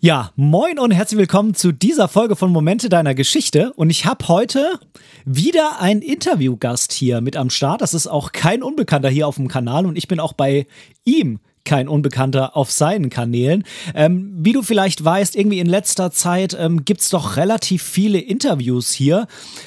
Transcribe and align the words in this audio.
Ja, 0.00 0.30
moin 0.36 0.78
und 0.78 0.92
herzlich 0.92 1.18
willkommen 1.18 1.54
zu 1.54 1.72
dieser 1.72 2.06
Folge 2.06 2.36
von 2.36 2.52
Momente 2.52 2.88
deiner 2.88 3.16
Geschichte. 3.16 3.72
Und 3.72 3.90
ich 3.90 4.06
habe 4.06 4.28
heute 4.28 4.78
wieder 5.24 5.80
einen 5.80 6.02
Interviewgast 6.02 6.92
hier 6.92 7.20
mit 7.20 7.36
am 7.36 7.50
Start. 7.50 7.80
Das 7.80 7.94
ist 7.94 8.06
auch 8.06 8.30
kein 8.30 8.62
Unbekannter 8.62 9.08
hier 9.08 9.26
auf 9.26 9.34
dem 9.34 9.48
Kanal 9.48 9.86
und 9.86 9.98
ich 9.98 10.06
bin 10.06 10.20
auch 10.20 10.34
bei 10.34 10.68
ihm 11.04 11.40
kein 11.64 11.88
Unbekannter 11.88 12.56
auf 12.56 12.70
seinen 12.70 13.10
Kanälen. 13.10 13.64
Ähm, 13.94 14.32
wie 14.38 14.52
du 14.52 14.62
vielleicht 14.62 15.04
weißt, 15.04 15.36
irgendwie 15.36 15.58
in 15.58 15.66
letzter 15.66 16.10
Zeit 16.10 16.56
ähm, 16.58 16.84
gibt 16.84 17.02
es 17.02 17.10
doch 17.10 17.36
relativ 17.36 17.82
viele 17.82 18.20
Interviews 18.20 18.92
hier. 18.92 19.26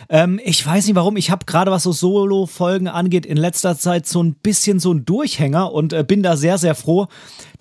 Ähm, 0.09 0.39
ich 0.43 0.65
weiß 0.65 0.87
nicht 0.87 0.95
warum, 0.95 1.15
ich 1.17 1.29
habe 1.29 1.45
gerade 1.45 1.71
was 1.71 1.83
so 1.83 1.91
Solo-Folgen 1.91 2.87
angeht, 2.87 3.25
in 3.25 3.37
letzter 3.37 3.77
Zeit 3.77 4.07
so 4.07 4.23
ein 4.23 4.33
bisschen 4.33 4.79
so 4.79 4.93
ein 4.93 5.05
Durchhänger 5.05 5.71
und 5.73 5.93
äh, 5.93 6.03
bin 6.03 6.23
da 6.23 6.37
sehr, 6.37 6.57
sehr 6.57 6.73
froh, 6.73 7.07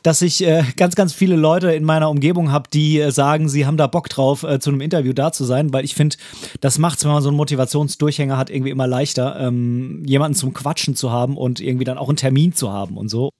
dass 0.02 0.22
ich 0.22 0.46
äh, 0.46 0.64
ganz, 0.76 0.94
ganz 0.94 1.12
viele 1.12 1.36
Leute 1.36 1.72
in 1.72 1.84
meiner 1.84 2.10
Umgebung 2.10 2.52
habe, 2.52 2.68
die 2.72 3.00
äh, 3.00 3.10
sagen, 3.10 3.48
sie 3.48 3.66
haben 3.66 3.76
da 3.76 3.86
Bock 3.86 4.08
drauf, 4.08 4.42
äh, 4.42 4.58
zu 4.58 4.70
einem 4.70 4.80
Interview 4.80 5.12
da 5.12 5.32
zu 5.32 5.44
sein, 5.44 5.72
weil 5.72 5.84
ich 5.84 5.94
finde, 5.94 6.16
das 6.60 6.78
macht 6.78 6.98
es, 6.98 7.04
wenn 7.04 7.12
man 7.12 7.22
so 7.22 7.28
einen 7.28 7.36
Motivationsdurchhänger 7.36 8.36
hat, 8.36 8.50
irgendwie 8.50 8.70
immer 8.70 8.86
leichter, 8.86 9.38
ähm, 9.40 10.02
jemanden 10.06 10.36
zum 10.36 10.54
Quatschen 10.54 10.96
zu 10.96 11.10
haben 11.10 11.36
und 11.36 11.60
irgendwie 11.60 11.84
dann 11.84 11.98
auch 11.98 12.08
einen 12.08 12.16
Termin 12.16 12.52
zu 12.54 12.72
haben 12.72 12.96
und 12.96 13.08
so. 13.08 13.30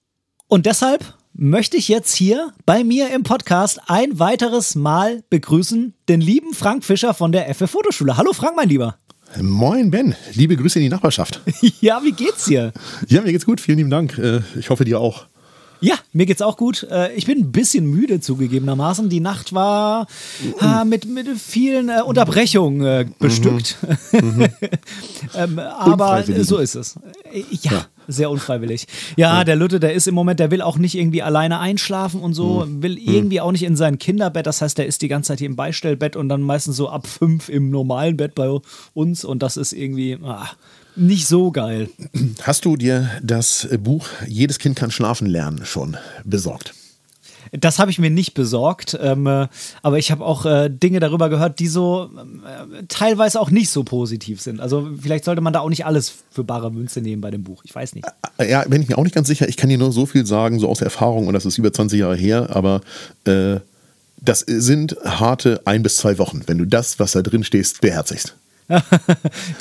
Und 0.47 0.65
deshalb 0.65 1.15
möchte 1.33 1.77
ich 1.77 1.87
jetzt 1.87 2.13
hier 2.13 2.51
bei 2.65 2.83
mir 2.83 3.13
im 3.13 3.23
Podcast 3.23 3.79
ein 3.87 4.19
weiteres 4.19 4.75
Mal 4.75 5.23
begrüßen 5.29 5.93
den 6.09 6.21
lieben 6.21 6.53
Frank 6.53 6.83
Fischer 6.83 7.13
von 7.13 7.31
der 7.31 7.53
FF 7.53 7.71
Fotoschule. 7.71 8.17
Hallo 8.17 8.33
Frank, 8.33 8.55
mein 8.55 8.69
Lieber. 8.69 8.97
Moin 9.41 9.91
Ben, 9.91 10.13
liebe 10.33 10.57
Grüße 10.57 10.77
in 10.79 10.83
die 10.83 10.89
Nachbarschaft. 10.89 11.39
ja, 11.81 12.01
wie 12.03 12.11
geht's 12.11 12.45
dir? 12.45 12.73
Ja, 13.07 13.21
mir 13.21 13.31
geht's 13.31 13.45
gut, 13.45 13.61
vielen 13.61 13.77
lieben 13.77 13.89
Dank. 13.89 14.17
Äh, 14.17 14.41
ich 14.59 14.69
hoffe 14.69 14.83
dir 14.83 14.99
auch. 14.99 15.27
Ja, 15.81 15.95
mir 16.13 16.27
geht's 16.27 16.43
auch 16.43 16.57
gut. 16.57 16.87
Äh, 16.91 17.13
ich 17.13 17.25
bin 17.25 17.39
ein 17.39 17.51
bisschen 17.51 17.85
müde 17.85 18.19
zugegebenermaßen. 18.19 19.09
Die 19.09 19.19
Nacht 19.19 19.51
war 19.53 20.05
äh, 20.61 20.85
mit, 20.85 21.05
mit 21.05 21.27
vielen 21.39 21.89
äh, 21.89 22.01
Unterbrechungen 22.05 22.85
äh, 22.85 23.05
bestückt. 23.19 23.77
Mhm. 23.81 23.89
Mhm. 24.21 24.47
ähm, 25.35 25.59
aber 25.59 26.23
so 26.23 26.57
ist 26.57 26.75
es. 26.75 26.97
Äh, 27.31 27.43
ja, 27.61 27.71
ja, 27.71 27.85
sehr 28.07 28.29
unfreiwillig. 28.29 28.87
Ja, 29.15 29.39
ja, 29.39 29.43
der 29.43 29.55
Lütte, 29.55 29.79
der 29.79 29.93
ist 29.93 30.07
im 30.07 30.13
Moment, 30.13 30.39
der 30.39 30.51
will 30.51 30.61
auch 30.61 30.77
nicht 30.77 30.95
irgendwie 30.95 31.21
alleine 31.21 31.59
einschlafen 31.59 32.21
und 32.21 32.33
so, 32.33 32.65
mhm. 32.65 32.83
will 32.83 32.97
irgendwie 32.97 33.41
auch 33.41 33.51
nicht 33.51 33.63
in 33.63 33.75
sein 33.75 33.97
Kinderbett. 33.97 34.45
Das 34.45 34.61
heißt, 34.61 34.77
der 34.77 34.85
ist 34.85 35.01
die 35.01 35.07
ganze 35.07 35.29
Zeit 35.29 35.39
hier 35.39 35.49
im 35.49 35.55
Beistellbett 35.55 36.15
und 36.15 36.29
dann 36.29 36.41
meistens 36.41 36.75
so 36.75 36.89
ab 36.89 37.07
fünf 37.07 37.49
im 37.49 37.69
normalen 37.69 38.17
Bett 38.17 38.35
bei 38.35 38.59
uns. 38.93 39.23
Und 39.23 39.41
das 39.41 39.57
ist 39.57 39.73
irgendwie. 39.73 40.17
Ah, 40.23 40.49
nicht 40.95 41.27
so 41.27 41.51
geil. 41.51 41.89
Hast 42.43 42.65
du 42.65 42.75
dir 42.75 43.09
das 43.23 43.67
Buch 43.79 44.07
Jedes 44.27 44.59
Kind 44.59 44.75
kann 44.75 44.91
schlafen 44.91 45.27
lernen 45.27 45.65
schon 45.65 45.97
besorgt? 46.23 46.73
Das 47.51 47.79
habe 47.79 47.91
ich 47.91 47.99
mir 47.99 48.09
nicht 48.09 48.33
besorgt, 48.33 48.97
ähm, 49.01 49.27
äh, 49.27 49.47
aber 49.81 49.97
ich 49.97 50.11
habe 50.11 50.23
auch 50.23 50.45
äh, 50.45 50.69
Dinge 50.69 51.01
darüber 51.01 51.27
gehört, 51.29 51.59
die 51.59 51.67
so 51.67 52.09
äh, 52.15 52.83
teilweise 52.87 53.41
auch 53.41 53.51
nicht 53.51 53.69
so 53.69 53.83
positiv 53.83 54.39
sind. 54.39 54.61
Also 54.61 54.87
vielleicht 55.01 55.25
sollte 55.25 55.41
man 55.41 55.51
da 55.51 55.59
auch 55.59 55.69
nicht 55.69 55.85
alles 55.85 56.13
für 56.31 56.45
bare 56.45 56.71
Münze 56.71 57.01
nehmen 57.01 57.21
bei 57.21 57.29
dem 57.29 57.43
Buch. 57.43 57.63
Ich 57.65 57.75
weiß 57.75 57.95
nicht. 57.95 58.07
Äh, 58.37 58.49
ja, 58.49 58.63
bin 58.63 58.81
ich 58.81 58.87
mir 58.87 58.97
auch 58.97 59.03
nicht 59.03 59.15
ganz 59.15 59.27
sicher. 59.27 59.49
Ich 59.49 59.57
kann 59.57 59.69
dir 59.69 59.77
nur 59.77 59.91
so 59.91 60.05
viel 60.05 60.25
sagen, 60.25 60.59
so 60.59 60.69
aus 60.69 60.79
Erfahrung, 60.79 61.27
und 61.27 61.33
das 61.33 61.45
ist 61.45 61.57
über 61.57 61.73
20 61.73 61.99
Jahre 61.99 62.15
her, 62.15 62.55
aber 62.55 62.81
äh, 63.25 63.59
das 64.21 64.41
sind 64.41 64.95
harte 65.03 65.61
ein 65.65 65.83
bis 65.83 65.97
zwei 65.97 66.19
Wochen, 66.19 66.43
wenn 66.45 66.57
du 66.57 66.65
das, 66.65 66.99
was 66.99 67.13
da 67.13 67.21
drin 67.21 67.43
stehst, 67.43 67.81
beherzigst. 67.81 68.35
Weil 68.67 68.81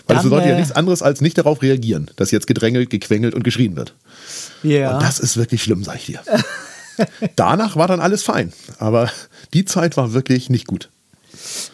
das 0.07 0.23
bedeutet 0.23 0.51
ja 0.51 0.57
nichts 0.57 0.73
anderes 0.73 1.03
als 1.03 1.21
nicht 1.21 1.39
darauf 1.39 1.63
reagieren, 1.63 2.11
dass 2.17 2.31
jetzt 2.31 2.47
gedrängelt, 2.47 2.91
gequengelt 2.91 3.35
und 3.35 3.43
geschrien 3.43 3.77
wird. 3.77 3.95
Ja. 4.63 4.95
Und 4.95 5.03
das 5.03 5.19
ist 5.19 5.37
wirklich 5.37 5.63
schlimm, 5.63 5.85
sag 5.85 5.97
ich 5.97 6.07
dir. 6.07 6.21
Danach 7.37 7.77
war 7.77 7.89
dann 7.89 8.01
alles 8.01 8.23
fein, 8.23 8.53
aber 8.79 9.11
die 9.55 9.65
Zeit 9.65 9.97
war 9.97 10.13
wirklich 10.13 10.51
nicht 10.51 10.67
gut. 10.67 10.91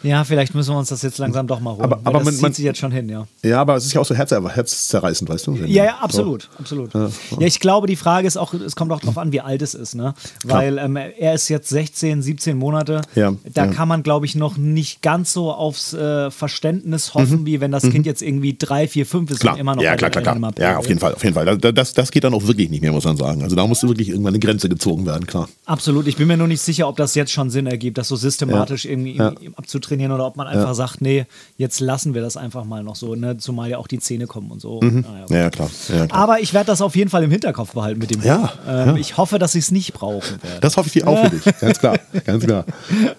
Ja, 0.03 0.23
vielleicht 0.23 0.55
müssen 0.55 0.73
wir 0.73 0.77
uns 0.77 0.89
das 0.89 1.01
jetzt 1.01 1.17
langsam 1.17 1.47
doch 1.47 1.59
mal 1.59 1.71
holen. 1.71 1.83
Aber, 1.83 1.99
aber 2.03 2.19
das 2.19 2.41
man, 2.41 2.51
zieht 2.51 2.55
sich 2.57 2.65
jetzt 2.65 2.79
schon 2.79 2.91
hin, 2.91 3.09
ja. 3.09 3.27
Ja, 3.43 3.61
aber 3.61 3.75
es 3.75 3.85
ist 3.85 3.93
ja 3.93 4.01
auch 4.01 4.05
so 4.05 4.15
herz, 4.15 4.31
herzzerreißend, 4.31 5.29
weißt 5.29 5.47
du? 5.47 5.55
Ja, 5.55 5.85
ja, 5.85 5.97
absolut, 5.97 6.43
so. 6.43 6.59
absolut. 6.59 6.93
Ja, 6.93 7.01
ja. 7.05 7.09
ja, 7.39 7.47
ich 7.47 7.59
glaube, 7.59 7.87
die 7.87 7.95
Frage 7.95 8.27
ist 8.27 8.37
auch, 8.37 8.53
es 8.53 8.75
kommt 8.75 8.91
auch 8.91 8.99
darauf 8.99 9.17
an, 9.17 9.31
wie 9.31 9.41
alt 9.41 9.61
es 9.61 9.73
ist, 9.73 9.95
ne? 9.95 10.13
Weil 10.43 10.77
ähm, 10.77 10.95
er 10.97 11.33
ist 11.33 11.49
jetzt 11.49 11.69
16, 11.69 12.21
17 12.21 12.57
Monate. 12.57 13.01
Ja, 13.15 13.33
da 13.53 13.65
ja. 13.65 13.71
kann 13.71 13.87
man, 13.87 14.03
glaube 14.03 14.25
ich, 14.25 14.35
noch 14.35 14.57
nicht 14.57 15.01
ganz 15.01 15.33
so 15.33 15.51
aufs 15.51 15.93
äh, 15.93 16.31
Verständnis 16.31 17.13
hoffen, 17.13 17.41
mhm. 17.41 17.45
wie 17.45 17.61
wenn 17.61 17.71
das 17.71 17.83
mhm. 17.83 17.91
Kind 17.91 18.05
jetzt 18.05 18.21
irgendwie 18.21 18.55
drei, 18.57 18.87
vier, 18.87 19.05
fünf 19.05 19.31
ist 19.31 19.39
klar. 19.39 19.55
und 19.55 19.59
immer 19.59 19.75
noch 19.75 19.83
Ja, 19.83 19.95
klar, 19.95 20.09
klar, 20.09 20.23
klar. 20.23 20.53
Ja, 20.59 20.77
auf 20.77 20.87
jeden 20.87 20.99
Fall, 20.99 21.13
auf 21.13 21.23
jeden 21.23 21.33
Fall. 21.33 21.57
Das, 21.57 21.93
das 21.93 22.11
geht 22.11 22.23
dann 22.23 22.33
auch 22.33 22.45
wirklich 22.45 22.69
nicht 22.69 22.81
mehr, 22.81 22.91
muss 22.91 23.05
man 23.05 23.17
sagen. 23.17 23.43
Also 23.43 23.55
da 23.55 23.65
musste 23.65 23.87
wirklich 23.87 24.09
irgendwann 24.09 24.33
eine 24.33 24.39
Grenze 24.39 24.69
gezogen 24.69 25.05
werden, 25.05 25.25
klar. 25.27 25.49
Absolut. 25.65 26.07
Ich 26.07 26.17
bin 26.17 26.27
mir 26.27 26.37
nur 26.37 26.47
nicht 26.47 26.61
sicher, 26.61 26.87
ob 26.87 26.97
das 26.97 27.15
jetzt 27.15 27.31
schon 27.31 27.49
Sinn 27.49 27.67
ergibt, 27.67 27.97
das 27.97 28.07
so 28.07 28.15
systematisch 28.15 28.85
irgendwie 28.85 29.19
abzutrainieren 29.55 30.11
oder 30.11 30.25
ob 30.25 30.35
man 30.35 30.47
einfach 30.47 30.73
sagt, 30.73 31.01
nee, 31.01 31.25
jetzt 31.57 31.79
lassen 31.79 32.13
wir 32.13 32.21
das 32.21 32.37
einfach 32.37 32.65
mal 32.65 32.83
noch 32.83 32.95
so, 32.95 33.15
ne? 33.15 33.37
zumal 33.37 33.69
ja 33.69 33.77
auch 33.77 33.87
die 33.87 33.99
Zähne 33.99 34.27
kommen 34.27 34.51
und 34.51 34.61
so. 34.61 34.79
Mhm. 34.81 35.05
Ah, 35.07 35.25
ja, 35.29 35.37
ja, 35.37 35.49
klar. 35.49 35.69
ja, 35.89 36.07
klar. 36.07 36.19
Aber 36.19 36.39
ich 36.39 36.53
werde 36.53 36.67
das 36.67 36.81
auf 36.81 36.95
jeden 36.95 37.09
Fall 37.09 37.23
im 37.23 37.31
Hinterkopf 37.31 37.73
behalten 37.73 37.99
mit 37.99 38.11
dem 38.11 38.21
ja, 38.21 38.53
ähm, 38.67 38.87
ja. 38.89 38.95
Ich 38.95 39.17
hoffe, 39.17 39.39
dass 39.39 39.55
ich 39.55 39.65
es 39.65 39.71
nicht 39.71 39.93
brauchen 39.93 40.41
werde. 40.41 40.59
Das 40.61 40.77
hoffe 40.77 40.87
ich 40.87 40.93
dir 40.93 41.07
auch 41.07 41.23
für 41.23 41.29
dich, 41.29 41.43
ganz 41.59 41.79
klar, 41.79 41.97
ganz 42.25 42.43
klar. 42.43 42.65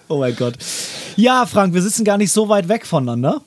Oh 0.07 0.19
mein 0.19 0.35
Gott. 0.35 0.55
Ja, 1.15 1.45
Frank, 1.45 1.73
wir 1.73 1.81
sitzen 1.81 2.05
gar 2.05 2.17
nicht 2.17 2.31
so 2.31 2.49
weit 2.49 2.67
weg 2.67 2.85
voneinander. 2.85 3.41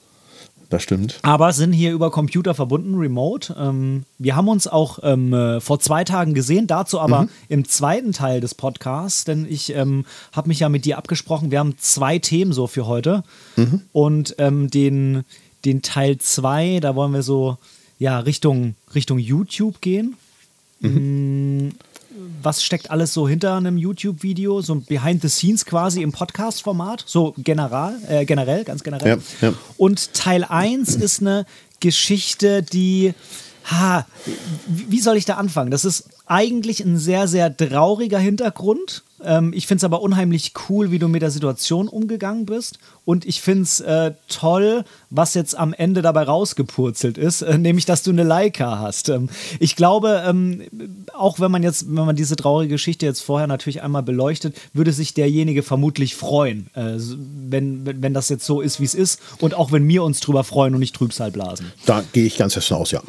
Das 0.73 0.83
stimmt. 0.85 1.19
Aber 1.21 1.53
sind 1.53 1.75
hier 1.75 1.93
über 1.93 2.11
Computer 2.11 2.55
verbunden, 2.55 2.95
remote. 2.95 3.55
Ähm, 3.59 4.05
wir 4.19 4.37
haben 4.37 4.49
uns 4.49 4.67
auch 4.67 5.01
ähm, 5.03 5.35
äh, 5.35 5.61
vor 5.61 5.81
zwei 5.81 6.03
Tagen 6.03 6.33
gesehen, 6.33 6.67
dazu 6.67 6.99
aber 6.99 7.25
mhm. 7.25 7.29
im 7.51 7.69
zweiten 7.69 8.13
Teil 8.13 8.41
des 8.41 8.55
Podcasts, 8.55 9.25
denn 9.25 9.47
ich 9.47 9.75
ähm, 9.75 10.07
habe 10.33 10.49
mich 10.49 10.61
ja 10.61 10.71
mit 10.71 10.87
dir 10.87 10.97
abgesprochen. 10.97 11.51
Wir 11.51 11.59
haben 11.59 11.77
zwei 11.77 12.19
Themen 12.19 12.55
so 12.55 12.67
für 12.69 12.87
heute. 12.87 13.23
Mhm. 13.57 13.83
Und 13.93 14.35
ähm, 14.39 14.71
den, 14.71 15.25
den 15.67 15.83
Teil 15.83 16.17
zwei, 16.17 16.81
da 16.81 16.95
wollen 16.95 17.13
wir 17.13 17.23
so 17.23 17.59
ja, 17.99 18.21
Richtung, 18.21 18.75
Richtung 18.95 19.19
YouTube 19.19 19.83
gehen. 19.83 20.17
Mhm. 20.81 21.73
Was 22.43 22.63
steckt 22.63 22.91
alles 22.91 23.15
so 23.15 23.29
hinter 23.29 23.57
einem 23.57 23.77
YouTube-Video, 23.77 24.61
so 24.61 24.75
ein 24.75 24.85
Behind 24.85 25.23
the 25.23 25.29
Scenes 25.29 25.65
quasi 25.65 26.03
im 26.03 26.13
Podcast-Format, 26.13 27.05
so 27.07 27.35
general, 27.39 27.95
äh, 28.09 28.25
generell, 28.25 28.65
ganz 28.65 28.83
generell. 28.83 29.21
Ja, 29.41 29.49
ja. 29.49 29.55
Und 29.77 30.15
Teil 30.15 30.45
1 30.45 30.97
ist 30.97 31.21
eine 31.21 31.47
Geschichte, 31.81 32.63
die, 32.63 33.15
ha, 33.71 34.07
wie 34.67 35.01
soll 35.01 35.17
ich 35.17 35.25
da 35.25 35.35
anfangen? 35.35 35.71
Das 35.71 35.85
ist 35.85 36.09
eigentlich 36.27 36.81
ein 36.81 36.99
sehr, 36.99 37.29
sehr 37.29 37.57
trauriger 37.57 38.19
Hintergrund 38.19 39.03
ähm, 39.25 39.53
ich 39.55 39.67
finde 39.67 39.81
es 39.81 39.85
aber 39.85 40.03
unheimlich 40.03 40.53
cool, 40.69 40.91
wie 40.91 40.99
du 40.99 41.09
mit 41.09 41.23
der 41.23 41.31
Situation 41.31 41.89
umgegangen 41.89 42.47
bist. 42.47 42.79
Und 43.05 43.25
ich 43.25 43.41
finde 43.41 43.63
es 43.63 43.81
äh, 43.81 44.13
toll, 44.29 44.85
was 45.11 45.35
jetzt 45.35 45.57
am 45.57 45.73
Ende 45.73 46.03
dabei 46.03 46.23
rausgepurzelt 46.23 47.19
ist, 47.19 47.43
äh, 47.43 47.59
nämlich, 47.59 47.85
dass 47.85 48.03
du 48.03 48.11
eine 48.11 48.23
Leica 48.23 48.79
hast. 48.79 49.09
Ähm, 49.09 49.29
ich 49.59 49.77
glaube, 49.77 50.23
ähm, 50.27 50.63
auch 51.13 51.41
wenn 51.41 51.51
man 51.51 51.63
jetzt, 51.63 51.87
wenn 51.89 52.07
man 52.07 52.17
diese 52.17 52.37
traurige 52.37 52.75
Geschichte 52.75 53.07
jetzt 53.07 53.21
vorher 53.21 53.47
natürlich 53.47 53.83
einmal 53.83 54.03
beleuchtet, 54.03 54.57
würde 54.73 54.93
sich 54.93 55.15
derjenige 55.15 55.63
vermutlich 55.63 56.15
freuen, 56.15 56.69
äh, 56.75 56.97
wenn, 56.99 58.03
wenn, 58.03 58.15
das 58.15 58.29
jetzt 58.29 58.47
so 58.47 58.61
ist, 58.61 58.81
wie 58.81 58.85
es 58.85 58.95
ist. 58.95 59.21
Und 59.41 59.55
auch 59.55 59.73
wenn 59.73 59.87
wir 59.89 60.03
uns 60.03 60.21
drüber 60.21 60.45
freuen 60.45 60.75
und 60.75 60.81
nicht 60.81 60.95
Trübsal 60.95 61.31
blasen. 61.31 61.73
Da 61.87 62.05
gehe 62.13 62.27
ich 62.27 62.37
ganz 62.37 62.55
fest 62.55 62.73
aus, 62.73 62.91
ja. 62.91 63.03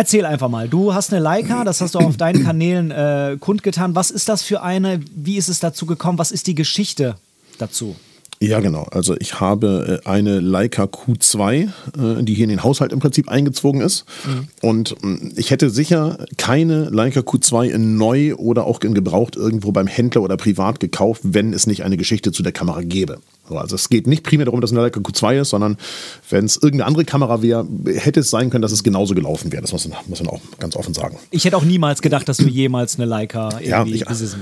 Erzähl 0.00 0.24
einfach 0.24 0.48
mal. 0.48 0.66
Du 0.66 0.94
hast 0.94 1.12
eine 1.12 1.22
Leica, 1.22 1.62
das 1.62 1.82
hast 1.82 1.94
du 1.94 1.98
auf 1.98 2.16
deinen 2.16 2.42
Kanälen 2.42 2.90
äh, 2.90 3.36
kundgetan. 3.38 3.94
Was 3.94 4.10
ist 4.10 4.30
das 4.30 4.42
für 4.42 4.62
eine? 4.62 5.02
Wie 5.14 5.36
ist 5.36 5.50
es 5.50 5.60
dazu 5.60 5.84
gekommen? 5.84 6.16
Was 6.16 6.32
ist 6.32 6.46
die 6.46 6.54
Geschichte 6.54 7.16
dazu? 7.58 7.96
Ja, 8.40 8.60
genau. 8.60 8.84
Also 8.92 9.14
ich 9.18 9.40
habe 9.40 10.00
äh, 10.02 10.08
eine 10.08 10.40
Leica 10.40 10.84
Q2, 10.84 11.44
äh, 11.64 12.22
die 12.22 12.32
hier 12.32 12.44
in 12.44 12.48
den 12.48 12.64
Haushalt 12.64 12.94
im 12.94 12.98
Prinzip 12.98 13.28
eingezogen 13.28 13.82
ist. 13.82 14.06
Mhm. 14.24 14.48
Und 14.62 14.96
ähm, 15.02 15.32
ich 15.36 15.50
hätte 15.50 15.68
sicher 15.68 16.24
keine 16.38 16.84
Leica 16.84 17.20
Q2 17.20 17.68
in 17.68 17.98
neu 17.98 18.34
oder 18.36 18.64
auch 18.64 18.80
in 18.80 18.94
gebraucht 18.94 19.36
irgendwo 19.36 19.70
beim 19.70 19.86
Händler 19.86 20.22
oder 20.22 20.38
privat 20.38 20.80
gekauft, 20.80 21.20
wenn 21.24 21.52
es 21.52 21.66
nicht 21.66 21.84
eine 21.84 21.98
Geschichte 21.98 22.32
zu 22.32 22.42
der 22.42 22.52
Kamera 22.52 22.80
gäbe. 22.80 23.18
Also 23.58 23.76
es 23.76 23.88
geht 23.88 24.06
nicht 24.06 24.22
primär 24.22 24.46
darum, 24.46 24.60
dass 24.60 24.70
eine 24.70 24.80
Leica 24.80 25.00
Q2 25.00 25.40
ist, 25.40 25.50
sondern 25.50 25.76
wenn 26.28 26.44
es 26.44 26.56
irgendeine 26.56 26.86
andere 26.86 27.04
Kamera 27.04 27.42
wäre, 27.42 27.66
hätte 27.86 28.20
es 28.20 28.30
sein 28.30 28.50
können, 28.50 28.62
dass 28.62 28.72
es 28.72 28.82
genauso 28.82 29.14
gelaufen 29.14 29.52
wäre. 29.52 29.62
Das 29.62 29.72
muss 29.72 29.88
man, 29.88 29.98
muss 30.06 30.22
man 30.22 30.28
auch 30.28 30.40
ganz 30.58 30.76
offen 30.76 30.94
sagen. 30.94 31.18
Ich 31.30 31.44
hätte 31.44 31.56
auch 31.56 31.64
niemals 31.64 32.02
gedacht, 32.02 32.28
dass 32.28 32.38
du 32.38 32.46
jemals 32.46 32.96
eine 32.96 33.06
Leica 33.06 33.60
irgendwie 33.60 33.98
ja, 33.98 34.08
besitzen 34.08 34.40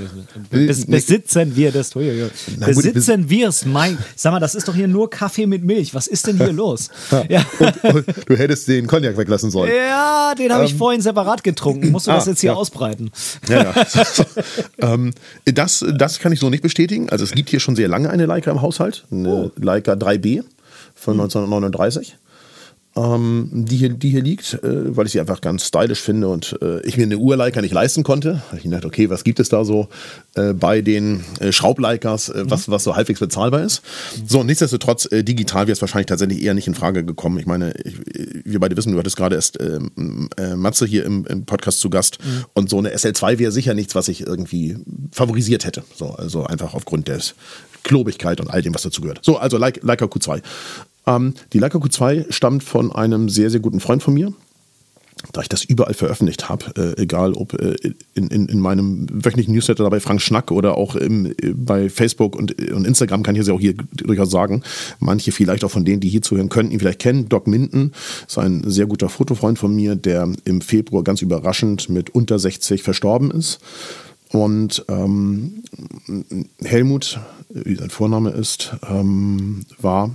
wirst. 0.51 0.91
Besitzen 0.91 1.57
wir 1.57 1.73
das. 1.73 1.91
Besitzen 1.93 3.31
wir 3.31 3.49
es. 3.49 3.65
Mein, 3.65 3.99
sag 4.17 4.33
mal, 4.33 4.41
das 4.41 4.55
ist 4.55 4.69
doch 4.69 4.75
hier 4.75 4.89
nur 4.89 5.11
Kaffee 5.11 5.47
mit 5.47 5.65
Milch. 5.65 5.95
Was 5.95 6.07
ist 6.07 6.27
denn 6.27 6.37
hier 6.37 6.53
los? 6.53 6.91
ja. 7.29 7.45
Und, 7.59 7.85
und 7.95 8.07
du 8.27 8.37
hättest 8.37 8.69
den 8.69 8.87
Cognac 8.87 9.17
weglassen 9.17 9.51
sollen. 9.51 9.73
Ja, 9.75 10.35
den 10.35 10.53
habe 10.53 10.65
ich 10.65 10.73
ähm, 10.73 10.79
vorhin 10.79 11.01
separat 11.01 11.45
getrunken. 11.45 11.91
Musst 11.91 12.07
du 12.07 12.11
ah, 12.11 12.17
das 12.17 12.27
jetzt 12.27 12.41
hier 12.41 12.51
ja. 12.51 12.57
ausbreiten? 12.57 13.11
Ja, 13.49 13.75
ja. 13.75 13.75
ähm, 14.95 15.13
das, 15.45 15.85
das 15.97 16.19
kann 16.19 16.33
ich 16.33 16.41
so 16.41 16.51
nicht 16.51 16.63
bestätigen. 16.63 17.09
Also 17.11 17.25
es 17.25 17.33
gibt 17.33 17.51
hier 17.51 17.61
schon 17.61 17.77
sehr 17.77 17.89
lange 17.89 18.11
eine 18.11 18.27
Leica 18.27 18.51
im 18.51 18.63
Haushalt, 18.63 18.98
eine 19.11 19.29
oh. 19.29 19.50
Leica 19.56 19.93
3B 19.93 20.45
von 20.95 21.15
1939. 21.21 22.17
Ähm, 22.99 23.49
die, 23.53 23.77
hier, 23.77 23.91
die 23.91 24.11
hier 24.11 24.23
liegt, 24.23 24.55
äh, 24.55 24.97
weil 24.97 25.06
ich 25.06 25.12
sie 25.12 25.21
einfach 25.21 25.41
ganz 25.41 25.67
stylisch 25.67 26.00
finde 26.00 26.29
und 26.29 26.59
äh, 26.62 26.81
ich 26.81 26.97
mir 26.97 27.05
eine 27.05 27.19
Uhr-Leica 27.19 27.61
nicht 27.61 27.73
leisten 27.73 28.03
konnte. 28.03 28.43
Ich 28.56 28.69
dachte, 28.69 28.87
okay, 28.87 29.09
was 29.09 29.25
gibt 29.25 29.39
es 29.39 29.49
da 29.49 29.65
so 29.65 29.89
äh, 30.35 30.53
bei 30.53 30.81
den 30.81 31.25
äh, 31.39 31.53
Schraubleikers, 31.53 32.29
äh, 32.31 32.45
was, 32.47 32.69
was 32.69 32.85
so 32.85 32.97
halbwegs 32.97 33.21
bezahlbar 33.21 33.62
ist? 33.62 33.83
So, 34.27 34.43
nichtsdestotrotz, 34.43 35.11
äh, 35.12 35.23
digital 35.23 35.67
wäre 35.67 35.73
es 35.73 35.81
wahrscheinlich 35.81 36.06
tatsächlich 36.06 36.43
eher 36.43 36.55
nicht 36.55 36.67
in 36.67 36.75
Frage 36.75 37.05
gekommen. 37.05 37.39
Ich 37.39 37.47
meine, 37.47 37.73
ich, 37.85 37.95
wir 38.45 38.59
beide 38.59 38.77
wissen, 38.77 38.93
du 38.93 38.99
hattest 38.99 39.17
gerade 39.17 39.37
erst 39.37 39.61
ähm, 39.61 40.29
äh, 40.37 40.56
Matze 40.56 40.87
hier 40.87 41.05
im, 41.05 41.25
im, 41.27 41.45
Podcast 41.45 41.81
zu 41.81 41.91
Gast 41.91 42.19
mhm. 42.25 42.45
und 42.55 42.71
so 42.71 42.79
eine 42.79 42.95
SL2 42.95 43.39
wäre 43.39 43.53
sicher 43.53 43.75
nichts, 43.75 43.95
was 43.95 44.09
ich 44.09 44.27
irgendwie 44.27 44.77
favorisiert 45.12 45.65
hätte. 45.65 45.85
So, 45.95 46.11
also 46.11 46.45
einfach 46.45 46.75
aufgrund 46.75 47.09
des 47.09 47.35
Klobigkeit 47.85 48.41
und 48.41 48.49
all 48.50 48.62
dem, 48.62 48.75
was 48.75 48.83
dazu 48.83 49.00
gehört. 49.00 49.21
So, 49.23 49.39
also 49.39 49.56
Leica 49.56 50.06
Q2. 50.06 50.43
Ähm, 51.09 51.35
die 51.53 51.59
Leica 51.59 51.79
Q2 51.79 52.31
stammt 52.31 52.63
von 52.63 52.93
einem 52.93 53.29
sehr, 53.29 53.51
sehr 53.51 53.61
guten 53.61 53.81
Freund 53.81 54.03
von 54.03 54.15
mir. 54.15 54.33
Da 55.33 55.41
ich 55.41 55.49
das 55.49 55.65
überall 55.65 55.95
veröffentlicht 55.95 56.49
habe, 56.49 56.95
äh, 56.97 57.03
egal 57.03 57.33
ob 57.33 57.53
äh, 57.55 57.75
in, 58.15 58.29
in, 58.29 58.47
in, 58.47 58.61
meinem 58.61 59.09
wöchentlichen 59.11 59.53
Newsletter 59.53 59.83
dabei 59.83 59.99
Frank 59.99 60.21
Schnack 60.21 60.53
oder 60.53 60.77
auch 60.77 60.95
im, 60.95 61.27
äh, 61.27 61.55
bei 61.57 61.91
Facebook 61.91 62.37
und, 62.37 62.53
und 62.71 62.87
Instagram, 62.87 63.25
kann 63.25 63.35
ich 63.35 63.41
es 63.41 63.49
ja 63.49 63.55
auch 63.55 63.59
hier 63.61 63.75
durchaus 63.93 64.31
sagen. 64.31 64.63
Manche 65.01 65.33
vielleicht 65.33 65.65
auch 65.65 65.73
von 65.73 65.85
denen, 65.85 66.01
die 66.01 66.09
hier 66.09 66.23
zuhören, 66.23 66.51
könnten 66.51 66.71
ihn 66.71 66.79
vielleicht 66.79 67.01
kennen. 67.01 67.29
Doc 67.29 67.49
Minden 67.49 67.93
ist 68.29 68.39
ein 68.39 68.63
sehr 68.71 68.87
guter 68.87 69.09
Fotofreund 69.09 69.59
von 69.59 69.75
mir, 69.75 69.97
der 69.97 70.31
im 70.45 70.61
Februar 70.61 71.03
ganz 71.03 71.21
überraschend 71.21 71.89
mit 71.89 72.11
unter 72.11 72.39
60 72.39 72.85
verstorben 72.85 73.33
ist. 73.33 73.59
Und 74.31 74.85
ähm, 74.89 75.65
Helmut, 76.63 77.19
wie 77.49 77.75
sein 77.75 77.91
Vorname 77.91 78.31
ist, 78.31 78.77
ähm, 78.89 79.63
war 79.81 80.15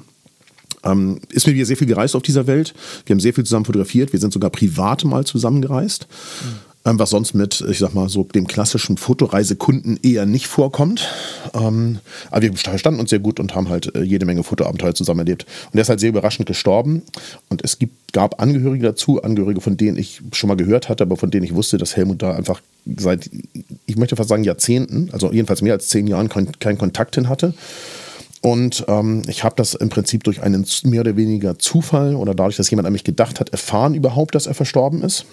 ähm, 0.83 1.19
ist 1.29 1.47
mir 1.47 1.53
wieder 1.53 1.65
sehr 1.65 1.77
viel 1.77 1.87
gereist 1.87 2.15
auf 2.15 2.23
dieser 2.23 2.47
Welt. 2.47 2.73
Wir 3.05 3.13
haben 3.13 3.19
sehr 3.19 3.33
viel 3.33 3.43
zusammen 3.43 3.65
fotografiert. 3.65 4.13
Wir 4.13 4.19
sind 4.19 4.33
sogar 4.33 4.49
privat 4.49 5.05
mal 5.05 5.25
zusammengereist. 5.25 6.07
Mhm. 6.41 6.73
Ähm, 6.85 6.99
was 6.99 7.11
sonst 7.11 7.33
mit, 7.33 7.63
ich 7.69 7.79
sag 7.79 7.93
mal, 7.93 8.09
so 8.09 8.23
dem 8.23 8.45
klassischen 8.45 8.97
Fotoreisekunden 8.97 9.97
eher 10.03 10.25
nicht 10.25 10.47
vorkommt. 10.47 11.07
Ähm, 11.53 11.99
aber 12.29 12.41
wir 12.41 12.53
verstanden 12.53 12.99
uns 12.99 13.09
sehr 13.09 13.19
gut 13.19 13.39
und 13.39 13.55
haben 13.55 13.69
halt 13.69 13.95
äh, 13.95 14.01
jede 14.01 14.25
Menge 14.25 14.43
Fotoabenteuer 14.43 14.93
zusammen 14.93 15.21
erlebt. 15.21 15.45
Und 15.67 15.75
der 15.75 15.83
ist 15.83 15.89
halt 15.89 16.01
sehr 16.01 16.09
überraschend 16.09 16.45
gestorben. 16.45 17.01
Und 17.47 17.63
es 17.63 17.79
gibt, 17.79 18.11
gab 18.11 18.41
Angehörige 18.41 18.87
dazu, 18.87 19.23
Angehörige, 19.23 19.61
von 19.61 19.77
denen 19.77 19.97
ich 19.97 20.21
schon 20.33 20.49
mal 20.49 20.57
gehört 20.57 20.89
hatte, 20.89 21.03
aber 21.03 21.15
von 21.15 21.31
denen 21.31 21.45
ich 21.45 21.55
wusste, 21.55 21.77
dass 21.77 21.95
Helmut 21.95 22.21
da 22.21 22.35
einfach 22.35 22.59
seit, 22.97 23.29
ich 23.85 23.95
möchte 23.95 24.17
fast 24.17 24.27
sagen, 24.27 24.43
Jahrzehnten, 24.43 25.09
also 25.13 25.31
jedenfalls 25.31 25.61
mehr 25.61 25.73
als 25.73 25.87
zehn 25.87 26.05
Jahren, 26.05 26.27
keinen 26.27 26.77
Kontakt 26.77 27.15
hin 27.15 27.29
hatte. 27.29 27.53
Und 28.43 28.83
ähm, 28.89 29.21
ich 29.27 29.45
habe 29.45 29.55
das 29.55 29.73
im 29.73 29.87
Prinzip 29.87 30.25
durch 30.25 30.43
einen 30.43 30.67
mehr 30.83 30.99
oder 30.99 31.15
weniger 31.15 31.57
Zufall 31.57 32.13
oder 32.13 32.35
dadurch, 32.35 32.57
dass 32.57 32.69
jemand 32.69 32.85
an 32.85 32.91
mich 32.91 33.05
gedacht 33.05 33.39
hat, 33.39 33.51
erfahren 33.51 33.95
überhaupt, 33.95 34.35
dass 34.35 34.47
er 34.47 34.53
verstorben 34.53 35.01
ist. 35.01 35.25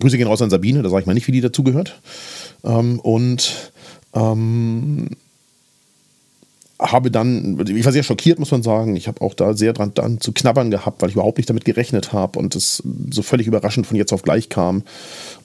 Grüße 0.00 0.18
gehen 0.18 0.26
raus 0.26 0.42
an 0.42 0.50
Sabine, 0.50 0.82
da 0.82 0.88
sage 0.88 1.02
ich 1.02 1.06
mal 1.06 1.14
nicht, 1.14 1.28
wie 1.28 1.32
die 1.32 1.40
dazugehört. 1.40 2.00
Ähm, 2.64 2.98
und 2.98 3.72
ähm, 4.12 5.10
habe 6.80 7.12
dann, 7.12 7.64
ich 7.68 7.84
war 7.84 7.92
sehr 7.92 8.02
schockiert, 8.02 8.40
muss 8.40 8.50
man 8.50 8.64
sagen. 8.64 8.96
Ich 8.96 9.06
habe 9.06 9.20
auch 9.20 9.34
da 9.34 9.54
sehr 9.54 9.72
dran 9.72 9.92
dann 9.94 10.20
zu 10.20 10.32
knabbern 10.32 10.72
gehabt, 10.72 11.02
weil 11.02 11.10
ich 11.10 11.14
überhaupt 11.14 11.38
nicht 11.38 11.48
damit 11.48 11.64
gerechnet 11.64 12.12
habe 12.12 12.40
und 12.40 12.56
es 12.56 12.82
so 13.10 13.22
völlig 13.22 13.46
überraschend 13.46 13.86
von 13.86 13.96
jetzt 13.96 14.12
auf 14.12 14.22
gleich 14.22 14.48
kam, 14.48 14.82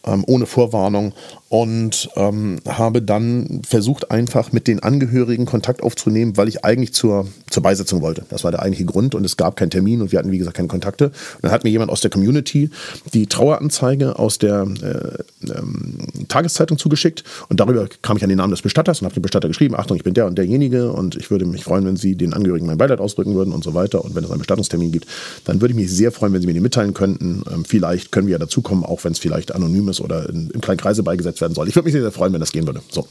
ähm, 0.05 0.23
ohne 0.27 0.45
Vorwarnung. 0.45 1.13
Und 1.47 2.09
ähm, 2.15 2.59
habe 2.67 3.01
dann 3.01 3.61
versucht, 3.65 4.11
einfach 4.11 4.51
mit 4.51 4.67
den 4.67 4.81
Angehörigen 4.81 5.45
Kontakt 5.45 5.83
aufzunehmen, 5.83 6.35
weil 6.35 6.49
ich 6.49 6.65
eigentlich 6.65 6.93
zur, 6.93 7.27
zur 7.49 7.63
Beisetzung 7.63 8.01
wollte. 8.01 8.25
Das 8.29 8.43
war 8.43 8.51
der 8.51 8.61
eigentliche 8.61 8.85
Grund 8.85 9.15
und 9.15 9.23
es 9.23 9.37
gab 9.37 9.55
keinen 9.55 9.69
Termin 9.69 10.01
und 10.01 10.11
wir 10.11 10.19
hatten, 10.19 10.31
wie 10.31 10.37
gesagt, 10.37 10.57
keine 10.57 10.67
Kontakte. 10.67 11.05
Und 11.05 11.43
dann 11.43 11.51
hat 11.51 11.63
mir 11.63 11.69
jemand 11.69 11.91
aus 11.91 12.01
der 12.01 12.11
Community 12.11 12.69
die 13.13 13.27
Traueranzeige 13.27 14.19
aus 14.19 14.37
der 14.37 14.67
äh, 14.81 15.49
ähm, 15.49 15.97
Tageszeitung 16.27 16.77
zugeschickt 16.77 17.23
und 17.47 17.59
darüber 17.59 17.87
kam 18.01 18.17
ich 18.17 18.23
an 18.23 18.29
den 18.29 18.37
Namen 18.37 18.51
des 18.51 18.61
Bestatters 18.61 19.01
und 19.01 19.05
habe 19.05 19.13
dem 19.13 19.21
Bestatter 19.21 19.47
geschrieben, 19.47 19.75
Achtung, 19.75 19.95
ich 19.95 20.03
bin 20.03 20.13
der 20.13 20.25
und 20.25 20.37
derjenige 20.37 20.91
und 20.91 21.15
ich 21.15 21.31
würde 21.31 21.45
mich 21.45 21.63
freuen, 21.63 21.85
wenn 21.85 21.95
Sie 21.95 22.15
den 22.15 22.33
Angehörigen 22.33 22.65
mein 22.65 22.77
Beileid 22.77 22.99
ausdrücken 22.99 23.35
würden 23.35 23.53
und 23.53 23.63
so 23.63 23.73
weiter. 23.73 24.03
Und 24.03 24.15
wenn 24.15 24.23
es 24.23 24.29
einen 24.29 24.39
Bestattungstermin 24.39 24.91
gibt, 24.91 25.07
dann 25.45 25.61
würde 25.61 25.73
ich 25.73 25.79
mich 25.79 25.91
sehr 25.91 26.11
freuen, 26.11 26.33
wenn 26.33 26.41
Sie 26.41 26.47
mir 26.47 26.53
den 26.53 26.63
mitteilen 26.63 26.93
könnten. 26.93 27.43
Ähm, 27.51 27.65
vielleicht 27.65 28.11
können 28.11 28.27
wir 28.27 28.33
ja 28.33 28.39
dazukommen, 28.39 28.83
auch 28.83 29.03
wenn 29.03 29.13
es 29.13 29.19
vielleicht 29.19 29.53
anonym 29.53 29.87
ist 29.89 29.94
oder 30.01 30.29
in, 30.29 30.49
im 30.49 30.61
kleinen 30.61 30.79
Kreise 30.79 31.03
beigesetzt 31.03 31.41
werden 31.41 31.53
soll. 31.53 31.67
Ich 31.67 31.75
würde 31.75 31.85
mich 31.85 31.93
sehr, 31.93 32.01
sehr 32.01 32.11
freuen, 32.11 32.33
wenn 32.33 32.39
das 32.39 32.51
gehen 32.51 32.65
würde. 32.65 32.81
So. 32.89 33.07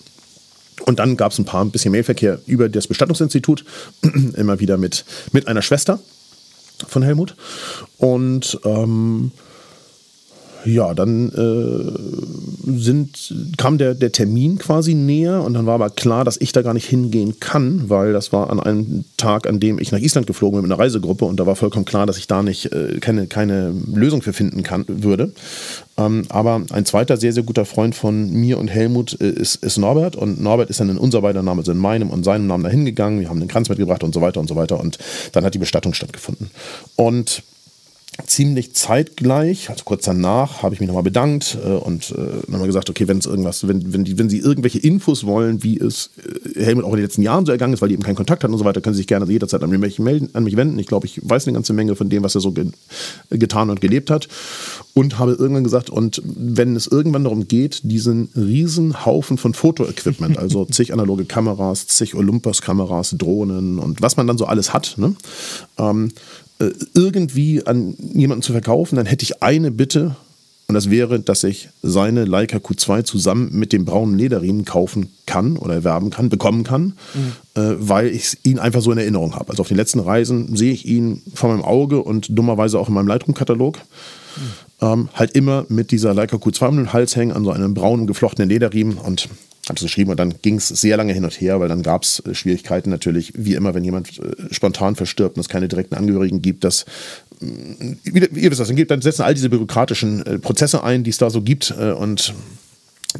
Und 0.87 0.99
dann 0.99 1.17
gab 1.17 1.33
es 1.33 1.39
ein 1.39 1.45
paar 1.45 1.65
ein 1.65 1.71
bisschen 1.71 1.93
Mailverkehr 1.93 2.41
über 2.47 2.69
das 2.69 2.87
Bestattungsinstitut, 2.87 3.65
immer 4.37 4.61
wieder 4.61 4.77
mit, 4.77 5.05
mit 5.33 5.49
einer 5.49 5.63
Schwester 5.63 5.99
von 6.87 7.03
Helmut. 7.03 7.37
Und 7.99 8.59
ähm, 8.65 9.33
ja, 10.65 10.95
dann 10.95 11.31
äh, 11.31 12.79
sind, 12.79 13.35
kam 13.57 13.79
der, 13.79 13.95
der 13.95 14.13
Termin 14.13 14.59
quasi 14.59 14.95
näher 14.95 15.43
und 15.43 15.55
dann 15.55 15.67
war 15.67 15.75
aber 15.75 15.91
klar, 15.91 16.25
dass 16.25 16.41
ich 16.41 16.53
da 16.53 16.63
gar 16.63 16.75
nicht 16.75 16.89
hingehen 16.89 17.39
kann, 17.41 17.89
weil 17.89 18.13
das 18.13 18.33
war 18.33 18.51
an 18.51 18.61
einem 18.61 19.05
Tag, 19.17 19.47
an 19.47 19.61
dem 19.61 19.79
ich 19.79 19.93
nach 19.93 19.99
Island 19.99 20.27
geflogen 20.27 20.57
bin 20.57 20.69
mit 20.69 20.73
einer 20.73 20.83
Reisegruppe 20.83 21.25
und 21.25 21.39
da 21.39 21.47
war 21.47 21.57
vollkommen 21.57 21.85
klar, 21.85 22.07
dass 22.07 22.17
ich 22.17 22.27
da 22.27 22.43
nicht 22.43 22.73
äh, 22.73 22.99
keine, 23.01 23.27
keine 23.27 23.75
Lösung 23.93 24.23
für 24.23 24.33
finden 24.33 24.63
kann, 24.63 24.85
würde. 24.89 25.33
Ähm, 25.97 26.25
aber 26.29 26.63
ein 26.71 26.87
zweiter 26.87 27.17
sehr, 27.17 27.33
sehr 27.33 27.43
guter 27.43 27.65
Freund 27.65 27.95
von 27.95 28.31
mir 28.31 28.59
und 28.59 28.69
Helmut 28.69 29.21
äh, 29.21 29.31
ist, 29.31 29.57
ist 29.57 29.79
Norbert 29.79 30.17
und 30.17 30.41
Norbert 30.41 30.71
ist 30.71 30.81
dann 30.81 30.89
in 30.89 30.99
unser 30.99 31.23
beider 31.23 31.43
Name, 31.43 31.61
also 31.61 31.73
in 31.73 31.79
meinem 31.79 32.11
und 32.11 32.25
seinem 32.25 32.47
Namen 32.47 32.65
dahin 32.65 32.85
gegangen. 32.85 33.21
Wir 33.21 33.29
haben 33.29 33.41
den 33.41 33.49
Kranz 33.49 33.69
mitgebracht 33.69 34.03
und 34.03 34.15
so 34.15 34.21
weiter 34.21 34.41
und 34.41 34.49
so 34.49 34.57
weiter 34.57 34.81
und 34.81 34.99
dann 35.33 35.45
hat 35.45 35.55
die 35.55 35.59
Bestattung 35.59 35.95
stattgefunden. 35.95 36.51
Und 36.97 37.43
ziemlich 38.27 38.75
zeitgleich, 38.75 39.71
also 39.71 39.85
kurz 39.85 40.05
danach, 40.05 40.63
habe 40.63 40.75
ich 40.75 40.81
mich 40.81 40.87
nochmal 40.87 41.03
bedankt 41.03 41.59
äh, 41.65 41.69
und 41.69 42.13
äh, 42.13 42.51
nochmal 42.51 42.67
gesagt, 42.67 42.89
okay, 42.89 43.09
wenn 43.09 43.19
es 43.19 43.27
irgendwas, 43.27 43.67
wenn, 43.67 43.93
wenn, 43.93 44.05
die, 44.05 44.19
wenn 44.19 44.29
Sie 44.29 44.39
irgendwelche 44.39 44.79
Infos 44.79 45.25
wollen, 45.25 45.63
wie 45.63 45.79
es 45.79 46.11
äh, 46.55 46.65
Helmut 46.65 46.85
auch 46.85 46.91
in 46.91 46.97
den 46.97 47.05
letzten 47.05 47.23
Jahren 47.23 47.45
so 47.45 47.53
ergangen 47.53 47.75
ist, 47.75 47.83
weil 47.83 47.89
die 47.89 47.95
eben 47.95 48.03
keinen 48.03 48.15
Kontakt 48.15 48.45
hatten 48.45 48.53
und 48.53 48.59
so 48.59 48.65
weiter, 48.65 48.81
können 48.81 48.95
Sie 48.95 48.99
sich 48.99 49.07
gerne 49.07 49.31
jederzeit 49.31 49.63
an 49.63 49.71
mich, 49.71 49.99
melden, 49.99 50.31
an 50.33 50.45
mich 50.45 50.57
wenden. 50.57 50.79
Ich 50.79 50.87
glaube, 50.87 51.07
ich 51.07 51.21
weiß 51.23 51.47
eine 51.47 51.55
ganze 51.55 51.73
Menge 51.73 51.97
von 51.97 52.09
dem, 52.09 52.23
was 52.23 52.35
er 52.35 52.41
so 52.41 52.53
ge 52.53 52.67
getan 53.31 53.71
und 53.71 53.81
gelebt 53.81 54.11
hat. 54.11 54.29
Und 54.95 55.19
habe 55.19 55.33
irgendwann 55.33 55.65
gesagt, 55.65 55.91
und 55.91 56.23
wenn 56.25 56.77
es 56.77 56.87
irgendwann 56.87 57.25
darum 57.25 57.49
geht, 57.49 57.81
diesen 57.83 58.29
riesen 58.37 59.05
Haufen 59.05 59.39
von 59.39 59.53
Fotoequipment, 59.53 60.39
also 60.39 60.65
zig 60.71 60.93
analoge 60.93 61.25
Kameras, 61.25 61.89
zig 61.89 62.15
Olympus-Kameras, 62.15 63.17
Drohnen 63.19 63.81
und 63.81 64.03
was 64.03 64.17
man 64.17 64.29
dann 64.29 64.39
so 64.39 64.47
alles 64.47 64.73
hat, 64.73 64.95
ne, 64.97 65.17
ähm, 65.79 66.11
äh, 66.11 66.44
irgendwie 66.95 67.67
an 67.67 67.95
jemanden 67.99 68.43
zu 68.43 68.53
verkaufen, 68.53 68.97
dann 68.97 69.07
hätte 69.07 69.25
ich 69.25 69.43
eine 69.43 69.71
Bitte 69.71 70.17
und 70.67 70.75
das 70.75 70.91
wäre, 70.91 71.21
dass 71.21 71.45
ich 71.45 71.69
seine 71.83 72.25
Leica 72.25 72.57
Q2 72.57 73.05
zusammen 73.05 73.51
mit 73.53 73.73
dem 73.73 73.85
braunen 73.85 74.17
Lederriemen 74.17 74.65
kaufen 74.65 75.11
kann 75.27 75.59
oder 75.59 75.75
erwerben 75.75 76.09
kann, 76.09 76.31
bekommen 76.31 76.65
kann, 76.65 76.95
mhm. 77.15 77.33
äh, 77.55 77.75
weil 77.79 78.09
ich 78.09 78.39
ihn 78.45 78.59
einfach 78.59 78.81
so 78.81 78.91
in 78.91 78.99
Erinnerung 78.99 79.35
habe. 79.35 79.51
Also 79.51 79.61
auf 79.61 79.69
den 79.69 79.77
letzten 79.77 80.01
Reisen 80.01 80.57
sehe 80.57 80.73
ich 80.73 80.87
ihn 80.87 81.21
vor 81.35 81.51
meinem 81.51 81.63
Auge 81.63 82.03
und 82.03 82.29
dummerweise 82.31 82.79
auch 82.79 82.89
in 82.89 82.95
meinem 82.95 83.09
Lightroom-Katalog. 83.09 83.79
Mhm. 83.79 84.41
Ähm, 84.81 85.09
halt 85.13 85.33
immer 85.33 85.67
mit 85.69 85.91
dieser 85.91 86.15
Leica 86.15 86.37
Q2 86.37 86.69
um 86.69 86.77
den 86.77 86.93
Hals 86.95 87.15
hängen, 87.15 87.33
an 87.33 87.45
so 87.45 87.51
einem 87.51 87.75
braunen 87.75 88.07
geflochtenen 88.07 88.49
Lederriemen 88.49 88.97
und 88.97 89.29
habe 89.69 89.77
es 89.77 89.83
geschrieben 89.83 90.11
und 90.11 90.19
dann 90.19 90.35
ging 90.43 90.57
es 90.57 90.69
sehr 90.69 90.97
lange 90.97 91.13
hin 91.13 91.25
und 91.25 91.41
her, 91.41 91.61
weil 91.61 91.69
dann 91.69 91.83
gab 91.83 92.03
es 92.03 92.21
äh, 92.21 92.35
Schwierigkeiten 92.35 92.91
natürlich, 92.91 93.33
wie 93.37 93.55
immer, 93.55 93.75
wenn 93.75 93.85
jemand 93.85 94.19
äh, 94.19 94.53
spontan 94.53 94.97
verstirbt 94.97 95.37
und 95.37 95.41
es 95.41 95.49
keine 95.49 95.69
direkten 95.69 95.95
Angehörigen 95.95 96.43
gibt, 96.43 96.65
dass 96.65 96.85
mm, 97.41 97.95
ihr 98.05 98.51
wisst 98.51 98.61
das, 98.61 98.69
dann, 98.69 98.87
dann 98.87 99.03
setzen 99.03 99.23
all 99.23 99.35
diese 99.35 99.49
bürokratischen 99.49 100.27
äh, 100.27 100.39
Prozesse 100.39 100.85
ein, 100.85 101.05
die 101.05 101.11
es 101.11 101.19
da 101.19 101.31
so 101.31 101.43
gibt 101.43 101.71
und 101.71 102.35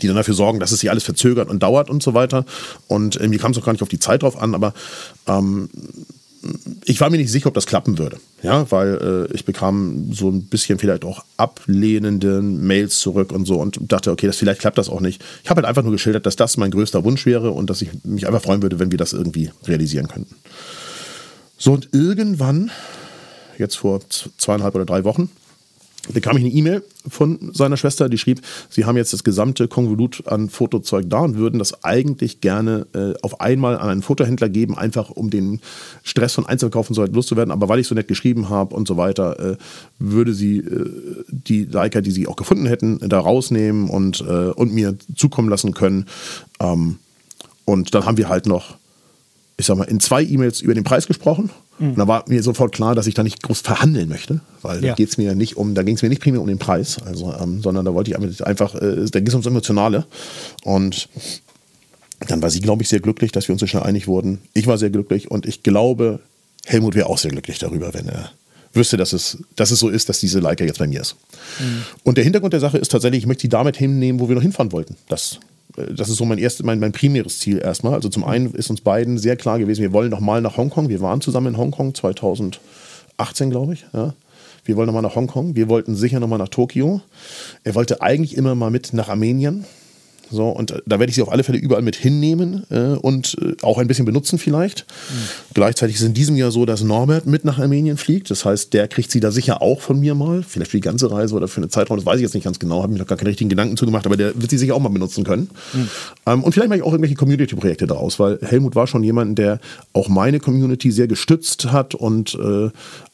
die 0.03 0.09
dann 0.09 0.17
dafür 0.17 0.35
sorgen, 0.35 0.59
dass 0.59 0.73
es 0.73 0.81
sich 0.81 0.91
alles 0.91 1.05
verzögert 1.05 1.49
und 1.49 1.63
dauert 1.63 1.89
und 1.89 2.03
so 2.03 2.15
weiter. 2.15 2.45
Und 2.89 3.21
mir 3.29 3.39
kam 3.39 3.53
es 3.53 3.59
auch 3.59 3.65
gar 3.65 3.73
nicht 3.73 3.83
auf 3.83 3.89
die 3.89 4.01
Zeit 4.01 4.23
drauf 4.23 4.37
an, 4.37 4.55
aber 4.55 4.75
ähm, 5.29 5.69
ich 6.85 7.01
war 7.01 7.11
mir 7.11 7.17
nicht 7.17 7.31
sicher, 7.31 7.47
ob 7.47 7.55
das 7.55 7.67
klappen 7.67 7.99
würde. 7.99 8.19
Ja, 8.43 8.71
weil 8.71 9.29
äh, 9.31 9.35
ich 9.35 9.45
bekam 9.45 10.13
so 10.13 10.29
ein 10.29 10.45
bisschen 10.45 10.79
vielleicht 10.79 11.05
auch 11.05 11.25
ablehnende 11.37 12.43
Mails 12.43 13.01
zurück 13.01 13.33
und 13.33 13.47
so 13.47 13.57
und 13.57 13.79
dachte, 13.91 14.11
okay, 14.11 14.27
das 14.27 14.37
vielleicht 14.37 14.61
klappt 14.61 14.79
das 14.79 14.89
auch 14.89 15.01
nicht. 15.01 15.23
Ich 15.43 15.51
habe 15.51 15.59
halt 15.59 15.67
einfach 15.67 15.83
nur 15.83 15.93
geschildert, 15.93 16.27
dass 16.27 16.37
das 16.37 16.57
mein 16.57 16.71
größter 16.71 17.05
Wunsch 17.05 17.25
wäre 17.27 17.51
und 17.51 17.71
dass 17.71 17.83
ich 17.83 17.91
mich 18.05 18.27
einfach 18.27 18.43
freuen 18.43 18.63
würde, 18.63 18.79
wenn 18.79 18.91
wir 18.91 18.99
das 18.99 19.13
irgendwie 19.13 19.51
realisieren 19.67 20.09
könnten. 20.09 20.37
So, 21.57 21.73
und 21.73 21.89
irgendwann, 21.93 22.71
jetzt 23.59 23.77
vor 23.77 24.01
zweieinhalb 24.37 24.75
oder 24.75 24.85
drei 24.85 25.05
Wochen, 25.05 25.31
bekam 26.13 26.37
ich 26.37 26.45
eine 26.45 26.53
E-Mail 26.53 26.83
von 27.09 27.51
seiner 27.53 27.77
Schwester, 27.77 28.09
die 28.09 28.19
schrieb, 28.19 28.41
sie 28.69 28.85
haben 28.85 28.97
jetzt 28.97 29.13
das 29.13 29.25
gesamte 29.25 29.69
Konvolut 29.69 30.27
an 30.27 30.49
Fotozeug 30.49 31.07
da 31.09 31.21
und 31.21 31.37
würden 31.37 31.59
das 31.59 31.85
eigentlich 31.85 32.41
gerne 32.41 32.87
äh, 32.95 33.15
auf 33.23 33.41
einmal 33.41 33.77
an 33.79 33.89
einen 33.89 34.03
Fotohändler 34.03 34.49
geben, 34.49 34.77
einfach 34.77 35.11
um 35.11 35.31
den 35.31 35.61
Stress 36.03 36.35
von 36.35 36.47
Einzelkauf 36.47 36.89
und 36.89 36.95
so 36.95 37.03
weiter 37.03 37.13
loszuwerden. 37.13 37.53
Aber 37.53 37.69
weil 37.69 37.79
ich 37.79 37.87
so 37.87 37.95
nett 37.95 38.09
geschrieben 38.09 38.49
habe 38.49 38.75
und 38.75 38.89
so 38.89 38.97
weiter, 38.97 39.53
äh, 39.53 39.57
würde 39.99 40.35
sie 40.35 40.59
äh, 40.59 40.91
die 41.29 41.65
Leica, 41.65 42.01
die 42.01 42.11
sie 42.11 42.27
auch 42.27 42.37
gefunden 42.37 42.67
hätten, 42.67 42.99
da 43.09 43.21
rausnehmen 43.21 43.89
und, 43.89 44.21
äh, 44.21 44.51
und 44.51 44.73
mir 44.73 44.97
zukommen 45.17 45.49
lassen 45.49 45.75
können. 45.75 46.07
Ähm, 46.61 46.99
und 47.65 47.95
dann 47.95 48.05
haben 48.05 48.19
wir 48.19 48.29
halt 48.29 48.47
noch, 48.47 48.77
ich 49.57 49.67
sag 49.67 49.77
mal, 49.77 49.85
in 49.85 50.01
zwei 50.01 50.23
E-Mails 50.23 50.61
über 50.61 50.75
den 50.75 50.85
Preis 50.85 51.07
gesprochen 51.07 51.51
Mhm. 51.79 51.91
Und 51.91 51.99
da 51.99 52.09
war 52.09 52.25
mir 52.29 52.43
sofort 52.43 52.73
klar, 52.73 52.95
dass 52.95 53.07
ich 53.07 53.15
da 53.15 53.23
nicht 53.23 53.43
groß 53.43 53.61
verhandeln 53.61 54.09
möchte, 54.09 54.41
weil 54.63 54.83
ja. 54.83 54.91
da 54.91 54.95
geht's 54.95 55.17
mir 55.17 55.35
nicht 55.35 55.57
um, 55.57 55.75
da 55.75 55.83
ging 55.83 55.97
es 55.97 56.03
mir 56.03 56.09
nicht 56.09 56.23
primär 56.23 56.41
um 56.41 56.47
den 56.47 56.59
Preis, 56.59 56.99
also, 57.05 57.35
ähm, 57.35 57.63
sondern 57.63 57.85
da 57.85 57.95
wollte 57.95 58.11
ich 58.11 58.47
einfach, 58.47 58.75
äh, 58.75 59.07
da 59.11 59.21
ging 59.21 59.29
es 59.29 59.35
ums 59.35 59.47
Emotionale. 59.47 60.07
Und 60.63 61.09
dann 62.29 62.43
war 62.43 62.51
sie, 62.51 62.61
glaube 62.61 62.83
ich, 62.83 62.89
sehr 62.89 63.01
glücklich, 63.01 63.33
dass 63.33 63.49
wir 63.49 63.53
uns 63.53 63.61
so 63.61 63.67
schnell 63.67 63.83
einig 63.83 64.07
wurden. 64.07 64.41
Ich 64.55 64.67
war 64.67 64.79
sehr 64.79 64.91
glücklich 64.91 65.31
und 65.31 65.47
ich 65.47 65.63
glaube, 65.63 66.21
Helmut 66.65 66.95
wäre 66.95 67.07
auch 67.07 67.19
sehr 67.19 67.31
glücklich 67.31 67.59
darüber, 67.59 67.93
wenn 67.93 68.09
er 68.09 68.31
wüsste, 68.73 68.97
dass 68.97 69.13
es, 69.13 69.39
dass 69.55 69.71
es 69.71 69.79
so 69.79 69.89
ist, 69.89 70.09
dass 70.09 70.21
diese 70.21 70.41
Leica 70.41 70.65
jetzt 70.65 70.79
bei 70.79 70.87
mir 70.87 71.01
ist. 71.01 71.17
Mhm. 71.61 71.85
Und 72.03 72.17
der 72.17 72.25
Hintergrund 72.25 72.53
der 72.53 72.61
Sache 72.61 72.79
ist 72.79 72.91
tatsächlich, 72.91 73.23
ich 73.23 73.27
möchte 73.27 73.43
sie 73.43 73.49
damit 73.49 73.77
hinnehmen, 73.77 74.21
wo 74.21 74.29
wir 74.29 74.35
noch 74.35 74.43
hinfahren 74.43 74.73
wollten. 74.73 74.97
Das 75.09 75.39
das 75.77 76.09
ist 76.09 76.17
so 76.17 76.25
mein 76.25 76.39
erstes, 76.39 76.65
mein, 76.65 76.79
mein 76.79 76.93
primäres 76.93 77.39
Ziel 77.41 77.59
erstmal. 77.59 77.95
Also 77.95 78.09
zum 78.09 78.25
einen 78.25 78.53
ist 78.55 78.71
uns 78.71 78.81
beiden 78.81 79.19
sehr 79.19 79.37
klar 79.37 79.59
gewesen, 79.59 79.83
wir 79.83 79.93
wollen 79.93 80.11
noch 80.11 80.21
mal 80.21 80.41
nach 80.41 80.57
Hongkong. 80.57 80.89
Wir 80.89 81.01
waren 81.01 81.21
zusammen 81.21 81.49
in 81.49 81.57
Hongkong 81.57 81.95
2018, 81.95 83.51
glaube 83.51 83.75
ich. 83.75 83.85
Ja. 83.93 84.15
Wir 84.65 84.77
wollen 84.77 84.87
noch 84.87 84.95
mal 84.95 85.03
nach 85.03 85.17
Hongkong. 85.17 85.57
Wir 85.57 85.69
wollten 85.69 85.95
sicher 85.95 86.21
noch 86.21 86.29
mal 86.29 86.39
nach 86.39 86.49
Tokio. 86.49 87.01
Er 87.65 87.75
wollte 87.75 88.01
eigentlich 88.01 88.37
immer 88.37 88.55
mal 88.55 88.71
mit 88.71 88.93
nach 88.93 89.09
Armenien. 89.09 89.65
So, 90.31 90.49
und 90.49 90.71
äh, 90.71 90.81
da 90.87 90.99
werde 90.99 91.11
ich 91.11 91.17
sie 91.17 91.23
auf 91.23 91.31
alle 91.31 91.45
Fälle 91.45 91.59
überall 91.59 91.83
mit 91.83 91.97
hinnehmen 91.97 92.65
äh, 92.71 92.97
und 92.97 93.37
äh, 93.41 93.55
auch 93.63 93.79
ein 93.79 93.87
bisschen 93.87 94.05
benutzen 94.05 94.39
vielleicht. 94.39 94.87
Mhm. 94.89 95.15
Gleichzeitig 95.55 95.97
ist 95.97 96.03
in 96.03 96.15
diesem 96.15 96.37
Jahr 96.37 96.51
so, 96.51 96.67
dass 96.67 96.83
Norbert 96.83 97.27
mit 97.27 97.45
nach 97.45 97.59
Armenien 97.59 97.97
fliegt. 97.97 98.31
Das 98.31 98.45
heißt, 98.45 98.73
der 98.73 98.89
kriegt 98.89 99.11
sie 99.11 99.21
da 99.21 99.31
sicher 99.31 99.63
auch 99.63 99.81
von 99.81 100.01
mir 100.01 100.15
mal. 100.15 100.43
Vielleicht 100.43 100.71
für 100.71 100.77
die 100.79 100.83
ganze 100.83 101.11
Reise 101.11 101.35
oder 101.35 101.49
für 101.49 101.59
eine 101.59 101.69
Zeitraum, 101.69 101.97
das 101.97 102.07
weiß 102.07 102.17
ich 102.17 102.23
jetzt 102.23 102.35
nicht 102.35 102.45
ganz 102.45 102.59
genau. 102.59 102.83
Habe 102.83 102.93
mir 102.93 102.99
noch 102.99 103.07
gar 103.07 103.19
keine 103.19 103.31
richtigen 103.31 103.51
Gedanken 103.51 103.77
zugemacht, 103.77 104.07
aber 104.07 104.17
der 104.17 104.41
wird 104.41 104.51
sie 104.51 104.59
sicher 104.59 104.75
auch 104.75 104.81
mal 104.81 104.89
benutzen 104.89 105.25
können. 105.25 105.51
Mhm. 105.73 105.89
Ähm, 106.27 106.45
und 106.45 106.53
vielleicht 106.53 106.69
mache 106.69 106.79
ich 106.79 106.85
auch 106.85 106.93
irgendwelche 106.93 107.17
Community-Projekte 107.17 107.87
daraus, 107.87 108.19
weil 108.19 108.39
Helmut 108.43 108.75
war 108.75 108.87
schon 108.87 109.03
jemand, 109.03 109.39
der 109.39 109.61
auch 109.93 110.09
meine 110.09 110.41
Community 110.41 110.91
sehr 110.91 111.09
gestützt 111.09 111.73
hat 111.73 111.95
und 111.95 112.35
äh, 112.35 112.71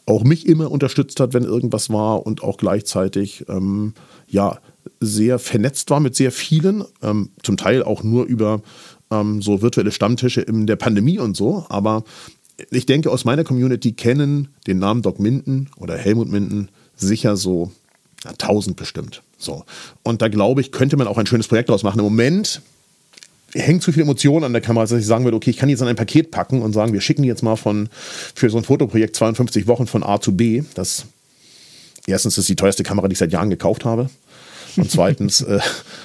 auch 0.07 0.25
mich 0.25 0.47
immer 0.47 0.71
unterstützt 0.71 1.21
hat, 1.21 1.35
wenn 1.35 1.45
irgendwas 1.45 1.91
war 1.91 2.27
und 2.27 2.43
auch 2.43 2.57
gleichzeitig, 2.57 3.45
ähm, 3.49 3.95
ja, 4.29 4.59
sehr 5.01 5.39
vernetzt 5.39 5.91
war 5.91 6.01
mit 6.01 6.15
sehr 6.15 6.31
vielen, 6.31 6.85
ähm, 7.03 7.31
zum 7.43 7.57
Teil 7.57 7.83
auch 7.83 8.03
nur 8.03 8.27
über 8.27 8.63
ähm, 9.11 9.43
so 9.43 9.63
virtuelle 9.63 9.93
Stammtische 9.93 10.43
in 10.43 10.67
der 10.67 10.77
Pandemie 10.77 11.19
und 11.19 11.37
so. 11.37 11.65
Aber 11.69 12.05
ich 12.71 12.87
denke, 12.87 13.11
aus 13.11 13.25
meiner 13.25 13.45
Community 13.45 13.93
kennen 13.93 14.49
den 14.67 14.79
Namen 14.79 15.03
Doc 15.03 15.19
Minden 15.19 15.71
oder 15.77 15.97
Helmut 15.97 16.31
Minden 16.31 16.69
sicher 16.97 17.37
so 17.37 17.73
ja, 18.25 18.31
1000 18.33 18.77
bestimmt. 18.77 19.23
So. 19.39 19.65
Und 20.03 20.21
da 20.21 20.29
glaube 20.29 20.61
ich, 20.61 20.73
könnte 20.73 20.97
man 20.97 21.07
auch 21.07 21.17
ein 21.17 21.27
schönes 21.27 21.49
Projekt 21.49 21.71
daraus 21.71 21.83
machen. 21.83 21.99
Im 21.99 22.05
Moment 22.05 22.61
hängt 23.55 23.83
zu 23.83 23.93
viel 23.93 24.03
Emotion 24.03 24.45
an 24.45 24.53
der 24.53 24.63
Kamera, 24.63 24.85
dass 24.85 24.93
ich 24.93 25.07
sagen 25.07 25.25
würde, 25.25 25.37
okay, 25.37 25.51
ich 25.51 25.57
kann 25.57 25.69
jetzt 25.69 25.81
in 25.81 25.89
ein 25.89 25.97
Paket 25.97 26.31
packen 26.31 26.63
und 26.63 26.73
sagen, 26.73 26.93
wir 26.93 27.01
schicken 27.01 27.25
jetzt 27.25 27.43
mal 27.43 27.57
von, 27.57 27.89
für 28.35 28.51
so 28.51 28.59
ein 28.59 28.65
Fotoprojekt 28.65 29.17
52 29.17 29.67
Wochen 29.67 29.87
von 29.87 30.03
A 30.03 30.21
zu 30.21 30.37
B. 30.37 30.63
Das 30.75 31.07
erstens 32.07 32.39
ist 32.39 32.49
die 32.49 32.57
teuerste 32.57 32.83
Kamera, 32.83 33.09
die 33.09 33.15
ich 33.15 33.19
seit 33.19 33.33
Jahren 33.33 33.51
gekauft 33.51 33.85
habe. 33.85 34.11
Und 34.77 34.91
zweitens 34.91 35.41
äh, 35.43 35.61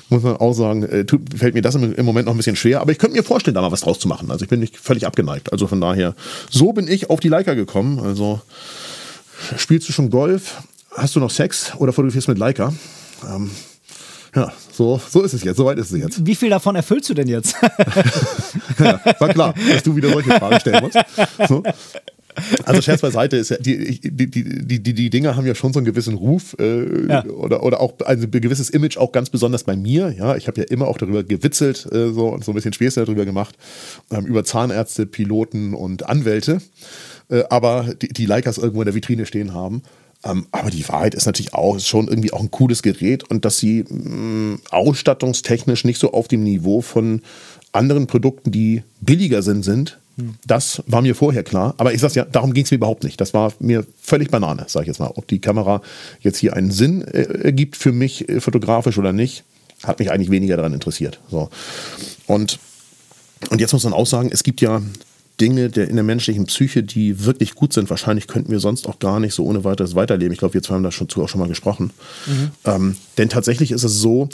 muss 0.09 0.23
man 0.23 0.37
auch 0.37 0.53
sagen, 0.53 0.83
äh, 0.83 1.05
tut, 1.05 1.21
fällt 1.37 1.53
mir 1.53 1.61
das 1.61 1.75
im, 1.75 1.93
im, 1.93 2.05
Moment 2.05 2.25
noch 2.25 2.33
ein 2.33 2.37
bisschen 2.37 2.55
schwer. 2.55 2.81
Aber 2.81 2.91
ich 2.91 2.97
könnte 2.97 3.15
mir 3.15 3.23
vorstellen, 3.23 3.55
da 3.55 3.61
mal 3.61 3.71
was 3.71 3.81
draus 3.81 3.99
zu 3.99 4.07
machen. 4.07 4.31
Also 4.31 4.43
ich 4.43 4.49
bin 4.49 4.59
nicht 4.59 4.77
völlig 4.77 5.05
abgeneigt. 5.05 5.51
Also 5.51 5.67
von 5.67 5.81
daher, 5.81 6.15
so 6.49 6.73
bin 6.73 6.87
ich 6.87 7.09
auf 7.09 7.19
die 7.19 7.29
Leica 7.29 7.53
gekommen. 7.53 7.99
Also 7.99 8.41
spielst 9.57 9.87
du 9.89 9.93
schon 9.93 10.09
Golf? 10.09 10.63
Hast 10.91 11.15
du 11.15 11.19
noch 11.19 11.29
Sex 11.29 11.73
oder 11.77 11.91
fotografierst 11.91 12.27
mit 12.27 12.37
Leica? 12.37 12.73
Ähm, 13.27 13.51
ja, 14.35 14.51
so, 14.71 14.99
so 15.09 15.21
ist 15.21 15.33
es 15.33 15.43
jetzt, 15.43 15.57
so 15.57 15.65
weit 15.65 15.77
ist 15.77 15.91
es 15.91 15.97
jetzt. 15.97 16.25
Wie 16.25 16.35
viel 16.35 16.49
davon 16.49 16.75
erfüllst 16.75 17.09
du 17.09 17.13
denn 17.13 17.27
jetzt? 17.27 17.55
ja, 18.79 18.99
war 19.19 19.29
klar, 19.29 19.53
dass 19.71 19.83
du 19.83 19.95
wieder 19.95 20.09
solche 20.09 20.31
Fragen 20.31 20.59
stellen 20.59 20.83
musst. 20.83 20.99
So. 21.47 21.63
Also 22.63 22.81
Scherz 22.81 23.01
beiseite, 23.01 23.37
ist 23.37 23.49
ja, 23.49 23.57
die, 23.57 23.99
die, 23.99 24.27
die, 24.27 24.79
die, 24.79 24.93
die 24.93 25.09
Dinger 25.09 25.35
haben 25.35 25.45
ja 25.45 25.55
schon 25.55 25.73
so 25.73 25.79
einen 25.79 25.85
gewissen 25.85 26.15
Ruf 26.15 26.55
äh, 26.59 27.07
ja. 27.07 27.25
oder, 27.25 27.63
oder 27.63 27.81
auch 27.81 27.99
ein 28.05 28.29
gewisses 28.31 28.69
Image, 28.69 28.97
auch 28.97 29.11
ganz 29.11 29.29
besonders 29.29 29.63
bei 29.63 29.75
mir. 29.75 30.13
Ja, 30.17 30.35
ich 30.35 30.47
habe 30.47 30.61
ja 30.61 30.67
immer 30.67 30.87
auch 30.87 30.97
darüber 30.97 31.23
gewitzelt 31.23 31.87
äh, 31.91 32.11
so, 32.11 32.29
und 32.29 32.43
so 32.43 32.51
ein 32.51 32.55
bisschen 32.55 32.73
Späße 32.73 33.03
darüber 33.03 33.25
gemacht, 33.25 33.55
ähm, 34.11 34.25
über 34.25 34.43
Zahnärzte, 34.43 35.05
Piloten 35.05 35.73
und 35.73 36.07
Anwälte. 36.07 36.61
Äh, 37.29 37.43
aber 37.49 37.93
die, 38.01 38.09
die 38.09 38.25
Leicas 38.25 38.57
irgendwo 38.57 38.81
in 38.81 38.85
der 38.85 38.95
Vitrine 38.95 39.25
stehen 39.25 39.53
haben. 39.53 39.81
Ähm, 40.23 40.47
aber 40.51 40.71
die 40.71 40.87
Wahrheit 40.89 41.15
ist 41.15 41.25
natürlich 41.25 41.53
auch, 41.53 41.75
ist 41.75 41.87
schon 41.87 42.07
irgendwie 42.07 42.33
auch 42.33 42.41
ein 42.41 42.51
cooles 42.51 42.81
Gerät 42.81 43.23
und 43.29 43.45
dass 43.45 43.57
sie 43.57 43.85
mh, 43.87 44.09
mm, 44.09 44.59
ausstattungstechnisch 44.71 45.85
nicht 45.85 45.99
so 45.99 46.13
auf 46.13 46.27
dem 46.27 46.43
Niveau 46.43 46.81
von 46.81 47.21
anderen 47.71 48.07
Produkten, 48.07 48.51
die 48.51 48.83
billiger 49.01 49.41
sind, 49.41 49.63
sind 49.63 49.99
das 50.45 50.81
war 50.87 51.01
mir 51.01 51.15
vorher 51.15 51.43
klar. 51.43 51.73
Aber 51.77 51.93
ich 51.93 52.01
sag's 52.01 52.15
ja, 52.15 52.25
darum 52.25 52.53
ging 52.53 52.63
es 52.63 52.71
mir 52.71 52.77
überhaupt 52.77 53.03
nicht. 53.03 53.19
Das 53.19 53.33
war 53.33 53.53
mir 53.59 53.85
völlig 54.01 54.31
Banane, 54.31 54.65
sage 54.67 54.83
ich 54.83 54.87
jetzt 54.87 54.99
mal. 54.99 55.11
Ob 55.15 55.27
die 55.27 55.39
Kamera 55.39 55.81
jetzt 56.21 56.37
hier 56.37 56.55
einen 56.55 56.71
Sinn 56.71 57.01
äh, 57.01 57.23
ergibt 57.43 57.75
für 57.75 57.91
mich 57.91 58.29
äh, 58.29 58.39
fotografisch 58.39 58.97
oder 58.97 59.11
nicht, 59.11 59.43
hat 59.83 59.99
mich 59.99 60.11
eigentlich 60.11 60.31
weniger 60.31 60.55
daran 60.55 60.73
interessiert. 60.73 61.19
So. 61.29 61.49
Und, 62.27 62.59
und 63.49 63.59
jetzt 63.59 63.73
muss 63.73 63.83
man 63.83 63.93
auch 63.93 64.07
sagen, 64.07 64.29
es 64.31 64.43
gibt 64.43 64.61
ja 64.61 64.81
Dinge 65.41 65.69
der, 65.69 65.89
in 65.89 65.95
der 65.95 66.05
menschlichen 66.05 66.45
Psyche, 66.45 66.83
die 66.83 67.25
wirklich 67.25 67.55
gut 67.55 67.73
sind. 67.73 67.89
Wahrscheinlich 67.89 68.27
könnten 68.27 68.51
wir 68.51 68.59
sonst 68.59 68.87
auch 68.87 68.99
gar 68.99 69.19
nicht 69.19 69.33
so 69.33 69.43
ohne 69.43 69.63
weiteres 69.65 69.95
weiterleben. 69.95 70.31
Ich 70.31 70.39
glaube, 70.39 70.53
wir 70.53 70.63
zwei 70.63 70.75
haben 70.75 70.83
da 70.83 70.91
schon 70.91 71.09
zu 71.09 71.21
auch 71.23 71.29
schon 71.29 71.41
mal 71.41 71.49
gesprochen. 71.49 71.91
Mhm. 72.25 72.51
Ähm, 72.63 72.97
denn 73.17 73.29
tatsächlich 73.29 73.71
ist 73.71 73.83
es 73.83 73.99
so, 73.99 74.29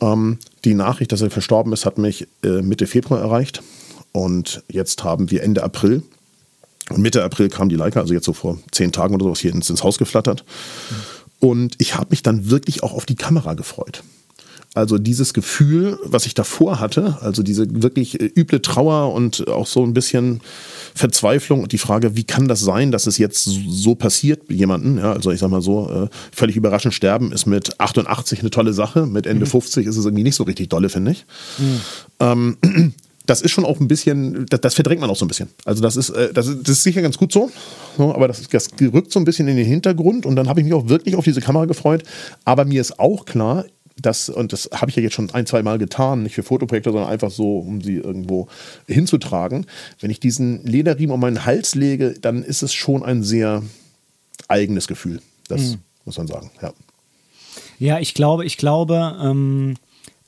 ähm, 0.00 0.38
die 0.64 0.74
Nachricht, 0.74 1.10
dass 1.10 1.22
er 1.22 1.30
verstorben 1.30 1.72
ist, 1.72 1.86
hat 1.86 1.98
mich 1.98 2.28
äh, 2.44 2.62
Mitte 2.62 2.86
Februar 2.86 3.20
erreicht. 3.20 3.62
Und 4.16 4.62
jetzt 4.70 5.02
haben 5.02 5.32
wir 5.32 5.42
Ende 5.42 5.64
April. 5.64 6.02
Und 6.88 7.02
Mitte 7.02 7.24
April 7.24 7.48
kam 7.48 7.68
die 7.68 7.74
Leica, 7.74 8.00
also 8.00 8.14
jetzt 8.14 8.26
so 8.26 8.32
vor 8.32 8.58
zehn 8.70 8.92
Tagen 8.92 9.14
oder 9.14 9.24
sowas, 9.24 9.40
hier 9.40 9.52
ins, 9.52 9.68
ins 9.68 9.82
Haus 9.82 9.98
geflattert. 9.98 10.44
Und 11.40 11.74
ich 11.78 11.96
habe 11.96 12.10
mich 12.10 12.22
dann 12.22 12.48
wirklich 12.48 12.82
auch 12.84 12.92
auf 12.92 13.06
die 13.06 13.16
Kamera 13.16 13.54
gefreut. 13.54 14.04
Also 14.72 14.98
dieses 14.98 15.34
Gefühl, 15.34 15.98
was 16.04 16.26
ich 16.26 16.34
davor 16.34 16.80
hatte, 16.80 17.18
also 17.20 17.42
diese 17.42 17.82
wirklich 17.82 18.20
äh, 18.20 18.30
üble 18.36 18.60
Trauer 18.60 19.12
und 19.12 19.46
auch 19.48 19.66
so 19.66 19.84
ein 19.84 19.94
bisschen 19.94 20.40
Verzweiflung 20.94 21.62
und 21.62 21.72
die 21.72 21.78
Frage, 21.78 22.16
wie 22.16 22.24
kann 22.24 22.48
das 22.48 22.60
sein, 22.60 22.90
dass 22.90 23.06
es 23.06 23.18
jetzt 23.18 23.44
so 23.44 23.94
passiert 23.94 24.50
jemanden? 24.50 24.98
Ja, 24.98 25.12
also 25.12 25.30
ich 25.30 25.38
sag 25.40 25.50
mal 25.50 25.62
so, 25.62 25.88
äh, 25.90 26.08
völlig 26.32 26.56
überraschend 26.56 26.92
sterben 26.92 27.30
ist 27.30 27.46
mit 27.46 27.80
88 27.80 28.40
eine 28.40 28.50
tolle 28.50 28.72
Sache, 28.72 29.06
mit 29.06 29.26
Ende 29.26 29.46
mhm. 29.46 29.50
50 29.50 29.86
ist 29.86 29.96
es 29.96 30.04
irgendwie 30.04 30.24
nicht 30.24 30.36
so 30.36 30.44
richtig 30.44 30.68
dolle, 30.70 30.88
finde 30.88 31.12
ich. 31.12 31.24
Mhm. 31.58 31.80
Ähm, 32.18 32.56
das 33.26 33.40
ist 33.40 33.52
schon 33.52 33.64
auch 33.64 33.80
ein 33.80 33.88
bisschen, 33.88 34.46
das, 34.46 34.60
das, 34.60 34.74
verdrängt 34.74 35.00
man 35.00 35.10
auch 35.10 35.16
so 35.16 35.24
ein 35.24 35.28
bisschen. 35.28 35.48
Also 35.64 35.82
das 35.82 35.96
ist, 35.96 36.10
äh, 36.10 36.32
das 36.32 36.46
ist, 36.46 36.62
das 36.62 36.76
ist 36.76 36.82
sicher 36.82 37.02
ganz 37.02 37.16
gut 37.16 37.32
so, 37.32 37.50
aber 37.98 38.28
das, 38.28 38.46
das 38.48 38.68
rückt 38.80 39.12
so 39.12 39.18
ein 39.18 39.24
bisschen 39.24 39.48
in 39.48 39.56
den 39.56 39.66
Hintergrund 39.66 40.26
und 40.26 40.36
dann 40.36 40.48
habe 40.48 40.60
ich 40.60 40.64
mich 40.64 40.74
auch 40.74 40.88
wirklich 40.88 41.16
auf 41.16 41.24
diese 41.24 41.40
Kamera 41.40 41.64
gefreut. 41.64 42.02
Aber 42.44 42.64
mir 42.64 42.80
ist 42.80 42.98
auch 42.98 43.24
klar, 43.24 43.64
dass, 44.00 44.28
und 44.28 44.52
das 44.52 44.68
habe 44.74 44.90
ich 44.90 44.96
ja 44.96 45.02
jetzt 45.02 45.14
schon 45.14 45.30
ein, 45.30 45.46
zwei 45.46 45.62
Mal 45.62 45.78
getan, 45.78 46.24
nicht 46.24 46.34
für 46.34 46.42
Fotoprojekte, 46.42 46.90
sondern 46.90 47.08
einfach 47.08 47.30
so, 47.30 47.58
um 47.58 47.80
sie 47.80 47.96
irgendwo 47.96 48.48
hinzutragen. 48.86 49.66
Wenn 50.00 50.10
ich 50.10 50.20
diesen 50.20 50.64
Lederriemen 50.64 51.14
um 51.14 51.20
meinen 51.20 51.46
Hals 51.46 51.74
lege, 51.74 52.14
dann 52.20 52.42
ist 52.42 52.62
es 52.62 52.74
schon 52.74 53.02
ein 53.02 53.22
sehr 53.22 53.62
eigenes 54.48 54.88
Gefühl. 54.88 55.20
Das 55.48 55.62
mhm. 55.62 55.78
muss 56.04 56.18
man 56.18 56.26
sagen, 56.26 56.50
ja. 56.60 56.72
Ja, 57.78 57.98
ich 58.00 58.14
glaube, 58.14 58.44
ich 58.44 58.56
glaube, 58.58 59.16
ähm, 59.22 59.76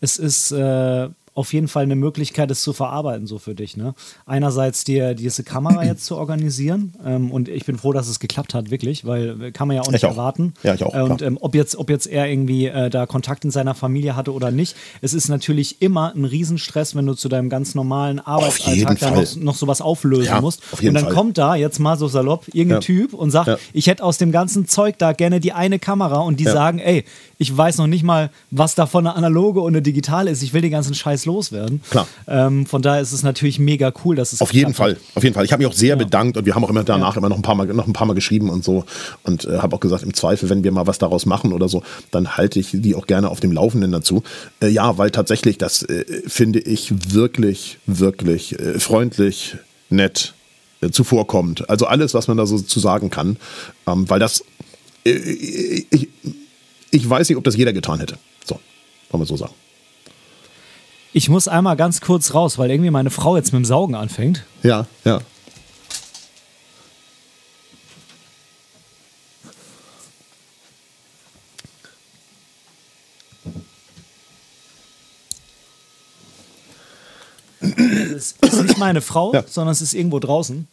es 0.00 0.17
ist. 0.17 0.53
Äh 0.53 1.09
auf 1.37 1.52
jeden 1.52 1.69
Fall 1.69 1.83
eine 1.83 1.97
Möglichkeit, 1.97 2.50
es 2.50 2.62
zu 2.62 2.73
verarbeiten, 2.73 3.26
so 3.26 3.38
für 3.38 3.55
dich. 3.55 3.76
Ne? 3.76 3.95
Einerseits 4.25 4.85
dir 4.85 5.14
diese 5.14 5.45
Kamera 5.45 5.85
jetzt 5.85 6.07
zu 6.07 6.16
organisieren 6.16 6.95
ähm, 7.05 7.31
und 7.31 7.49
ich 7.49 7.66
bin 7.66 7.76
froh, 7.76 7.93
dass 7.93 8.09
es 8.09 8.21
geklappt 8.21 8.55
hat, 8.55 8.71
wirklich, 8.71 9.05
weil 9.05 9.52
kann 9.52 9.69
man 9.69 9.76
ja 9.76 9.83
auch 9.83 9.90
nicht 9.90 10.07
auch. 10.07 10.12
erwarten. 10.12 10.55
Ja, 10.62 10.73
ich 10.73 10.83
auch. 10.83 10.95
Und 10.95 11.21
ähm, 11.21 11.37
ob, 11.40 11.55
jetzt, 11.55 11.76
ob 11.76 11.90
jetzt 11.90 12.07
er 12.07 12.26
irgendwie 12.26 12.69
äh, 12.69 12.88
da 12.88 13.05
Kontakt 13.05 13.45
in 13.45 13.50
seiner 13.50 13.75
Familie 13.75 14.16
hatte 14.16 14.33
oder 14.33 14.50
nicht, 14.50 14.76
es 15.02 15.12
ist 15.12 15.28
natürlich 15.28 15.83
immer 15.83 16.14
ein 16.14 16.25
Riesenstress, 16.25 16.97
wenn 16.97 17.05
du 17.05 17.12
zu 17.12 17.28
deinem 17.28 17.50
ganz 17.50 17.75
normalen 17.75 18.19
Arbeitsalltag 18.19 18.99
da 18.99 19.11
noch, 19.11 19.37
noch 19.37 19.55
sowas 19.57 19.83
auflösen 19.83 20.25
ja, 20.25 20.40
musst. 20.40 20.62
und 20.73 20.95
dann 20.95 21.05
Fall. 21.05 21.12
kommt 21.12 21.37
da 21.37 21.55
jetzt 21.55 21.78
mal 21.81 21.99
so 21.99 22.09
salopp 22.09 22.49
irgendein 22.49 22.81
ja. 22.81 22.81
Typ 22.81 23.12
und 23.12 23.31
sagt, 23.31 23.49
ja. 23.49 23.59
ich 23.75 23.88
hätte 23.88 24.02
aus 24.02 24.16
dem 24.16 24.33
ganzen 24.33 24.66
Zeug 24.66 24.97
da 24.97 25.12
gerne 25.12 25.38
die 25.38 25.52
eine 25.52 25.78
Kamera 25.78 26.21
und 26.21 26.40
die 26.40 26.45
sagen, 26.45 26.78
ey, 26.78 27.05
ich 27.37 27.55
weiß 27.55 27.76
noch 27.76 27.87
nicht 27.87 28.05
mal, 28.05 28.31
was 28.50 28.75
davon 28.75 29.07
eine 29.07 29.14
analoge 29.14 29.61
und 29.61 29.75
eine 29.75 29.83
digitale 29.83 30.31
ist. 30.31 30.43
Ich 30.43 30.55
will 30.55 30.62
den 30.62 30.71
ganzen 30.71 30.95
Scheiß 30.95 31.25
loswerden. 31.26 31.83
Klar. 31.90 32.06
Ähm, 32.26 32.66
von 32.66 32.83
daher 32.83 33.02
ist 33.02 33.12
es 33.12 33.23
natürlich 33.23 33.59
mega 33.59 33.92
cool, 34.04 34.16
dass 34.16 34.33
es 34.33 34.40
auf 34.40 34.52
jeden 34.52 34.75
Fall, 34.75 34.92
hat. 34.92 34.99
auf 35.14 35.23
jeden 35.23 35.35
Fall. 35.35 35.45
Ich 35.45 35.52
habe 35.52 35.62
mich 35.62 35.71
auch 35.71 35.76
sehr 35.76 35.90
ja. 35.90 35.97
bedankt 35.97 36.37
und 36.37 36.47
wir 36.47 36.54
haben 36.54 36.64
auch 36.64 36.71
immer 36.71 36.85
danach 36.85 37.14
ja. 37.14 37.18
immer 37.18 37.28
noch 37.28 37.37
ein 37.37 37.42
paar 37.42 37.54
Mal 37.54 37.66
noch 37.66 37.87
ein 37.87 37.92
paar 37.92 38.06
Mal 38.06 38.14
geschrieben 38.14 38.50
und 38.50 38.64
so 38.64 38.85
und 39.23 39.45
äh, 39.45 39.59
habe 39.59 39.76
auch 39.76 39.80
gesagt, 39.80 40.02
im 40.02 40.14
Zweifel, 40.14 40.49
wenn 40.49 40.64
wir 40.64 40.73
mal 40.73 40.87
was 40.87 40.99
daraus 40.99 41.26
machen 41.26 41.52
oder 41.52 41.68
so, 41.68 41.83
dann 42.11 42.37
halte 42.37 42.59
ich 42.59 42.71
die 42.73 42.95
auch 42.95 43.06
gerne 43.06 43.28
auf 43.28 43.40
dem 43.40 43.52
Laufenden 43.52 43.92
dazu. 43.92 44.23
Äh, 44.61 44.68
ja, 44.68 44.97
weil 44.99 45.11
tatsächlich 45.11 45.59
das 45.59 45.83
äh, 45.83 46.04
finde 46.26 46.61
ich 46.61 47.12
wirklich, 47.12 47.78
wirklich 47.87 48.59
äh, 48.59 48.78
freundlich, 48.78 49.56
nett 49.90 50.35
äh, 50.80 50.90
zuvorkommt. 50.90 51.68
Also 51.68 51.87
alles, 51.87 52.14
was 52.14 52.28
man 52.28 52.37
da 52.37 52.47
so 52.47 52.59
zu 52.59 52.80
sagen 52.80 53.11
kann, 53.11 53.37
ähm, 53.87 54.09
weil 54.09 54.18
das 54.18 54.45
äh, 55.06 55.85
ich, 55.90 56.09
ich 56.90 57.09
weiß 57.09 57.28
nicht, 57.28 57.38
ob 57.38 57.45
das 57.45 57.56
jeder 57.56 57.73
getan 57.73 58.00
hätte. 58.00 58.18
So, 58.45 58.59
wollen 59.11 59.23
wir 59.23 59.26
so 59.26 59.37
sagen. 59.37 59.54
Ich 61.13 61.29
muss 61.29 61.49
einmal 61.49 61.77
ganz 61.77 62.01
kurz 62.01 62.35
raus, 62.35 62.59
weil 62.59 62.71
irgendwie 62.71 62.91
meine 62.91 63.11
Frau 63.11 63.37
jetzt 63.37 63.53
mit 63.53 63.61
dem 63.63 63.65
Saugen 63.65 63.95
anfängt. 63.95 64.45
Ja, 64.63 64.87
ja. 65.05 65.21
Es 78.17 78.33
ist 78.41 78.63
nicht 78.63 78.79
meine 78.79 79.01
Frau, 79.01 79.33
ja. 79.33 79.45
sondern 79.47 79.73
es 79.73 79.83
ist 79.83 79.95
irgendwo 79.95 80.19
draußen. 80.19 80.69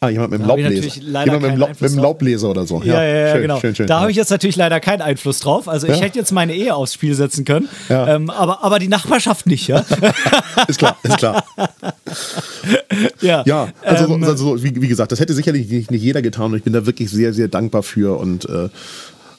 Ah, 0.00 0.10
jemand 0.10 0.30
mit 0.30 0.40
dem 0.40 0.46
Laubbläser. 0.46 1.00
Jemand 1.00 1.42
mit 1.42 1.50
dem, 1.52 1.58
Laub, 1.58 1.80
mit 1.80 1.90
dem 1.90 1.98
Laubbläser 1.98 2.50
oder 2.50 2.66
so. 2.66 2.82
Ja, 2.84 3.02
ja, 3.02 3.16
ja, 3.16 3.32
schön, 3.32 3.42
genau. 3.42 3.60
Schön, 3.60 3.74
schön, 3.74 3.86
da 3.86 4.00
habe 4.00 4.10
ich 4.10 4.16
jetzt 4.16 4.30
natürlich 4.30 4.56
leider 4.56 4.78
keinen 4.78 5.00
Einfluss 5.00 5.40
drauf. 5.40 5.68
Also 5.68 5.88
ich 5.88 6.00
hätte 6.00 6.18
jetzt 6.18 6.32
meine 6.32 6.54
Ehe 6.54 6.74
aufs 6.74 6.92
Spiel 6.92 7.14
setzen 7.14 7.46
können, 7.46 7.68
ähm, 7.88 8.28
aber, 8.28 8.62
aber 8.62 8.78
die 8.78 8.88
Nachbarschaft 8.88 9.46
nicht, 9.46 9.68
ja? 9.68 9.84
ist 10.68 10.78
klar, 10.78 10.98
ist 11.02 11.16
klar. 11.16 11.44
ja, 13.22 13.42
ja 13.46 13.68
also, 13.82 14.14
ähm, 14.14 14.24
also 14.24 14.62
wie, 14.62 14.80
wie, 14.82 14.88
gesagt, 14.88 15.12
das 15.12 15.20
hätte 15.20 15.32
sicherlich 15.32 15.70
nicht, 15.70 15.90
nicht, 15.90 16.02
jeder 16.02 16.20
getan 16.20 16.50
und 16.52 16.58
ich 16.58 16.62
bin 16.62 16.74
da 16.74 16.84
wirklich 16.84 17.10
sehr, 17.10 17.32
sehr 17.32 17.48
dankbar 17.48 17.82
für 17.82 18.18
und 18.18 18.46
äh, 18.48 18.68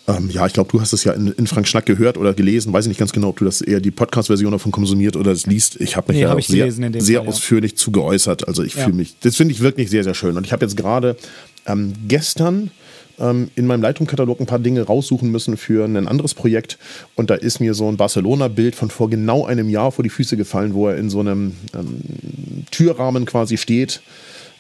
ähm, 0.07 0.29
ja, 0.29 0.45
ich 0.45 0.53
glaube, 0.53 0.71
du 0.71 0.79
hast 0.79 0.93
es 0.93 1.03
ja 1.03 1.11
in, 1.11 1.27
in, 1.33 1.47
Frank 1.47 1.67
Schnack 1.67 1.85
gehört 1.85 2.17
oder 2.17 2.33
gelesen. 2.33 2.71
Weiß 2.71 2.85
ich 2.85 2.89
nicht 2.89 2.97
ganz 2.97 3.11
genau, 3.11 3.27
ob 3.27 3.39
du 3.39 3.45
das 3.45 3.59
eher 3.59 3.81
die 3.81 3.91
Podcast-Version 3.91 4.51
davon 4.53 4.71
konsumiert 4.71 5.17
oder 5.17 5.31
das 5.31 5.45
liest. 5.45 5.81
Ich 5.81 5.97
habe 5.97 6.13
mich 6.13 6.17
nee, 6.17 6.23
ja 6.23 6.29
hab 6.29 6.41
sehr, 6.41 6.71
sehr 6.71 7.19
Fall, 7.19 7.27
ausführlich 7.27 7.71
ja. 7.71 7.77
zu 7.77 7.91
geäußert. 7.91 8.47
Also 8.47 8.63
ich 8.63 8.75
ja. 8.75 8.85
fühle 8.85 8.95
mich, 8.95 9.15
das 9.19 9.35
finde 9.35 9.53
ich 9.53 9.59
wirklich 9.59 9.89
sehr, 9.89 10.05
sehr 10.05 10.13
schön. 10.13 10.37
Und 10.37 10.45
ich 10.45 10.53
habe 10.53 10.63
jetzt 10.63 10.77
gerade 10.77 11.17
ähm, 11.65 11.91
gestern 12.07 12.71
ähm, 13.19 13.51
in 13.55 13.67
meinem 13.67 13.81
Lightroom-Katalog 13.81 14.39
ein 14.39 14.45
paar 14.45 14.59
Dinge 14.59 14.83
raussuchen 14.83 15.29
müssen 15.29 15.57
für 15.57 15.83
ein 15.83 16.07
anderes 16.07 16.33
Projekt. 16.33 16.77
Und 17.15 17.29
da 17.29 17.35
ist 17.35 17.59
mir 17.59 17.73
so 17.73 17.89
ein 17.89 17.97
Barcelona-Bild 17.97 18.75
von 18.75 18.89
vor 18.89 19.09
genau 19.09 19.45
einem 19.45 19.67
Jahr 19.67 19.91
vor 19.91 20.03
die 20.03 20.09
Füße 20.09 20.37
gefallen, 20.37 20.73
wo 20.73 20.87
er 20.87 20.95
in 20.95 21.09
so 21.09 21.19
einem 21.19 21.51
ähm, 21.73 21.99
Türrahmen 22.71 23.25
quasi 23.25 23.57
steht 23.57 24.01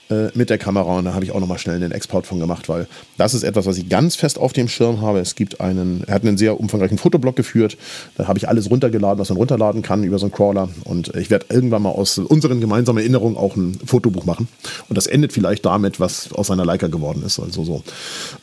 äh, 0.09 0.29
mit 0.33 0.49
der 0.49 0.57
Kamera 0.57 0.97
und 0.97 1.05
da 1.05 1.13
habe 1.13 1.25
ich 1.25 1.31
auch 1.31 1.39
nochmal 1.39 1.57
schnell 1.57 1.75
einen 1.75 1.91
Export 1.91 2.27
von 2.27 2.39
gemacht, 2.39 2.69
weil 2.69 2.87
das 3.17 3.33
ist 3.33 3.43
etwas, 3.43 3.65
was 3.65 3.77
ich 3.77 3.89
ganz 3.89 4.15
fest 4.15 4.39
auf 4.39 4.53
dem 4.53 4.67
Schirm 4.67 5.01
habe. 5.01 5.19
Es 5.19 5.35
gibt 5.35 5.61
einen, 5.61 6.03
er 6.07 6.15
hat 6.15 6.23
einen 6.23 6.37
sehr 6.37 6.59
umfangreichen 6.59 6.97
Fotoblog 6.97 7.35
geführt, 7.35 7.77
da 8.15 8.27
habe 8.27 8.37
ich 8.37 8.47
alles 8.47 8.69
runtergeladen, 8.69 9.19
was 9.19 9.29
man 9.29 9.37
runterladen 9.37 9.81
kann 9.81 10.03
über 10.03 10.19
so 10.19 10.25
einen 10.25 10.33
Crawler 10.33 10.69
und 10.83 11.15
ich 11.15 11.29
werde 11.29 11.47
irgendwann 11.49 11.81
mal 11.81 11.89
aus 11.89 12.17
unseren 12.17 12.61
gemeinsamen 12.61 12.99
Erinnerungen 12.99 13.37
auch 13.37 13.55
ein 13.55 13.79
Fotobuch 13.85 14.25
machen 14.25 14.47
und 14.89 14.97
das 14.97 15.07
endet 15.07 15.33
vielleicht 15.33 15.65
damit, 15.65 15.99
was 15.99 16.31
aus 16.33 16.47
seiner 16.47 16.65
Leica 16.65 16.87
geworden 16.87 17.23
ist, 17.25 17.39
also 17.39 17.63
so. 17.63 17.83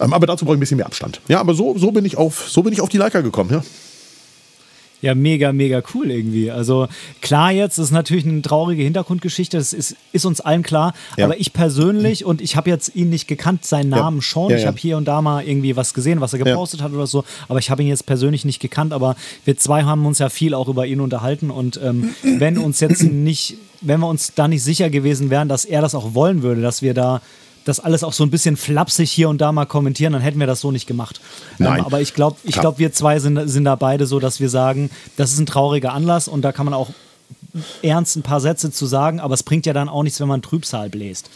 Ähm, 0.01 0.13
aber 0.13 0.27
dazu 0.27 0.45
brauche 0.45 0.55
ich 0.55 0.59
ein 0.59 0.61
bisschen 0.61 0.77
mehr 0.77 0.87
Abstand. 0.87 1.21
Ja, 1.29 1.41
aber 1.41 1.55
so, 1.55 1.77
so 1.79 1.93
bin 1.93 2.05
ich 2.05 2.17
auf, 2.17 2.49
so 2.49 2.63
bin 2.63 2.73
ich 2.73 2.81
auf 2.81 2.89
die 2.89 2.99
Leica 2.99 3.21
gekommen, 3.21 3.51
ja 3.51 3.63
ja 5.05 5.15
mega, 5.15 5.53
mega 5.53 5.83
cool 5.95 6.11
irgendwie. 6.11 6.51
Also 6.51 6.89
klar 7.21 7.53
jetzt, 7.53 7.79
das 7.79 7.87
ist 7.87 7.93
natürlich 7.93 8.25
eine 8.25 8.41
traurige 8.41 8.83
Hintergrundgeschichte, 8.83 9.59
das 9.59 9.75
ist, 9.75 9.97
ist 10.13 10.25
uns 10.25 10.41
allen 10.41 10.63
klar. 10.63 10.95
Ja. 11.19 11.27
Aber 11.27 11.39
ich 11.39 11.53
persönlich, 11.53 12.25
und 12.25 12.41
ich 12.41 12.57
habe 12.57 12.71
jetzt 12.71 12.97
ihn 12.97 13.11
nicht 13.11 13.29
gekannt, 13.29 13.67
seinen 13.67 13.91
Namen 13.91 14.19
ja. 14.19 14.23
schon. 14.23 14.51
Ja, 14.51 14.57
ich 14.57 14.67
habe 14.67 14.79
hier 14.79 14.97
und 14.97 15.05
da 15.05 15.21
mal 15.21 15.47
irgendwie 15.47 15.77
was 15.77 15.93
gesehen, 15.93 16.23
was 16.23 16.33
er 16.33 16.39
gepostet 16.39 16.81
hat 16.83 16.93
oder 16.93 17.07
so, 17.07 17.25
aber 17.49 17.59
ich 17.59 17.71
habe 17.71 17.83
ihn 17.83 17.89
jetzt 17.89 18.07
persönlich 18.07 18.47
nicht 18.47 18.61
gekannt. 18.61 18.95
Aber 18.95 19.15
wir 19.45 19.59
zwei 19.59 19.83
haben 19.83 20.07
uns 20.07 20.19
ja 20.19 20.31
viel 20.31 20.55
auch 20.55 20.69
über 20.69 20.87
ihn 20.87 21.01
unterhalten. 21.01 21.51
Und 21.51 21.79
ähm, 21.83 22.15
wenn 22.23 22.57
uns 22.57 22.81
jetzt 22.81 23.03
nicht, 23.03 23.59
wenn 23.83 24.01
wir 24.01 24.09
uns 24.09 24.33
da 24.35 24.49
nicht 24.49 24.63
sicher 24.63 24.89
gewesen 24.89 25.29
wären, 25.29 25.51
dass 25.51 25.67
er 25.67 25.83
das 25.83 25.95
auch 25.95 26.15
wollen 26.15 26.43
würde, 26.43 26.63
dass 26.63 26.81
wir 26.81 26.95
da 26.95 27.21
das 27.65 27.81
alles 27.81 28.05
auch 28.05 28.13
so 28.13 28.25
ein 28.25 28.31
bisschen 28.31 28.57
flapsig 28.57 29.11
hier 29.11 29.29
und 29.29 29.41
da 29.41 29.53
mal 29.53 29.67
kommentieren, 29.67 30.13
dann 30.13 30.23
hätten 30.23 30.41
wir 30.41 30.47
das 30.47 30.61
so 30.61 30.71
nicht 30.71 30.87
gemacht. 30.87 31.21
Ähm, 31.59 31.67
Nein. 31.67 31.79
Ähm, 31.79 31.85
aber 31.87 32.01
ich 32.01 32.15
glaube, 32.15 32.37
ich 32.45 32.59
glaub, 32.61 32.79
wir 32.79 32.93
zwei 32.93 33.19
sind, 33.19 33.49
sind 33.49 33.65
da 33.65 33.75
beide 33.77 34.07
so, 34.07 34.21
dass 34.21 34.41
wir 34.41 34.49
sagen, 34.49 34.91
das 35.17 35.33
ist 35.33 35.39
ein 35.39 35.47
trauriger 35.47 35.93
Anlass 35.93 36.29
und 36.29 36.43
da 36.43 36.53
kann 36.53 36.67
man 36.67 36.75
auch 36.75 36.91
ernst 37.83 38.17
ein 38.17 38.23
paar 38.23 38.41
Sätze 38.41 38.71
zu 38.71 38.87
sagen, 38.87 39.21
aber 39.21 39.35
es 39.35 39.43
bringt 39.43 39.67
ja 39.67 39.73
dann 39.73 39.89
auch 39.89 40.03
nichts, 40.03 40.21
wenn 40.21 40.29
man 40.29 40.43
Trübsal 40.43 40.91
bläst. 40.91 41.31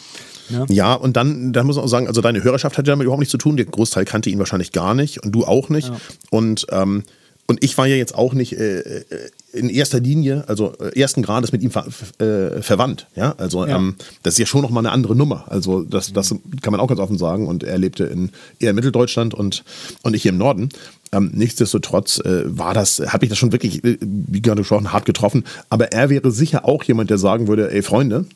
Ne? 0.49 0.67
Ja, 0.69 0.95
und 0.95 1.17
dann, 1.17 1.53
dann 1.53 1.67
muss 1.67 1.77
man 1.77 1.85
auch 1.85 1.89
sagen, 1.89 2.09
also 2.09 2.21
deine 2.21 2.43
Hörerschaft 2.43 2.79
hat 2.79 2.87
ja 2.87 2.93
damit 2.93 3.05
überhaupt 3.05 3.21
nichts 3.21 3.33
zu 3.33 3.39
tun. 3.39 3.57
Der 3.57 3.67
Großteil 3.67 4.05
kannte 4.05 4.31
ihn 4.31 4.39
wahrscheinlich 4.39 4.73
gar 4.73 4.95
nicht 4.95 5.23
und 5.23 5.33
du 5.33 5.45
auch 5.45 5.69
nicht. 5.69 5.89
Ja. 5.89 5.97
Und 6.31 6.67
ähm, 6.71 7.05
und 7.51 7.65
ich 7.65 7.79
war 7.79 7.87
ja 7.87 7.97
jetzt 7.97 8.15
auch 8.15 8.35
nicht 8.35 8.53
äh, 8.53 8.81
äh 8.81 9.05
in 9.59 9.69
erster 9.69 10.01
Linie, 10.01 10.45
also 10.47 10.75
äh, 10.79 10.99
ersten 10.99 11.23
Grades 11.23 11.53
mit 11.53 11.63
ihm 11.63 11.71
ver 11.71 11.87
äh, 12.19 12.63
verwandt. 12.63 13.07
Ja, 13.17 13.35
also 13.39 13.67
ja. 13.67 13.77
Ähm, 13.77 13.97
das 14.23 14.35
ist 14.35 14.39
ja 14.39 14.47
schon 14.47 14.63
nochmal 14.63 14.87
eine 14.87 14.93
andere 14.93 15.17
Nummer. 15.17 15.45
Also 15.49 15.83
das, 15.83 16.13
das 16.13 16.35
kann 16.63 16.73
man 16.73 16.81
auch 16.81 16.89
ganz 16.89 17.01
offen 17.01 17.19
sagen. 17.19 17.47
Und 17.47 17.65
er 17.65 17.79
lebte 17.79 18.05
in 18.05 18.31
eher 18.59 18.73
Mitteldeutschland 18.73 19.35
und, 19.35 19.65
und 20.03 20.15
ich 20.15 20.23
hier 20.23 20.33
im 20.33 20.39
Norden. 20.39 20.71
Ähm, 21.13 21.31
nichtsdestotrotz 21.35 22.19
äh, 22.21 22.45
war 22.47 22.75
das, 22.75 23.01
habe 23.01 23.25
ich 23.25 23.29
das 23.31 23.39
schon 23.39 23.53
wirklich, 23.53 23.83
äh, 23.85 23.99
wie 24.01 24.43
gerade 24.43 24.61
gesprochen, 24.61 24.93
hart 24.93 25.07
getroffen. 25.07 25.45
Aber 25.71 25.93
er 25.93 26.11
wäre 26.11 26.31
sicher 26.31 26.65
auch 26.65 26.85
jemand, 26.85 27.11
der 27.11 27.19
sagen 27.19 27.49
würde, 27.49 27.71
ey 27.71 27.83
Freunde, 27.83 28.27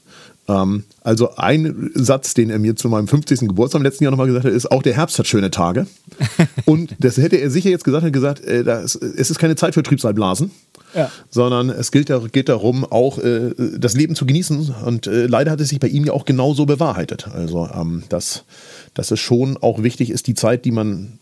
ähm, 0.48 0.84
also 1.02 1.36
ein 1.36 1.90
Satz, 1.94 2.34
den 2.34 2.50
er 2.50 2.58
mir 2.58 2.76
zu 2.76 2.88
meinem 2.88 3.08
50. 3.08 3.40
Geburtstag 3.40 3.80
im 3.80 3.84
letzten 3.84 4.04
Jahr 4.04 4.10
nochmal 4.10 4.26
gesagt 4.26 4.44
hat, 4.44 4.52
ist, 4.52 4.70
auch 4.70 4.82
der 4.82 4.94
Herbst 4.94 5.18
hat 5.18 5.26
schöne 5.26 5.50
Tage. 5.50 5.86
Und 6.64 6.94
das 6.98 7.16
hätte 7.16 7.36
er 7.36 7.50
sicher 7.50 7.70
jetzt 7.70 7.84
gesagt, 7.84 8.04
hat 8.04 8.12
gesagt, 8.12 8.40
äh, 8.44 8.64
das, 8.64 8.94
es 8.96 9.30
ist 9.30 9.38
keine 9.38 9.56
Zeit 9.56 9.74
für 9.74 9.82
Trübsalblasen. 9.82 10.50
Ja. 10.94 11.10
Sondern 11.30 11.70
es 11.70 11.90
gilt, 11.90 12.12
geht 12.32 12.48
darum, 12.48 12.84
auch 12.84 13.18
äh, 13.18 13.52
das 13.78 13.94
Leben 13.94 14.14
zu 14.14 14.26
genießen. 14.26 14.74
Und 14.84 15.06
äh, 15.06 15.26
leider 15.26 15.50
hat 15.50 15.60
es 15.60 15.70
sich 15.70 15.80
bei 15.80 15.88
ihm 15.88 16.04
ja 16.04 16.12
auch 16.12 16.24
genauso 16.24 16.66
bewahrheitet. 16.66 17.28
Also, 17.28 17.68
ähm, 17.74 18.04
dass, 18.08 18.44
dass 18.94 19.10
es 19.10 19.20
schon 19.20 19.56
auch 19.56 19.82
wichtig 19.82 20.10
ist, 20.10 20.26
die 20.26 20.34
Zeit, 20.34 20.64
die 20.64 20.70
man, 20.70 21.18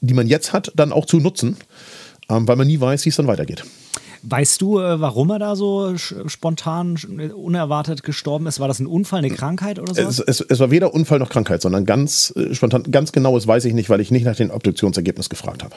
die 0.00 0.14
man 0.14 0.26
jetzt 0.26 0.52
hat, 0.52 0.72
dann 0.76 0.92
auch 0.92 1.06
zu 1.06 1.18
nutzen, 1.18 1.56
ähm, 2.28 2.46
weil 2.46 2.56
man 2.56 2.66
nie 2.66 2.80
weiß, 2.80 3.04
wie 3.04 3.10
es 3.10 3.16
dann 3.16 3.26
weitergeht. 3.26 3.64
Weißt 4.28 4.60
du, 4.60 4.80
äh, 4.80 5.00
warum 5.00 5.30
er 5.30 5.38
da 5.38 5.54
so 5.54 5.96
spontan, 5.96 6.96
unerwartet 7.34 8.02
gestorben 8.02 8.46
ist? 8.46 8.58
War 8.58 8.66
das 8.66 8.80
ein 8.80 8.86
Unfall, 8.86 9.20
eine 9.20 9.30
Krankheit 9.30 9.78
oder 9.78 9.94
so? 9.94 10.00
Es, 10.00 10.18
es, 10.18 10.40
es, 10.40 10.58
war 10.58 10.72
weder 10.72 10.94
Unfall 10.94 11.20
noch 11.20 11.28
Krankheit, 11.28 11.62
sondern 11.62 11.86
ganz 11.86 12.32
äh, 12.36 12.52
spontan, 12.54 12.82
ganz 12.90 13.12
genaues 13.12 13.46
weiß 13.46 13.64
ich 13.66 13.74
nicht, 13.74 13.88
weil 13.88 14.00
ich 14.00 14.10
nicht 14.10 14.24
nach 14.24 14.34
dem 14.34 14.50
Obduktionsergebnis 14.50 15.28
gefragt 15.28 15.62
habe. 15.62 15.76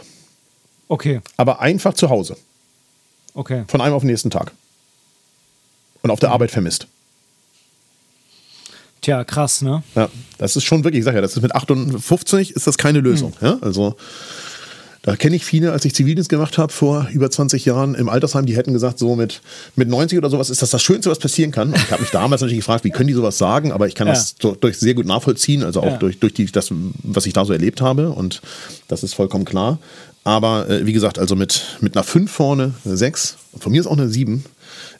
Okay. 0.88 1.22
Aber 1.38 1.62
einfach 1.62 1.94
zu 1.94 2.10
Hause. 2.10 2.38
Okay. 3.34 3.64
Von 3.68 3.82
einem 3.82 3.94
auf 3.94 4.02
den 4.02 4.10
nächsten 4.10 4.30
Tag. 4.30 4.52
Und 6.02 6.12
auf 6.12 6.20
der 6.20 6.32
Arbeit 6.32 6.52
vermisst. 6.52 6.88
Tja, 9.02 9.24
krass, 9.24 9.62
ne? 9.62 9.84
Ja, 9.96 10.10
das 10.38 10.56
ist 10.56 10.64
schon 10.64 10.84
wirklich, 10.84 11.00
ich 11.00 11.06
sag 11.06 11.16
ja, 11.16 11.22
das 11.22 11.36
ist 11.36 11.42
mit 11.42 11.56
58 11.56 12.52
ist 12.52 12.68
das 12.68 12.78
keine 12.78 13.00
Lösung. 13.00 13.34
Hm. 13.40 13.48
Ja? 13.48 13.58
Also 13.62 13.96
da 15.02 15.16
kenne 15.16 15.38
ich 15.38 15.46
viele, 15.46 15.72
als 15.72 15.86
ich 15.86 15.96
Zivildienst 15.96 16.30
gemacht 16.30 16.58
habe 16.58 16.74
vor 16.74 17.08
über 17.14 17.32
20 17.32 17.64
Jahren 17.64 17.96
im 17.96 18.10
Altersheim, 18.10 18.46
die 18.46 18.56
hätten 18.58 18.74
gesagt, 18.74 19.00
so 19.00 19.16
mit, 19.16 19.42
mit 19.76 19.88
90 19.88 20.18
oder 20.18 20.30
sowas 20.30 20.50
ist 20.50 20.62
das 20.62 20.72
das 20.72 20.82
Schönste, 20.82 21.10
was 21.10 21.20
passieren 21.20 21.52
kann. 21.52 21.70
Und 21.70 21.78
ich 21.78 21.92
habe 21.92 22.02
mich 22.02 22.12
damals 22.12 22.42
natürlich 22.42 22.60
gefragt, 22.60 22.84
wie 22.84 22.90
können 22.90 23.08
die 23.08 23.14
sowas 23.14 23.38
sagen, 23.38 23.72
aber 23.72 23.88
ich 23.88 23.96
kann 23.96 24.08
ja. 24.08 24.14
das 24.14 24.36
durch 24.36 24.78
sehr 24.78 24.94
gut 24.94 25.06
nachvollziehen, 25.06 25.64
also 25.64 25.82
auch 25.82 25.86
ja. 25.86 25.98
durch, 25.98 26.20
durch 26.20 26.34
die, 26.34 26.46
das, 26.48 26.70
was 27.04 27.26
ich 27.26 27.34
da 27.34 27.46
so 27.46 27.54
erlebt 27.54 27.82
habe 27.82 28.10
und 28.10 28.42
das 28.90 29.04
ist 29.04 29.14
vollkommen 29.14 29.46
klar. 29.46 29.80
Aber 30.24 30.70
äh, 30.70 30.86
wie 30.86 30.94
gesagt, 30.94 31.20
also 31.20 31.36
mit, 31.36 31.78
mit 31.82 31.96
einer 31.96 32.04
5 32.04 32.32
vorne, 32.32 32.74
eine 32.86 32.98
6, 32.98 33.38
von 33.58 33.72
mir 33.72 33.82
ist 33.82 33.88
auch 33.88 33.98
eine 33.98 34.10
7, 34.10 34.46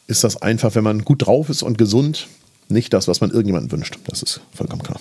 ist 0.06 0.24
das 0.24 0.40
einfach, 0.40 0.74
wenn 0.74 0.84
man 0.84 1.04
gut 1.04 1.26
drauf 1.26 1.48
ist 1.48 1.62
und 1.62 1.78
gesund, 1.78 2.26
nicht 2.68 2.92
das, 2.92 3.08
was 3.08 3.20
man 3.20 3.30
irgendjemandem 3.30 3.72
wünscht. 3.72 3.98
Das 4.06 4.22
ist 4.22 4.40
vollkommen 4.54 4.82
klar. 4.82 5.00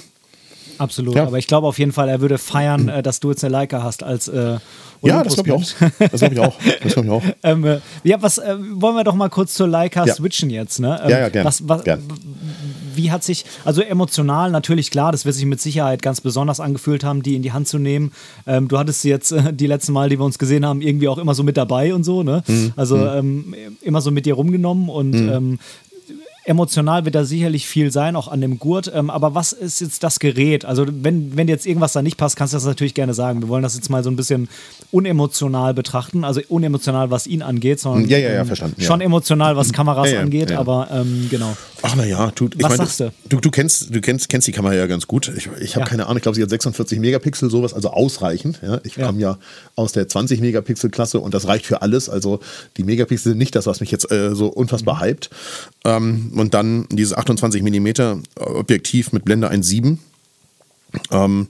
Absolut, 0.79 1.15
ja. 1.15 1.27
aber 1.27 1.37
ich 1.37 1.47
glaube 1.47 1.67
auf 1.67 1.77
jeden 1.77 1.91
Fall, 1.91 2.09
er 2.09 2.21
würde 2.21 2.37
feiern, 2.37 2.87
äh, 2.87 3.03
dass 3.03 3.19
du 3.19 3.29
jetzt 3.29 3.43
eine 3.43 3.51
Leica 3.51 3.83
hast 3.83 4.01
als 4.01 4.27
äh, 4.29 4.57
Ja, 5.01 5.23
das 5.23 5.35
glaube 5.35 5.49
ich 5.49 5.55
auch. 5.55 6.09
Das 6.11 6.19
glaube 6.19 6.33
ich 6.33 6.39
auch. 6.39 6.55
Das 6.81 6.93
glaub 6.93 7.05
ich 7.05 7.11
auch. 7.11 7.23
ähm, 7.43 7.65
äh, 7.65 7.79
ja, 8.03 8.21
was 8.21 8.37
äh, 8.37 8.55
wollen 8.73 8.95
wir 8.95 9.03
doch 9.03 9.13
mal 9.13 9.29
kurz 9.29 9.53
zur 9.53 9.67
Leica 9.67 10.05
ja. 10.05 10.13
switchen 10.13 10.49
jetzt, 10.49 10.79
ne? 10.79 10.99
Ähm, 11.03 11.09
ja, 11.09 11.19
ja, 11.19 11.29
gerne. 11.29 11.47
Was, 11.47 11.67
was, 11.67 11.83
gern. 11.83 12.01
Wie 12.95 13.11
hat 13.11 13.23
sich, 13.23 13.45
also 13.65 13.81
emotional 13.81 14.51
natürlich 14.51 14.89
klar, 14.89 15.11
das 15.11 15.25
wird 15.25 15.35
sich 15.35 15.45
mit 15.45 15.61
Sicherheit 15.61 16.01
ganz 16.01 16.21
besonders 16.21 16.59
angefühlt 16.59 17.03
haben, 17.03 17.23
die 17.23 17.35
in 17.35 17.43
die 17.43 17.51
Hand 17.51 17.67
zu 17.67 17.77
nehmen. 17.77 18.11
Ähm, 18.47 18.67
du 18.67 18.77
hattest 18.77 19.01
sie 19.01 19.09
jetzt 19.09 19.31
äh, 19.31 19.53
die 19.53 19.67
letzten 19.67 19.91
Mal, 19.93 20.09
die 20.09 20.17
wir 20.17 20.25
uns 20.25 20.39
gesehen 20.39 20.65
haben, 20.65 20.81
irgendwie 20.81 21.07
auch 21.09 21.17
immer 21.17 21.35
so 21.35 21.43
mit 21.43 21.57
dabei 21.57 21.93
und 21.93 22.03
so, 22.03 22.23
ne? 22.23 22.43
Mhm. 22.47 22.73
Also 22.75 22.97
mhm. 22.97 23.09
Ähm, 23.09 23.55
immer 23.81 24.01
so 24.01 24.11
mit 24.11 24.25
dir 24.25 24.33
rumgenommen 24.33 24.89
und 24.89 25.11
mhm. 25.11 25.59
Ähm, 26.49 26.59
emotional 26.59 27.05
wird 27.05 27.15
da 27.15 27.23
sicherlich 27.23 27.67
viel 27.67 27.91
sein, 27.91 28.15
auch 28.15 28.27
an 28.27 28.41
dem 28.41 28.59
Gurt. 28.59 28.91
Ähm, 28.93 29.09
aber 29.09 29.35
was 29.35 29.53
ist 29.53 29.81
jetzt 29.81 30.03
das 30.03 30.19
Gerät? 30.19 30.65
Also, 30.65 30.85
wenn, 30.89 31.37
wenn 31.37 31.47
jetzt 31.47 31.65
irgendwas 31.65 31.93
da 31.93 32.01
nicht 32.01 32.17
passt, 32.17 32.35
kannst 32.35 32.53
du 32.53 32.57
das 32.57 32.65
natürlich 32.65 32.93
gerne 32.93 33.13
sagen. 33.13 33.41
Wir 33.41 33.47
wollen 33.47 33.63
das 33.63 33.75
jetzt 33.75 33.89
mal 33.89 34.03
so 34.03 34.09
ein 34.09 34.15
bisschen 34.15 34.49
unemotional 34.91 35.73
betrachten. 35.73 36.23
Also 36.23 36.41
unemotional, 36.49 37.11
was 37.11 37.27
ihn 37.27 37.41
angeht, 37.41 37.79
sondern 37.79 38.09
ja, 38.09 38.17
ja, 38.17 38.31
ja, 38.31 38.45
verstanden, 38.45 38.81
schon 38.81 39.01
emotional, 39.01 39.55
was 39.55 39.71
Kameras 39.71 40.13
angeht. 40.13 40.51
Aber 40.51 40.89
ähm, 40.91 41.27
genau. 41.29 41.55
Ach 41.81 41.95
naja, 41.95 42.31
du, 42.35 42.49
was 42.57 42.69
mein, 42.69 42.77
sagst 42.77 42.99
du? 42.99 43.11
du? 43.29 43.39
Du, 43.39 43.51
kennst, 43.51 43.93
du 43.95 44.01
kennst, 44.01 44.27
kennst 44.27 44.47
die 44.47 44.51
Kamera 44.51 44.73
ja 44.73 44.87
ganz 44.87 45.07
gut. 45.07 45.31
Ich, 45.35 45.49
ich 45.61 45.75
habe 45.75 45.85
keine 45.85 46.05
Ahnung, 46.05 46.17
ich 46.17 46.23
glaube, 46.23 46.35
sie 46.35 46.41
hat 46.41 46.49
46 46.49 46.99
Megapixel, 46.99 47.49
sowas, 47.49 47.73
also 47.73 47.91
ausreichend. 47.91 48.59
Ja? 48.61 48.81
Ich 48.83 48.95
komme 48.95 49.19
ja 49.19 49.37
aus 49.75 49.93
der 49.93 50.07
20 50.07 50.41
Megapixel-Klasse 50.41 51.19
und 51.19 51.33
das 51.33 51.47
reicht 51.47 51.65
für 51.65 51.81
alles. 51.81 52.09
Also 52.09 52.39
die 52.77 52.83
Megapixel 52.83 53.31
sind 53.31 53.37
nicht 53.37 53.55
das, 53.55 53.65
was 53.65 53.79
mich 53.79 53.91
jetzt 53.91 54.11
äh, 54.11 54.35
so 54.35 54.47
unfassbar 54.47 54.95
mhm. 54.95 55.01
hypt. 55.01 55.29
Ähm, 55.85 56.31
und 56.39 56.53
dann 56.53 56.87
dieses 56.89 57.13
28 57.13 57.61
mm 57.61 58.21
Objektiv 58.37 59.11
mit 59.11 59.25
Blende 59.25 59.51
1.7. 59.51 59.97
Ähm, 61.11 61.47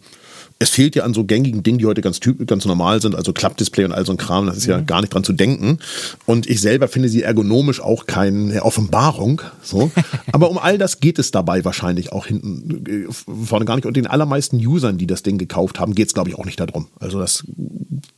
es 0.62 0.72
fehlt 0.72 0.94
ja 0.94 1.04
an 1.04 1.14
so 1.14 1.24
gängigen 1.24 1.64
Dingen, 1.64 1.78
die 1.78 1.86
heute 1.86 2.02
ganz, 2.02 2.20
typ, 2.20 2.46
ganz 2.46 2.66
normal 2.66 3.02
sind, 3.02 3.16
also 3.16 3.32
Klappdisplay 3.32 3.86
und 3.86 3.94
all 3.94 4.06
so 4.06 4.12
ein 4.12 4.18
Kram, 4.18 4.46
das 4.46 4.58
ist 4.58 4.66
ja 4.66 4.80
mhm. 4.80 4.86
gar 4.86 5.00
nicht 5.00 5.14
dran 5.14 5.24
zu 5.24 5.32
denken. 5.32 5.80
Und 6.26 6.48
ich 6.48 6.60
selber 6.60 6.90
finde 6.90 7.08
sie 7.08 7.24
ergonomisch 7.24 7.80
auch 7.80 8.08
keine 8.08 8.62
Offenbarung. 8.64 9.42
So. 9.64 9.90
Aber 10.34 10.52
um 10.52 10.58
all 10.58 10.78
das 10.78 11.00
geht 11.00 11.18
es 11.18 11.32
dabei 11.32 11.64
wahrscheinlich 11.64 12.12
auch 12.12 12.26
hinten 12.26 12.86
äh, 12.86 13.08
vorne 13.10 13.64
gar 13.64 13.78
nicht. 13.78 13.86
Und 13.86 13.96
den 13.96 14.06
allermeisten 14.06 14.58
Usern, 14.58 14.98
die 14.98 15.08
das 15.08 15.24
Ding 15.24 15.38
gekauft 15.38 15.80
haben, 15.80 15.96
geht 15.96 16.08
es, 16.08 16.14
glaube 16.14 16.30
ich, 16.30 16.36
auch 16.36 16.46
nicht 16.46 16.60
darum. 16.60 16.88
Also 17.00 17.20
das, 17.20 17.46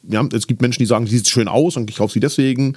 ja, 0.10 0.28
es 0.34 0.48
gibt 0.48 0.64
Menschen, 0.64 0.80
die 0.80 0.88
sagen, 0.88 1.06
sie 1.06 1.18
sieht 1.18 1.30
schön 1.30 1.48
aus 1.48 1.78
und 1.78 1.92
ich 1.92 1.98
kaufe 1.98 2.12
sie 2.12 2.20
deswegen. 2.20 2.76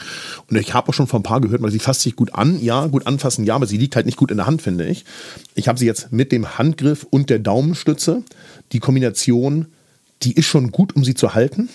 Und 0.51 0.59
ich 0.59 0.75
habe 0.75 0.91
auch 0.91 0.95
schon 0.95 1.07
von 1.07 1.21
ein 1.21 1.25
paar 1.25 1.41
gehört, 1.41 1.63
weil 1.63 1.71
sie 1.71 1.79
fasst 1.79 2.03
sich 2.03 2.17
gut 2.17 2.35
an. 2.35 2.63
Ja, 2.63 2.87
gut 2.89 3.07
anfassen, 3.07 3.47
ja, 3.47 3.55
aber 3.55 3.67
sie 3.67 3.79
liegt 3.79 3.97
halt 3.97 4.05
nicht 4.05 4.19
gut 4.19 4.31
in 4.31 4.37
der 4.37 4.47
Hand, 4.47 4.61
finde 4.61 4.87
ich. 4.87 5.07
Ich 5.55 5.69
habe 5.69 5.79
sie 5.79 5.87
jetzt 5.87 6.13
mit 6.13 6.33
dem 6.33 6.59
Handgriff 6.59 7.07
und 7.09 7.31
der 7.31 7.39
Daumenstütze 7.39 8.25
die 8.73 8.81
Kombination, 8.81 9.67
die 10.23 10.33
ist 10.33 10.47
schon 10.47 10.71
gut, 10.73 10.97
um 10.97 11.05
sie 11.05 11.15
zu 11.15 11.35
halten. 11.35 11.69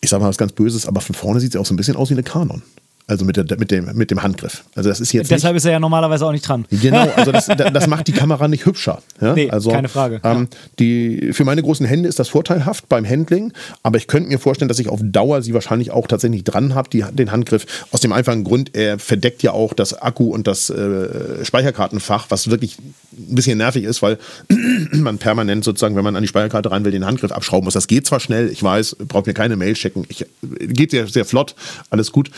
Ich 0.00 0.10
sage 0.10 0.22
mal 0.22 0.28
was 0.28 0.38
ganz 0.38 0.52
Böses, 0.52 0.86
aber 0.86 1.00
von 1.00 1.14
vorne 1.14 1.40
sieht 1.40 1.52
sie 1.52 1.58
auch 1.58 1.66
so 1.66 1.74
ein 1.74 1.76
bisschen 1.76 1.96
aus 1.96 2.10
wie 2.10 2.14
eine 2.14 2.22
Kanon. 2.22 2.62
Also 3.08 3.24
mit, 3.24 3.36
der, 3.36 3.44
mit, 3.58 3.70
dem, 3.70 3.90
mit 3.94 4.10
dem 4.10 4.22
Handgriff. 4.22 4.64
Also 4.76 4.88
das 4.88 5.00
ist 5.00 5.12
jetzt 5.12 5.30
Deshalb 5.30 5.56
ist 5.56 5.64
er 5.64 5.72
ja 5.72 5.80
normalerweise 5.80 6.24
auch 6.24 6.30
nicht 6.32 6.46
dran. 6.46 6.64
Genau, 6.70 7.10
also 7.16 7.32
das, 7.32 7.46
das 7.72 7.86
macht 7.88 8.06
die 8.06 8.12
Kamera 8.12 8.46
nicht 8.46 8.64
hübscher. 8.64 9.02
Ja? 9.20 9.34
Nee, 9.34 9.50
also, 9.50 9.70
keine 9.70 9.88
Frage. 9.88 10.20
Ähm, 10.22 10.48
die, 10.78 11.32
für 11.32 11.44
meine 11.44 11.62
großen 11.62 11.84
Hände 11.84 12.08
ist 12.08 12.20
das 12.20 12.28
vorteilhaft 12.28 12.88
beim 12.88 13.08
Handling, 13.08 13.52
aber 13.82 13.98
ich 13.98 14.06
könnte 14.06 14.28
mir 14.28 14.38
vorstellen, 14.38 14.68
dass 14.68 14.78
ich 14.78 14.88
auf 14.88 15.00
Dauer 15.02 15.42
sie 15.42 15.52
wahrscheinlich 15.52 15.90
auch 15.90 16.06
tatsächlich 16.06 16.44
dran 16.44 16.74
habe, 16.74 16.88
den 16.90 17.32
Handgriff. 17.32 17.66
Aus 17.90 18.00
dem 18.00 18.12
einfachen 18.12 18.44
Grund, 18.44 18.76
er 18.76 18.98
verdeckt 19.00 19.42
ja 19.42 19.50
auch 19.50 19.74
das 19.74 20.00
Akku 20.00 20.32
und 20.32 20.46
das 20.46 20.70
äh, 20.70 21.44
Speicherkartenfach, 21.44 22.26
was 22.28 22.50
wirklich 22.50 22.78
ein 22.78 23.34
bisschen 23.34 23.58
nervig 23.58 23.84
ist, 23.84 24.00
weil 24.02 24.18
man 24.92 25.18
permanent 25.18 25.64
sozusagen, 25.64 25.96
wenn 25.96 26.04
man 26.04 26.14
an 26.14 26.22
die 26.22 26.28
Speicherkarte 26.28 26.70
rein 26.70 26.84
will, 26.84 26.92
den 26.92 27.04
Handgriff 27.04 27.32
abschrauben 27.32 27.64
muss. 27.64 27.74
Das 27.74 27.88
geht 27.88 28.06
zwar 28.06 28.20
schnell, 28.20 28.48
ich 28.48 28.62
weiß, 28.62 28.96
braucht 29.08 29.26
mir 29.26 29.34
keine 29.34 29.56
Mail 29.56 29.74
checken. 29.74 30.06
Ich, 30.08 30.24
geht 30.60 30.92
sehr, 30.92 31.08
sehr 31.08 31.24
flott, 31.24 31.54
alles 31.90 32.12
gut. 32.12 32.30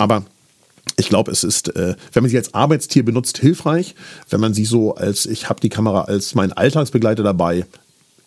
Aber 0.00 0.24
ich 0.96 1.10
glaube, 1.10 1.30
es 1.30 1.44
ist, 1.44 1.76
äh, 1.76 1.94
wenn 2.14 2.22
man 2.22 2.30
sie 2.30 2.38
als 2.38 2.54
Arbeitstier 2.54 3.04
benutzt, 3.04 3.36
hilfreich. 3.36 3.94
Wenn 4.30 4.40
man 4.40 4.54
sie 4.54 4.64
so 4.64 4.94
als, 4.94 5.26
ich 5.26 5.50
habe 5.50 5.60
die 5.60 5.68
Kamera 5.68 6.02
als 6.02 6.34
mein 6.34 6.54
Alltagsbegleiter 6.54 7.22
dabei, 7.22 7.66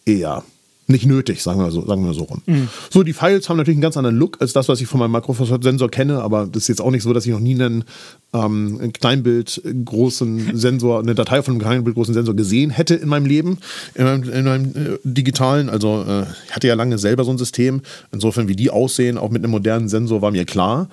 eher 0.05 0.43
nicht 0.85 1.05
nötig, 1.05 1.41
sagen 1.41 1.61
wir 1.61 1.71
so, 1.71 1.85
sagen 1.85 2.05
wir 2.05 2.13
so 2.13 2.23
rum. 2.23 2.41
Mhm. 2.45 2.67
So, 2.91 3.03
die 3.03 3.13
Files 3.13 3.47
haben 3.47 3.57
natürlich 3.57 3.77
einen 3.77 3.81
ganz 3.81 3.95
anderen 3.97 4.17
Look 4.17 4.41
als 4.41 4.53
das, 4.53 4.67
was 4.67 4.81
ich 4.81 4.87
von 4.87 4.99
meinem 4.99 5.11
Makroforsensor 5.11 5.89
kenne, 5.89 6.21
aber 6.21 6.45
das 6.45 6.63
ist 6.63 6.67
jetzt 6.67 6.81
auch 6.81 6.91
nicht 6.91 7.03
so, 7.03 7.13
dass 7.13 7.25
ich 7.25 7.31
noch 7.31 7.39
nie 7.39 7.55
einen, 7.55 7.85
ähm, 8.33 8.79
einen 8.81 8.93
Kleinbild 8.93 9.61
großen 9.85 10.57
Sensor, 10.57 10.99
eine 10.99 11.15
Datei 11.15 11.41
von 11.41 11.53
einem 11.53 11.61
Kleinbild 11.61 11.95
großen 11.95 12.13
Sensor 12.13 12.35
gesehen 12.35 12.69
hätte 12.69 12.95
in 12.95 13.07
meinem 13.07 13.25
Leben, 13.25 13.59
in 13.95 14.03
meinem, 14.03 14.29
in 14.29 14.43
meinem 14.45 14.65
äh, 14.75 14.99
digitalen. 15.03 15.69
Also 15.69 16.05
äh, 16.07 16.25
ich 16.47 16.55
hatte 16.55 16.67
ja 16.67 16.75
lange 16.75 16.97
selber 16.97 17.23
so 17.23 17.31
ein 17.31 17.37
System. 17.37 17.81
Insofern, 18.11 18.49
wie 18.49 18.55
die 18.55 18.69
aussehen, 18.69 19.17
auch 19.17 19.29
mit 19.29 19.41
einem 19.41 19.51
modernen 19.51 19.87
Sensor, 19.87 20.21
war 20.21 20.31
mir 20.31 20.45
klar. 20.45 20.89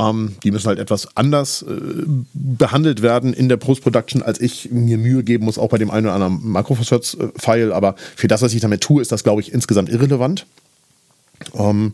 Ähm, 0.00 0.36
die 0.42 0.50
müssen 0.50 0.68
halt 0.68 0.78
etwas 0.78 1.14
anders 1.14 1.62
äh, 1.62 1.74
behandelt 2.32 3.02
werden 3.02 3.34
in 3.34 3.50
der 3.50 3.58
Post-Production, 3.58 4.22
als 4.22 4.40
ich 4.40 4.70
mir 4.70 4.96
Mühe 4.96 5.22
geben 5.22 5.44
muss, 5.44 5.58
auch 5.58 5.68
bei 5.68 5.78
dem 5.78 5.90
einen 5.90 6.06
oder 6.06 6.14
anderen 6.14 6.48
Makroforsatz-File. 6.48 7.72
Aber 7.72 7.96
für 8.16 8.26
das, 8.26 8.40
was 8.40 8.54
ich 8.54 8.60
damit 8.60 8.80
tue, 8.80 9.02
ist 9.02 9.12
das, 9.12 9.24
glaube 9.24 9.42
ich, 9.42 9.52
insgesamt 9.52 9.90
irrelevant. 9.90 10.46
Ähm, 11.54 11.92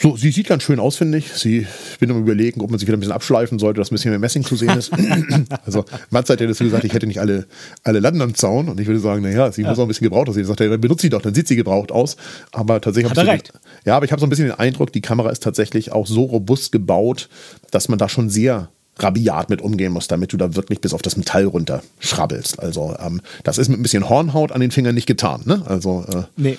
so, 0.00 0.16
sie 0.16 0.30
sieht 0.30 0.46
ganz 0.46 0.62
schön 0.62 0.78
aus, 0.78 0.96
finde 0.96 1.18
ich. 1.18 1.32
Sie, 1.32 1.66
ich 1.92 1.98
bin 1.98 2.08
am 2.12 2.20
überlegen, 2.20 2.60
ob 2.60 2.70
man 2.70 2.78
sich 2.78 2.86
wieder 2.86 2.96
ein 2.96 3.00
bisschen 3.00 3.14
abschleifen 3.14 3.58
sollte, 3.58 3.80
dass 3.80 3.90
ein 3.90 3.96
bisschen 3.96 4.10
mehr 4.10 4.20
Messing 4.20 4.44
zu 4.44 4.54
sehen 4.54 4.78
ist. 4.78 4.92
also, 5.66 5.84
Mats 6.10 6.30
hat 6.30 6.40
ja 6.40 6.46
dazu 6.46 6.62
gesagt, 6.62 6.84
ich 6.84 6.92
hätte 6.92 7.08
nicht 7.08 7.18
alle, 7.18 7.46
alle 7.82 7.98
Landen 7.98 8.22
am 8.22 8.34
Zaun. 8.34 8.68
Und 8.68 8.78
ich 8.78 8.86
würde 8.86 9.00
sagen, 9.00 9.22
naja, 9.22 9.50
sie 9.50 9.62
ja. 9.62 9.68
muss 9.68 9.78
auch 9.78 9.82
ein 9.82 9.88
bisschen 9.88 10.04
gebraucht 10.04 10.28
aussehen. 10.28 10.42
Ich 10.42 10.48
sagte, 10.48 10.68
dann 10.68 10.80
benutzt 10.80 11.02
sie 11.02 11.10
doch, 11.10 11.20
dann 11.20 11.34
sieht 11.34 11.48
sie 11.48 11.56
gebraucht 11.56 11.90
aus. 11.90 12.16
Aber 12.52 12.80
tatsächlich 12.80 13.10
habe 13.10 13.34
ich. 13.34 13.42
So, 13.48 13.58
ja, 13.86 13.96
aber 13.96 14.04
ich 14.04 14.12
habe 14.12 14.20
so 14.20 14.26
ein 14.26 14.30
bisschen 14.30 14.46
den 14.46 14.54
Eindruck, 14.54 14.92
die 14.92 15.00
Kamera 15.00 15.30
ist 15.30 15.42
tatsächlich 15.42 15.90
auch 15.90 16.06
so 16.06 16.24
robust 16.24 16.70
gebaut, 16.70 17.28
dass 17.72 17.88
man 17.88 17.98
da 17.98 18.08
schon 18.08 18.30
sehr 18.30 18.68
rabiat 19.00 19.50
mit 19.50 19.62
umgehen 19.62 19.92
muss, 19.92 20.06
damit 20.06 20.32
du 20.32 20.36
da 20.36 20.54
wirklich 20.54 20.80
bis 20.80 20.94
auf 20.94 21.02
das 21.02 21.16
Metall 21.16 21.44
runter 21.44 21.82
schrabbelst. 21.98 22.60
Also, 22.60 22.94
ähm, 23.00 23.20
das 23.42 23.58
ist 23.58 23.68
mit 23.68 23.80
ein 23.80 23.82
bisschen 23.82 24.08
Hornhaut 24.08 24.52
an 24.52 24.60
den 24.60 24.70
Fingern 24.70 24.94
nicht 24.94 25.06
getan. 25.06 25.42
Ne? 25.44 25.62
Also, 25.66 26.04
äh, 26.08 26.22
nee. 26.36 26.58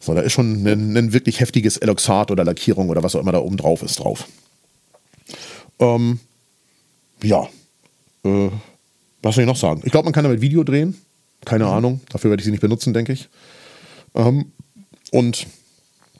So, 0.00 0.14
da 0.14 0.22
ist 0.22 0.32
schon 0.32 0.66
ein, 0.66 0.96
ein 0.96 1.12
wirklich 1.12 1.40
heftiges 1.40 1.76
Eloxat 1.76 2.30
oder 2.30 2.44
Lackierung 2.44 2.88
oder 2.88 3.02
was 3.02 3.14
auch 3.14 3.20
immer 3.20 3.32
da 3.32 3.38
oben 3.38 3.58
drauf 3.58 3.82
ist 3.82 4.00
drauf. 4.00 4.26
Ähm, 5.78 6.18
ja. 7.22 7.48
Äh, 8.24 8.50
was 9.22 9.34
soll 9.34 9.42
ich 9.42 9.48
noch 9.48 9.56
sagen? 9.56 9.82
Ich 9.84 9.92
glaube, 9.92 10.06
man 10.06 10.14
kann 10.14 10.24
damit 10.24 10.40
Video 10.40 10.64
drehen. 10.64 10.96
Keine 11.44 11.64
mhm. 11.64 11.70
Ahnung. 11.70 12.00
Dafür 12.08 12.30
werde 12.30 12.40
ich 12.40 12.46
sie 12.46 12.50
nicht 12.50 12.62
benutzen, 12.62 12.94
denke 12.94 13.12
ich. 13.12 13.28
Ähm, 14.14 14.52
und 15.12 15.46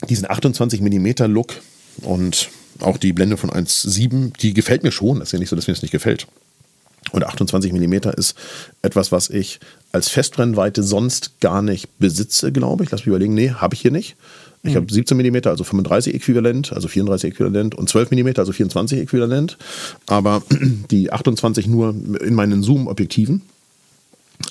diesen 0.09 0.31
28 0.31 0.81
mm 0.81 1.25
Look 1.27 1.61
und 2.03 2.51
auch 2.81 2.99
die 2.99 3.12
Blende 3.12 3.37
von 3.37 3.51
1.7, 3.51 4.37
die 4.38 4.55
gefällt 4.55 4.83
mir 4.83 4.93
schon. 4.93 5.19
Das 5.19 5.29
ist 5.29 5.33
ja 5.33 5.38
nicht 5.38 5.49
so, 5.49 5.57
dass 5.57 5.66
mir 5.66 5.75
das 5.75 5.83
nicht 5.83 5.90
gefällt. 5.90 6.27
Und 7.12 7.25
28 7.25 7.73
mm 7.73 7.95
ist 8.16 8.35
etwas, 8.83 9.11
was 9.11 9.31
ich 9.31 9.59
als 9.92 10.09
Festbrennweite 10.09 10.83
sonst 10.83 11.40
gar 11.40 11.62
nicht 11.62 11.98
besitze, 11.98 12.53
glaube 12.53 12.85
ich. 12.85 12.90
Lass 12.90 13.00
mich 13.00 13.09
überlegen, 13.09 13.35
nee, 13.35 13.50
habe 13.50 13.74
ich 13.74 13.81
hier 13.81 13.90
nicht. 13.90 14.16
Ich 14.62 14.76
habe 14.76 14.92
17 14.92 15.16
mm, 15.16 15.48
also 15.48 15.64
35 15.64 16.14
äquivalent, 16.14 16.72
also 16.74 16.87
34 16.87 17.33
äquivalent 17.33 17.74
und 17.74 17.88
12 17.88 18.11
mm, 18.11 18.29
also 18.37 18.53
24 18.53 18.98
äquivalent. 19.00 19.57
Aber 20.07 20.42
die 20.90 21.12
28 21.12 21.66
nur 21.66 21.94
in 22.20 22.35
meinen 22.35 22.62
Zoom-Objektiven. 22.62 23.42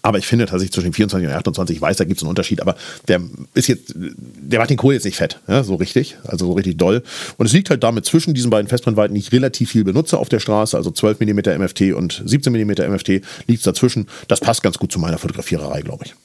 Aber 0.02 0.18
ich 0.18 0.28
finde 0.28 0.46
tatsächlich 0.46 0.74
zwischen 0.74 0.94
24 0.94 1.28
und 1.28 1.36
28, 1.36 1.76
ich 1.76 1.82
weiß, 1.82 1.98
da 1.98 2.04
gibt 2.06 2.18
es 2.20 2.24
einen 2.24 2.30
Unterschied, 2.30 2.62
aber 2.62 2.76
der 3.08 3.22
ist 3.54 3.68
jetzt, 3.68 3.94
der 3.96 4.60
macht 4.60 4.70
den 4.70 4.78
Kohl 4.78 4.94
jetzt 4.94 5.06
nicht 5.06 5.18
fett, 5.18 5.40
ja, 5.48 5.64
so 5.64 5.76
richtig, 5.76 6.18
also 6.26 6.46
so 6.46 6.54
richtig 6.54 6.78
doll. 6.78 7.04
Und 7.38 7.46
es 7.46 7.54
liegt 7.54 7.70
halt 7.70 7.84
damit 7.84 8.06
zwischen 8.06 8.34
diesen 8.34 8.50
beiden 8.50 8.68
Festbrennweiten, 8.68 9.14
die 9.14 9.22
ich 9.22 9.32
relativ 9.32 9.72
viel 9.72 9.84
benutze 9.84 10.18
auf 10.18 10.30
der 10.30 10.40
Straße, 10.40 10.78
also 10.78 10.92
12 10.92 11.20
mm 11.20 11.62
MFT 11.62 11.94
und 11.94 12.22
17 12.26 12.54
mm 12.54 12.92
MFT, 12.92 13.08
liegt 13.48 13.60
es 13.60 13.64
dazwischen. 13.64 14.08
Das 14.28 14.40
passt 14.40 14.64
ganz 14.64 14.78
gut 14.78 14.92
zu 14.92 15.00
meiner 15.00 15.18
Fotografiererei, 15.18 15.82
glaube 15.82 16.06
ich. 16.06 16.16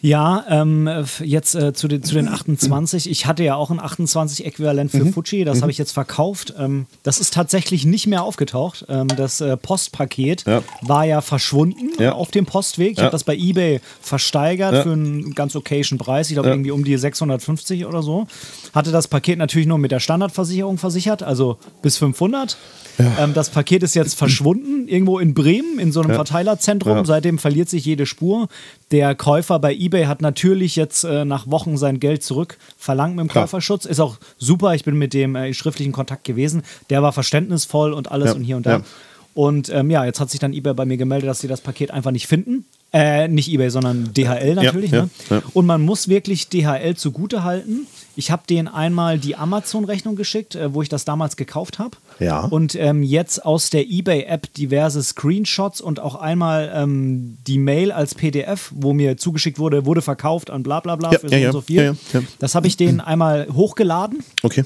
Ja, 0.00 0.44
ähm, 0.48 0.88
jetzt 1.20 1.54
äh, 1.54 1.72
zu, 1.72 1.88
den, 1.88 2.02
zu 2.02 2.14
den 2.14 2.28
28. 2.28 3.10
Ich 3.10 3.26
hatte 3.26 3.42
ja 3.42 3.54
auch 3.56 3.70
ein 3.70 3.80
28-Äquivalent 3.80 4.90
für 4.90 5.04
mhm. 5.04 5.12
Fuji, 5.12 5.44
das 5.44 5.58
mhm. 5.58 5.62
habe 5.62 5.72
ich 5.72 5.78
jetzt 5.78 5.92
verkauft. 5.92 6.54
Ähm, 6.58 6.86
das 7.02 7.18
ist 7.18 7.32
tatsächlich 7.32 7.84
nicht 7.84 8.06
mehr 8.06 8.22
aufgetaucht. 8.22 8.84
Ähm, 8.88 9.08
das 9.08 9.40
äh, 9.40 9.56
Postpaket 9.56 10.44
ja. 10.46 10.62
war 10.82 11.04
ja 11.04 11.20
verschwunden 11.22 11.90
ja. 11.98 12.12
auf 12.12 12.30
dem 12.30 12.46
Postweg. 12.46 12.92
Ich 12.92 12.98
ja. 12.98 13.04
habe 13.04 13.12
das 13.12 13.24
bei 13.24 13.34
eBay 13.34 13.80
versteigert 14.00 14.82
für 14.82 14.92
einen 14.92 15.34
ganz 15.34 15.56
okayen 15.56 15.98
Preis. 15.98 16.28
Ich 16.28 16.34
glaube 16.34 16.50
irgendwie 16.50 16.70
um 16.70 16.84
die 16.84 16.96
650 16.96 17.86
oder 17.86 18.02
so. 18.02 18.26
Hatte 18.74 18.92
das 18.92 19.08
Paket 19.08 19.38
natürlich 19.38 19.66
nur 19.66 19.78
mit 19.78 19.92
der 19.92 20.00
Standardversicherung 20.00 20.78
versichert, 20.78 21.22
also 21.22 21.56
bis 21.82 21.96
500. 21.96 22.56
Ähm, 22.98 23.34
das 23.34 23.50
Paket 23.50 23.82
ist 23.82 23.94
jetzt 23.94 24.14
verschwunden, 24.14 24.88
irgendwo 24.88 25.18
in 25.18 25.34
Bremen, 25.34 25.78
in 25.78 25.92
so 25.92 26.00
einem 26.00 26.14
Verteilerzentrum. 26.14 27.04
Seitdem 27.04 27.38
verliert 27.38 27.68
sich 27.68 27.84
jede 27.84 28.06
Spur. 28.06 28.48
Der 28.92 29.16
Käufer 29.16 29.58
bei 29.58 29.74
eBay 29.74 30.04
hat 30.04 30.22
natürlich 30.22 30.76
jetzt 30.76 31.02
äh, 31.02 31.24
nach 31.24 31.50
Wochen 31.50 31.76
sein 31.76 31.98
Geld 31.98 32.22
zurück 32.22 32.56
verlangt 32.76 33.16
mit 33.16 33.24
dem 33.24 33.28
Klar. 33.28 33.44
Käuferschutz. 33.44 33.84
Ist 33.84 34.00
auch 34.00 34.16
super. 34.38 34.74
Ich 34.74 34.84
bin 34.84 34.96
mit 34.96 35.12
dem 35.12 35.34
äh, 35.34 35.52
schriftlichen 35.54 35.92
Kontakt 35.92 36.22
gewesen. 36.24 36.62
Der 36.88 37.02
war 37.02 37.12
verständnisvoll 37.12 37.92
und 37.92 38.12
alles 38.12 38.30
ja. 38.30 38.36
und 38.36 38.44
hier 38.44 38.56
und 38.56 38.66
da. 38.66 38.78
Ja. 38.78 38.82
Und 39.34 39.68
ähm, 39.70 39.90
ja, 39.90 40.04
jetzt 40.04 40.20
hat 40.20 40.30
sich 40.30 40.40
dann 40.40 40.52
eBay 40.52 40.72
bei 40.72 40.84
mir 40.84 40.96
gemeldet, 40.96 41.28
dass 41.28 41.40
sie 41.40 41.48
das 41.48 41.60
Paket 41.60 41.90
einfach 41.90 42.12
nicht 42.12 42.26
finden. 42.26 42.64
Äh, 42.96 43.28
nicht 43.28 43.52
eBay, 43.52 43.68
sondern 43.68 44.14
DHL 44.14 44.54
natürlich. 44.54 44.90
Ja, 44.90 45.02
ne? 45.02 45.10
ja. 45.28 45.42
Und 45.52 45.66
man 45.66 45.82
muss 45.82 46.08
wirklich 46.08 46.48
DHL 46.48 46.96
zugute 46.96 47.44
halten. 47.44 47.86
Ich 48.18 48.30
habe 48.30 48.44
denen 48.48 48.68
einmal 48.68 49.18
die 49.18 49.36
Amazon-Rechnung 49.36 50.16
geschickt, 50.16 50.54
äh, 50.54 50.72
wo 50.72 50.80
ich 50.80 50.88
das 50.88 51.04
damals 51.04 51.36
gekauft 51.36 51.78
habe. 51.78 51.98
Ja. 52.20 52.40
Und 52.40 52.74
ähm, 52.74 53.02
jetzt 53.02 53.44
aus 53.44 53.68
der 53.68 53.86
eBay-App 53.86 54.54
diverse 54.54 55.02
Screenshots 55.02 55.82
und 55.82 56.00
auch 56.00 56.14
einmal 56.14 56.72
ähm, 56.74 57.36
die 57.46 57.58
Mail 57.58 57.92
als 57.92 58.14
PDF, 58.14 58.72
wo 58.74 58.94
mir 58.94 59.18
zugeschickt 59.18 59.58
wurde, 59.58 59.84
wurde 59.84 60.00
verkauft 60.00 60.48
an 60.48 60.62
bla 60.62 60.80
bla 60.80 60.96
bla 60.96 61.10
für 61.10 61.28
so 61.28 61.36
und 61.36 61.52
so 61.52 61.60
viel. 61.60 61.96
Das 62.38 62.54
habe 62.54 62.66
ich 62.66 62.78
denen 62.78 63.00
einmal 63.00 63.48
hochgeladen 63.52 64.24
Okay. 64.42 64.64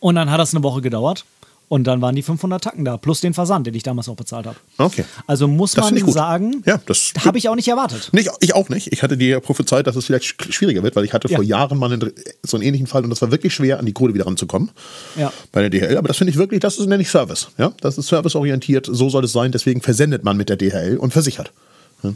und 0.00 0.16
dann 0.16 0.30
hat 0.32 0.40
das 0.40 0.52
eine 0.52 0.64
Woche 0.64 0.80
gedauert. 0.80 1.24
Und 1.68 1.84
dann 1.84 2.00
waren 2.00 2.14
die 2.14 2.22
500 2.22 2.62
Tacken 2.62 2.84
da, 2.84 2.96
plus 2.96 3.20
den 3.20 3.34
Versand, 3.34 3.66
den 3.66 3.74
ich 3.74 3.82
damals 3.82 4.08
auch 4.08 4.14
bezahlt 4.14 4.46
habe. 4.46 4.56
Okay. 4.78 5.04
Also 5.26 5.48
muss 5.48 5.72
Das 5.72 5.90
man 5.90 6.12
sagen, 6.12 6.62
Ja, 6.64 6.78
das- 6.86 7.12
habe 7.24 7.38
ich 7.38 7.48
auch 7.48 7.56
nicht 7.56 7.66
erwartet. 7.66 8.10
Nicht, 8.12 8.30
ich 8.40 8.54
auch 8.54 8.68
nicht. 8.68 8.92
Ich 8.92 9.02
hatte 9.02 9.16
dir 9.16 9.28
ja 9.28 9.40
prophezeit, 9.40 9.86
dass 9.88 9.96
es 9.96 10.04
vielleicht 10.06 10.24
sch- 10.26 10.52
schwieriger 10.52 10.84
wird, 10.84 10.94
weil 10.94 11.04
ich 11.04 11.12
hatte 11.12 11.28
Ja. 11.28 11.36
vor 11.38 11.44
Jahren 11.44 11.76
mal 11.78 11.92
einen, 11.92 12.12
so 12.44 12.56
einen 12.56 12.64
ähnlichen 12.64 12.86
Fall 12.86 13.02
und 13.02 13.10
das 13.10 13.20
war 13.20 13.32
wirklich 13.32 13.52
schwer, 13.52 13.80
an 13.80 13.86
die 13.86 13.92
Kohle 13.92 14.14
wieder 14.14 14.26
ranzukommen. 14.26 14.70
Ja. 15.16 15.32
Bei 15.50 15.66
der 15.68 15.70
DHL. 15.70 15.96
Aber 15.96 16.06
das 16.06 16.18
finde 16.18 16.30
ich 16.30 16.36
wirklich, 16.36 16.60
das 16.60 16.78
ist 16.78 16.86
nämlich 16.86 17.08
Service. 17.10 17.48
Ja? 17.58 17.72
Das 17.80 17.98
ist 17.98 18.06
serviceorientiert, 18.06 18.86
so 18.88 19.08
soll 19.08 19.24
es 19.24 19.32
sein. 19.32 19.50
Deswegen 19.50 19.80
versendet 19.80 20.22
man 20.22 20.36
mit 20.36 20.48
der 20.48 20.56
DHL 20.56 20.98
und 20.98 21.12
versichert. 21.12 21.50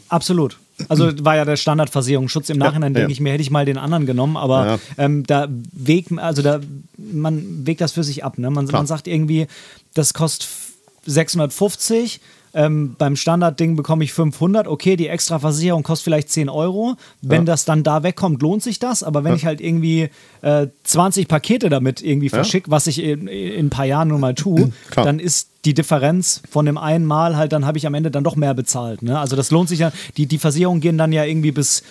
Absolut. 0.09 0.59
Also 0.89 1.11
war 1.25 1.37
ja 1.37 1.45
der 1.45 1.57
Standardversicherungsschutz. 1.57 2.49
Im 2.49 2.59
Nachhinein 2.59 2.95
ja. 2.95 3.01
denke 3.01 3.13
ich 3.13 3.21
mir, 3.21 3.33
hätte 3.33 3.43
ich 3.43 3.51
mal 3.51 3.65
den 3.65 3.77
anderen 3.79 4.07
genommen, 4.07 4.37
aber 4.37 4.67
Ja. 4.67 4.79
ähm, 4.97 5.25
da 5.27 5.49
wägt, 5.73 6.17
also 6.19 6.43
da, 6.43 6.61
man 6.97 7.67
wägt 7.67 7.81
das 7.81 7.93
für 7.93 8.05
sich 8.05 8.25
ab. 8.25 8.39
Ne? 8.39 8.51
Man, 8.51 8.67
man 8.67 8.87
sagt 8.87 9.07
irgendwie, 9.07 9.47
das 9.95 10.15
kostet 10.15 10.49
650. 11.07 12.21
Ähm, 12.53 12.97
beim 12.99 13.17
Standardding 13.17 13.77
bekomme 13.77 14.05
ich 14.05 14.13
500. 14.13 14.67
Okay, 14.67 14.97
die 14.97 15.09
extra 15.09 15.39
Versicherung 15.39 15.83
kostet 15.83 16.05
vielleicht 16.05 16.31
10 16.31 16.49
Euro. 16.49 16.97
Wenn 17.23 17.47
das 17.47 17.65
dann 17.65 17.83
da 17.83 18.03
wegkommt, 18.03 18.43
lohnt 18.43 18.63
sich 18.63 18.79
das. 18.79 19.03
Aber 19.03 19.25
wenn 19.25 19.37
ich 19.37 19.47
halt 19.47 19.61
irgendwie 19.61 20.11
äh, 20.43 20.67
20 20.85 21.29
Pakete 21.29 21.69
damit 21.69 22.03
irgendwie 22.03 22.29
verschicke, 22.29 22.71
was 22.71 22.87
ich 22.87 23.03
in, 23.03 23.29
in 23.29 23.67
ein 23.67 23.71
paar 23.71 23.85
Jahren 23.85 24.09
nun 24.09 24.21
mal 24.21 24.35
tue, 24.35 24.73
dann 24.95 25.21
ist 25.21 25.49
die 25.65 25.75
Differenz 25.75 26.43
von 26.51 26.65
dem 26.67 26.79
einen 26.79 27.05
Mal 27.05 27.37
halt, 27.37 27.53
dann 27.53 27.67
habe 27.67 27.77
ich 27.79 27.87
am 27.87 27.95
Ende 27.95 28.11
dann 28.11 28.25
doch 28.25 28.37
mehr 28.37 28.55
bezahlt. 28.55 29.03
Ne? 29.03 29.19
Also 29.19 29.37
das 29.37 29.51
lohnt 29.51 29.69
sich 29.69 29.81
ja. 29.81 29.93
Die, 30.17 30.27
die 30.27 30.39
Versicherungen 30.39 30.81
gehen 30.81 30.97
dann 30.97 31.13
ja 31.13 31.25
irgendwie 31.25 31.53
bis 31.53 31.83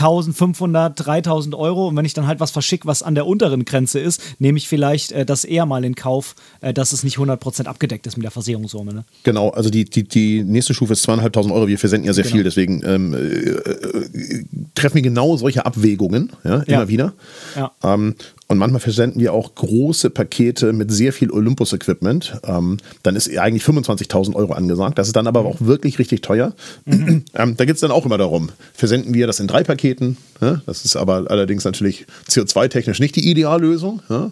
1500, 0.00 0.92
3000 1.06 1.54
Euro 1.54 1.88
und 1.88 1.96
wenn 1.96 2.04
ich 2.04 2.14
dann 2.14 2.26
halt 2.26 2.40
was 2.40 2.50
verschicke, 2.50 2.86
was 2.86 3.02
an 3.02 3.14
der 3.14 3.26
unteren 3.26 3.64
Grenze 3.64 3.98
ist, 3.98 4.20
nehme 4.38 4.58
ich 4.58 4.68
vielleicht 4.68 5.12
äh, 5.12 5.24
das 5.26 5.44
eher 5.44 5.66
mal 5.66 5.84
in 5.84 5.94
Kauf, 5.94 6.34
äh, 6.60 6.72
dass 6.72 6.92
es 6.92 7.02
nicht 7.04 7.18
100% 7.18 7.66
abgedeckt 7.66 8.06
ist 8.06 8.16
mit 8.16 8.24
der 8.24 8.30
Versicherungssumme. 8.30 8.94
Ne? 8.94 9.04
Genau, 9.24 9.50
also 9.50 9.70
die, 9.70 9.84
die, 9.84 10.04
die 10.04 10.42
nächste 10.44 10.74
Stufe 10.74 10.92
ist 10.92 11.02
zweieinhalbtausend 11.02 11.54
Euro. 11.54 11.66
Wir 11.68 11.78
versenden 11.78 12.06
ja 12.06 12.12
sehr 12.12 12.24
Genau. 12.24 12.34
viel, 12.34 12.44
deswegen 12.44 12.82
ähm, 12.84 13.14
äh, 13.14 13.18
äh, 13.18 14.44
treffen 14.74 14.96
wir 14.96 15.02
genau 15.02 15.36
solche 15.36 15.64
Abwägungen, 15.66 16.30
ja, 16.44 16.56
immer 16.56 16.66
Ja. 16.82 16.88
wieder. 16.88 17.12
Ja. 17.56 17.70
Ähm, 17.82 18.14
und 18.50 18.56
manchmal 18.56 18.80
versenden 18.80 19.20
wir 19.20 19.34
auch 19.34 19.54
große 19.54 20.08
Pakete 20.08 20.72
mit 20.72 20.90
sehr 20.90 21.12
viel 21.12 21.30
Olympus-Equipment. 21.30 22.40
Ähm, 22.44 22.78
dann 23.02 23.14
ist 23.14 23.28
eigentlich 23.36 23.62
25.000 23.62 24.34
Euro 24.34 24.54
angesagt. 24.54 24.98
Das 24.98 25.06
ist 25.06 25.16
dann 25.16 25.26
aber 25.26 25.44
auch 25.44 25.60
wirklich 25.60 25.98
richtig 25.98 26.22
teuer. 26.22 26.54
Mhm. 26.86 27.24
ähm, 27.34 27.56
da 27.58 27.64
geht 27.66 27.74
es 27.74 27.82
dann 27.82 27.90
auch 27.90 28.06
immer 28.06 28.16
darum, 28.16 28.48
versenden 28.72 29.12
wir 29.12 29.26
das 29.26 29.38
in 29.38 29.48
drei 29.48 29.64
Paketen. 29.64 30.16
Ja? 30.40 30.62
Das 30.64 30.86
ist 30.86 30.96
aber 30.96 31.30
allerdings 31.30 31.64
natürlich 31.64 32.06
CO2-technisch 32.30 33.00
nicht 33.00 33.16
die 33.16 33.30
Ideallösung. 33.30 34.00
Ja? 34.08 34.30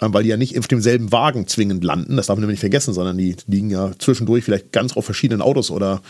Ähm, 0.00 0.12
weil 0.12 0.24
die 0.24 0.30
ja 0.30 0.36
nicht 0.36 0.58
auf 0.58 0.66
demselben 0.66 1.12
Wagen 1.12 1.46
zwingend 1.46 1.84
landen. 1.84 2.16
Das 2.16 2.26
darf 2.26 2.36
man 2.36 2.42
nämlich 2.42 2.54
nicht 2.54 2.60
vergessen, 2.60 2.94
sondern 2.94 3.18
die 3.18 3.36
liegen 3.46 3.70
ja 3.70 3.92
zwischendurch 3.98 4.44
vielleicht 4.44 4.72
ganz 4.72 4.96
auf 4.96 5.04
verschiedenen 5.04 5.42
Autos 5.42 5.70
oder, 5.70 6.02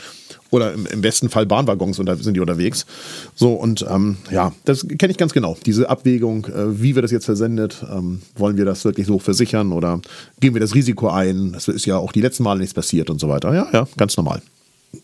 oder 0.50 0.72
im, 0.72 0.86
im 0.86 1.02
besten 1.02 1.28
Fall 1.28 1.46
Bahnwaggons 1.46 1.98
und 1.98 2.06
da 2.06 2.16
sind 2.16 2.34
die 2.34 2.40
unterwegs. 2.40 2.86
So, 3.34 3.52
und 3.52 3.84
ähm, 3.88 4.16
ja, 4.30 4.52
das 4.64 4.86
kenne 4.86 5.10
ich 5.10 5.18
ganz 5.18 5.32
genau. 5.32 5.56
Diese 5.66 5.90
Abwägung, 5.90 6.46
äh, 6.46 6.80
wie 6.80 6.94
wird 6.94 7.04
das 7.04 7.10
jetzt 7.10 7.26
versendet? 7.26 7.84
Ähm, 7.90 8.22
wollen 8.36 8.56
wir 8.56 8.64
das 8.64 8.84
wirklich 8.84 9.06
so 9.06 9.18
versichern 9.18 9.72
oder 9.72 10.00
gehen 10.40 10.54
wir 10.54 10.60
das 10.60 10.74
Risiko 10.74 11.08
ein? 11.08 11.52
Das 11.52 11.68
ist 11.68 11.86
ja 11.86 11.96
auch 11.96 12.12
die 12.12 12.20
letzten 12.20 12.44
Male 12.44 12.60
nichts 12.60 12.74
passiert 12.74 13.10
und 13.10 13.20
so 13.20 13.28
weiter. 13.28 13.54
Ja, 13.54 13.68
ja, 13.72 13.86
ganz 13.96 14.16
normal. 14.16 14.42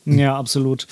Ja, 0.05 0.37
absolut. 0.37 0.87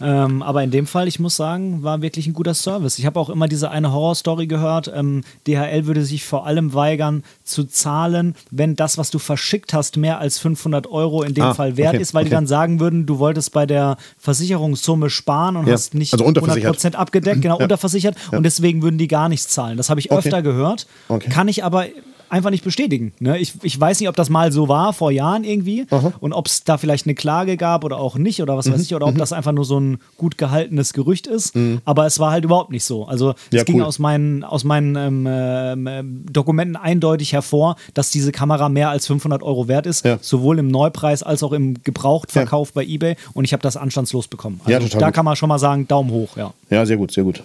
Ähm, 0.00 0.42
aber 0.42 0.62
in 0.62 0.70
dem 0.70 0.86
Fall, 0.86 1.06
ich 1.06 1.18
muss 1.18 1.36
sagen, 1.36 1.82
war 1.82 2.00
wirklich 2.00 2.26
ein 2.26 2.32
guter 2.32 2.54
Service. 2.54 2.98
Ich 2.98 3.04
habe 3.04 3.20
auch 3.20 3.28
immer 3.28 3.46
diese 3.46 3.70
eine 3.70 3.92
Horrorstory 3.92 4.46
gehört. 4.46 4.90
Ähm, 4.94 5.22
DHL 5.46 5.86
würde 5.86 6.02
sich 6.04 6.24
vor 6.24 6.46
allem 6.46 6.72
weigern 6.72 7.24
zu 7.44 7.64
zahlen, 7.64 8.34
wenn 8.50 8.74
das, 8.74 8.96
was 8.96 9.10
du 9.10 9.18
verschickt 9.18 9.74
hast, 9.74 9.96
mehr 9.98 10.18
als 10.18 10.38
500 10.38 10.86
Euro 10.86 11.22
in 11.22 11.34
dem 11.34 11.44
Ah, 11.44 11.54
Fall 11.54 11.76
wert 11.76 11.94
okay, 11.94 12.02
ist, 12.02 12.14
weil 12.14 12.24
die 12.24 12.28
okay. 12.28 12.36
dann 12.36 12.46
sagen 12.46 12.80
würden, 12.80 13.04
du 13.06 13.18
wolltest 13.18 13.52
bei 13.52 13.66
der 13.66 13.96
Versicherungssumme 14.18 15.10
sparen 15.10 15.56
und 15.56 15.66
Ja, 15.66 15.74
hast 15.74 15.94
nicht 15.94 16.12
also 16.14 16.24
unterversichert. 16.24 16.76
100% 16.78 16.94
abgedeckt, 16.94 17.42
genau, 17.42 17.58
Ja. 17.58 17.62
unterversichert 17.64 18.16
und 18.32 18.44
deswegen 18.44 18.82
würden 18.82 18.98
die 18.98 19.08
gar 19.08 19.28
nichts 19.28 19.48
zahlen. 19.48 19.76
Das 19.76 19.90
habe 19.90 20.00
ich 20.00 20.10
Okay. 20.10 20.18
öfter 20.20 20.42
gehört, 20.42 20.86
kann 21.30 21.48
ich 21.48 21.64
aber 21.64 21.86
einfach 22.30 22.50
nicht 22.50 22.64
bestätigen. 22.64 23.12
Ne? 23.20 23.38
Ich, 23.38 23.54
ich 23.62 23.78
weiß 23.80 24.00
nicht, 24.00 24.08
ob 24.08 24.16
das 24.16 24.28
mal 24.30 24.52
so 24.52 24.68
war 24.68 24.92
vor 24.92 25.10
Jahren 25.10 25.44
irgendwie 25.44 25.86
Aha. 25.90 26.12
und 26.20 26.32
ob 26.32 26.46
es 26.46 26.64
da 26.64 26.78
vielleicht 26.78 27.06
eine 27.06 27.14
Klage 27.14 27.56
gab 27.56 27.84
oder 27.84 27.98
auch 27.98 28.16
nicht 28.16 28.42
oder 28.42 28.56
was 28.56 28.66
Mhm, 28.66 28.72
weiß 28.74 28.82
ich 28.82 28.94
oder 28.94 29.06
ob 29.06 29.16
das 29.18 29.32
einfach 29.32 29.52
nur 29.52 29.64
so 29.64 29.78
ein 29.80 29.98
gut 30.16 30.38
gehaltenes 30.38 30.92
Gerücht 30.92 31.26
ist. 31.26 31.54
Aber 31.84 32.06
es 32.06 32.18
war 32.18 32.30
halt 32.32 32.44
überhaupt 32.44 32.70
nicht 32.70 32.84
so. 32.84 33.06
Also 33.06 33.30
es 33.30 33.36
Ja, 33.52 33.64
ging 33.64 33.76
cool. 33.80 33.84
aus 33.84 33.98
meinen, 33.98 34.44
aus 34.44 34.64
meinen 34.64 34.96
ähm, 34.96 35.26
ähm, 35.28 35.86
ähm, 35.86 36.26
Dokumenten 36.30 36.76
eindeutig 36.76 37.32
hervor, 37.32 37.76
dass 37.94 38.10
diese 38.10 38.32
Kamera 38.32 38.68
mehr 38.68 38.90
als 38.90 39.06
500 39.06 39.42
Euro 39.42 39.68
wert 39.68 39.86
ist, 39.86 40.04
Ja. 40.04 40.18
sowohl 40.20 40.58
im 40.58 40.68
Neupreis 40.68 41.22
als 41.22 41.42
auch 41.42 41.52
im 41.52 41.82
Gebrauchtverkauf 41.82 42.72
bei 42.72 42.84
eBay 42.84 43.16
und 43.34 43.44
ich 43.44 43.52
habe 43.52 43.62
das 43.62 43.76
anstandslos 43.76 44.28
bekommen. 44.28 44.60
Also 44.60 44.70
Ja, 44.72 44.78
total 44.80 45.00
da 45.00 45.06
gut. 45.06 45.14
kann 45.14 45.24
man 45.24 45.36
schon 45.36 45.48
mal 45.48 45.58
sagen, 45.58 45.88
Daumen 45.88 46.10
hoch, 46.10 46.36
ja. 46.36 46.52
Ja, 46.70 46.84
sehr 46.86 46.96
gut, 46.96 47.12
sehr 47.12 47.24
gut. 47.24 47.42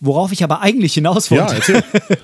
Worauf 0.00 0.30
ich 0.32 0.44
aber 0.44 0.60
eigentlich 0.60 0.94
hinaus 0.94 1.30
Ja, 1.30 1.48
wollte. 1.48 1.54
erzähl. 1.56 1.84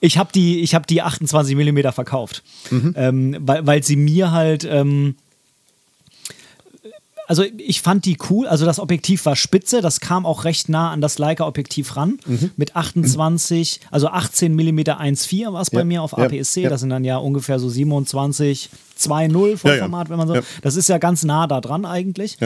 Ich 0.00 0.18
habe 0.18 0.30
die, 0.34 0.60
ich 0.60 0.74
hab 0.74 0.86
die 0.86 1.00
28 1.02 1.54
mm 1.56 1.90
verkauft, 1.92 2.42
ähm, 2.70 3.36
weil, 3.40 3.66
weil 3.66 3.82
sie 3.82 3.96
mir 3.96 4.32
halt. 4.32 4.64
Ähm, 4.68 5.14
also 7.26 7.44
ich 7.58 7.80
fand 7.82 8.04
die 8.04 8.16
cool, 8.30 8.46
also 8.46 8.64
das 8.66 8.78
Objektiv 8.78 9.24
war 9.26 9.36
spitze, 9.36 9.80
das 9.80 10.00
kam 10.00 10.26
auch 10.26 10.44
recht 10.44 10.68
nah 10.68 10.90
an 10.90 11.00
das 11.00 11.18
Leica-Objektiv 11.18 11.96
ran. 11.96 12.18
Mit 12.56 12.76
28, 12.76 13.80
also 13.90 14.08
18 14.08 14.54
mm 14.54 14.78
1.4 14.80 15.52
war 15.52 15.62
es 15.62 15.70
bei 15.70 15.78
Ja, 15.78 15.84
mir 15.84 16.02
auf 16.02 16.12
ja, 16.12 16.24
APS-C, 16.24 16.62
ja. 16.62 16.70
das 16.70 16.80
sind 16.80 16.90
dann 16.90 17.04
ja 17.04 17.16
ungefähr 17.16 17.58
so 17.58 17.68
27, 17.68 18.70
2.0 18.98 19.56
Vollformat, 19.56 20.10
wenn 20.10 20.18
man 20.18 20.28
so. 20.28 20.36
Das 20.62 20.76
ist 20.76 20.88
ja 20.88 20.98
ganz 20.98 21.24
nah 21.24 21.46
da 21.46 21.60
dran 21.60 21.84
eigentlich. 21.84 22.36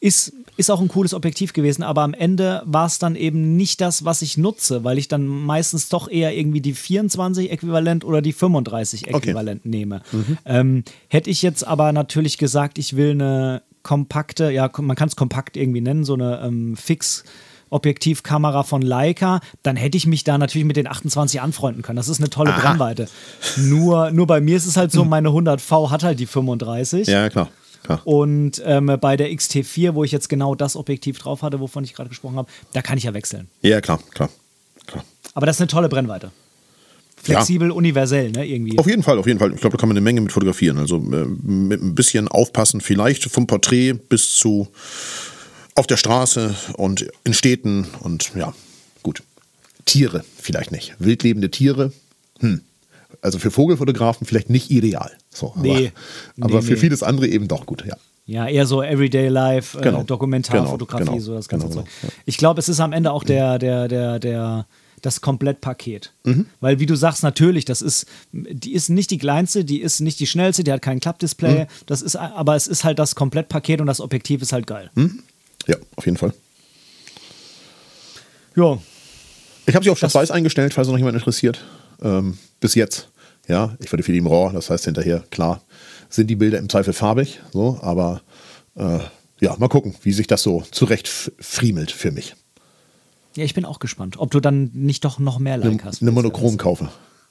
Ist, 0.00 0.32
ist 0.56 0.70
auch 0.70 0.80
ein 0.80 0.88
cooles 0.88 1.14
Objektiv 1.14 1.52
gewesen, 1.52 1.82
aber 1.82 2.02
am 2.02 2.14
Ende 2.14 2.62
war 2.66 2.86
es 2.86 2.98
dann 2.98 3.16
eben 3.16 3.56
nicht 3.56 3.80
das, 3.80 4.04
was 4.04 4.22
ich 4.22 4.36
nutze, 4.36 4.84
weil 4.84 4.98
ich 4.98 5.08
dann 5.08 5.26
meistens 5.26 5.88
doch 5.88 6.08
eher 6.08 6.36
irgendwie 6.36 6.60
die 6.60 6.74
24 6.74 7.50
äquivalent 7.50 8.04
oder 8.04 8.20
die 8.20 8.32
35 8.32 9.08
äquivalent 9.08 9.64
nehme. 9.64 10.02
Ähm, 10.44 10.84
hätte 11.08 11.30
ich 11.30 11.42
jetzt 11.42 11.66
aber 11.66 11.92
natürlich 11.92 12.38
gesagt, 12.38 12.78
ich 12.78 12.96
will 12.96 13.12
eine 13.12 13.62
kompakte, 13.84 14.50
ja, 14.50 14.68
man 14.80 14.96
kann 14.96 15.08
es 15.08 15.14
kompakt 15.14 15.56
irgendwie 15.56 15.80
nennen, 15.80 16.02
so 16.04 16.14
eine 16.14 16.40
ähm, 16.44 16.76
Fix. 16.76 17.22
Objektivkamera 17.70 18.62
von 18.62 18.82
Leica, 18.82 19.40
dann 19.64 19.74
hätte 19.74 19.96
ich 19.96 20.06
mich 20.06 20.22
da 20.22 20.38
natürlich 20.38 20.66
mit 20.66 20.76
den 20.76 20.86
28 20.86 21.40
anfreunden 21.40 21.82
können. 21.82 21.96
Das 21.96 22.08
ist 22.08 22.20
eine 22.20 22.30
tolle 22.30 22.52
Brennweite. 22.52 23.08
Nur, 23.56 24.12
nur 24.12 24.28
bei 24.28 24.40
mir 24.40 24.56
ist 24.56 24.66
es 24.66 24.76
halt 24.76 24.92
so, 24.92 25.04
meine 25.04 25.30
100V 25.30 25.90
hat 25.90 26.04
halt 26.04 26.20
die 26.20 26.26
35. 26.26 27.08
Ja, 27.08 27.28
klar. 27.30 27.48
klar. 27.82 28.00
Und 28.04 28.62
ähm, 28.64 28.96
bei 29.00 29.16
der 29.16 29.28
XT4, 29.30 29.94
wo 29.94 30.04
ich 30.04 30.12
jetzt 30.12 30.28
genau 30.28 30.54
das 30.54 30.76
Objektiv 30.76 31.18
drauf 31.18 31.42
hatte, 31.42 31.58
wovon 31.58 31.82
ich 31.82 31.94
gerade 31.94 32.10
gesprochen 32.10 32.36
habe, 32.36 32.48
da 32.74 32.82
kann 32.82 32.96
ich 32.96 33.04
ja 33.04 33.14
wechseln. 33.14 33.48
Ja, 33.62 33.80
klar, 33.80 33.98
klar. 34.12 34.28
klar. 34.86 35.04
Aber 35.34 35.46
das 35.46 35.56
ist 35.56 35.62
eine 35.62 35.68
tolle 35.68 35.88
Brennweite. 35.88 36.30
Flexibel, 37.24 37.70
universell, 37.70 38.30
ne, 38.30 38.46
irgendwie. 38.46 38.78
Auf 38.78 38.86
jeden 38.86 39.02
Fall, 39.02 39.18
auf 39.18 39.26
jeden 39.26 39.38
Fall. 39.38 39.52
Ich 39.54 39.60
glaube, 39.60 39.76
da 39.76 39.80
kann 39.80 39.88
man 39.88 39.96
eine 39.96 40.04
Menge 40.04 40.20
mit 40.20 40.32
fotografieren. 40.32 40.78
Also 40.78 40.96
äh, 40.96 41.24
mit 41.26 41.82
ein 41.82 41.94
bisschen 41.94 42.28
aufpassen, 42.28 42.80
vielleicht 42.80 43.24
vom 43.24 43.46
Porträt 43.46 43.94
bis 43.94 44.34
zu 44.36 44.68
auf 45.74 45.86
der 45.86 45.96
Straße 45.96 46.54
und 46.74 47.06
in 47.24 47.34
Städten 47.34 47.86
und 48.00 48.32
ja, 48.36 48.54
gut. 49.02 49.22
Tiere 49.86 50.24
vielleicht 50.40 50.70
nicht. 50.72 50.94
Wildlebende 50.98 51.50
Tiere, 51.50 51.92
hm. 52.40 52.60
Also 53.20 53.38
für 53.38 53.50
Vogelfotografen 53.50 54.26
vielleicht 54.26 54.50
nicht 54.50 54.70
ideal. 54.70 55.10
So, 55.30 55.52
aber, 55.54 55.62
Nee. 55.62 55.92
aber 56.40 56.56
Nee, 56.56 56.62
für 56.62 56.72
nee. 56.72 56.78
vieles 56.78 57.02
andere 57.02 57.26
eben 57.26 57.48
doch 57.48 57.64
gut, 57.64 57.84
ja. 57.86 57.96
Ja, 58.26 58.46
eher 58.48 58.66
so 58.66 58.82
Everyday 58.82 59.28
Life, 59.28 59.78
Genau. 59.80 60.00
äh, 60.00 60.04
Dokumentarfotografie, 60.04 61.04
Genau, 61.06 61.18
so 61.20 61.34
das 61.34 61.48
ganze 61.48 61.68
genau, 61.68 61.80
Zeug. 61.82 61.90
genau, 62.00 62.12
Ich 62.26 62.36
glaube, 62.38 62.60
es 62.60 62.68
ist 62.68 62.80
am 62.80 62.92
Ende 62.92 63.12
auch 63.12 63.24
der, 63.24 63.58
der, 63.58 63.88
der, 63.88 64.18
der, 64.18 64.66
das 65.04 65.20
Komplettpaket. 65.20 66.12
Mhm. 66.24 66.46
Weil, 66.60 66.78
wie 66.80 66.86
du 66.86 66.94
sagst, 66.96 67.22
natürlich, 67.22 67.64
das 67.64 67.82
ist, 67.82 68.06
die 68.32 68.72
ist 68.72 68.88
nicht 68.88 69.10
die 69.10 69.18
kleinste, 69.18 69.64
die 69.64 69.80
ist 69.80 70.00
nicht 70.00 70.18
die 70.20 70.26
schnellste, 70.26 70.64
die 70.64 70.72
hat 70.72 70.82
kein 70.82 71.00
Klappdisplay, 71.00 71.60
Mhm. 71.64 71.66
das 71.86 72.02
ist, 72.02 72.16
aber 72.16 72.56
es 72.56 72.66
ist 72.66 72.84
halt 72.84 72.98
das 72.98 73.14
Komplettpaket 73.14 73.80
und 73.80 73.86
das 73.86 74.00
Objektiv 74.00 74.42
ist 74.42 74.52
halt 74.52 74.66
geil. 74.66 74.90
Ja, 75.66 75.76
auf 75.96 76.04
jeden 76.06 76.16
Fall. 76.18 76.32
Ja, 78.56 78.78
Ich 79.66 79.74
habe 79.74 79.82
sie 79.84 79.90
auf 79.90 79.98
Schwarz-Weiß 79.98 80.30
eingestellt, 80.30 80.74
falls 80.74 80.88
noch 80.88 80.96
jemand 80.98 81.16
interessiert. 81.16 81.64
Ähm, 82.02 82.38
bis 82.60 82.74
jetzt. 82.74 83.08
Ja, 83.48 83.76
ich 83.80 83.88
fotografiere 83.90 84.12
die 84.14 84.18
im 84.18 84.26
RAW, 84.26 84.52
das 84.52 84.70
heißt 84.70 84.84
hinterher, 84.84 85.24
klar, 85.30 85.62
sind 86.08 86.28
die 86.28 86.36
Bilder 86.36 86.58
im 86.58 86.68
Zweifel 86.68 86.92
farbig, 86.92 87.40
so, 87.52 87.78
aber 87.82 88.22
äh, 88.76 88.98
ja, 89.40 89.56
mal 89.58 89.68
gucken, 89.68 89.94
wie 90.02 90.12
sich 90.12 90.26
das 90.26 90.42
so 90.42 90.62
zurecht 90.70 91.08
friemelt 91.38 91.90
für 91.90 92.10
mich. 92.10 92.36
Ja, 93.36 93.44
ich 93.44 93.54
bin 93.54 93.64
auch 93.64 93.78
gespannt, 93.78 94.16
ob 94.18 94.30
du 94.30 94.40
dann 94.40 94.70
nicht 94.72 95.04
doch 95.04 95.18
noch 95.18 95.38
mehr 95.38 95.56
Like 95.56 95.84
hast. 95.84 96.02
Eine 96.02 96.12
Monochrom 96.12 96.56
kaufe. 96.56 96.88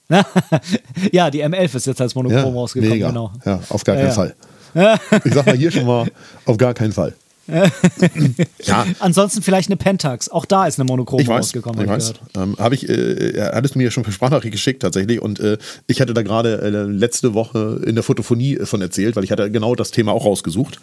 ja, 1.12 1.30
die 1.32 1.44
M11 1.44 1.76
ist 1.76 1.88
jetzt 1.88 2.02
als 2.02 2.14
Monochrom 2.16 2.54
ja, 2.54 2.60
rausgekommen. 2.60 2.94
Mega. 2.94 3.08
Genau. 3.08 3.32
Ja, 3.46 3.62
auf 3.70 3.84
gar 3.84 3.96
keinen 3.96 4.08
ja, 4.08 4.14
Fall. 4.14 4.36
Ich 5.24 5.34
sag 5.34 5.46
mal 5.46 5.56
hier 5.56 5.72
schon 5.72 5.86
mal, 5.86 6.08
auf 6.46 6.58
gar 6.58 6.74
keinen 6.74 6.94
Fall. 6.94 7.14
ja. 8.64 8.86
Ansonsten 9.00 9.42
vielleicht 9.42 9.70
eine 9.70 9.76
Pentax. 9.76 10.30
Auch 10.30 10.46
da 10.46 10.66
ist 10.66 10.80
eine 10.80 10.86
Monochrom 10.86 11.20
ich 11.20 11.28
weiß, 11.28 11.40
rausgekommen. 11.40 11.82
Ich 11.82 11.90
weiß. 11.90 12.14
Ähm, 12.38 12.56
Habe 12.58 12.76
ich, 12.76 12.88
äh, 12.88 13.50
hattest 13.54 13.76
du 13.76 13.80
mir 13.80 13.86
ja 13.86 13.92
schon 13.92 14.04
per 14.04 14.14
Sprachnachricht 14.14 14.54
geschickt 14.54 14.82
tatsächlich 14.82 15.22
und 15.22 15.40
äh, 15.40 15.58
ich 15.88 16.00
hatte 16.00 16.14
da 16.14 16.22
gerade 16.22 16.62
äh, 16.62 16.70
letzte 16.70 17.34
Woche 17.34 17.82
in 17.86 17.96
der 17.96 18.04
Fotophonie 18.04 18.60
von 18.64 18.82
erzählt, 18.82 19.16
weil 19.16 19.26
ich 19.26 19.32
hatte 19.32 19.52
genau 19.52 19.76
das 19.76 19.92
Thema 19.92 20.14
auch 20.14 20.26
rausgesucht, 20.26 20.80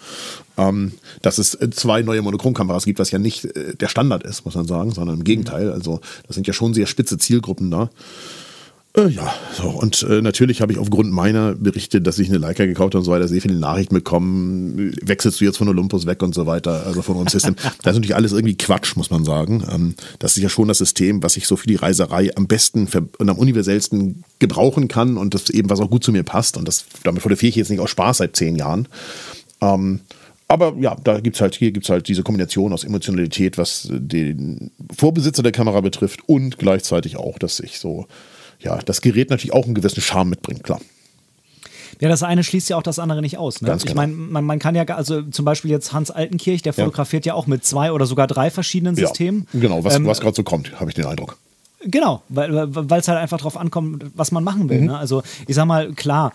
ähm, 0.59 0.93
dass 1.23 1.39
es 1.39 1.55
äh, 1.55 1.71
zwei 1.71 2.03
neue 2.03 2.21
Monochromkameras 2.21 2.85
gibt, 2.85 2.99
was 2.99 3.11
ja 3.11 3.19
nicht 3.19 3.45
äh, 3.45 3.75
der 3.75 3.89
Standard 3.89 4.25
ist, 4.25 4.45
muss 4.45 4.55
man 4.55 4.67
sagen, 4.67 4.93
sondern 4.93 5.17
im 5.17 5.25
Gegenteil. 5.25 5.73
Also 5.73 6.01
das 6.27 6.35
sind 6.35 6.47
ja 6.47 6.53
schon 6.53 6.75
sehr 6.75 6.87
spitze 6.87 7.17
Zielgruppen 7.17 7.71
da. 7.71 7.91
Äh, 8.97 9.07
ja, 9.09 9.33
so. 9.57 9.69
Und 9.69 10.03
äh, 10.03 10.21
natürlich 10.21 10.61
habe 10.63 10.73
ich 10.73 10.79
aufgrund 10.79 11.13
meiner 11.13 11.55
Berichte, 11.55 12.01
dass 12.01 12.19
ich 12.19 12.29
eine 12.29 12.39
Leica 12.39 12.67
gekauft 12.67 12.95
habe 12.95 12.99
und 12.99 13.05
so 13.05 13.13
weiter, 13.13 13.29
sehr 13.29 13.41
viele 13.41 13.55
Nachrichten 13.55 13.95
bekommen. 13.95 14.93
Wechselst 15.03 15.41
du 15.41 15.45
jetzt 15.45 15.59
von 15.59 15.69
Olympus 15.69 16.07
weg 16.07 16.23
und 16.23 16.35
so 16.35 16.47
weiter, 16.47 16.87
also 16.87 17.03
von 17.03 17.17
unserem 17.17 17.41
System. 17.41 17.55
das 17.63 17.73
ist 17.73 17.85
natürlich 17.85 18.17
alles 18.17 18.33
irgendwie 18.33 18.57
Quatsch, 18.57 18.97
muss 18.97 19.11
man 19.11 19.25
sagen. 19.25 19.65
Ähm, 19.71 19.95
das 20.19 20.37
ist 20.37 20.43
ja 20.43 20.49
schon 20.49 20.67
das 20.67 20.79
System, 20.79 21.23
was 21.23 21.37
ich 21.37 21.47
so 21.47 21.57
für 21.57 21.69
die 21.69 21.77
Reiserei 21.77 22.31
am 22.37 22.49
besten 22.49 22.89
und 23.19 23.29
am 23.29 23.39
universellsten 23.39 24.25
gebrauchen 24.41 24.89
kann 24.89 25.17
und 25.17 25.35
das 25.35 25.51
eben, 25.51 25.71
was 25.71 25.81
auch 25.81 25.91
gut 25.91 26.03
zu 26.03 26.11
mir 26.11 26.25
passt. 26.25 26.57
Und 26.57 26.67
das, 26.67 26.85
damit 27.05 27.23
fotografiere 27.23 27.51
ich 27.51 27.57
jetzt 27.57 27.71
nicht 27.71 27.81
aus 27.81 27.91
Spaß 27.91 28.19
seit 28.19 28.35
zehn 28.35 28.57
Jahren. 28.57 28.89
Ähm, 29.61 30.01
aber 30.49 30.75
ja, 30.81 30.97
da 30.97 31.21
gibt's 31.21 31.41
halt, 31.41 31.55
hier 31.55 31.71
gibt 31.71 31.87
es 31.87 31.91
halt 31.91 32.09
diese 32.09 32.25
Kombination 32.25 32.73
aus 32.73 32.83
Emotionalität, 32.83 33.57
was 33.57 33.87
den 33.89 34.73
Vorbesitzer 34.99 35.45
der 35.45 35.53
Kamera 35.53 35.81
betrifft 35.81 36.29
und 36.29 36.59
gleichzeitig 36.59 37.17
auch, 37.17 37.39
dass 37.39 37.61
ich 37.61 37.79
so 37.79 38.09
ja, 38.61 38.79
das 38.79 39.01
Gerät 39.01 39.31
natürlich 39.31 39.53
auch 39.53 39.65
einen 39.65 39.75
gewissen 39.75 40.01
Charme 40.01 40.31
mitbringt, 40.31 40.65
klar. 40.65 40.81
Ja, 42.01 42.09
das 42.09 42.23
eine 42.23 42.43
schließt 42.43 42.71
ja 42.71 42.77
auch 42.77 42.83
das 42.83 42.99
andere 42.99 43.21
nicht 43.21 43.37
aus. 43.37 43.61
Ne? 43.61 43.69
Ganz 43.69 43.83
ich 43.83 43.89
genau. 43.89 44.01
meine, 44.01 44.15
man, 44.15 44.45
man, 44.45 44.59
kann 44.59 44.75
ja, 44.75 44.85
also 44.85 45.23
zum 45.23 45.45
Beispiel 45.45 45.71
jetzt 45.71 45.93
Hans 45.93 46.11
Altenkirch, 46.11 46.63
der 46.63 46.73
fotografiert 46.73 47.27
ja, 47.27 47.33
ja 47.33 47.37
auch 47.37 47.47
mit 47.47 47.65
zwei 47.65 47.93
oder 47.93 48.07
sogar 48.07 48.27
drei 48.27 48.51
verschiedenen 48.51 48.97
Systemen. 48.97 49.47
Ja, 49.53 49.61
genau, 49.61 49.85
was, 49.85 49.97
ähm, 49.97 50.07
was 50.07 50.21
gerade 50.21 50.35
so 50.35 50.43
kommt, 50.43 50.81
habe 50.81 50.91
ich 50.91 50.95
den 50.95 51.05
Eindruck. 51.05 51.37
Genau, 51.83 52.23
weil 52.29 52.69
es 52.99 53.09
halt 53.09 53.19
einfach 53.19 53.39
darauf 53.39 53.57
ankommt, 53.57 54.05
was 54.15 54.33
man 54.33 54.45
machen 54.45 54.69
will. 54.69 54.81
Mhm. 54.81 54.87
Ne? 54.87 54.99
Also 54.99 55.23
ich 55.47 55.55
sag 55.55 55.67
mal, 55.67 55.93
klar, 55.93 56.33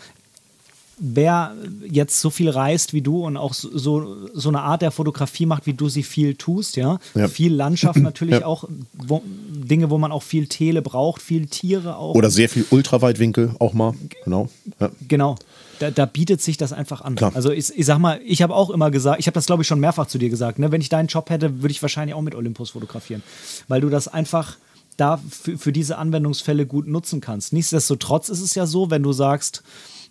wer 0.98 1.54
jetzt 1.90 2.22
so 2.22 2.30
viel 2.30 2.50
reist 2.50 2.94
wie 2.94 3.02
du 3.02 3.26
und 3.26 3.38
auch 3.38 3.54
so, 3.54 4.28
so 4.34 4.50
eine 4.50 4.62
Art 4.62 4.82
der 4.82 4.92
Fotografie 4.92 5.46
macht, 5.46 5.66
wie 5.66 5.74
du 5.74 5.90
sie 5.90 6.04
viel 6.04 6.36
tust, 6.36 6.78
ja, 6.78 7.00
ja. 7.14 7.28
viel 7.28 7.54
Landschaft 7.54 8.00
natürlich 8.02 8.40
ja. 8.40 8.46
auch, 8.46 8.66
wo, 8.94 9.22
Dinge, 9.26 9.90
wo 9.90 9.98
man 9.98 10.12
auch 10.12 10.24
viel 10.24 10.48
Tele 10.48 10.82
braucht, 10.82 11.22
viel 11.22 11.48
Tiere 11.48 11.98
auch. 11.98 12.16
Oder 12.16 12.30
sehr 12.30 12.50
viel 12.50 12.66
Ultraweitwinkel 12.70 13.56
auch 13.60 13.74
mal, 13.74 13.94
genau. 14.24 14.50
Ja. 14.80 14.90
Genau. 15.08 15.36
Da, 15.80 15.92
da, 15.92 16.06
bietet 16.06 16.42
sich 16.42 16.56
das 16.56 16.72
einfach 16.72 17.02
an. 17.02 17.16
Klar. 17.16 17.34
Also 17.36 17.52
ich, 17.52 17.78
ich 17.78 17.86
sag 17.86 17.98
mal, 17.98 18.22
ich 18.26 18.42
habe 18.42 18.56
auch 18.56 18.70
immer 18.70 18.92
gesagt, 18.92 19.20
ich 19.20 19.28
habe 19.28 19.34
das 19.36 19.46
glaube 19.46 19.64
ich 19.64 19.68
schon 19.68 19.82
mehrfach 19.82 20.08
zu 20.08 20.18
dir 20.18 20.30
gesagt, 20.30 20.58
ne? 20.58 20.72
wenn 20.72 20.80
ich 20.80 20.88
deinen 20.88 21.08
Job 21.08 21.30
hätte, 21.30 21.62
würde 21.62 21.72
ich 21.72 21.82
wahrscheinlich 21.82 22.16
auch 22.16 22.22
mit 22.22 22.34
Olympus 22.34 22.70
fotografieren, 22.70 23.22
weil 23.68 23.82
du 23.82 23.90
das 23.90 24.08
einfach 24.08 24.56
da 24.96 25.20
für, 25.30 25.58
für 25.58 25.74
diese 25.74 25.98
Anwendungsfälle 25.98 26.66
gut 26.66 26.88
nutzen 26.88 27.20
kannst. 27.20 27.52
Nichtsdestotrotz 27.52 28.30
ist 28.30 28.40
es 28.40 28.56
ja 28.56 28.66
so, 28.66 28.90
wenn 28.90 29.04
du 29.04 29.12
sagst, 29.12 29.64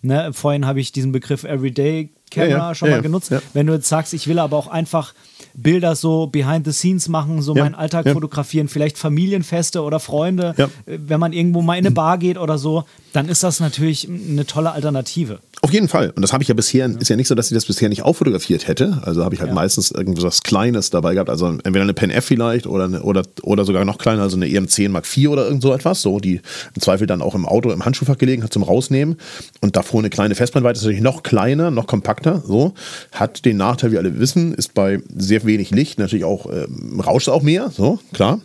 Ne, 0.05 0.33
vorhin 0.33 0.67
habe 0.67 0.79
ich 0.79 0.91
diesen 0.91 1.11
Begriff 1.11 1.43
Everyday 1.45 2.11
Camera 2.29 2.49
ja, 2.49 2.57
ja, 2.67 2.75
schon 2.75 2.89
mal 2.91 3.01
genutzt. 3.01 3.33
Wenn 3.53 3.65
du 3.65 3.73
jetzt 3.73 3.89
sagst, 3.89 4.13
ich 4.13 4.27
will 4.27 4.37
aber 4.37 4.55
auch 4.55 4.67
einfach 4.67 5.13
Bilder 5.55 5.95
so 5.95 6.27
behind 6.27 6.65
the 6.65 6.73
scenes 6.73 7.07
machen, 7.07 7.41
so 7.41 7.55
meinen 7.55 7.75
Alltag 7.75 8.07
fotografieren, 8.09 8.67
vielleicht 8.67 8.97
Familienfeste 8.97 9.81
oder 9.81 9.99
Freunde, 9.99 10.53
äh, 10.57 10.67
wenn 10.85 11.19
man 11.19 11.33
irgendwo 11.33 11.61
mal 11.61 11.75
in 11.77 11.85
eine 11.85 11.95
Bar 11.95 12.17
geht 12.17 12.37
oder 12.37 12.57
so, 12.57 12.83
dann 13.13 13.29
ist 13.29 13.41
das 13.41 13.59
natürlich 13.59 14.07
eine 14.07 14.45
tolle 14.45 14.71
Alternative. 14.73 15.39
Auf 15.65 15.73
jeden 15.73 15.87
Fall. 15.87 16.11
Und 16.11 16.21
das 16.21 16.31
habe 16.31 16.43
ich 16.43 16.47
ja 16.47 16.53
bisher, 16.53 16.87
ist 16.99 17.09
ja 17.09 17.15
nicht 17.15 17.27
so, 17.27 17.33
dass 17.33 17.49
ich 17.49 17.55
das 17.55 17.65
bisher 17.65 17.89
nicht 17.89 18.03
auch 18.03 18.13
fotografiert 18.13 18.67
hätte. 18.67 18.99
Also 19.01 19.25
habe 19.25 19.33
ich 19.33 19.41
halt 19.41 19.51
meistens 19.51 19.89
irgendwas 19.89 20.43
Kleines 20.43 20.91
dabei 20.91 21.15
gehabt. 21.15 21.27
Also 21.27 21.47
entweder 21.47 21.81
eine 21.81 21.95
Pen 21.95 22.11
F 22.11 22.25
vielleicht 22.25 22.67
oder, 22.67 22.83
eine, 22.83 23.01
oder, 23.01 23.23
oder 23.41 23.65
sogar 23.65 23.83
noch 23.83 23.97
kleiner, 23.97 24.21
also 24.21 24.37
eine 24.37 24.45
EM10 24.45 24.89
Mark 24.89 25.05
IV 25.17 25.29
oder 25.29 25.47
irgend 25.47 25.63
so 25.63 25.73
etwas, 25.73 26.03
so, 26.03 26.19
die 26.19 26.35
im 26.75 26.81
Zweifel 26.83 27.07
dann 27.07 27.23
auch 27.23 27.33
im 27.33 27.47
Auto, 27.47 27.71
im 27.71 27.83
Handschuhfach 27.83 28.19
gelegen 28.19 28.43
hat 28.43 28.53
zum 28.53 28.61
Rausnehmen. 28.61 29.17
Und 29.59 29.75
davor 29.75 30.01
eine 30.01 30.11
kleine 30.11 30.35
Festbrennweite 30.35 30.77
ist 30.77 30.83
natürlich 30.83 31.01
noch 31.01 31.23
kleiner, 31.23 31.71
noch 31.71 31.87
kompakter, 31.87 32.43
so. 32.45 32.75
Hat 33.11 33.43
den 33.43 33.57
Nachteil, 33.57 33.91
wie 33.91 33.97
alle 33.97 34.19
wissen, 34.19 34.53
ist 34.53 34.75
bei 34.75 35.01
sehr 35.17 35.45
wenig 35.45 35.71
Licht 35.71 35.97
natürlich 35.97 36.25
auch, 36.25 36.45
ähm, 36.45 36.99
rauscht 36.99 37.27
auch 37.27 37.41
mehr, 37.41 37.71
so, 37.71 37.97
klar. 38.13 38.39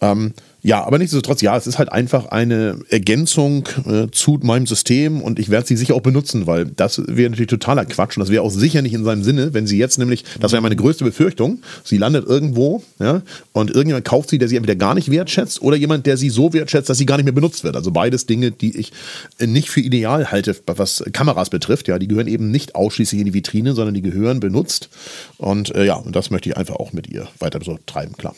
Ähm, 0.00 0.34
ja, 0.64 0.82
aber 0.82 0.96
nichtsdestotrotz, 0.96 1.42
ja, 1.42 1.54
es 1.58 1.66
ist 1.66 1.78
halt 1.78 1.92
einfach 1.92 2.24
eine 2.24 2.78
Ergänzung 2.88 3.68
äh, 3.86 4.06
zu 4.10 4.40
meinem 4.42 4.66
System 4.66 5.20
und 5.20 5.38
ich 5.38 5.50
werde 5.50 5.66
sie 5.66 5.76
sicher 5.76 5.94
auch 5.94 6.00
benutzen, 6.00 6.46
weil 6.46 6.64
das 6.64 7.02
wäre 7.06 7.28
natürlich 7.28 7.50
totaler 7.50 7.84
Quatsch 7.84 8.16
und 8.16 8.22
das 8.22 8.30
wäre 8.30 8.42
auch 8.42 8.50
sicher 8.50 8.80
nicht 8.80 8.94
in 8.94 9.04
seinem 9.04 9.22
Sinne, 9.22 9.52
wenn 9.52 9.66
sie 9.66 9.76
jetzt 9.76 9.98
nämlich, 9.98 10.24
das 10.40 10.52
wäre 10.52 10.62
meine 10.62 10.74
größte 10.74 11.04
Befürchtung, 11.04 11.60
sie 11.84 11.98
landet 11.98 12.26
irgendwo 12.26 12.82
ja, 12.98 13.20
und 13.52 13.72
irgendjemand 13.72 14.06
kauft 14.06 14.30
sie, 14.30 14.38
der 14.38 14.48
sie 14.48 14.56
entweder 14.56 14.74
gar 14.74 14.94
nicht 14.94 15.10
wertschätzt 15.10 15.60
oder 15.60 15.76
jemand, 15.76 16.06
der 16.06 16.16
sie 16.16 16.30
so 16.30 16.54
wertschätzt, 16.54 16.88
dass 16.88 16.96
sie 16.96 17.04
gar 17.04 17.16
nicht 17.16 17.26
mehr 17.26 17.34
benutzt 17.34 17.62
wird. 17.62 17.76
Also 17.76 17.90
beides 17.90 18.24
Dinge, 18.24 18.50
die 18.50 18.74
ich 18.74 18.90
nicht 19.38 19.68
für 19.68 19.80
ideal 19.80 20.32
halte, 20.32 20.56
was 20.64 21.04
Kameras 21.12 21.50
betrifft. 21.50 21.88
Ja, 21.88 21.98
die 21.98 22.08
gehören 22.08 22.26
eben 22.26 22.50
nicht 22.50 22.74
ausschließlich 22.74 23.20
in 23.20 23.26
die 23.26 23.34
Vitrine, 23.34 23.74
sondern 23.74 23.92
die 23.92 24.00
gehören 24.00 24.40
benutzt 24.40 24.88
und 25.36 25.74
äh, 25.74 25.84
ja, 25.84 25.96
und 25.96 26.16
das 26.16 26.30
möchte 26.30 26.48
ich 26.48 26.56
einfach 26.56 26.76
auch 26.76 26.94
mit 26.94 27.06
ihr 27.06 27.28
weiter 27.38 27.60
so 27.62 27.78
treiben, 27.84 28.16
klar. 28.16 28.34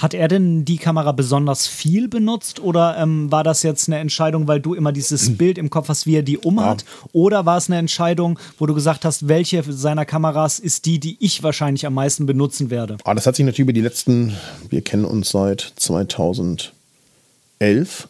Hat 0.00 0.14
er 0.14 0.28
denn 0.28 0.64
die 0.64 0.78
Kamera 0.78 1.12
besonders 1.12 1.66
viel 1.66 2.08
benutzt 2.08 2.60
oder 2.60 2.96
ähm, 2.98 3.30
war 3.30 3.44
das 3.44 3.62
jetzt 3.62 3.88
eine 3.88 3.98
Entscheidung, 3.98 4.48
weil 4.48 4.60
du 4.60 4.74
immer 4.74 4.92
dieses. 4.92 5.30
Bild 5.40 5.58
im 5.58 5.70
Kopf 5.70 5.88
hast, 5.88 6.06
wie 6.06 6.16
er 6.16 6.22
die 6.22 6.38
umhat? 6.38 6.82
Ja. 6.82 7.08
Oder 7.12 7.46
war 7.46 7.56
es 7.56 7.68
eine 7.68 7.78
Entscheidung, 7.78 8.38
wo 8.58 8.66
du 8.66 8.74
gesagt 8.74 9.04
hast, 9.04 9.26
welche 9.28 9.62
seiner 9.72 10.04
Kameras 10.04 10.58
ist 10.58 10.84
die, 10.86 10.98
die 11.00 11.16
ich 11.20 11.42
wahrscheinlich 11.42 11.86
am 11.86 11.94
meisten 11.94 12.26
benutzen 12.26 12.70
werde? 12.70 12.98
Ah, 13.04 13.14
das 13.14 13.26
hat 13.26 13.36
sich 13.36 13.44
natürlich 13.44 13.64
über 13.64 13.72
die 13.72 13.80
letzten, 13.80 14.36
wir 14.68 14.82
kennen 14.82 15.04
uns 15.04 15.30
seit 15.30 15.72
2011, 15.76 16.72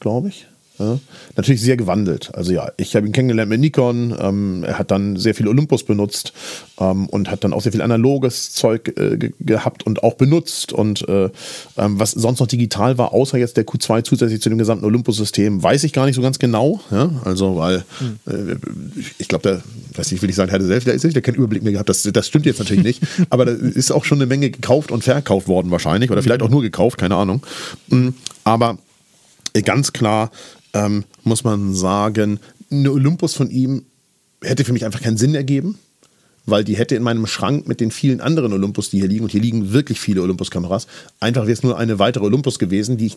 glaube 0.01 0.29
ich. 0.29 0.47
Ja, 0.81 0.99
natürlich 1.37 1.61
sehr 1.61 1.77
gewandelt. 1.77 2.31
Also 2.35 2.53
ja, 2.53 2.73
ich 2.79 2.97
habe 2.97 3.07
ihn 3.07 3.13
kennengelernt 3.13 3.51
mit 3.51 3.61
Nikon. 3.61 4.17
Ähm, 4.19 4.65
er 4.65 4.79
hat 4.79 4.91
dann 4.91 5.17
sehr 5.17 5.35
viel 5.35 5.47
Olympus 5.47 5.85
benutzt 5.85 6.33
ähm, 6.79 7.07
und 7.07 7.31
hat 7.31 7.45
dann 7.45 7.53
auch 7.53 7.61
sehr 7.61 7.73
viel 7.73 7.83
analoges 7.83 8.53
Zeug 8.53 8.89
äh, 8.97 9.19
ge 9.19 9.33
gehabt 9.41 9.85
und 9.85 10.03
auch 10.03 10.15
benutzt. 10.15 10.73
Und 10.73 11.07
äh, 11.07 11.29
ähm, 11.77 12.01
was 12.01 12.13
sonst 12.13 12.41
noch 12.41 12.47
digital 12.47 12.97
war, 12.97 13.13
außer 13.13 13.37
jetzt 13.37 13.59
der 13.59 13.67
Q2 13.67 14.05
zusätzlich 14.05 14.41
zu 14.41 14.49
dem 14.49 14.57
gesamten 14.57 14.87
Olympus-System, 14.87 15.63
weiß 15.63 15.85
ich 15.85 15.93
gar 15.93 16.07
nicht 16.07 16.17
so 16.17 16.23
ganz 16.23 16.39
genau. 16.39 16.81
Ja? 16.91 17.11
Also, 17.27 17.57
weil 17.57 17.85
mhm. 18.01 18.19
äh, 18.27 18.57
ich 19.19 19.29
glaube, 19.29 19.43
der, 19.43 19.63
weiß 19.97 20.13
nicht, 20.13 20.23
will 20.23 20.31
ich 20.31 20.37
sagen, 20.37 20.51
der 20.51 20.63
selbst, 20.63 20.87
der 20.87 20.95
ist 20.95 21.05
der 21.05 21.21
keinen 21.21 21.35
Überblick 21.35 21.63
mehr 21.63 21.73
gehabt. 21.73 21.91
Das, 21.91 22.03
das 22.03 22.27
stimmt 22.27 22.47
jetzt 22.47 22.59
natürlich 22.59 22.85
nicht. 22.85 23.03
aber 23.29 23.45
da 23.45 23.53
ist 23.53 23.91
auch 23.91 24.07
schon 24.07 24.17
eine 24.17 24.27
Menge 24.27 24.49
gekauft 24.49 24.91
und 24.91 25.05
verkauft 25.05 25.47
worden 25.47 25.71
wahrscheinlich. 25.71 26.11
Oder 26.11 26.23
vielleicht 26.23 26.41
auch 26.41 26.49
nur 26.49 26.63
gekauft, 26.63 26.97
keine 26.97 27.17
Ahnung. 27.17 27.43
Mhm. 27.89 28.15
Aber 28.45 28.79
ganz 29.65 29.93
klar 29.93 30.31
ähm, 30.75 31.05
muss 31.25 31.45
man 31.45 31.75
sagen, 31.75 32.41
eine 32.71 32.93
Olympus 32.93 33.35
von 33.35 33.51
ihm 33.51 33.85
hätte 34.43 34.65
für 34.65 34.73
mich 34.73 34.85
einfach 34.85 35.03
keinen 35.03 35.17
Sinn 35.17 35.35
ergeben, 35.35 35.79
weil 36.47 36.65
die 36.65 36.77
hätte 36.77 36.95
in 36.95 37.03
meinem 37.03 37.27
Schrank 37.27 37.69
mit 37.69 37.81
den 37.81 37.91
vielen 37.91 38.21
anderen 38.21 38.53
Olympus, 38.53 38.91
die 38.91 38.99
hier 38.99 39.09
liegen, 39.09 39.25
und 39.25 39.31
hier 39.31 39.41
liegen 39.41 39.73
wirklich 39.73 40.01
viele 40.01 40.23
Olympus-Kameras, 40.23 40.87
einfach 41.21 41.43
wäre 41.43 41.53
es 41.53 41.63
nur 41.63 41.79
eine 41.79 41.99
weitere 41.99 42.25
Olympus 42.25 42.59
gewesen, 42.59 42.97
die 42.97 43.07
ich 43.07 43.17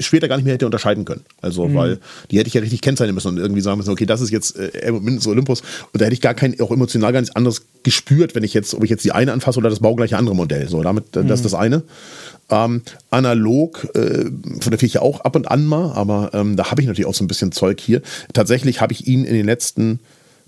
später 0.00 0.28
gar 0.28 0.36
nicht 0.36 0.44
mehr 0.44 0.54
hätte 0.54 0.66
unterscheiden 0.66 1.04
können. 1.04 1.22
Also, 1.40 1.68
mhm. 1.68 1.74
weil 1.74 1.98
die 2.30 2.38
hätte 2.38 2.48
ich 2.48 2.54
ja 2.54 2.60
richtig 2.60 2.80
kennzeichnen 2.80 3.14
müssen 3.14 3.28
und 3.28 3.38
irgendwie 3.38 3.60
sagen 3.60 3.78
müssen, 3.78 3.90
okay, 3.90 4.06
das 4.06 4.20
ist 4.20 4.30
jetzt 4.30 4.56
äh, 4.56 4.90
mindestens 4.90 5.26
Olympus. 5.26 5.60
Und 5.92 6.00
da 6.00 6.06
hätte 6.06 6.14
ich 6.14 6.20
gar 6.20 6.34
kein, 6.34 6.58
auch 6.60 6.70
emotional 6.70 7.12
gar 7.12 7.20
nichts 7.20 7.36
anderes 7.36 7.62
gespürt, 7.82 8.34
wenn 8.34 8.42
ich 8.42 8.54
jetzt, 8.54 8.74
ob 8.74 8.84
ich 8.84 8.90
jetzt 8.90 9.04
die 9.04 9.12
eine 9.12 9.32
anfasse 9.32 9.58
oder 9.58 9.70
das 9.70 9.80
baugleiche 9.80 10.16
andere 10.16 10.34
Modell. 10.34 10.68
So, 10.68 10.82
damit, 10.82 11.14
mhm. 11.14 11.28
das 11.28 11.40
ist 11.40 11.44
das 11.44 11.54
eine. 11.54 11.82
Ähm, 12.50 12.82
analog 13.10 13.88
äh, 13.94 14.24
fotografiere 14.60 14.86
ich 14.86 14.94
ja 14.94 15.02
auch 15.02 15.20
ab 15.20 15.36
und 15.36 15.50
an 15.50 15.64
mal, 15.64 15.92
aber 15.92 16.30
ähm, 16.34 16.56
da 16.56 16.70
habe 16.70 16.82
ich 16.82 16.86
natürlich 16.86 17.06
auch 17.06 17.14
so 17.14 17.24
ein 17.24 17.28
bisschen 17.28 17.52
Zeug 17.52 17.80
hier. 17.80 18.02
Tatsächlich 18.32 18.80
habe 18.80 18.92
ich 18.92 19.06
ihn 19.06 19.24
in 19.24 19.34
den 19.34 19.46
letzten 19.46 20.00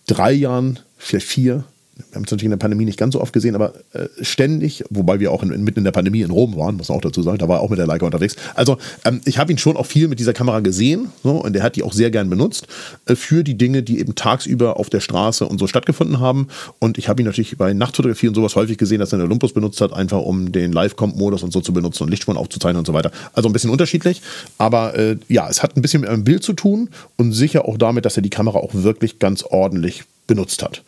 drei 0.06 0.32
Jahren, 0.32 0.80
vielleicht 0.98 1.26
vier, 1.26 1.64
wir 1.96 2.16
haben 2.16 2.24
es 2.24 2.30
natürlich 2.30 2.44
in 2.44 2.50
der 2.50 2.56
Pandemie 2.56 2.84
nicht 2.84 2.98
ganz 2.98 3.12
so 3.12 3.20
oft 3.20 3.32
gesehen, 3.32 3.54
aber 3.54 3.74
äh, 3.92 4.08
ständig, 4.20 4.84
wobei 4.90 5.20
wir 5.20 5.30
auch 5.30 5.42
in, 5.42 5.62
mitten 5.62 5.80
in 5.80 5.84
der 5.84 5.92
Pandemie 5.92 6.22
in 6.22 6.30
Rom 6.30 6.56
waren, 6.56 6.76
muss 6.76 6.88
man 6.88 6.98
auch 6.98 7.02
dazu 7.02 7.22
sagen, 7.22 7.38
da 7.38 7.48
war 7.48 7.58
er 7.58 7.62
auch 7.62 7.70
mit 7.70 7.78
der 7.78 7.86
Leica 7.86 8.04
unterwegs. 8.04 8.34
Also 8.54 8.78
ähm, 9.04 9.20
ich 9.24 9.38
habe 9.38 9.52
ihn 9.52 9.58
schon 9.58 9.76
auch 9.76 9.86
viel 9.86 10.08
mit 10.08 10.18
dieser 10.18 10.32
Kamera 10.32 10.60
gesehen 10.60 11.08
so, 11.22 11.32
und 11.32 11.54
er 11.54 11.62
hat 11.62 11.76
die 11.76 11.84
auch 11.84 11.92
sehr 11.92 12.10
gern 12.10 12.28
benutzt 12.28 12.66
äh, 13.06 13.14
für 13.14 13.44
die 13.44 13.56
Dinge, 13.56 13.82
die 13.82 14.00
eben 14.00 14.14
tagsüber 14.16 14.78
auf 14.78 14.90
der 14.90 15.00
Straße 15.00 15.46
und 15.46 15.58
so 15.58 15.66
stattgefunden 15.66 16.18
haben. 16.18 16.48
Und 16.80 16.98
ich 16.98 17.08
habe 17.08 17.22
ihn 17.22 17.26
natürlich 17.26 17.56
bei 17.56 17.72
Nachtfotografie 17.72 18.28
und 18.28 18.34
sowas 18.34 18.56
häufig 18.56 18.76
gesehen, 18.76 18.98
dass 18.98 19.12
er 19.12 19.16
eine 19.16 19.24
Olympus 19.24 19.52
benutzt 19.52 19.80
hat, 19.80 19.92
einfach 19.92 20.20
um 20.20 20.50
den 20.50 20.72
Live-Comp-Modus 20.72 21.44
und 21.44 21.52
so 21.52 21.60
zu 21.60 21.72
benutzen 21.72 22.02
und 22.02 22.10
Lichtspuren 22.10 22.38
aufzuzeichnen 22.38 22.78
und 22.78 22.86
so 22.86 22.94
weiter. 22.94 23.12
Also 23.34 23.48
ein 23.48 23.52
bisschen 23.52 23.70
unterschiedlich, 23.70 24.20
aber 24.58 24.98
äh, 24.98 25.16
ja, 25.28 25.48
es 25.48 25.62
hat 25.62 25.76
ein 25.76 25.82
bisschen 25.82 26.00
mit 26.00 26.10
einem 26.10 26.24
Bild 26.24 26.42
zu 26.42 26.54
tun 26.54 26.88
und 27.16 27.32
sicher 27.32 27.66
auch 27.66 27.78
damit, 27.78 28.04
dass 28.04 28.16
er 28.16 28.22
die 28.22 28.30
Kamera 28.30 28.58
auch 28.58 28.74
wirklich 28.74 29.20
ganz 29.20 29.44
ordentlich 29.44 30.02
benutzt 30.26 30.62
hat. 30.62 30.82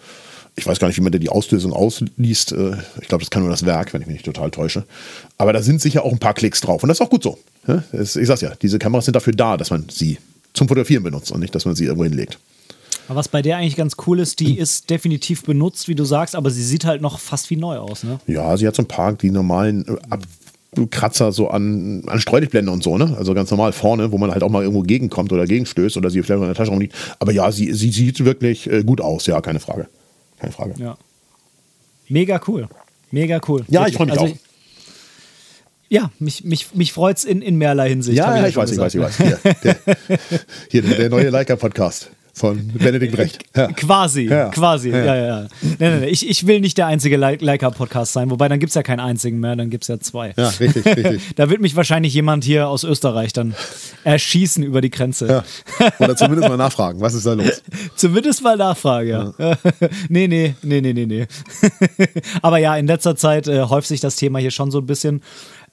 Ich 0.56 0.66
weiß 0.66 0.78
gar 0.78 0.88
nicht, 0.88 0.96
wie 0.96 1.02
man 1.02 1.12
da 1.12 1.18
die 1.18 1.28
Auslösung 1.28 1.72
ausliest. 1.72 2.52
Äh, 2.52 2.76
ich 3.00 3.08
glaube, 3.08 3.22
das 3.22 3.30
kann 3.30 3.42
nur 3.42 3.50
das 3.50 3.66
Werk, 3.66 3.92
wenn 3.92 4.00
ich 4.00 4.06
mich 4.06 4.16
nicht 4.16 4.24
total 4.24 4.50
täusche. 4.50 4.84
Aber 5.38 5.52
da 5.52 5.62
sind 5.62 5.80
sicher 5.80 6.02
auch 6.02 6.12
ein 6.12 6.18
paar 6.18 6.34
Klicks 6.34 6.62
drauf. 6.62 6.82
Und 6.82 6.88
das 6.88 6.98
ist 6.98 7.06
auch 7.06 7.10
gut 7.10 7.22
so. 7.22 7.38
Ich 7.92 8.12
sag's 8.12 8.40
ja, 8.40 8.52
diese 8.62 8.78
Kameras 8.78 9.04
sind 9.04 9.14
dafür 9.14 9.32
da, 9.32 9.56
dass 9.56 9.70
man 9.70 9.86
sie 9.90 10.18
zum 10.54 10.68
Fotografieren 10.68 11.02
benutzt 11.02 11.30
und 11.32 11.40
nicht, 11.40 11.54
dass 11.54 11.64
man 11.64 11.74
sie 11.74 11.84
irgendwo 11.84 12.04
hinlegt. 12.04 12.38
Aber 13.08 13.16
was 13.16 13.28
bei 13.28 13.42
der 13.42 13.58
eigentlich 13.58 13.76
ganz 13.76 13.94
cool 14.06 14.18
ist, 14.18 14.40
die 14.40 14.58
ist 14.58 14.90
definitiv 14.90 15.44
benutzt, 15.44 15.88
wie 15.88 15.94
du 15.94 16.04
sagst, 16.04 16.34
aber 16.34 16.50
sie 16.50 16.64
sieht 16.64 16.84
halt 16.84 17.02
noch 17.02 17.20
fast 17.20 17.50
wie 17.50 17.56
neu 17.56 17.76
aus, 17.78 18.02
ne? 18.02 18.18
Ja, 18.26 18.56
sie 18.56 18.66
hat 18.66 18.74
so 18.74 18.82
ein 18.82 18.88
paar 18.88 19.12
die 19.12 19.30
normalen 19.30 19.86
äh, 19.86 20.86
Kratzer 20.90 21.32
so 21.32 21.48
an, 21.48 22.02
an 22.06 22.20
Streulichtblende 22.20 22.70
und 22.72 22.82
so, 22.82 22.98
ne? 22.98 23.14
Also 23.16 23.34
ganz 23.34 23.50
normal 23.50 23.72
vorne, 23.72 24.10
wo 24.10 24.18
man 24.18 24.32
halt 24.32 24.42
auch 24.42 24.48
mal 24.48 24.62
irgendwo 24.62 24.82
gegenkommt 24.82 25.32
oder 25.32 25.46
gegenstößt 25.46 25.96
oder 25.96 26.10
sie 26.10 26.22
vielleicht 26.22 26.40
in 26.40 26.46
der 26.46 26.54
Tasche 26.54 26.70
rumliegt. 26.70 26.94
Aber 27.18 27.32
ja, 27.32 27.52
sie, 27.52 27.72
sie 27.72 27.90
sieht 27.90 28.24
wirklich 28.24 28.70
äh, 28.70 28.82
gut 28.82 29.00
aus, 29.00 29.26
ja, 29.26 29.40
keine 29.40 29.60
Frage. 29.60 29.88
Keine 30.38 30.52
Frage. 30.52 30.74
Ja. 30.78 30.96
Mega 32.08 32.40
cool. 32.46 32.68
Mega 33.10 33.40
cool. 33.48 33.64
Ja, 33.68 33.80
Wirklich. 33.80 33.92
ich 33.92 33.96
freue 33.96 34.06
mich 34.06 34.20
also, 34.20 34.34
auch. 34.34 34.38
Ja, 35.88 36.10
mich, 36.18 36.44
mich, 36.44 36.74
mich 36.74 36.92
freut 36.92 37.18
es 37.18 37.24
in, 37.24 37.42
in 37.42 37.56
mehrerlei 37.56 37.90
Hinsicht. 37.90 38.18
Ja, 38.18 38.36
ja 38.36 38.48
ich, 38.48 38.56
weiß, 38.56 38.72
ich 38.72 38.78
weiß, 38.78 38.94
ich 38.94 39.00
weiß, 39.00 39.16
Hier, 39.16 39.38
der, 39.62 39.76
hier 40.70 40.82
der 40.82 41.08
neue 41.10 41.30
Leica-Podcast 41.30 42.10
von 42.36 42.68
Benedikt 42.74 43.16
Brecht. 43.16 43.38
Ja. 43.56 43.68
Quasi, 43.68 44.24
ja. 44.24 44.50
quasi. 44.50 44.90
Ja, 44.90 45.04
ja, 45.04 45.16
ja. 45.16 45.48
Nee, 45.62 45.76
nee, 45.78 46.00
nee. 46.00 46.06
Ich, 46.08 46.28
ich 46.28 46.46
will 46.46 46.60
nicht 46.60 46.76
der 46.76 46.86
einzige 46.86 47.16
Leica-Podcast 47.16 48.12
sein, 48.12 48.30
wobei 48.30 48.46
dann 48.48 48.58
gibt 48.58 48.68
es 48.68 48.74
ja 48.74 48.82
keinen 48.82 49.00
einzigen 49.00 49.40
mehr, 49.40 49.56
dann 49.56 49.70
gibt 49.70 49.84
es 49.84 49.88
ja 49.88 49.98
zwei. 49.98 50.34
Ja, 50.36 50.48
richtig, 50.48 50.84
richtig. 50.84 51.22
da 51.36 51.48
wird 51.48 51.62
mich 51.62 51.76
wahrscheinlich 51.76 52.12
jemand 52.12 52.44
hier 52.44 52.68
aus 52.68 52.84
Österreich 52.84 53.32
dann 53.32 53.54
erschießen 54.04 54.62
über 54.62 54.82
die 54.82 54.90
Grenze. 54.90 55.26
Ja. 55.26 55.44
Oder 55.98 56.14
zumindest 56.14 56.50
mal 56.50 56.58
nachfragen, 56.58 57.00
was 57.00 57.14
ist 57.14 57.24
da 57.24 57.32
los? 57.32 57.62
zumindest 57.96 58.42
mal 58.42 58.58
nachfragen, 58.58 59.08
ja. 59.08 59.32
ja. 59.38 59.56
nee, 60.10 60.28
nee, 60.28 60.54
nee, 60.60 60.82
nee, 60.82 60.92
nee, 60.92 61.06
nee. 61.06 61.26
Aber 62.42 62.58
ja, 62.58 62.76
in 62.76 62.86
letzter 62.86 63.16
Zeit 63.16 63.48
äh, 63.48 63.62
häuft 63.62 63.88
sich 63.88 64.00
das 64.00 64.16
Thema 64.16 64.40
hier 64.40 64.50
schon 64.50 64.70
so 64.70 64.80
ein 64.80 64.86
bisschen. 64.86 65.22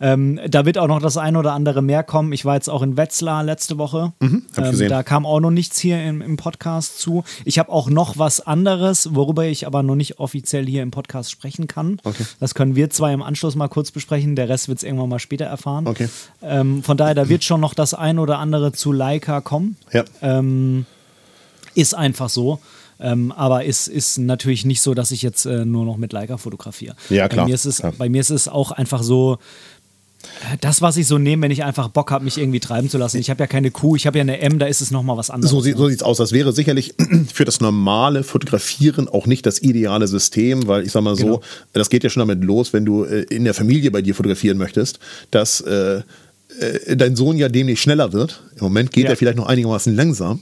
Ähm, 0.04 0.38
da 0.50 0.66
wird 0.66 0.78
auch 0.78 0.88
noch 0.88 1.02
das 1.02 1.16
ein 1.16 1.38
oder 1.38 1.54
andere 1.54 1.82
mehr 1.82 2.04
kommen. 2.04 2.34
Ich 2.34 2.44
war 2.44 2.56
jetzt 2.56 2.70
auch 2.70 2.82
in 2.82 2.98
Wetzlar 2.98 3.42
letzte 3.42 3.78
Woche. 3.78 4.12
Mhm, 4.20 4.44
ähm, 4.58 4.90
da 4.90 5.02
kam 5.02 5.26
auch 5.26 5.40
noch 5.40 5.50
nichts 5.50 5.80
hier 5.80 6.04
im, 6.04 6.22
im 6.22 6.36
Podcast 6.36 7.00
zu. 7.00 7.24
Ich 7.46 7.58
habe 7.58 7.72
auch 7.72 7.90
noch 7.90 8.18
was 8.18 8.42
anderes, 8.42 9.16
worüber 9.16 9.46
ich 9.46 9.66
aber 9.66 9.82
noch 9.82 9.96
nicht 9.96 10.20
offiziell 10.20 10.66
hier 10.66 10.84
im 10.84 10.92
Podcast 10.92 11.32
sprechen 11.32 11.68
kann. 11.68 12.02
Okay. 12.04 12.26
Das 12.42 12.54
können 12.54 12.76
wir 12.76 12.90
zwei 12.90 13.14
im 13.14 13.22
Anschluss 13.22 13.56
mal 13.56 13.70
kurz 13.70 13.92
besprechen. 13.92 14.36
Der 14.36 14.50
Rest 14.50 14.68
wird 14.68 14.80
es 14.80 14.84
irgendwann 14.84 15.08
mal 15.08 15.20
später 15.20 15.46
erfahren. 15.46 15.88
Okay. 15.88 16.10
Ähm, 16.42 16.84
von 16.84 16.98
daher, 16.98 17.16
da 17.16 17.30
wird 17.30 17.46
schon 17.46 17.62
noch 17.62 17.74
das 17.74 17.94
ein 17.94 18.20
oder 18.20 18.40
andere 18.40 18.74
zu 18.74 18.92
Leica 18.92 19.40
kommen. 19.40 19.78
Ja. 19.94 20.04
Ähm, 20.22 20.86
ist 21.76 21.96
einfach 21.96 22.28
so. 22.28 22.60
Ähm, 23.00 23.32
aber 23.32 23.66
ist, 23.66 23.88
ist 23.88 24.18
natürlich 24.18 24.66
nicht 24.66 24.82
so, 24.82 24.94
dass 24.94 25.12
ich 25.12 25.22
jetzt 25.22 25.46
äh, 25.46 25.66
nur 25.66 25.86
noch 25.86 25.98
mit 25.98 26.14
Leica 26.14 26.38
fotografiere. 26.38 26.96
Ja, 27.10 27.28
klar. 27.28 27.46
Bei 27.46 27.50
mir 27.50 27.56
ist 27.56 27.66
es, 27.66 27.80
ja. 27.80 27.92
bei 27.98 28.08
mir 28.08 28.22
ist 28.22 28.30
es 28.30 28.48
auch 28.48 28.72
einfach 28.72 29.04
so, 29.04 29.40
das, 30.62 30.82
was 30.82 30.98
ich 30.98 31.08
so 31.08 31.18
nehme, 31.18 31.44
wenn 31.44 31.52
ich 31.52 31.64
einfach 31.64 31.90
Bock 31.90 32.12
habe, 32.12 32.24
mich 32.24 32.38
irgendwie 32.38 32.60
treiben 32.60 32.90
zu 32.90 32.98
lassen. 32.98 33.18
Ich 33.18 33.30
habe 33.30 33.42
ja 33.42 33.48
keine 33.48 33.72
Kuh, 33.72 33.96
ich 33.96 34.08
habe 34.08 34.18
ja 34.18 34.22
eine 34.22 34.40
M, 34.40 34.60
da 34.60 34.66
ist 34.66 34.82
es 34.82 34.92
nochmal 34.92 35.18
was 35.18 35.30
anderes. 35.30 35.52
So, 35.52 35.62
sieht, 35.62 35.78
so 35.78 35.88
sieht's 35.88 36.04
aus. 36.04 36.18
Das 36.18 36.32
wäre 36.32 36.54
sicherlich 36.54 36.96
für 37.34 37.46
das 37.46 37.62
normale 37.62 38.24
Fotografieren 38.24 39.08
auch 39.08 39.26
nicht 39.26 39.46
das 39.46 39.62
ideale 39.62 40.08
System, 40.08 40.68
weil 40.68 40.84
ich 40.84 40.92
sag 40.92 41.04
mal 41.04 41.16
so, 41.16 41.26
genau. 41.26 41.42
das 41.74 41.90
geht 41.90 42.04
ja 42.04 42.10
schon 42.10 42.22
damit 42.22 42.44
los, 42.44 42.74
wenn 42.74 42.86
du 42.86 43.04
äh, 43.04 43.24
in 43.24 43.44
der 43.44 43.54
Familie 43.54 43.92
bei 43.92 44.02
dir 44.02 44.16
fotografieren 44.16 44.58
möchtest, 44.58 45.00
dass 45.32 45.62
äh, 45.62 46.02
äh, 46.60 46.96
dein 46.96 47.16
Sohn 47.16 47.38
ja 47.38 47.50
demnächst 47.50 47.84
schneller 47.84 48.14
wird. 48.14 48.42
Im 48.56 48.64
Moment 48.64 48.92
geht 48.92 49.06
ja. 49.06 49.12
er 49.12 49.18
vielleicht 49.18 49.38
noch 49.38 49.48
einigermaßen 49.48 49.96
langsam. 49.96 50.40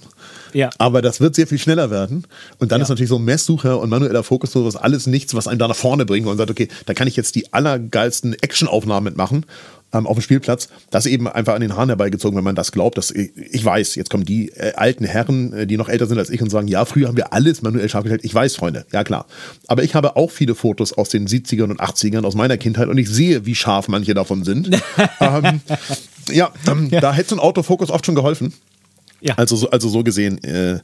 Ja. 0.54 0.70
Aber 0.78 1.02
das 1.02 1.20
wird 1.22 1.36
sehr 1.36 1.48
viel 1.48 1.60
schneller 1.60 1.90
werden. 1.90 2.26
Und 2.60 2.72
dann 2.72 2.80
ja. 2.80 2.84
ist 2.84 2.90
natürlich 2.90 3.10
so 3.10 3.20
Messsucher 3.20 3.80
und 3.80 3.90
manueller 3.90 4.24
Fokus 4.24 4.52
sowas 4.52 4.76
alles 4.76 5.08
nichts, 5.08 5.34
was 5.34 5.48
einen 5.48 5.60
da 5.60 5.68
nach 5.68 5.76
vorne 5.76 6.06
bringt 6.06 6.28
und 6.28 6.38
sagt, 6.38 6.52
okay, 6.52 6.68
da 6.86 6.94
kann 6.94 7.08
ich 7.08 7.16
jetzt 7.16 7.36
die 7.36 7.54
allergeilsten 7.54 8.34
Actionaufnahmen 8.34 9.04
mitmachen 9.04 9.46
ähm, 9.94 10.08
auf 10.08 10.18
dem 10.18 10.22
Spielplatz. 10.22 10.70
Das 10.90 11.06
ist 11.06 11.12
eben 11.12 11.28
einfach 11.28 11.54
an 11.54 11.62
den 11.62 11.76
Haaren 11.76 11.90
herbeigezogen, 11.90 12.38
wenn 12.38 12.44
man 12.44 12.56
das 12.56 12.72
glaubt. 12.72 12.98
Dass, 12.98 13.12
ich, 13.12 13.32
ich 13.36 13.64
weiß, 13.64 13.96
jetzt 13.96 14.10
kommen 14.10 14.26
die 14.26 14.50
äh, 14.50 14.74
alten 14.76 15.06
Herren, 15.06 15.54
äh, 15.54 15.68
die 15.68 15.78
noch 15.78 15.90
älter 15.90 16.06
sind 16.08 16.18
als 16.18 16.30
ich 16.30 16.42
und 16.42 16.50
sagen, 16.50 16.68
ja, 16.68 16.86
früher 16.86 17.08
haben 17.08 17.18
wir 17.18 17.34
alles 17.34 17.62
manuell 17.62 17.90
scharf 17.90 18.04
gestellt. 18.04 18.24
Ich 18.24 18.34
weiß, 18.34 18.56
Freunde, 18.56 18.86
ja 18.92 19.04
klar. 19.04 19.26
Aber 19.68 19.84
ich 19.84 19.96
habe 19.96 20.16
auch 20.16 20.32
viele 20.32 20.56
Fotos 20.56 20.94
aus 20.94 21.10
den 21.10 21.28
70ern 21.28 21.70
und 21.70 21.82
80ern 21.82 22.26
aus 22.26 22.36
meiner 22.36 22.58
Kindheit 22.58 22.88
und 22.88 22.98
ich 22.98 23.10
sehe, 23.10 23.46
wie 23.46 23.56
scharf 23.56 23.88
manche 23.88 24.14
davon 24.14 24.44
sind. 24.44 24.70
ähm, 25.20 25.62
ja, 26.32 26.52
ähm, 26.68 26.90
ja, 26.90 27.02
da 27.02 27.14
hätte 27.14 27.30
so 27.30 27.36
ein 27.36 27.40
Autofokus 27.40 27.90
oft 27.90 28.06
schon 28.06 28.16
geholfen. 28.16 28.54
Ja. 29.22 29.36
Also, 29.36 29.70
also 29.70 29.88
so 29.88 30.04
gesehen, 30.04 30.44
äh, 30.44 30.80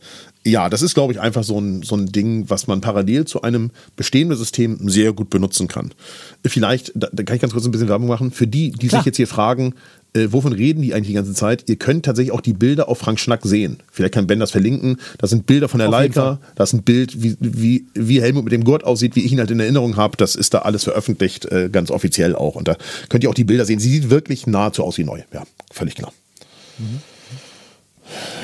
ja, 0.46 0.70
das 0.70 0.82
ist, 0.82 0.94
glaube 0.94 1.12
ich, 1.12 1.20
einfach 1.20 1.44
so 1.44 1.60
ein, 1.60 1.82
so 1.82 1.96
ein 1.96 2.12
Ding, 2.12 2.50
was 2.50 2.68
man 2.68 2.82
parallel 2.82 3.26
zu 3.26 3.42
einem 3.42 3.72
bestehenden 3.96 4.38
System 4.38 4.88
sehr 4.90 5.12
gut 5.14 5.30
benutzen 5.30 5.68
kann. 5.68 5.92
Vielleicht, 6.46 6.92
da, 6.96 7.10
da 7.12 7.24
kann 7.24 7.36
ich 7.36 7.42
ganz 7.42 7.54
kurz 7.54 7.66
ein 7.66 7.72
bisschen 7.72 7.90
Werbung 7.90 8.08
machen, 8.08 8.32
für 8.32 8.48
die, 8.48 8.72
die 8.72 8.88
Klar. 8.88 9.02
sich 9.02 9.08
jetzt 9.08 9.18
hier 9.18 9.28
fragen, 9.28 9.74
äh, 10.14 10.32
wovon 10.32 10.54
reden 10.54 10.82
die 10.82 10.94
eigentlich 10.94 11.10
die 11.10 11.14
ganze 11.14 11.34
Zeit? 11.34 11.66
Ihr 11.68 11.76
könnt 11.76 12.06
tatsächlich 12.06 12.32
auch 12.32 12.42
die 12.42 12.54
Bilder 12.54 12.88
auf 12.90 13.00
Frank 13.00 13.20
Schnack 13.20 13.42
sehen. 13.44 13.78
Vielleicht 13.92 14.14
kann 14.14 14.28
Ben 14.28 14.40
das 14.40 14.52
verlinken. 14.52 14.98
Das 15.18 15.30
sind 15.30 15.46
Bilder 15.46 15.68
von 15.68 15.80
der 15.80 15.90
auf 15.90 15.94
Leica. 15.94 16.40
Das 16.56 16.70
ist 16.70 16.80
ein 16.80 16.84
Bild, 16.84 17.22
wie, 17.22 17.36
wie, 17.40 17.86
wie 17.94 18.22
Helmut 18.22 18.46
mit 18.46 18.54
dem 18.54 18.64
Gurt 18.64 18.84
aussieht, 18.84 19.16
wie 19.16 19.26
ich 19.26 19.32
ihn 19.32 19.40
halt 19.40 19.52
in 19.52 19.60
Erinnerung 19.60 19.98
habe. 19.98 20.16
Das 20.18 20.36
ist 20.36 20.54
da 20.54 20.60
alles 20.60 20.84
veröffentlicht, 20.84 21.46
äh, 21.46 21.70
ganz 21.70 21.92
offiziell 21.92 22.36
auch. 22.36 22.56
Und 22.56 22.68
da 22.68 22.78
könnt 23.10 23.24
ihr 23.24 23.30
auch 23.30 23.36
die 23.36 23.44
Bilder 23.44 23.66
sehen. 23.66 23.80
Sie 23.80 23.90
sieht 23.90 24.10
wirklich 24.10 24.48
nahezu 24.48 24.84
aus 24.84 24.98
wie 24.98 25.04
neu. 25.04 25.22
Ja, 25.34 25.44
völlig 25.72 25.96
klar. 25.96 26.14
Mhm. 26.78 27.02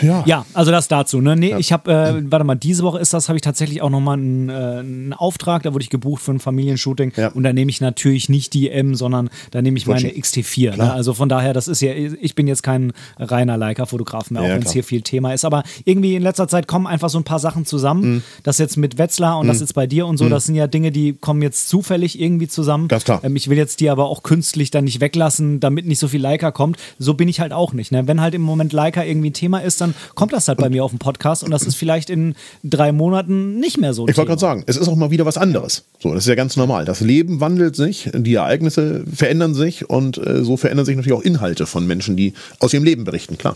Ja. 0.01 0.23
ja, 0.25 0.45
also 0.53 0.71
das 0.71 0.87
dazu. 0.87 1.21
Ne? 1.21 1.35
Nee, 1.35 1.51
ja. 1.51 1.57
ich 1.57 1.71
habe, 1.71 1.91
äh, 1.91 2.31
warte 2.31 2.45
mal, 2.45 2.55
diese 2.55 2.83
Woche 2.83 2.99
ist 2.99 3.13
das, 3.13 3.29
habe 3.29 3.37
ich 3.37 3.41
tatsächlich 3.41 3.81
auch 3.81 3.89
nochmal 3.89 4.17
einen, 4.17 4.49
äh, 4.49 4.53
einen 4.53 5.13
Auftrag, 5.13 5.63
da 5.63 5.73
wurde 5.73 5.83
ich 5.83 5.89
gebucht 5.89 6.21
für 6.21 6.31
ein 6.31 6.39
Familienshooting 6.39 7.13
ja. 7.15 7.29
und 7.29 7.43
da 7.43 7.53
nehme 7.53 7.69
ich 7.69 7.81
natürlich 7.81 8.29
nicht 8.29 8.53
die 8.53 8.69
M, 8.69 8.95
sondern 8.95 9.29
da 9.51 9.61
nehme 9.61 9.77
ich 9.77 9.87
meine 9.87 10.09
XT4. 10.09 10.77
Ne? 10.77 10.91
Also 10.91 11.13
von 11.13 11.29
daher, 11.29 11.53
das 11.53 11.67
ist 11.67 11.81
ja, 11.81 11.93
ich 11.93 12.35
bin 12.35 12.47
jetzt 12.47 12.63
kein 12.63 12.93
reiner 13.17 13.57
Leica-Fotograf 13.57 14.31
mehr, 14.31 14.41
auch 14.41 14.47
wenn 14.47 14.63
es 14.63 14.71
hier 14.71 14.83
viel 14.83 15.01
Thema 15.01 15.33
ist, 15.33 15.45
aber 15.45 15.63
irgendwie 15.85 16.15
in 16.15 16.23
letzter 16.23 16.47
Zeit 16.47 16.67
kommen 16.67 16.87
einfach 16.87 17.09
so 17.09 17.17
ein 17.17 17.23
paar 17.23 17.39
Sachen 17.39 17.65
zusammen. 17.65 18.15
Mhm. 18.15 18.23
Das 18.43 18.57
jetzt 18.57 18.77
mit 18.77 18.97
Wetzlar 18.97 19.37
und 19.37 19.45
mhm. 19.45 19.49
das 19.49 19.59
jetzt 19.59 19.73
bei 19.73 19.87
dir 19.87 20.07
und 20.07 20.17
so, 20.17 20.25
mhm. 20.25 20.29
das 20.29 20.45
sind 20.45 20.55
ja 20.55 20.67
Dinge, 20.67 20.91
die 20.91 21.13
kommen 21.13 21.41
jetzt 21.41 21.69
zufällig 21.69 22.19
irgendwie 22.19 22.47
zusammen. 22.47 22.87
Ganz 22.87 23.03
klar. 23.03 23.21
Ähm, 23.23 23.35
ich 23.35 23.49
will 23.49 23.57
jetzt 23.57 23.79
die 23.79 23.89
aber 23.89 24.05
auch 24.05 24.23
künstlich 24.23 24.71
dann 24.71 24.85
nicht 24.85 24.99
weglassen, 24.99 25.59
damit 25.59 25.85
nicht 25.85 25.99
so 25.99 26.07
viel 26.07 26.21
Leica 26.21 26.51
kommt. 26.51 26.77
So 26.99 27.13
bin 27.13 27.27
ich 27.27 27.39
halt 27.39 27.53
auch 27.53 27.73
nicht. 27.73 27.91
Ne? 27.91 28.07
Wenn 28.07 28.21
halt 28.21 28.33
im 28.33 28.41
Moment 28.41 28.73
Leica 28.73 29.03
irgendwie 29.03 29.29
ein 29.29 29.33
Thema 29.53 29.65
ist, 29.65 29.81
dann 29.81 29.93
kommt 30.15 30.33
das 30.33 30.47
halt 30.47 30.57
bei 30.57 30.69
mir 30.69 30.83
auf 30.83 30.91
dem 30.91 30.99
Podcast 30.99 31.43
und 31.43 31.51
das 31.51 31.63
ist 31.63 31.75
vielleicht 31.75 32.09
in 32.09 32.35
drei 32.63 32.91
Monaten 32.91 33.59
nicht 33.59 33.77
mehr 33.77 33.93
so. 33.93 34.07
Ich 34.07 34.17
wollte 34.17 34.29
gerade 34.29 34.41
sagen, 34.41 34.63
es 34.67 34.77
ist 34.77 34.87
auch 34.87 34.95
mal 34.95 35.11
wieder 35.11 35.25
was 35.25 35.37
anderes. 35.37 35.83
So, 35.99 36.13
das 36.13 36.23
ist 36.23 36.27
ja 36.27 36.35
ganz 36.35 36.57
normal. 36.57 36.85
Das 36.85 37.01
Leben 37.01 37.39
wandelt 37.39 37.75
sich, 37.75 38.09
die 38.13 38.35
Ereignisse 38.35 39.03
verändern 39.13 39.53
sich 39.53 39.89
und 39.89 40.17
äh, 40.17 40.43
so 40.43 40.57
verändern 40.57 40.85
sich 40.85 40.95
natürlich 40.95 41.17
auch 41.17 41.23
Inhalte 41.23 41.65
von 41.65 41.85
Menschen, 41.85 42.15
die 42.15 42.33
aus 42.59 42.73
ihrem 42.73 42.83
Leben 42.83 43.03
berichten, 43.03 43.37
klar. 43.37 43.55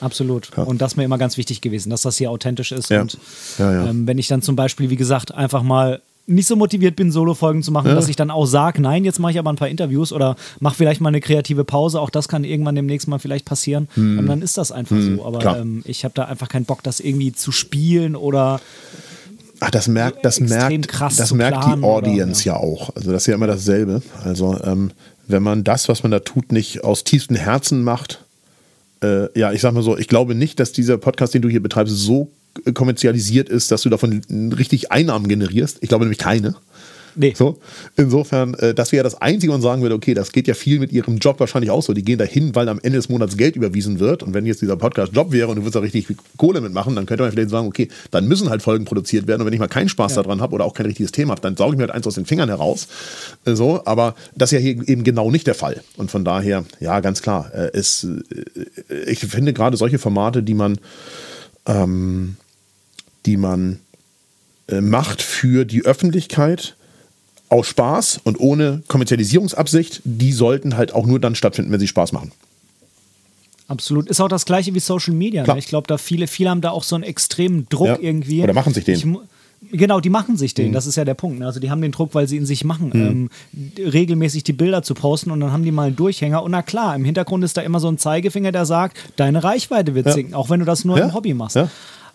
Absolut. 0.00 0.50
Ja. 0.56 0.62
Und 0.62 0.80
das 0.80 0.92
ist 0.92 0.96
mir 0.96 1.04
immer 1.04 1.18
ganz 1.18 1.36
wichtig 1.36 1.60
gewesen, 1.60 1.90
dass 1.90 2.02
das 2.02 2.16
hier 2.16 2.30
authentisch 2.30 2.70
ist. 2.70 2.88
Ja. 2.88 3.00
Und 3.00 3.18
ja, 3.58 3.72
ja. 3.72 3.86
Ähm, 3.86 4.06
wenn 4.06 4.18
ich 4.18 4.28
dann 4.28 4.42
zum 4.42 4.54
Beispiel, 4.54 4.90
wie 4.90 4.96
gesagt, 4.96 5.34
einfach 5.34 5.64
mal 5.64 6.00
nicht 6.28 6.46
so 6.46 6.56
motiviert 6.56 6.94
bin, 6.94 7.10
Solo-Folgen 7.10 7.62
zu 7.62 7.72
machen, 7.72 7.88
ja. 7.88 7.94
dass 7.94 8.08
ich 8.08 8.16
dann 8.16 8.30
auch 8.30 8.46
sage, 8.46 8.82
nein, 8.82 9.04
jetzt 9.04 9.18
mache 9.18 9.32
ich 9.32 9.38
aber 9.38 9.50
ein 9.50 9.56
paar 9.56 9.68
Interviews 9.68 10.12
oder 10.12 10.36
mache 10.60 10.76
vielleicht 10.76 11.00
mal 11.00 11.08
eine 11.08 11.20
kreative 11.20 11.64
Pause. 11.64 12.00
Auch 12.00 12.10
das 12.10 12.28
kann 12.28 12.44
irgendwann 12.44 12.74
demnächst 12.74 13.08
mal 13.08 13.18
vielleicht 13.18 13.46
passieren. 13.46 13.88
Hm. 13.94 14.18
Und 14.18 14.26
dann 14.26 14.42
ist 14.42 14.58
das 14.58 14.70
einfach 14.70 14.96
hm. 14.96 15.16
so. 15.16 15.24
Aber 15.24 15.58
ähm, 15.58 15.82
ich 15.86 16.04
habe 16.04 16.12
da 16.14 16.24
einfach 16.24 16.48
keinen 16.48 16.66
Bock, 16.66 16.82
das 16.82 17.00
irgendwie 17.00 17.32
zu 17.32 17.50
spielen 17.50 18.14
oder 18.14 18.60
Ach, 19.60 19.70
das 19.70 19.88
merkt, 19.88 20.24
das 20.24 20.38
merkt, 20.38 20.88
das 21.00 21.32
merkt 21.32 21.64
die 21.64 21.82
Audience 21.82 22.42
oder, 22.42 22.58
ja. 22.58 22.62
ja. 22.62 22.68
auch. 22.68 22.94
Also 22.94 23.10
das 23.10 23.22
ist 23.22 23.26
ja 23.26 23.34
immer 23.34 23.48
dasselbe. 23.48 24.02
Also 24.22 24.56
ähm, 24.62 24.92
wenn 25.26 25.42
man 25.42 25.64
das, 25.64 25.88
was 25.88 26.02
man 26.02 26.12
da 26.12 26.20
tut, 26.20 26.52
nicht 26.52 26.84
aus 26.84 27.04
tiefstem 27.04 27.36
Herzen 27.36 27.82
macht, 27.82 28.24
äh, 29.02 29.36
ja, 29.38 29.52
ich 29.52 29.60
sag 29.60 29.72
mal 29.72 29.82
so, 29.82 29.96
ich 29.96 30.08
glaube 30.08 30.34
nicht, 30.34 30.60
dass 30.60 30.72
dieser 30.72 30.98
Podcast, 30.98 31.34
den 31.34 31.42
du 31.42 31.48
hier 31.48 31.62
betreibst, 31.62 31.96
so 31.96 32.30
kommerzialisiert 32.74 33.48
ist, 33.48 33.70
dass 33.70 33.82
du 33.82 33.88
davon 33.88 34.22
richtig 34.56 34.90
Einnahmen 34.90 35.28
generierst. 35.28 35.78
Ich 35.80 35.88
glaube 35.88 36.04
nämlich 36.04 36.18
keine. 36.18 36.54
Nee. 37.18 37.34
So, 37.36 37.58
insofern, 37.96 38.54
äh, 38.54 38.74
das 38.74 38.92
wäre 38.92 39.02
das 39.02 39.20
Einzige, 39.20 39.50
man 39.50 39.60
sagen 39.60 39.82
würde, 39.82 39.96
okay, 39.96 40.14
das 40.14 40.30
geht 40.30 40.46
ja 40.46 40.54
viel 40.54 40.78
mit 40.78 40.92
ihrem 40.92 41.18
Job 41.18 41.40
wahrscheinlich 41.40 41.72
auch 41.72 41.82
so. 41.82 41.92
Die 41.92 42.04
gehen 42.04 42.16
dahin, 42.16 42.54
weil 42.54 42.68
am 42.68 42.78
Ende 42.80 42.96
des 42.96 43.08
Monats 43.08 43.36
Geld 43.36 43.56
überwiesen 43.56 43.98
wird. 43.98 44.22
Und 44.22 44.34
wenn 44.34 44.46
jetzt 44.46 44.62
dieser 44.62 44.76
Podcast 44.76 45.12
Job 45.14 45.32
wäre 45.32 45.48
und 45.48 45.56
du 45.56 45.62
würdest 45.62 45.74
da 45.74 45.80
richtig 45.80 46.06
Kohle 46.36 46.60
mitmachen, 46.60 46.94
dann 46.94 47.06
könnte 47.06 47.24
man 47.24 47.32
vielleicht 47.32 47.50
sagen, 47.50 47.66
okay, 47.66 47.88
dann 48.12 48.28
müssen 48.28 48.50
halt 48.50 48.62
Folgen 48.62 48.84
produziert 48.84 49.26
werden. 49.26 49.40
Und 49.40 49.46
wenn 49.46 49.52
ich 49.52 49.58
mal 49.58 49.66
keinen 49.66 49.88
Spaß 49.88 50.14
ja. 50.14 50.22
daran 50.22 50.40
habe 50.40 50.54
oder 50.54 50.64
auch 50.64 50.74
kein 50.74 50.86
richtiges 50.86 51.10
Thema 51.10 51.32
habe, 51.32 51.40
dann 51.40 51.56
sauge 51.56 51.72
ich 51.72 51.78
mir 51.78 51.86
halt 51.86 51.92
eins 51.92 52.06
aus 52.06 52.14
den 52.14 52.24
Fingern 52.24 52.48
heraus. 52.48 52.86
Äh, 53.44 53.56
so, 53.56 53.82
aber 53.84 54.14
das 54.36 54.52
ist 54.52 54.58
ja 54.58 54.60
hier 54.60 54.88
eben 54.88 55.02
genau 55.02 55.32
nicht 55.32 55.48
der 55.48 55.56
Fall. 55.56 55.82
Und 55.96 56.12
von 56.12 56.24
daher, 56.24 56.64
ja, 56.78 57.00
ganz 57.00 57.20
klar, 57.20 57.50
äh, 57.52 57.76
ist, 57.76 58.06
ich 59.06 59.18
finde 59.18 59.52
gerade 59.52 59.76
solche 59.76 59.98
Formate, 59.98 60.44
die 60.44 60.54
man 60.54 60.78
ähm, 61.68 62.36
die 63.26 63.36
man 63.36 63.78
äh, 64.66 64.80
macht 64.80 65.22
für 65.22 65.64
die 65.64 65.84
Öffentlichkeit 65.84 66.74
aus 67.48 67.66
Spaß 67.68 68.20
und 68.24 68.40
ohne 68.40 68.82
Kommerzialisierungsabsicht, 68.88 70.02
die 70.04 70.32
sollten 70.32 70.76
halt 70.76 70.92
auch 70.92 71.06
nur 71.06 71.20
dann 71.20 71.34
stattfinden, 71.34 71.70
wenn 71.70 71.80
sie 71.80 71.88
Spaß 71.88 72.12
machen. 72.12 72.32
Absolut. 73.68 74.08
Ist 74.08 74.20
auch 74.20 74.28
das 74.28 74.46
gleiche 74.46 74.74
wie 74.74 74.80
Social 74.80 75.14
Media. 75.14 75.46
Ne? 75.46 75.58
Ich 75.58 75.66
glaube, 75.66 75.86
da 75.86 75.98
viele, 75.98 76.26
viele 76.26 76.50
haben 76.50 76.62
da 76.62 76.70
auch 76.70 76.82
so 76.82 76.94
einen 76.96 77.04
extremen 77.04 77.66
Druck 77.68 77.86
ja. 77.86 77.98
irgendwie. 78.00 78.42
Oder 78.42 78.54
machen 78.54 78.72
sich 78.72 78.84
den. 78.84 78.94
Ich, 78.96 79.04
Genau, 79.70 80.00
die 80.00 80.10
machen 80.10 80.36
sich 80.36 80.54
den, 80.54 80.68
mhm. 80.68 80.72
das 80.72 80.86
ist 80.86 80.96
ja 80.96 81.04
der 81.04 81.14
Punkt. 81.14 81.40
Ne? 81.40 81.46
Also 81.46 81.60
die 81.60 81.70
haben 81.70 81.82
den 81.82 81.92
Druck, 81.92 82.14
weil 82.14 82.28
sie 82.28 82.36
ihn 82.36 82.46
sich 82.46 82.64
machen, 82.64 82.90
mhm. 82.92 83.00
ähm, 83.00 83.30
regelmäßig 83.76 84.44
die 84.44 84.52
Bilder 84.52 84.82
zu 84.82 84.94
posten 84.94 85.30
und 85.30 85.40
dann 85.40 85.52
haben 85.52 85.64
die 85.64 85.72
mal 85.72 85.88
einen 85.88 85.96
Durchhänger. 85.96 86.42
Und 86.42 86.52
na 86.52 86.62
klar, 86.62 86.94
im 86.94 87.04
Hintergrund 87.04 87.44
ist 87.44 87.56
da 87.56 87.62
immer 87.62 87.80
so 87.80 87.88
ein 87.88 87.98
Zeigefinger, 87.98 88.52
der 88.52 88.66
sagt, 88.66 88.96
deine 89.16 89.42
Reichweite 89.42 89.94
wird 89.94 90.06
ja. 90.06 90.12
sinken, 90.12 90.34
auch 90.34 90.48
wenn 90.48 90.60
du 90.60 90.66
das 90.66 90.84
nur 90.84 90.98
ja. 90.98 91.06
im 91.06 91.14
Hobby 91.14 91.34
machst. 91.34 91.56
Ja. 91.56 91.68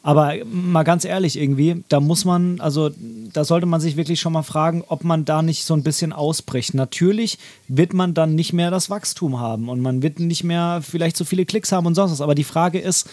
Aber 0.05 0.33
mal 0.51 0.83
ganz 0.83 1.05
ehrlich, 1.05 1.39
irgendwie, 1.39 1.81
da 1.87 2.01
muss 2.01 2.25
man, 2.25 2.59
also 2.59 2.89
da 3.31 3.45
sollte 3.45 3.65
man 3.65 3.79
sich 3.79 3.95
wirklich 3.95 4.19
schon 4.19 4.33
mal 4.33 4.43
fragen, 4.43 4.83
ob 4.89 5.05
man 5.05 5.23
da 5.23 5.41
nicht 5.41 5.63
so 5.63 5.73
ein 5.73 5.81
bisschen 5.81 6.11
ausbricht. 6.11 6.73
Natürlich 6.73 7.39
wird 7.69 7.93
man 7.93 8.13
dann 8.13 8.35
nicht 8.35 8.51
mehr 8.51 8.69
das 8.69 8.89
Wachstum 8.89 9.39
haben 9.39 9.69
und 9.69 9.79
man 9.79 10.03
wird 10.03 10.19
nicht 10.19 10.43
mehr 10.43 10.81
vielleicht 10.83 11.15
so 11.15 11.23
viele 11.23 11.45
Klicks 11.45 11.71
haben 11.71 11.87
und 11.87 11.95
sonst 11.95 12.11
was. 12.11 12.21
Aber 12.21 12.35
die 12.35 12.43
Frage 12.43 12.79
ist, 12.79 13.09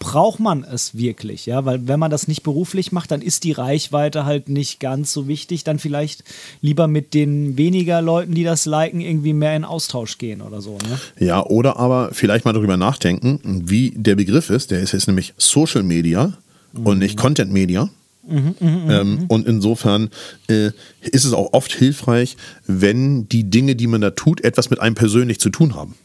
braucht 0.00 0.40
man 0.40 0.64
es 0.64 0.96
wirklich, 0.96 1.46
ja, 1.46 1.64
weil 1.64 1.86
wenn 1.86 2.00
man 2.00 2.10
das 2.10 2.26
nicht 2.26 2.42
beruflich 2.42 2.90
macht, 2.90 3.12
dann 3.12 3.22
ist 3.22 3.44
die 3.44 3.52
Reichweite 3.52 4.24
halt 4.24 4.48
nicht 4.48 4.80
ganz 4.80 5.12
so 5.12 5.28
wichtig, 5.28 5.62
dann 5.62 5.78
vielleicht 5.78 6.24
lieber 6.60 6.88
mit 6.88 7.14
den 7.14 7.56
weniger 7.56 8.02
Leuten, 8.02 8.34
die 8.34 8.42
das 8.42 8.66
liken, 8.66 9.00
irgendwie 9.00 9.32
mehr 9.32 9.54
in 9.54 9.64
Austausch 9.64 10.18
gehen 10.18 10.42
oder 10.42 10.60
so, 10.60 10.78
ne? 10.78 10.98
Ja, 11.24 11.44
oder 11.44 11.78
aber 11.78 12.10
vielleicht 12.12 12.44
mal 12.44 12.52
darüber 12.52 12.76
nachdenken, 12.76 13.40
wie 13.44 13.92
der 13.96 14.16
Begriff 14.16 14.50
ist, 14.50 14.72
der 14.72 14.80
ist 14.80 14.92
jetzt 14.92 15.06
nämlich 15.06 15.34
Social 15.36 15.84
Media 15.84 16.36
mhm. 16.72 16.86
und 16.86 16.98
nicht 16.98 17.16
Content 17.16 17.52
Media. 17.52 17.88
Mhm, 18.24 18.54
mh, 18.58 18.70
mh, 18.70 19.00
ähm, 19.00 19.14
mhm. 19.14 19.24
und 19.26 19.46
insofern 19.46 20.10
äh, 20.48 20.70
ist 21.00 21.24
es 21.24 21.32
auch 21.32 21.52
oft 21.52 21.72
hilfreich, 21.72 22.36
wenn 22.66 23.28
die 23.28 23.50
Dinge, 23.50 23.74
die 23.74 23.88
man 23.88 24.00
da 24.00 24.10
tut, 24.10 24.42
etwas 24.42 24.70
mit 24.70 24.80
einem 24.80 24.94
persönlich 24.94 25.40
zu 25.40 25.50
tun 25.50 25.74
haben. 25.74 25.96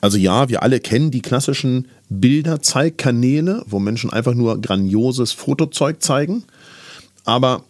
Also 0.00 0.16
ja, 0.16 0.48
wir 0.48 0.62
alle 0.62 0.80
kennen 0.80 1.10
die 1.10 1.22
klassischen 1.22 1.88
Bilderzeigkanäle, 2.08 3.64
wo 3.66 3.78
Menschen 3.78 4.10
einfach 4.10 4.34
nur 4.34 4.60
grandioses 4.60 5.32
Fotozeug 5.32 6.02
zeigen. 6.02 6.44
Aber 7.24 7.64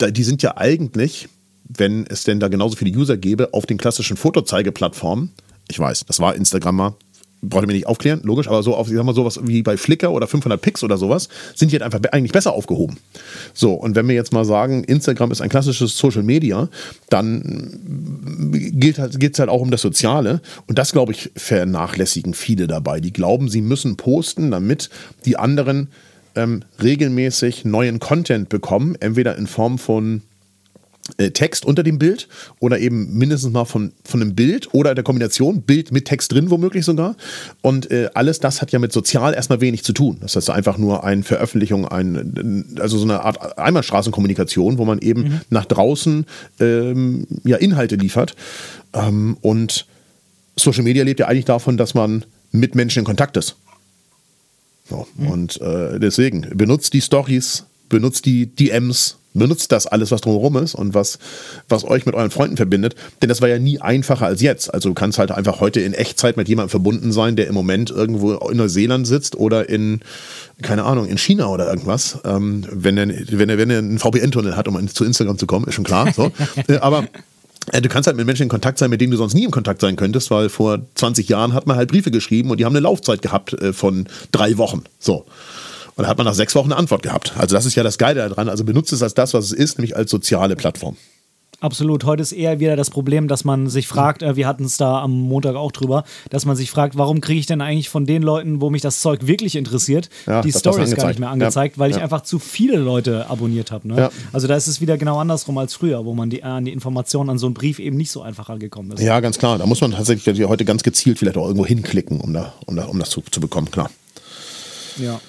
die 0.00 0.22
sind 0.22 0.42
ja 0.42 0.56
eigentlich, 0.56 1.28
wenn 1.64 2.06
es 2.06 2.24
denn 2.24 2.40
da 2.40 2.48
genauso 2.48 2.76
viele 2.76 2.96
User 2.96 3.16
gäbe, 3.16 3.54
auf 3.54 3.66
den 3.66 3.78
klassischen 3.78 4.16
Fotozeigeplattformen. 4.16 5.30
Ich 5.68 5.78
weiß, 5.78 6.04
das 6.06 6.20
war 6.20 6.34
Instagram 6.34 6.94
braucht 7.42 7.64
ihr 7.64 7.66
mir 7.66 7.72
nicht 7.72 7.88
aufklären, 7.88 8.20
logisch, 8.22 8.46
aber 8.46 8.62
so 8.62 8.76
auf, 8.76 8.88
ich 8.88 8.94
sag 8.94 9.04
mal, 9.04 9.14
sowas 9.14 9.40
wie 9.42 9.62
bei 9.62 9.76
Flickr 9.76 10.12
oder 10.12 10.28
500 10.28 10.60
Pix 10.60 10.84
oder 10.84 10.96
sowas, 10.96 11.28
sind 11.56 11.72
die 11.72 11.76
halt 11.76 11.82
einfach 11.82 12.00
eigentlich 12.12 12.32
besser 12.32 12.52
aufgehoben. 12.52 12.98
So, 13.52 13.72
und 13.72 13.96
wenn 13.96 14.06
wir 14.06 14.14
jetzt 14.14 14.32
mal 14.32 14.44
sagen, 14.44 14.84
Instagram 14.84 15.32
ist 15.32 15.40
ein 15.40 15.48
klassisches 15.48 15.98
Social 15.98 16.22
Media, 16.22 16.68
dann 17.10 17.80
geht 18.52 18.98
halt, 18.98 19.38
halt 19.38 19.48
auch 19.50 19.60
um 19.60 19.72
das 19.72 19.80
Soziale. 19.80 20.40
Und 20.68 20.78
das, 20.78 20.92
glaube 20.92 21.12
ich, 21.12 21.32
vernachlässigen 21.36 22.34
viele 22.34 22.68
dabei. 22.68 23.00
Die 23.00 23.12
glauben, 23.12 23.48
sie 23.48 23.60
müssen 23.60 23.96
posten, 23.96 24.52
damit 24.52 24.88
die 25.26 25.36
anderen 25.36 25.88
ähm, 26.36 26.62
regelmäßig 26.80 27.64
neuen 27.64 27.98
Content 27.98 28.48
bekommen, 28.48 28.96
entweder 29.00 29.36
in 29.36 29.48
Form 29.48 29.78
von 29.78 30.22
Text 31.32 31.64
unter 31.64 31.82
dem 31.82 31.98
Bild 31.98 32.28
oder 32.60 32.78
eben 32.78 33.12
mindestens 33.18 33.52
mal 33.52 33.64
von, 33.64 33.92
von 34.04 34.22
einem 34.22 34.36
Bild 34.36 34.72
oder 34.72 34.94
der 34.94 35.02
Kombination 35.02 35.62
Bild 35.62 35.90
mit 35.90 36.04
Text 36.04 36.30
drin 36.32 36.48
womöglich 36.50 36.84
sogar. 36.84 37.16
Und 37.60 37.90
äh, 37.90 38.08
alles 38.14 38.38
das 38.38 38.62
hat 38.62 38.70
ja 38.70 38.78
mit 38.78 38.92
sozial 38.92 39.34
erstmal 39.34 39.60
wenig 39.60 39.82
zu 39.82 39.92
tun. 39.92 40.18
Das 40.20 40.36
heißt 40.36 40.50
einfach 40.50 40.78
nur 40.78 41.02
eine 41.02 41.24
Veröffentlichung, 41.24 41.88
ein, 41.88 42.76
also 42.78 42.98
so 42.98 43.04
eine 43.04 43.22
Art 43.22 43.58
Einmalstraßenkommunikation, 43.58 44.78
wo 44.78 44.84
man 44.84 45.00
eben 45.00 45.22
mhm. 45.22 45.40
nach 45.50 45.64
draußen 45.64 46.24
ähm, 46.60 47.26
ja, 47.42 47.56
Inhalte 47.56 47.96
liefert. 47.96 48.36
Ähm, 48.92 49.36
und 49.40 49.86
Social 50.56 50.84
Media 50.84 51.02
lebt 51.02 51.18
ja 51.18 51.26
eigentlich 51.26 51.46
davon, 51.46 51.76
dass 51.76 51.94
man 51.94 52.24
mit 52.52 52.76
Menschen 52.76 53.00
in 53.00 53.04
Kontakt 53.04 53.36
ist. 53.36 53.56
So, 54.88 55.08
mhm. 55.16 55.26
Und 55.26 55.60
äh, 55.60 55.98
deswegen 55.98 56.46
benutzt 56.54 56.92
die 56.92 57.00
Stories, 57.00 57.64
benutzt 57.88 58.24
die 58.24 58.46
DMs, 58.46 59.16
benutzt 59.34 59.72
das 59.72 59.86
alles, 59.86 60.10
was 60.10 60.20
drumherum 60.20 60.56
ist 60.58 60.74
und 60.74 60.94
was, 60.94 61.18
was 61.68 61.84
euch 61.84 62.06
mit 62.06 62.14
euren 62.14 62.30
Freunden 62.30 62.56
verbindet. 62.56 62.94
Denn 63.20 63.28
das 63.28 63.40
war 63.40 63.48
ja 63.48 63.58
nie 63.58 63.80
einfacher 63.80 64.26
als 64.26 64.42
jetzt. 64.42 64.72
Also 64.72 64.90
du 64.90 64.94
kannst 64.94 65.18
halt 65.18 65.30
einfach 65.30 65.60
heute 65.60 65.80
in 65.80 65.94
Echtzeit 65.94 66.36
mit 66.36 66.48
jemandem 66.48 66.70
verbunden 66.70 67.12
sein, 67.12 67.36
der 67.36 67.46
im 67.46 67.54
Moment 67.54 67.90
irgendwo 67.90 68.34
in 68.34 68.56
Neuseeland 68.56 69.06
sitzt 69.06 69.36
oder 69.36 69.68
in, 69.68 70.00
keine 70.62 70.84
Ahnung, 70.84 71.06
in 71.06 71.18
China 71.18 71.48
oder 71.48 71.68
irgendwas. 71.68 72.18
Ähm, 72.24 72.64
wenn, 72.70 72.96
er, 72.98 73.08
wenn, 73.08 73.48
er, 73.48 73.58
wenn 73.58 73.70
er 73.70 73.78
einen 73.78 73.98
VPN-Tunnel 73.98 74.56
hat, 74.56 74.68
um 74.68 74.88
zu 74.88 75.04
Instagram 75.04 75.38
zu 75.38 75.46
kommen, 75.46 75.66
ist 75.66 75.74
schon 75.74 75.84
klar. 75.84 76.12
So. 76.12 76.30
Äh, 76.68 76.76
aber 76.78 77.04
äh, 77.72 77.80
Du 77.80 77.88
kannst 77.88 78.06
halt 78.06 78.16
mit 78.16 78.26
Menschen 78.26 78.44
in 78.44 78.48
Kontakt 78.48 78.78
sein, 78.78 78.90
mit 78.90 79.00
denen 79.00 79.10
du 79.10 79.16
sonst 79.16 79.34
nie 79.34 79.44
in 79.44 79.50
Kontakt 79.50 79.80
sein 79.80 79.96
könntest, 79.96 80.30
weil 80.30 80.48
vor 80.48 80.80
20 80.94 81.28
Jahren 81.28 81.54
hat 81.54 81.66
man 81.66 81.76
halt 81.76 81.90
Briefe 81.90 82.10
geschrieben 82.10 82.50
und 82.50 82.58
die 82.58 82.64
haben 82.64 82.74
eine 82.74 82.80
Laufzeit 82.80 83.22
gehabt 83.22 83.54
äh, 83.54 83.72
von 83.72 84.06
drei 84.32 84.58
Wochen. 84.58 84.82
So. 84.98 85.24
Und 85.96 86.04
da 86.04 86.08
hat 86.08 86.16
man 86.18 86.26
nach 86.26 86.34
sechs 86.34 86.54
Wochen 86.54 86.72
eine 86.72 86.76
Antwort 86.76 87.02
gehabt. 87.02 87.34
Also 87.36 87.54
das 87.54 87.66
ist 87.66 87.74
ja 87.74 87.82
das 87.82 87.98
Geile 87.98 88.28
daran. 88.28 88.48
Also 88.48 88.64
benutzt 88.64 88.92
es 88.92 89.02
als 89.02 89.14
das, 89.14 89.34
was 89.34 89.46
es 89.46 89.52
ist, 89.52 89.78
nämlich 89.78 89.96
als 89.96 90.10
soziale 90.10 90.56
Plattform. 90.56 90.96
Absolut. 91.62 92.04
Heute 92.04 92.22
ist 92.22 92.32
eher 92.32 92.58
wieder 92.58 92.74
das 92.74 92.90
Problem, 92.90 93.28
dass 93.28 93.44
man 93.44 93.68
sich 93.68 93.86
fragt, 93.86 94.24
äh, 94.24 94.34
wir 94.34 94.48
hatten 94.48 94.64
es 94.64 94.78
da 94.78 95.00
am 95.00 95.12
Montag 95.12 95.54
auch 95.54 95.70
drüber, 95.70 96.02
dass 96.28 96.44
man 96.44 96.56
sich 96.56 96.72
fragt, 96.72 96.98
warum 96.98 97.20
kriege 97.20 97.38
ich 97.38 97.46
denn 97.46 97.60
eigentlich 97.60 97.88
von 97.88 98.04
den 98.04 98.22
Leuten, 98.22 98.60
wo 98.60 98.68
mich 98.68 98.82
das 98.82 99.00
Zeug 99.00 99.28
wirklich 99.28 99.54
interessiert, 99.54 100.10
ja, 100.26 100.42
die 100.42 100.50
Stories 100.50 100.96
gar 100.96 101.06
nicht 101.06 101.20
mehr 101.20 101.30
angezeigt, 101.30 101.76
ja. 101.76 101.80
weil 101.80 101.90
ich 101.90 101.98
ja. 101.98 102.02
einfach 102.02 102.22
zu 102.22 102.40
viele 102.40 102.78
Leute 102.78 103.30
abonniert 103.30 103.70
habe. 103.70 103.86
Ne? 103.86 104.10
Also 104.32 104.48
da 104.48 104.56
ist 104.56 104.66
es 104.66 104.80
wieder 104.80 104.98
genau 104.98 105.20
andersrum 105.20 105.56
als 105.56 105.74
früher, 105.74 106.04
wo 106.04 106.14
man 106.14 106.30
die, 106.30 106.42
an 106.42 106.64
die 106.64 106.72
Informationen 106.72 107.30
an 107.30 107.38
so 107.38 107.46
einen 107.46 107.54
Brief 107.54 107.78
eben 107.78 107.96
nicht 107.96 108.10
so 108.10 108.22
einfach 108.22 108.48
angekommen 108.48 108.90
ist. 108.90 109.00
Ja, 109.00 109.20
ganz 109.20 109.38
klar. 109.38 109.56
Da 109.58 109.66
muss 109.66 109.80
man 109.80 109.92
tatsächlich 109.92 110.44
heute 110.48 110.64
ganz 110.64 110.82
gezielt 110.82 111.20
vielleicht 111.20 111.36
auch 111.36 111.46
irgendwo 111.46 111.64
hinklicken, 111.64 112.20
um, 112.20 112.34
da, 112.34 112.54
um, 112.66 112.74
da, 112.74 112.86
um 112.86 112.98
das 112.98 113.10
zu, 113.10 113.22
zu 113.30 113.40
bekommen, 113.40 113.70
klar. 113.70 113.88
Ja. 114.98 115.20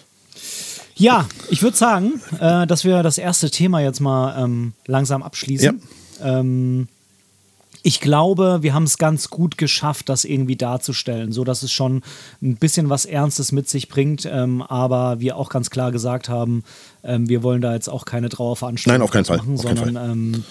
Ja, 0.95 1.27
ich 1.49 1.63
würde 1.63 1.75
sagen, 1.75 2.21
äh, 2.39 2.67
dass 2.67 2.83
wir 2.83 3.03
das 3.03 3.17
erste 3.17 3.49
Thema 3.49 3.81
jetzt 3.81 3.99
mal 3.99 4.43
ähm, 4.43 4.73
langsam 4.85 5.23
abschließen. 5.23 5.81
Ja. 6.19 6.39
Ähm, 6.39 6.87
ich 7.85 7.99
glaube, 7.99 8.59
wir 8.61 8.73
haben 8.73 8.83
es 8.83 8.97
ganz 8.97 9.29
gut 9.29 9.57
geschafft, 9.57 10.07
das 10.07 10.23
irgendwie 10.23 10.55
darzustellen, 10.55 11.33
so 11.33 11.43
dass 11.43 11.63
es 11.63 11.71
schon 11.71 12.01
ein 12.41 12.55
bisschen 12.55 12.89
was 12.89 13.03
Ernstes 13.03 13.51
mit 13.51 13.67
sich 13.67 13.89
bringt, 13.89 14.25
ähm, 14.25 14.61
aber 14.61 15.19
wir 15.19 15.35
auch 15.35 15.49
ganz 15.49 15.69
klar 15.69 15.91
gesagt 15.91 16.29
haben, 16.29 16.63
ähm, 17.03 17.27
wir 17.27 17.43
wollen 17.43 17.61
da 17.61 17.73
jetzt 17.73 17.89
auch 17.89 18.05
keine 18.05 18.29
Trauerveranstaltung 18.29 18.99
Nein, 18.99 19.03
auf 19.03 19.11
keinen 19.11 19.25
Fall. 19.25 19.37
machen, 19.37 19.55
auf 19.55 19.61
sondern. 19.61 20.11
Ähm, 20.11 20.43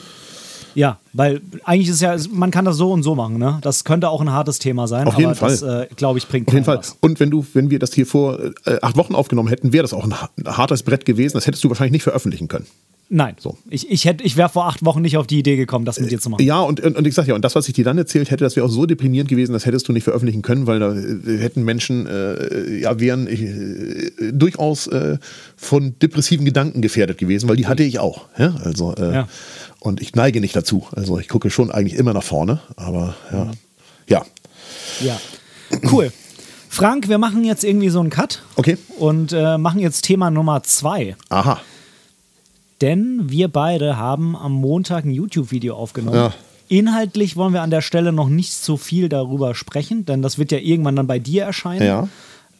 ja, 0.74 0.98
weil 1.12 1.40
eigentlich 1.64 1.88
ist 1.88 2.00
ja, 2.00 2.16
man 2.30 2.50
kann 2.50 2.64
das 2.64 2.76
so 2.76 2.92
und 2.92 3.02
so 3.02 3.14
machen, 3.14 3.38
ne? 3.38 3.58
Das 3.62 3.84
könnte 3.84 4.08
auch 4.08 4.20
ein 4.20 4.30
hartes 4.30 4.58
Thema 4.58 4.88
sein, 4.88 5.06
Auf 5.06 5.16
jeden 5.16 5.30
aber 5.30 5.36
Fall. 5.36 5.50
das, 5.50 5.62
äh, 5.62 5.86
glaube 5.96 6.18
ich, 6.18 6.28
bringt 6.28 6.48
Auf 6.48 6.54
jeden 6.54 6.64
Fall. 6.64 6.78
Was. 6.78 6.96
Und 7.00 7.20
wenn 7.20 7.30
du, 7.30 7.44
wenn 7.52 7.70
wir 7.70 7.78
das 7.78 7.92
hier 7.92 8.06
vor 8.06 8.38
äh, 8.64 8.78
acht 8.80 8.96
Wochen 8.96 9.14
aufgenommen 9.14 9.48
hätten, 9.48 9.72
wäre 9.72 9.82
das 9.82 9.92
auch 9.92 10.04
ein, 10.04 10.14
hartes 10.46 10.82
Brett 10.82 11.04
gewesen. 11.04 11.34
Das 11.34 11.46
hättest 11.46 11.62
du 11.64 11.68
wahrscheinlich 11.68 11.92
nicht 11.92 12.02
veröffentlichen 12.02 12.48
können. 12.48 12.66
Nein. 13.14 13.36
So. 13.38 13.58
Ich, 13.68 13.90
ich, 13.90 14.06
ich 14.06 14.36
wäre 14.38 14.48
vor 14.48 14.66
acht 14.66 14.82
Wochen 14.86 15.02
nicht 15.02 15.18
auf 15.18 15.26
die 15.26 15.38
Idee 15.38 15.56
gekommen, 15.56 15.84
das 15.84 16.00
mit 16.00 16.10
dir 16.10 16.18
zu 16.18 16.30
machen. 16.30 16.42
Ja, 16.42 16.60
und, 16.60 16.80
und, 16.80 16.96
und 16.96 17.06
ich 17.06 17.12
sage 17.12 17.28
ja, 17.28 17.34
und 17.34 17.44
das, 17.44 17.54
was 17.54 17.68
ich 17.68 17.74
dir 17.74 17.84
dann 17.84 17.98
erzählt 17.98 18.30
hätte, 18.30 18.42
das 18.42 18.56
wäre 18.56 18.64
auch 18.64 18.70
so 18.70 18.86
deprimierend 18.86 19.28
gewesen, 19.28 19.52
das 19.52 19.66
hättest 19.66 19.86
du 19.86 19.92
nicht 19.92 20.04
veröffentlichen 20.04 20.40
können, 20.40 20.66
weil 20.66 20.78
da 20.78 20.94
äh, 20.94 21.36
hätten 21.36 21.62
Menschen, 21.62 22.06
äh, 22.06 22.80
ja, 22.80 22.98
wären 22.98 23.26
äh, 23.26 24.32
durchaus 24.32 24.86
äh, 24.86 25.18
von 25.56 25.94
depressiven 26.00 26.46
Gedanken 26.46 26.80
gefährdet 26.80 27.18
gewesen, 27.18 27.50
weil 27.50 27.56
die 27.56 27.66
hatte 27.66 27.82
ich 27.82 27.98
auch. 27.98 28.28
Ja? 28.38 28.54
Also, 28.64 28.94
äh, 28.94 29.12
ja. 29.12 29.28
Und 29.82 30.00
ich 30.00 30.14
neige 30.14 30.40
nicht 30.40 30.54
dazu. 30.54 30.86
Also 30.94 31.18
ich 31.18 31.28
gucke 31.28 31.50
schon 31.50 31.72
eigentlich 31.72 31.98
immer 31.98 32.12
nach 32.12 32.22
vorne, 32.22 32.60
aber 32.76 33.16
ja. 33.32 33.50
Ja. 34.06 34.26
Ja. 35.00 35.20
Cool. 35.90 36.12
Frank, 36.68 37.08
wir 37.08 37.18
machen 37.18 37.42
jetzt 37.42 37.64
irgendwie 37.64 37.88
so 37.88 37.98
einen 37.98 38.08
Cut. 38.08 38.42
Okay. 38.54 38.78
Und 39.00 39.32
äh, 39.32 39.58
machen 39.58 39.80
jetzt 39.80 40.02
Thema 40.02 40.30
Nummer 40.30 40.62
zwei. 40.62 41.16
Aha. 41.30 41.60
Denn 42.80 43.28
wir 43.28 43.48
beide 43.48 43.96
haben 43.96 44.36
am 44.36 44.52
Montag 44.52 45.04
ein 45.04 45.10
YouTube-Video 45.10 45.74
aufgenommen. 45.74 46.16
Ja. 46.16 46.34
Inhaltlich 46.68 47.34
wollen 47.34 47.52
wir 47.52 47.62
an 47.62 47.70
der 47.70 47.82
Stelle 47.82 48.12
noch 48.12 48.28
nicht 48.28 48.52
so 48.52 48.76
viel 48.76 49.08
darüber 49.08 49.56
sprechen, 49.56 50.06
denn 50.06 50.22
das 50.22 50.38
wird 50.38 50.52
ja 50.52 50.58
irgendwann 50.58 50.94
dann 50.94 51.08
bei 51.08 51.18
dir 51.18 51.42
erscheinen. 51.42 51.84
Ja. 51.84 52.08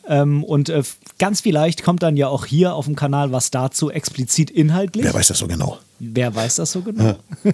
Ähm, 0.09 0.43
und 0.43 0.69
äh, 0.69 0.83
ganz 1.19 1.41
vielleicht 1.41 1.83
kommt 1.83 2.03
dann 2.03 2.17
ja 2.17 2.29
auch 2.29 2.47
hier 2.47 2.75
auf 2.75 2.87
dem 2.87 2.97
Kanal 2.97 3.33
was 3.33 3.51
dazu 3.51 3.91
explizit 3.91 4.51
inhaltlich. 4.51 5.05
Wer 5.05 5.15
weiß 5.15 5.29
das 5.29 5.39
so 5.39 5.47
genau? 5.47 5.79
Wer 5.99 6.35
weiß 6.35 6.57
das 6.57 6.73
so 6.73 6.83
genau? 6.83 7.05
Ja. 7.05 7.17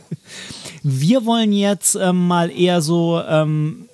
Wir 0.82 1.26
wollen 1.26 1.52
jetzt 1.52 1.96
ähm, 1.96 2.26
mal 2.26 2.50
eher 2.50 2.80
so, 2.80 3.20
ähm, 3.28 3.88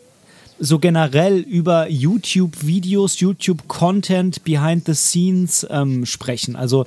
so 0.61 0.79
generell 0.79 1.39
über 1.39 1.89
YouTube-Videos, 1.89 3.19
YouTube-Content, 3.19 4.45
Behind 4.45 4.87
the 4.87 4.95
Scenes 4.95 5.67
ähm, 5.69 6.07
sprechen. 6.07 6.55
Also 6.55 6.87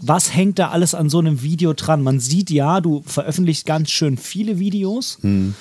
was 0.00 0.34
hängt 0.34 0.58
da 0.58 0.70
alles 0.70 0.94
an 0.94 1.08
so 1.08 1.20
einem 1.20 1.42
Video 1.42 1.74
dran? 1.74 2.02
Man 2.02 2.18
sieht 2.18 2.50
ja, 2.50 2.80
du 2.80 3.04
veröffentlichst 3.06 3.66
ganz 3.66 3.90
schön 3.90 4.16
viele 4.16 4.58
Videos. 4.58 5.18
Hm 5.20 5.54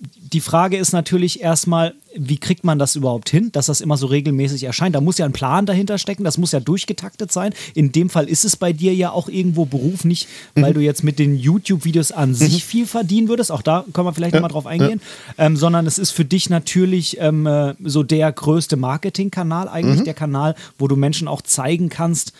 die 0.00 0.40
Frage 0.40 0.78
ist 0.78 0.92
natürlich 0.92 1.42
erstmal, 1.42 1.94
wie 2.16 2.38
kriegt 2.38 2.64
man 2.64 2.78
das 2.78 2.96
überhaupt 2.96 3.28
hin, 3.28 3.52
dass 3.52 3.66
das 3.66 3.80
immer 3.80 3.96
so 3.96 4.06
regelmäßig 4.06 4.64
erscheint? 4.64 4.94
Da 4.94 5.00
muss 5.00 5.18
ja 5.18 5.26
ein 5.26 5.32
Plan 5.32 5.66
dahinter 5.66 5.98
stecken, 5.98 6.24
das 6.24 6.38
muss 6.38 6.52
ja 6.52 6.60
durchgetaktet 6.60 7.30
sein. 7.30 7.52
In 7.74 7.92
dem 7.92 8.08
Fall 8.08 8.28
ist 8.28 8.44
es 8.44 8.56
bei 8.56 8.72
dir 8.72 8.94
ja 8.94 9.10
auch 9.10 9.28
irgendwo 9.28 9.66
Beruf, 9.66 10.04
nicht 10.04 10.28
weil 10.54 10.70
mhm. 10.70 10.74
du 10.74 10.80
jetzt 10.80 11.04
mit 11.04 11.18
den 11.18 11.36
YouTube-Videos 11.36 12.12
an 12.12 12.34
sich 12.34 12.54
mhm. 12.54 12.60
viel 12.60 12.86
verdienen 12.86 13.28
würdest, 13.28 13.52
auch 13.52 13.62
da 13.62 13.84
können 13.92 14.06
wir 14.06 14.14
vielleicht 14.14 14.34
ja. 14.34 14.40
nochmal 14.40 14.52
drauf 14.52 14.66
eingehen, 14.66 15.00
ja. 15.36 15.46
ähm, 15.46 15.56
sondern 15.56 15.86
es 15.86 15.98
ist 15.98 16.12
für 16.12 16.24
dich 16.24 16.48
natürlich 16.48 17.18
ähm, 17.20 17.46
äh, 17.46 17.74
so 17.84 18.02
der 18.02 18.32
größte 18.32 18.76
Marketingkanal, 18.76 19.68
eigentlich 19.68 20.00
mhm. 20.00 20.04
der 20.04 20.14
Kanal, 20.14 20.54
wo 20.78 20.88
du 20.88 20.96
Menschen 20.96 21.28
auch 21.28 21.42
zeigen 21.42 21.90
kannst, 21.90 22.32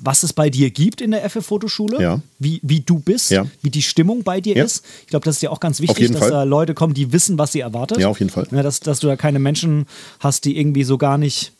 was 0.00 0.22
es 0.22 0.32
bei 0.32 0.48
dir 0.48 0.70
gibt 0.70 1.00
in 1.00 1.10
der 1.10 1.24
FF-Fotoschule, 1.28 2.00
Ja. 2.00 2.20
wie, 2.38 2.60
wie 2.62 2.80
du 2.80 2.98
bist, 3.00 3.30
Ja. 3.32 3.46
wie 3.62 3.70
die 3.70 3.82
Stimmung 3.82 4.22
bei 4.22 4.40
dir 4.40 4.56
Ja. 4.56 4.64
ist. 4.64 4.84
Ich 5.02 5.08
glaube, 5.08 5.24
das 5.24 5.36
ist 5.36 5.42
ja 5.42 5.50
auch 5.50 5.60
ganz 5.60 5.80
wichtig, 5.80 6.10
dass 6.12 6.20
Fall. 6.20 6.30
da 6.30 6.42
Leute 6.44 6.74
kommen, 6.74 6.94
die 6.94 7.12
wissen, 7.12 7.36
was 7.38 7.52
sie 7.52 7.60
erwartet. 7.60 7.98
Ja, 7.98 8.08
auf 8.08 8.20
jeden 8.20 8.30
Fall. 8.30 8.46
Dass, 8.50 8.80
dass 8.80 9.00
du 9.00 9.08
da 9.08 9.16
keine 9.16 9.38
Menschen 9.40 9.86
hast, 10.20 10.44
die 10.44 10.56
irgendwie 10.56 10.84
so 10.84 10.98
gar 10.98 11.18
nicht, 11.18 11.52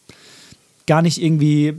gar 0.87 1.03
nicht 1.03 1.21
irgendwie 1.21 1.75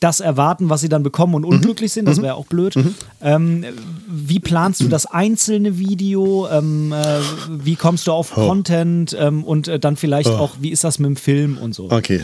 das 0.00 0.20
erwarten, 0.20 0.68
was 0.68 0.82
sie 0.82 0.90
dann 0.90 1.02
bekommen 1.02 1.34
und 1.34 1.46
unglücklich 1.46 1.90
sind. 1.90 2.04
Das 2.06 2.20
wäre 2.20 2.34
auch 2.34 2.44
blöd. 2.44 2.76
Ähm, 3.22 3.64
wie 4.06 4.38
planst 4.40 4.82
du 4.82 4.88
das 4.88 5.06
einzelne 5.06 5.78
Video? 5.78 6.46
Ähm, 6.50 6.92
äh, 6.92 7.20
wie 7.64 7.76
kommst 7.76 8.06
du 8.06 8.12
auf 8.12 8.32
Content? 8.32 9.16
Ähm, 9.18 9.42
und 9.42 9.68
äh, 9.68 9.78
dann 9.80 9.96
vielleicht 9.96 10.28
auch, 10.28 10.56
wie 10.60 10.68
ist 10.70 10.84
das 10.84 10.98
mit 10.98 11.08
dem 11.08 11.16
Film 11.16 11.56
und 11.56 11.74
so? 11.74 11.90
Okay. 11.90 12.20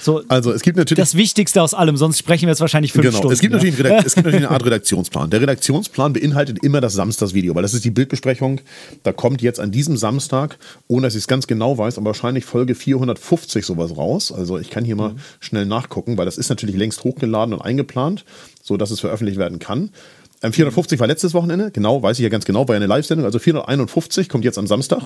So 0.00 0.22
Also 0.28 0.52
es 0.52 0.62
gibt 0.62 0.76
natürlich. 0.76 1.00
das 1.02 1.14
Wichtigste 1.14 1.62
aus 1.62 1.74
allem, 1.74 1.96
sonst 1.96 2.18
sprechen 2.18 2.42
wir 2.46 2.50
jetzt 2.50 2.60
wahrscheinlich 2.60 2.92
fünf 2.92 3.04
Genau, 3.04 3.18
Stunden. 3.18 3.32
es 3.34 3.40
gibt, 3.40 3.52
ja. 3.52 3.56
natürlich 3.58 4.06
es 4.06 4.14
gibt 4.14 4.26
natürlich 4.26 4.46
eine 4.46 4.50
Art 4.50 4.64
Redaktionsplan. 4.64 5.30
Der 5.30 5.40
Redaktionsplan 5.40 6.12
beinhaltet 6.12 6.62
immer 6.62 6.80
das 6.80 6.94
Samstagsvideo, 6.94 7.54
weil 7.54 7.62
das 7.62 7.74
ist 7.74 7.84
die 7.84 7.90
Bildbesprechung. 7.90 8.60
Da 9.02 9.12
kommt 9.12 9.42
jetzt 9.42 9.60
an 9.60 9.70
diesem 9.70 9.96
Samstag, 9.96 10.58
ohne 10.88 11.06
dass 11.06 11.14
ich 11.14 11.20
es 11.20 11.28
ganz 11.28 11.46
genau 11.46 11.76
weiß, 11.78 11.98
aber 11.98 12.06
wahrscheinlich 12.06 12.44
Folge 12.44 12.74
450 12.74 13.64
sowas 13.64 13.96
raus. 13.96 14.32
Also 14.32 14.58
ich 14.58 14.70
kann 14.70 14.84
hier 14.84 14.96
mal 14.96 15.14
schnell 15.40 15.66
nachgucken, 15.66 16.16
weil 16.16 16.24
das 16.24 16.38
ist 16.38 16.48
natürlich 16.48 16.76
längst 16.76 17.04
hochgeladen 17.04 17.54
und 17.54 17.60
eingeplant, 17.60 18.24
sodass 18.62 18.90
es 18.90 19.00
veröffentlicht 19.00 19.38
werden 19.38 19.58
kann. 19.58 19.90
Ähm, 20.42 20.52
450 20.54 20.98
war 21.00 21.06
letztes 21.06 21.34
Wochenende, 21.34 21.70
genau, 21.70 22.02
weiß 22.02 22.18
ich 22.18 22.22
ja 22.22 22.30
ganz 22.30 22.46
genau, 22.46 22.66
war 22.66 22.74
ja 22.74 22.78
eine 22.78 22.86
Live-Sendung. 22.86 23.26
Also 23.26 23.38
451 23.38 24.28
kommt 24.30 24.44
jetzt 24.44 24.56
am 24.56 24.66
Samstag. 24.66 25.02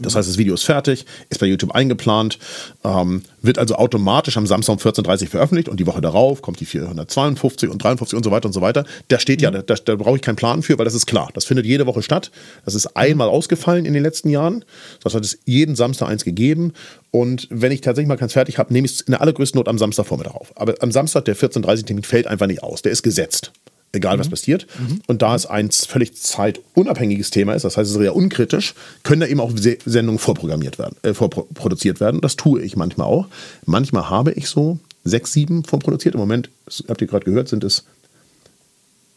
Das 0.00 0.16
heißt, 0.16 0.28
das 0.28 0.38
Video 0.38 0.54
ist 0.54 0.64
fertig, 0.64 1.06
ist 1.30 1.38
bei 1.38 1.46
YouTube 1.46 1.72
eingeplant, 1.72 2.38
ähm, 2.82 3.22
wird 3.42 3.58
also 3.58 3.76
automatisch 3.76 4.36
am 4.36 4.46
Samstag 4.46 4.72
um 4.72 4.78
14.30 4.78 5.22
Uhr 5.22 5.28
veröffentlicht 5.28 5.68
und 5.68 5.78
die 5.78 5.86
Woche 5.86 6.00
darauf 6.00 6.42
kommt 6.42 6.58
die 6.58 6.64
452 6.64 7.70
und 7.70 7.82
53 7.82 8.16
und 8.16 8.24
so 8.24 8.30
weiter 8.30 8.46
und 8.46 8.52
so 8.52 8.60
weiter. 8.60 8.84
Da 9.08 9.20
steht 9.20 9.40
ja, 9.40 9.50
da, 9.50 9.62
da 9.62 9.94
brauche 9.96 10.16
ich 10.16 10.22
keinen 10.22 10.36
Plan 10.36 10.62
für, 10.62 10.78
weil 10.78 10.84
das 10.84 10.94
ist 10.94 11.06
klar. 11.06 11.30
Das 11.34 11.44
findet 11.44 11.64
jede 11.66 11.86
Woche 11.86 12.02
statt. 12.02 12.32
Das 12.64 12.74
ist 12.74 12.96
einmal 12.96 13.28
ausgefallen 13.28 13.84
in 13.84 13.92
den 13.92 14.02
letzten 14.02 14.30
Jahren. 14.30 14.64
Das 15.02 15.14
hat 15.14 15.24
es 15.24 15.38
jeden 15.44 15.76
Samstag 15.76 16.08
eins 16.08 16.24
gegeben. 16.24 16.72
Und 17.12 17.46
wenn 17.50 17.70
ich 17.70 17.80
tatsächlich 17.80 18.08
mal 18.08 18.16
keins 18.16 18.32
fertig 18.32 18.58
habe, 18.58 18.72
nehme 18.72 18.86
ich 18.86 18.94
es 18.94 19.00
in 19.02 19.12
der 19.12 19.20
allergrößten 19.20 19.58
Not 19.58 19.68
am 19.68 19.78
Samstagvormittag 19.78 20.34
auf. 20.34 20.52
Aber 20.56 20.74
am 20.80 20.90
Samstag, 20.90 21.24
der 21.26 21.36
14.30 21.36 21.86
Termin, 21.86 22.02
fällt 22.02 22.26
einfach 22.26 22.48
nicht 22.48 22.64
aus. 22.64 22.82
Der 22.82 22.90
ist 22.90 23.04
gesetzt 23.04 23.52
egal 23.94 24.18
was 24.18 24.28
passiert. 24.28 24.66
Und 25.06 25.22
da 25.22 25.34
es 25.34 25.46
ein 25.46 25.70
völlig 25.70 26.14
zeitunabhängiges 26.16 27.30
Thema 27.30 27.54
ist, 27.54 27.64
das 27.64 27.76
heißt, 27.76 27.88
es 27.90 27.96
ist 27.96 28.02
sehr 28.02 28.14
unkritisch, 28.16 28.74
können 29.02 29.20
da 29.20 29.26
eben 29.26 29.40
auch 29.40 29.52
Se- 29.56 29.78
Sendungen 29.84 30.18
vorprogrammiert 30.18 30.78
werden, 30.78 30.96
äh, 31.02 31.14
vorproduziert 31.14 32.00
werden. 32.00 32.20
Das 32.20 32.36
tue 32.36 32.62
ich 32.62 32.76
manchmal 32.76 33.06
auch. 33.06 33.26
Manchmal 33.66 34.10
habe 34.10 34.32
ich 34.32 34.48
so 34.48 34.78
sechs, 35.04 35.32
sieben 35.32 35.64
vorproduziert. 35.64 36.14
Im 36.14 36.20
Moment, 36.20 36.50
habt 36.88 37.00
ihr 37.00 37.06
gerade 37.06 37.24
gehört, 37.24 37.48
sind 37.48 37.64
es 37.64 37.84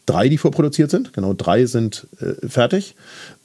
drei, 0.04 0.30
die 0.30 0.38
vorproduziert 0.38 0.90
sind. 0.90 1.12
Genau, 1.12 1.34
drei 1.34 1.66
sind 1.66 2.06
äh, 2.20 2.48
fertig, 2.48 2.94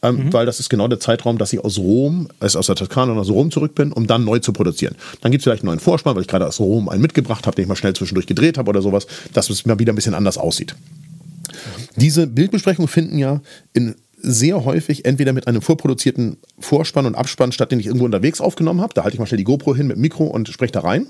ähm, 0.02 0.32
weil 0.32 0.46
das 0.46 0.62
ist 0.62 0.70
genau 0.70 0.88
der 0.88 1.00
Zeitraum, 1.00 1.38
dass 1.38 1.52
ich 1.52 1.60
aus 1.60 1.78
Rom, 1.78 2.30
also 2.40 2.58
aus 2.58 2.68
der 2.68 2.78
Toskana 2.78 3.12
und 3.12 3.20
aus 3.20 3.30
Rom 3.30 3.52
zurück 3.52 3.76
bin, 3.76 3.92
um 3.92 4.08
dann 4.08 4.24
neu 4.24 4.40
zu 4.40 4.54
produzieren. 4.54 4.96
Dann 5.20 5.34
gibt 5.34 5.42
es 5.42 5.44
vielleicht 5.44 5.64
einen 5.64 5.68
neuen 5.68 5.80
Vorspann, 5.82 6.16
weil 6.16 6.22
ich 6.22 6.30
gerade 6.30 6.48
aus 6.48 6.62
Rom 6.62 6.88
einen 6.88 7.02
mitgebracht 7.02 7.48
habe, 7.48 7.56
den 7.56 7.64
ich 7.64 7.68
mal 7.68 7.76
schnell 7.76 7.94
zwischendurch 7.94 8.28
gedreht 8.28 8.58
habe 8.58 8.70
oder 8.70 8.82
sowas, 8.82 9.08
dass 9.34 9.50
es 9.50 9.66
mal 9.66 9.78
wieder 9.80 9.92
ein 9.92 9.98
bisschen 9.98 10.14
anders 10.14 10.38
aussieht. 10.38 10.74
Diese 11.96 12.28
Bildbesprechungen 12.28 12.88
finden 12.88 13.18
ja 13.18 13.42
in 13.74 13.96
sehr 14.24 14.64
häufig 14.64 15.04
entweder 15.06 15.34
mit 15.34 15.48
einem 15.48 15.62
vorproduzierten 15.62 16.38
Vorspann 16.58 17.06
und 17.06 17.16
Abspann 17.16 17.52
statt, 17.52 17.72
den 17.72 17.80
ich 17.80 17.88
irgendwo 17.88 18.06
unterwegs 18.06 18.40
aufgenommen 18.40 18.80
habe. 18.80 18.94
Da 18.94 19.04
halte 19.04 19.16
ich 19.16 19.20
mal 19.20 19.26
schnell 19.26 19.38
die 19.38 19.44
GoPro 19.44 19.76
hin 19.76 19.88
mit 19.88 19.98
Mikro 19.98 20.26
und 20.26 20.48
spreche 20.48 20.72
da 20.72 20.80
rein. 20.80 21.08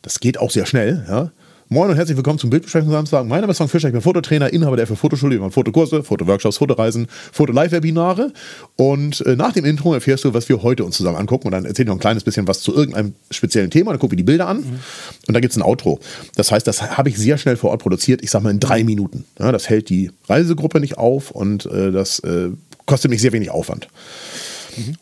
Das 0.00 0.20
geht 0.20 0.38
auch 0.38 0.50
sehr 0.50 0.64
schnell. 0.64 1.04
Ja. 1.06 1.32
Moin 1.68 1.90
und 1.90 1.96
herzlich 1.96 2.16
willkommen 2.16 2.38
zum 2.38 2.48
Bildbesprechung 2.48 2.92
Samstag. 2.92 3.26
Mein 3.26 3.40
Name 3.40 3.50
ist 3.50 3.56
Frank 3.56 3.72
Fischer, 3.72 3.88
ich 3.88 3.92
bin 3.92 4.00
Fototrainer, 4.00 4.52
Inhaber 4.52 4.76
der 4.76 4.86
für 4.86 4.94
Fotoschule. 4.94 5.34
Wir 5.34 5.40
machen 5.40 5.50
Fotokurse, 5.50 6.04
Fotoworkshops, 6.04 6.58
Fotoreisen, 6.58 7.08
Foto-Live-Webinare. 7.32 8.32
Und 8.76 9.26
äh, 9.26 9.34
nach 9.34 9.52
dem 9.52 9.64
Intro 9.64 9.92
erfährst 9.92 10.22
du, 10.22 10.32
was 10.32 10.48
wir 10.48 10.62
heute 10.62 10.84
uns 10.84 10.96
zusammen 10.96 11.16
angucken. 11.16 11.48
Und 11.48 11.52
dann 11.54 11.64
erzähle 11.64 11.86
ich 11.86 11.88
noch 11.88 11.96
ein 11.96 12.00
kleines 12.00 12.22
bisschen 12.22 12.46
was 12.46 12.60
zu 12.60 12.72
irgendeinem 12.72 13.14
speziellen 13.32 13.72
Thema. 13.72 13.90
Dann 13.90 13.98
gucken 13.98 14.12
wir 14.12 14.16
die 14.16 14.22
Bilder 14.22 14.46
an. 14.46 14.58
Und 14.58 14.78
dann 15.26 15.42
gibt 15.42 15.50
es 15.50 15.56
ein 15.56 15.62
Outro. 15.62 15.98
Das 16.36 16.52
heißt, 16.52 16.68
das 16.68 16.96
habe 16.96 17.08
ich 17.08 17.18
sehr 17.18 17.36
schnell 17.36 17.56
vor 17.56 17.70
Ort 17.70 17.82
produziert. 17.82 18.22
Ich 18.22 18.30
sage 18.30 18.44
mal 18.44 18.50
in 18.50 18.60
drei 18.60 18.84
Minuten. 18.84 19.24
Ja, 19.40 19.50
das 19.50 19.68
hält 19.68 19.88
die 19.88 20.12
Reisegruppe 20.28 20.78
nicht 20.78 20.98
auf 20.98 21.32
und 21.32 21.66
äh, 21.66 21.90
das 21.90 22.20
äh, 22.20 22.50
kostet 22.86 23.10
mich 23.10 23.20
sehr 23.20 23.32
wenig 23.32 23.50
Aufwand. 23.50 23.88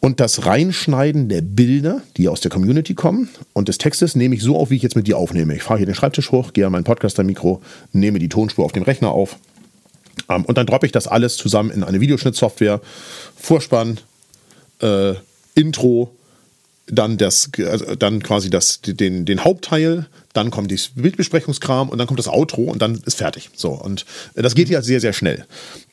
Und 0.01 0.21
das 0.21 0.47
Reinschneiden 0.47 1.29
der 1.29 1.41
Bilder, 1.41 2.03
die 2.17 2.29
aus 2.29 2.41
der 2.41 2.51
Community 2.51 2.95
kommen, 2.95 3.29
und 3.53 3.69
des 3.69 3.79
Textes 3.79 4.15
nehme 4.15 4.35
ich 4.35 4.43
so 4.43 4.57
auf, 4.57 4.71
wie 4.71 4.77
ich 4.77 4.83
jetzt 4.83 4.97
mit 4.97 5.07
dir 5.07 5.19
aufnehme. 5.19 5.55
Ich 5.55 5.63
fahre 5.63 5.79
hier 5.79 5.87
den 5.87 5.95
Schreibtisch 5.95 6.31
hoch, 6.31 6.53
gehe 6.53 6.67
an 6.67 6.73
mein 6.73 6.85
Podcaster-Mikro, 6.85 7.63
nehme 7.93 8.19
die 8.19 8.29
Tonspur 8.29 8.65
auf 8.65 8.73
dem 8.73 8.83
Rechner 8.83 9.11
auf. 9.11 9.37
Ähm, 10.29 10.45
und 10.45 10.59
dann 10.59 10.67
droppe 10.67 10.87
ich 10.87 10.93
das 10.93 11.07
alles 11.07 11.37
zusammen 11.37 11.71
in 11.71 11.83
eine 11.83 12.01
Videoschnittsoftware. 12.01 12.81
Vorspann, 13.37 13.99
äh, 14.81 15.15
Intro, 15.55 16.15
dann, 16.87 17.17
das, 17.17 17.51
also 17.59 17.95
dann 17.95 18.23
quasi 18.23 18.51
das, 18.51 18.81
den, 18.83 19.25
den 19.25 19.45
Hauptteil, 19.45 20.07
dann 20.33 20.51
kommt 20.51 20.71
das 20.71 20.91
Bildbesprechungskram 20.95 21.89
und 21.89 21.99
dann 21.99 22.07
kommt 22.07 22.19
das 22.19 22.29
Outro 22.29 22.65
und 22.65 22.83
dann 22.83 23.01
ist 23.07 23.19
fertig. 23.19 23.51
So, 23.55 23.71
und 23.71 24.05
das 24.35 24.55
geht 24.55 24.69
ja 24.69 24.83
sehr, 24.83 25.01
sehr 25.01 25.13
schnell. 25.13 25.47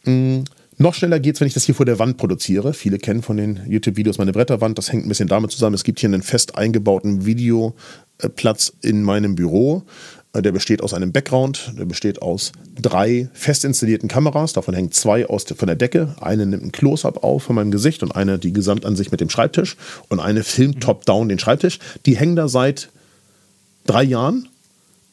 Mm, 0.04 0.42
noch 0.82 0.94
schneller 0.94 1.20
geht 1.20 1.36
es, 1.36 1.42
wenn 1.42 1.48
ich 1.48 1.54
das 1.54 1.66
hier 1.66 1.76
vor 1.76 1.86
der 1.86 2.00
Wand 2.00 2.18
produziere. 2.18 2.74
Viele 2.74 2.98
kennen 2.98 3.22
von 3.22 3.38
den 3.38 3.62
YouTube-Videos 3.68 4.18
meine 4.18 4.32
Bretterwand. 4.32 4.78
Das 4.78 4.92
hängt 4.92 5.06
ein 5.06 5.10
bisschen 5.10 5.28
damit 5.28 5.52
zusammen. 5.52 5.76
Es 5.76 5.84
gibt 5.84 6.00
hier 6.00 6.10
einen 6.10 6.22
fest 6.22 6.58
eingebauten 6.58 7.26
Videoplatz 7.26 8.74
in 8.82 9.04
meinem 9.04 9.36
Büro. 9.36 9.84
Äh, 10.34 10.42
Der 10.42 10.52
besteht 10.52 10.82
aus 10.82 10.94
einem 10.94 11.12
Background, 11.12 11.74
der 11.78 11.86
besteht 11.86 12.22
aus 12.22 12.52
drei 12.80 13.30
fest 13.34 13.66
installierten 13.66 14.10
Kameras. 14.10 14.54
Davon 14.54 14.74
hängen 14.74 14.92
zwei 14.92 15.26
aus 15.28 15.46
der, 15.46 15.58
von 15.58 15.68
der 15.68 15.76
Decke. 15.76 16.16
Eine 16.20 16.46
nimmt 16.46 16.64
ein 16.64 16.72
Close-up 16.72 17.24
auf 17.24 17.44
von 17.44 17.56
meinem 17.56 17.72
Gesicht 17.72 18.04
und 18.04 18.16
eine 18.16 18.40
die 18.40 18.54
Gesamtansicht 18.54 19.12
mit 19.12 19.22
dem 19.22 19.30
Schreibtisch. 19.30 19.78
Und 20.10 20.20
eine 20.20 20.44
filmt 20.44 20.82
top-down 20.82 21.30
den 21.30 21.40
Schreibtisch. 21.40 21.80
Die 22.06 22.18
hängen 22.18 22.36
da 22.36 22.48
seit 22.48 22.90
drei 23.86 24.04
Jahren 24.04 24.48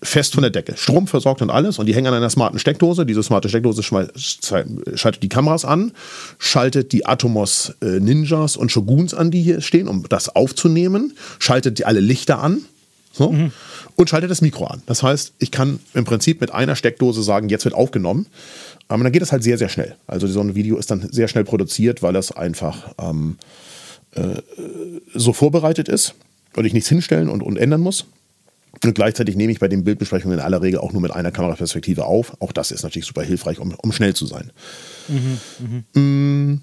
fest 0.03 0.34
von 0.34 0.42
der 0.42 0.51
Decke. 0.51 0.76
Strom 0.76 1.07
versorgt 1.07 1.42
und 1.42 1.51
alles. 1.51 1.78
Und 1.78 1.86
die 1.86 1.94
hängen 1.94 2.07
an 2.09 2.14
einer 2.14 2.30
smarten 2.30 2.59
Steckdose. 2.59 3.05
Diese 3.05 3.22
smarte 3.22 3.49
Steckdose 3.49 3.82
schaltet 3.82 5.22
die 5.22 5.28
Kameras 5.28 5.64
an, 5.64 5.92
schaltet 6.38 6.92
die 6.92 7.07
Atomos 7.07 7.74
äh, 7.80 8.01
Ninjas 8.01 8.57
und 8.57 8.70
Shoguns 8.70 9.14
an, 9.14 9.30
die 9.30 9.42
hier 9.42 9.61
stehen, 9.61 9.88
um 9.88 10.05
das 10.09 10.28
aufzunehmen, 10.28 11.16
schaltet 11.38 11.78
die 11.78 11.84
alle 11.84 12.01
Lichter 12.01 12.40
an. 12.40 12.62
So, 13.12 13.34
Und 13.96 14.09
schaltet 14.09 14.30
das 14.30 14.42
Mikro 14.42 14.66
an. 14.66 14.82
Das 14.86 15.03
heißt, 15.03 15.32
ich 15.38 15.51
kann 15.51 15.80
im 15.94 16.05
Prinzip 16.05 16.40
mit 16.40 16.53
einer 16.53 16.76
Steckdose 16.76 17.22
sagen, 17.24 17.49
jetzt 17.49 17.64
wird 17.64 17.74
aufgenommen. 17.74 18.26
Aber 18.86 19.03
dann 19.03 19.12
geht 19.12 19.22
es 19.22 19.32
halt 19.32 19.42
sehr, 19.42 19.59
sehr 19.59 19.68
schnell. 19.68 19.96
Also 20.07 20.28
so 20.28 20.40
ein 20.40 20.55
Video 20.55 20.76
ist 20.78 20.90
dann 20.90 21.09
sehr 21.11 21.26
schnell 21.26 21.42
produziert, 21.42 22.03
weil 22.03 22.12
das 22.12 22.30
einfach 22.30 22.94
ähm, 23.01 23.36
äh, 24.14 24.36
so 25.14 25.32
vorbereitet 25.32 25.88
ist 25.88 26.14
und 26.55 26.64
ich 26.64 26.72
nichts 26.72 26.88
hinstellen 26.88 27.28
und, 27.28 27.42
und 27.42 27.57
ändern 27.57 27.80
muss. 27.80 28.07
Und 28.72 28.94
gleichzeitig 28.94 29.36
nehme 29.36 29.50
ich 29.50 29.58
bei 29.58 29.68
den 29.68 29.84
Bildbesprechungen 29.84 30.38
in 30.38 30.44
aller 30.44 30.62
Regel 30.62 30.80
auch 30.80 30.92
nur 30.92 31.02
mit 31.02 31.10
einer 31.10 31.30
Kameraperspektive 31.30 32.04
auf. 32.04 32.36
Auch 32.40 32.52
das 32.52 32.70
ist 32.70 32.82
natürlich 32.82 33.06
super 33.06 33.22
hilfreich, 33.22 33.58
um, 33.58 33.74
um 33.74 33.92
schnell 33.92 34.14
zu 34.14 34.26
sein. 34.26 34.52
Mm, 35.94 36.60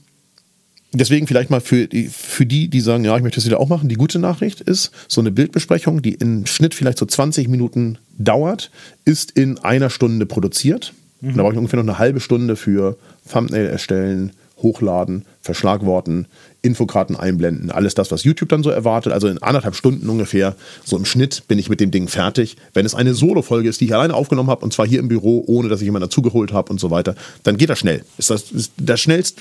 Deswegen 0.98 1.28
vielleicht 1.28 1.50
mal 1.50 1.60
für 1.60 1.88
die, 1.88 2.08
für 2.08 2.46
die, 2.46 2.70
die 2.70 2.80
sagen, 2.80 3.04
ja, 3.04 3.18
ich 3.18 3.24
möchte 3.24 3.36
das 3.36 3.46
wieder 3.46 3.60
auch 3.60 3.68
machen. 3.68 3.90
Die 3.90 3.96
gute 3.96 4.18
Nachricht 4.18 4.62
ist, 4.62 4.92
so 5.10 5.20
eine 5.20 5.30
Bildbesprechung, 5.32 6.02
die 6.02 6.14
im 6.14 6.46
Schnitt 6.46 6.74
vielleicht 6.74 7.00
so 7.00 7.06
20 7.06 7.50
Minuten 7.50 7.98
dauert, 8.18 8.72
ist 9.04 9.32
in 9.32 9.58
einer 9.60 9.90
Stunde 9.90 10.26
produziert. 10.26 10.94
Und 11.22 11.36
da 11.36 11.42
brauche 11.42 11.54
ich 11.54 11.58
ungefähr 11.58 11.82
noch 11.82 11.90
eine 11.90 12.00
halbe 12.00 12.22
Stunde 12.22 12.56
für 12.56 12.98
Thumbnail 13.30 13.66
erstellen, 13.66 14.32
hochladen, 14.62 15.26
Verschlagworten, 15.42 16.28
Infokarten 16.66 17.16
einblenden, 17.16 17.72
alles 17.72 17.94
das, 17.94 18.12
was 18.12 18.24
YouTube 18.24 18.50
dann 18.50 18.64
so 18.64 18.70
erwartet. 18.70 19.14
Also 19.14 19.28
in 19.28 19.42
anderthalb 19.42 19.76
Stunden 19.76 20.10
ungefähr, 20.10 20.56
so 20.84 20.98
im 20.98 21.06
Schnitt, 21.06 21.44
bin 21.48 21.60
ich 21.60 21.70
mit 21.70 21.80
dem 21.80 21.92
Ding 21.92 22.08
fertig. 22.08 22.58
Wenn 22.74 22.86
es 22.86 22.96
eine 22.96 23.14
Solo-Folge 23.14 23.70
ist, 23.70 23.82
die 23.82 23.86
ich 23.86 23.94
alleine 23.94 24.14
aufgenommen 24.14 24.50
habe, 24.50 24.66
und 24.66 24.74
zwar 24.74 24.88
hier 24.88 25.00
im 25.00 25.08
Büro, 25.08 25.44
ohne 25.48 25.70
dass 25.70 25.82
ich 25.82 25.86
jemanden 25.86 26.10
dazugeholt 26.10 26.52
habe 26.52 26.72
und 26.72 26.80
so 26.80 26.90
weiter, 26.92 27.16
dann 27.44 27.58
geht 27.58 27.70
das 27.70 27.80
schnell. 27.80 28.04
Ist 28.18 28.30
das 28.30 28.52
ist 28.52 28.72
das 28.78 29.00
schnellst, 29.00 29.40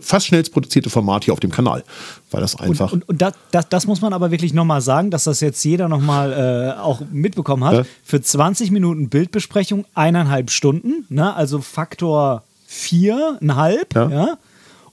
fast 0.00 0.26
schnellst 0.26 0.52
produzierte 0.52 0.90
Format 0.90 1.24
hier 1.24 1.32
auf 1.32 1.40
dem 1.40 1.50
Kanal. 1.50 1.84
Weil 2.30 2.42
das 2.42 2.56
einfach. 2.56 2.92
Und, 2.92 3.02
und, 3.02 3.08
und 3.08 3.22
das, 3.22 3.32
das, 3.50 3.68
das 3.68 3.86
muss 3.86 4.02
man 4.02 4.12
aber 4.12 4.30
wirklich 4.30 4.52
nochmal 4.52 4.82
sagen, 4.82 5.10
dass 5.10 5.24
das 5.24 5.40
jetzt 5.40 5.64
jeder 5.64 5.88
nochmal 5.88 6.74
äh, 6.76 6.80
auch 6.80 7.00
mitbekommen 7.10 7.64
hat. 7.64 7.74
Ja. 7.74 7.84
Für 8.04 8.20
20 8.20 8.70
Minuten 8.70 9.08
Bildbesprechung 9.08 9.86
eineinhalb 9.94 10.50
Stunden, 10.50 11.06
ne? 11.08 11.34
also 11.34 11.60
Faktor 11.60 12.42
viereinhalb. 12.66 13.94
Ja. 13.94 14.10
Ja. 14.10 14.38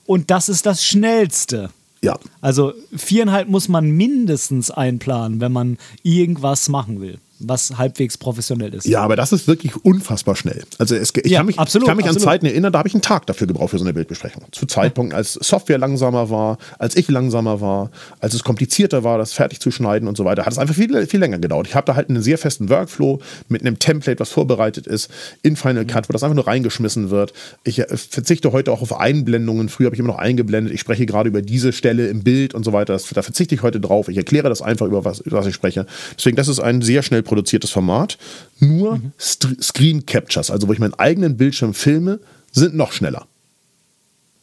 Und 0.06 0.30
das 0.30 0.48
ist 0.48 0.66
das 0.66 0.84
Schnellste. 0.84 1.70
ja. 2.02 2.18
Also 2.40 2.72
viereinhalb 2.94 3.48
muss 3.48 3.68
man 3.68 3.90
mindestens 3.90 4.70
einplanen, 4.70 5.40
wenn 5.40 5.52
man 5.52 5.78
irgendwas 6.02 6.68
machen 6.68 7.00
will. 7.00 7.18
Was 7.38 7.76
halbwegs 7.76 8.16
professionell 8.16 8.72
ist. 8.74 8.86
Ja, 8.86 9.02
aber 9.02 9.16
das 9.16 9.32
ist 9.32 9.46
wirklich 9.46 9.76
unfassbar 9.84 10.36
schnell. 10.36 10.64
Also 10.78 10.94
es, 10.94 11.12
ich, 11.14 11.30
Ja, 11.30 11.38
kann 11.38 11.46
mich, 11.46 11.58
absolut, 11.58 11.84
ich 11.84 11.88
kann 11.88 11.96
mich 11.96 12.06
absolut. 12.06 12.26
an 12.26 12.32
Zeiten 12.32 12.46
erinnern, 12.46 12.72
da 12.72 12.78
habe 12.78 12.88
ich 12.88 12.94
einen 12.94 13.02
Tag 13.02 13.26
dafür 13.26 13.46
gebraucht 13.46 13.70
für 13.70 13.78
so 13.78 13.84
eine 13.84 13.92
Bildbesprechung. 13.92 14.44
Zu 14.52 14.66
Zeitpunkten, 14.66 15.16
als 15.16 15.34
Software 15.34 15.78
langsamer 15.78 16.30
war, 16.30 16.58
als 16.78 16.96
ich 16.96 17.08
langsamer 17.08 17.60
war, 17.60 17.90
als 18.20 18.34
es 18.34 18.42
komplizierter 18.42 19.04
war, 19.04 19.18
das 19.18 19.32
fertig 19.32 19.60
zu 19.60 19.70
schneiden 19.70 20.08
und 20.08 20.16
so 20.16 20.24
weiter, 20.24 20.46
hat 20.46 20.52
es 20.52 20.58
einfach 20.58 20.74
viel, 20.74 21.06
viel 21.06 21.20
länger 21.20 21.38
gedauert. 21.38 21.66
Ich 21.66 21.74
habe 21.74 21.84
da 21.86 21.94
halt 21.94 22.08
einen 22.08 22.22
sehr 22.22 22.38
festen 22.38 22.70
Workflow 22.70 23.20
mit 23.48 23.60
einem 23.60 23.78
Template, 23.78 24.18
was 24.18 24.30
vorbereitet 24.30 24.86
ist, 24.86 25.10
in 25.42 25.56
Final 25.56 25.84
Cut, 25.84 26.08
wo 26.08 26.12
das 26.12 26.22
einfach 26.22 26.36
nur 26.36 26.46
reingeschmissen 26.46 27.10
wird. 27.10 27.32
Ich 27.64 27.78
äh, 27.80 27.96
verzichte 27.96 28.52
heute 28.52 28.72
auch 28.72 28.82
auf 28.82 28.98
Einblendungen. 28.98 29.68
Früher 29.68 29.86
habe 29.86 29.96
ich 29.96 30.00
immer 30.00 30.12
noch 30.12 30.18
eingeblendet. 30.18 30.72
Ich 30.72 30.80
spreche 30.80 31.04
gerade 31.04 31.28
über 31.28 31.42
diese 31.42 31.72
Stelle 31.72 32.08
im 32.08 32.22
Bild 32.22 32.54
und 32.54 32.64
so 32.64 32.72
weiter. 32.72 32.94
Das, 32.94 33.06
da 33.08 33.22
verzichte 33.22 33.54
ich 33.54 33.62
heute 33.62 33.80
drauf. 33.80 34.08
Ich 34.08 34.16
erkläre 34.16 34.48
das 34.48 34.62
einfach, 34.62 34.86
über 34.86 35.04
was, 35.04 35.20
über 35.20 35.38
was 35.38 35.46
ich 35.46 35.54
spreche. 35.54 35.86
Deswegen, 36.16 36.36
das 36.36 36.48
ist 36.48 36.60
ein 36.60 36.80
sehr 36.82 37.02
schnell 37.02 37.22
produziertes 37.26 37.70
Format. 37.70 38.16
Nur 38.58 39.00
St 39.20 39.62
Screen 39.62 40.06
Captures, 40.06 40.50
also 40.50 40.66
wo 40.66 40.72
ich 40.72 40.78
meinen 40.78 40.94
eigenen 40.94 41.36
Bildschirm 41.36 41.74
filme, 41.74 42.20
sind 42.52 42.74
noch 42.74 42.92
schneller. 42.92 43.26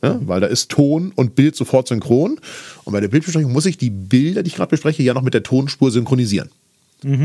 Ja, 0.03 0.19
weil 0.25 0.41
da 0.41 0.47
ist 0.47 0.69
Ton 0.69 1.13
und 1.15 1.33
Bild 1.33 1.55
sofort 1.55 1.87
synchron. 1.87 2.39
Und 2.83 2.93
bei 2.93 2.99
der 2.99 3.07
Bildbesprechung 3.07 3.51
muss 3.51 3.65
ich 3.65 3.77
die 3.77 3.89
Bilder, 3.89 4.43
die 4.43 4.49
ich 4.49 4.55
gerade 4.55 4.69
bespreche, 4.69 5.01
ja 5.01 5.13
noch 5.13 5.21
mit 5.21 5.33
der 5.33 5.43
Tonspur 5.43 5.91
synchronisieren. 5.91 6.49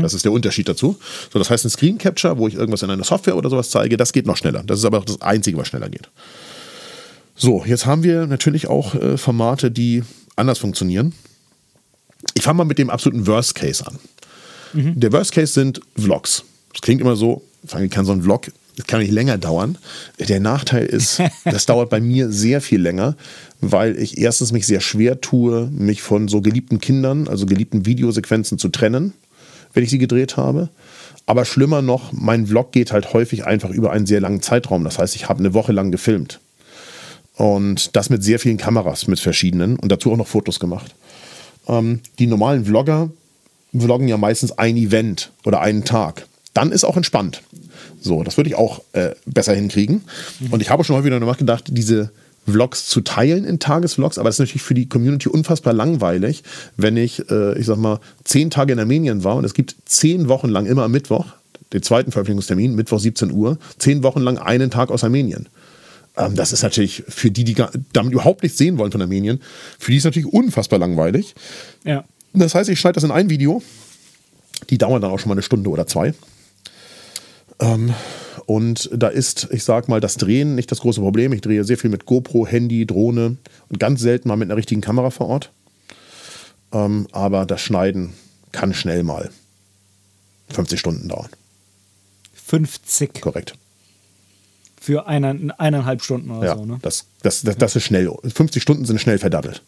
Das 0.01 0.13
ist 0.13 0.25
der 0.25 0.33
Unterschied 0.33 0.67
dazu. 0.67 0.97
So, 1.31 1.39
das 1.39 1.49
heißt, 1.49 1.65
ein 1.65 1.69
Screen 1.69 1.97
Capture, 1.97 2.37
wo 2.37 2.47
ich 2.49 2.55
irgendwas 2.55 2.83
in 2.83 2.89
einer 2.89 3.05
Software 3.05 3.37
oder 3.37 3.49
sowas 3.49 3.69
zeige, 3.69 3.95
das 3.95 4.11
geht 4.11 4.25
noch 4.25 4.35
schneller. 4.35 4.61
Das 4.65 4.79
ist 4.79 4.85
aber 4.85 4.97
auch 4.97 5.05
das 5.05 5.21
Einzige, 5.21 5.57
was 5.57 5.69
schneller 5.69 5.89
geht. 5.89 6.09
So, 7.35 7.63
jetzt 7.65 7.85
haben 7.85 8.03
wir 8.03 8.27
natürlich 8.27 8.67
auch 8.67 8.93
äh, 8.95 9.17
Formate, 9.17 9.71
die 9.71 10.03
anders 10.35 10.59
funktionieren. 10.59 11.13
Ich 12.33 12.43
fange 12.43 12.57
mal 12.57 12.65
mit 12.65 12.77
dem 12.77 12.89
absoluten 12.89 13.25
Worst 13.25 13.55
Case 13.55 13.85
an. 13.87 13.97
Der 14.73 15.11
Worst 15.11 15.31
Case 15.31 15.53
sind 15.53 15.81
Vlogs. 15.97 16.43
Das 16.73 16.81
klingt 16.81 17.01
immer 17.01 17.15
so, 17.15 17.41
kann 17.89 18.05
so 18.05 18.11
ein 18.11 18.21
Vlog, 18.21 18.51
das 18.77 18.87
kann 18.87 19.01
nicht 19.01 19.11
länger 19.11 19.37
dauern. 19.37 19.77
Der 20.19 20.39
Nachteil 20.39 20.85
ist, 20.85 21.21
das 21.43 21.65
dauert 21.65 21.89
bei 21.89 21.99
mir 21.99 22.31
sehr 22.31 22.61
viel 22.61 22.81
länger, 22.81 23.15
weil 23.59 23.97
ich 23.97 24.17
erstens 24.17 24.51
mich 24.51 24.65
sehr 24.65 24.79
schwer 24.79 25.19
tue, 25.19 25.69
mich 25.71 26.01
von 26.01 26.27
so 26.27 26.41
geliebten 26.41 26.79
Kindern, 26.79 27.27
also 27.27 27.45
geliebten 27.45 27.85
Videosequenzen 27.85 28.57
zu 28.57 28.69
trennen, 28.69 29.13
wenn 29.73 29.83
ich 29.83 29.89
sie 29.89 29.97
gedreht 29.97 30.37
habe. 30.37 30.69
Aber 31.25 31.45
schlimmer 31.45 31.81
noch, 31.81 32.11
mein 32.11 32.47
Vlog 32.47 32.71
geht 32.71 32.91
halt 32.91 33.13
häufig 33.13 33.45
einfach 33.45 33.69
über 33.69 33.91
einen 33.91 34.05
sehr 34.05 34.21
langen 34.21 34.41
Zeitraum. 34.41 34.83
Das 34.83 34.97
heißt, 34.97 35.15
ich 35.15 35.29
habe 35.29 35.39
eine 35.39 35.53
Woche 35.53 35.73
lang 35.73 35.91
gefilmt. 35.91 36.39
Und 37.35 37.95
das 37.95 38.09
mit 38.09 38.23
sehr 38.23 38.39
vielen 38.39 38.57
Kameras, 38.57 39.07
mit 39.07 39.19
verschiedenen 39.19 39.77
und 39.77 39.91
dazu 39.91 40.11
auch 40.11 40.17
noch 40.17 40.27
Fotos 40.27 40.59
gemacht. 40.59 40.95
Ähm, 41.67 41.99
die 42.17 42.27
normalen 42.27 42.65
Vlogger 42.65 43.11
vloggen 43.77 44.07
ja 44.07 44.17
meistens 44.17 44.51
ein 44.57 44.77
Event 44.77 45.31
oder 45.45 45.61
einen 45.61 45.83
Tag. 45.85 46.25
Dann 46.53 46.71
ist 46.71 46.83
auch 46.83 46.97
entspannt. 46.97 47.41
So, 48.01 48.23
das 48.23 48.37
würde 48.37 48.49
ich 48.49 48.55
auch 48.55 48.81
äh, 48.93 49.11
besser 49.25 49.53
hinkriegen. 49.53 50.01
Und 50.51 50.61
ich 50.61 50.69
habe 50.69 50.83
schon 50.83 50.95
mal 50.95 51.03
wieder 51.03 51.19
nachgedacht, 51.19 51.65
diese 51.69 52.11
Vlogs 52.47 52.87
zu 52.87 53.01
teilen 53.01 53.43
in 53.45 53.59
Tagesvlogs, 53.59 54.17
aber 54.17 54.29
das 54.29 54.35
ist 54.35 54.39
natürlich 54.39 54.63
für 54.63 54.73
die 54.73 54.89
Community 54.89 55.29
unfassbar 55.29 55.73
langweilig, 55.73 56.43
wenn 56.77 56.97
ich, 56.97 57.29
äh, 57.29 57.59
ich 57.59 57.65
sag 57.67 57.77
mal, 57.77 57.99
zehn 58.23 58.49
Tage 58.49 58.73
in 58.73 58.79
Armenien 58.79 59.23
war 59.23 59.35
und 59.35 59.43
es 59.45 59.53
gibt 59.53 59.75
zehn 59.85 60.27
Wochen 60.29 60.49
lang 60.49 60.65
immer 60.65 60.83
am 60.83 60.91
Mittwoch, 60.91 61.27
den 61.73 61.83
zweiten 61.83 62.11
Veröffentlichungstermin, 62.11 62.73
Mittwoch 62.73 62.99
17 62.99 63.31
Uhr, 63.31 63.59
zehn 63.77 64.01
Wochen 64.01 64.21
lang 64.21 64.39
einen 64.39 64.71
Tag 64.71 64.89
aus 64.89 65.03
Armenien. 65.03 65.47
Ähm, 66.17 66.35
das 66.35 66.51
ist 66.51 66.63
natürlich 66.63 67.03
für 67.07 67.29
die, 67.29 67.43
die 67.43 67.53
gar- 67.53 67.71
damit 67.93 68.13
überhaupt 68.13 68.41
nichts 68.41 68.57
sehen 68.57 68.79
wollen 68.79 68.91
von 68.91 69.01
Armenien, 69.01 69.41
für 69.77 69.91
die 69.91 69.97
ist 69.97 70.05
natürlich 70.05 70.31
unfassbar 70.33 70.79
langweilig. 70.79 71.35
Ja. 71.83 72.05
Das 72.33 72.55
heißt, 72.55 72.69
ich 72.69 72.79
schneide 72.79 72.95
das 72.95 73.03
in 73.03 73.11
ein 73.11 73.29
Video. 73.29 73.61
Die 74.69 74.77
dauern 74.77 75.01
dann 75.01 75.11
auch 75.11 75.19
schon 75.19 75.29
mal 75.29 75.35
eine 75.35 75.41
Stunde 75.41 75.69
oder 75.69 75.87
zwei. 75.87 76.13
Ähm, 77.59 77.93
und 78.45 78.89
da 78.93 79.07
ist, 79.09 79.47
ich 79.51 79.63
sag 79.63 79.87
mal, 79.87 79.99
das 79.99 80.15
Drehen 80.15 80.55
nicht 80.55 80.71
das 80.71 80.79
große 80.81 81.01
Problem. 81.01 81.33
Ich 81.33 81.41
drehe 81.41 81.63
sehr 81.63 81.77
viel 81.77 81.89
mit 81.89 82.05
GoPro, 82.05 82.45
Handy, 82.47 82.85
Drohne 82.85 83.37
und 83.69 83.79
ganz 83.79 84.01
selten 84.01 84.27
mal 84.27 84.35
mit 84.37 84.47
einer 84.47 84.57
richtigen 84.57 84.81
Kamera 84.81 85.09
vor 85.09 85.27
Ort. 85.27 85.51
Ähm, 86.71 87.07
aber 87.11 87.45
das 87.45 87.61
Schneiden 87.61 88.13
kann 88.51 88.73
schnell 88.73 89.03
mal 89.03 89.29
50 90.49 90.79
Stunden 90.79 91.07
dauern. 91.07 91.29
50 92.33 93.21
Korrekt. 93.21 93.53
für 94.81 95.07
eine, 95.07 95.53
eineinhalb 95.59 96.01
Stunden 96.03 96.31
oder 96.31 96.47
Ja, 96.47 96.55
so, 96.57 96.65
ne? 96.65 96.79
das, 96.81 97.05
das, 97.21 97.41
das, 97.43 97.57
das 97.57 97.75
ist 97.75 97.83
schnell. 97.83 98.11
50 98.23 98.61
Stunden 98.61 98.85
sind 98.85 98.99
schnell 98.99 99.19
verdattelt. 99.19 99.61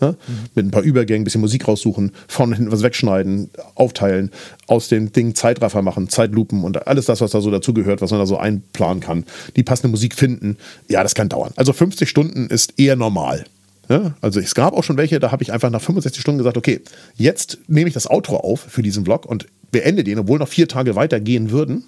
Ja? 0.00 0.14
Mit 0.54 0.66
ein 0.66 0.70
paar 0.70 0.82
Übergängen, 0.82 1.22
ein 1.22 1.24
bisschen 1.24 1.40
Musik 1.40 1.68
raussuchen, 1.68 2.12
vorne 2.28 2.56
hinten 2.56 2.72
was 2.72 2.82
wegschneiden, 2.82 3.50
aufteilen, 3.74 4.30
aus 4.66 4.88
dem 4.88 5.12
Ding 5.12 5.34
Zeitraffer 5.34 5.82
machen, 5.82 6.08
Zeitlupen 6.08 6.64
und 6.64 6.86
alles 6.86 7.06
das, 7.06 7.20
was 7.20 7.30
da 7.30 7.40
so 7.40 7.50
dazugehört, 7.50 8.00
was 8.00 8.10
man 8.10 8.20
da 8.20 8.26
so 8.26 8.36
einplanen 8.36 9.00
kann. 9.00 9.24
Die 9.56 9.62
passende 9.62 9.88
Musik 9.88 10.14
finden. 10.14 10.56
Ja, 10.88 11.02
das 11.02 11.14
kann 11.14 11.28
dauern. 11.28 11.52
Also 11.56 11.72
50 11.72 12.08
Stunden 12.08 12.48
ist 12.48 12.78
eher 12.78 12.96
normal. 12.96 13.44
Ja? 13.88 14.14
Also 14.20 14.40
es 14.40 14.54
gab 14.54 14.74
auch 14.74 14.84
schon 14.84 14.96
welche, 14.96 15.20
da 15.20 15.32
habe 15.32 15.42
ich 15.42 15.52
einfach 15.52 15.70
nach 15.70 15.82
65 15.82 16.20
Stunden 16.20 16.38
gesagt, 16.38 16.56
okay, 16.56 16.80
jetzt 17.16 17.58
nehme 17.68 17.88
ich 17.88 17.94
das 17.94 18.08
Outro 18.10 18.36
auf 18.36 18.60
für 18.60 18.82
diesen 18.82 19.04
Vlog 19.04 19.26
und 19.26 19.46
beende 19.70 20.04
den, 20.04 20.18
obwohl 20.18 20.38
noch 20.38 20.48
vier 20.48 20.68
Tage 20.68 20.96
weitergehen 20.96 21.50
würden, 21.50 21.84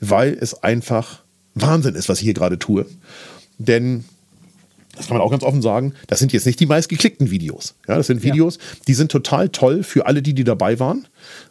weil 0.00 0.36
es 0.40 0.62
einfach 0.62 1.22
Wahnsinn 1.54 1.94
ist, 1.94 2.08
was 2.08 2.18
ich 2.18 2.24
hier 2.24 2.34
gerade 2.34 2.58
tue. 2.58 2.86
Denn 3.58 4.04
das 4.98 5.06
kann 5.06 5.16
man 5.16 5.24
auch 5.24 5.30
ganz 5.30 5.44
offen 5.44 5.62
sagen, 5.62 5.94
das 6.08 6.18
sind 6.18 6.32
jetzt 6.32 6.44
nicht 6.44 6.60
die 6.60 6.66
meistgeklickten 6.66 7.30
Videos. 7.30 7.74
Ja, 7.86 7.96
das 7.96 8.08
sind 8.08 8.22
Videos, 8.22 8.58
die 8.86 8.94
sind 8.94 9.10
total 9.10 9.48
toll 9.48 9.82
für 9.82 10.06
alle, 10.06 10.22
die, 10.22 10.34
die 10.34 10.44
dabei 10.44 10.78
waren. 10.78 11.06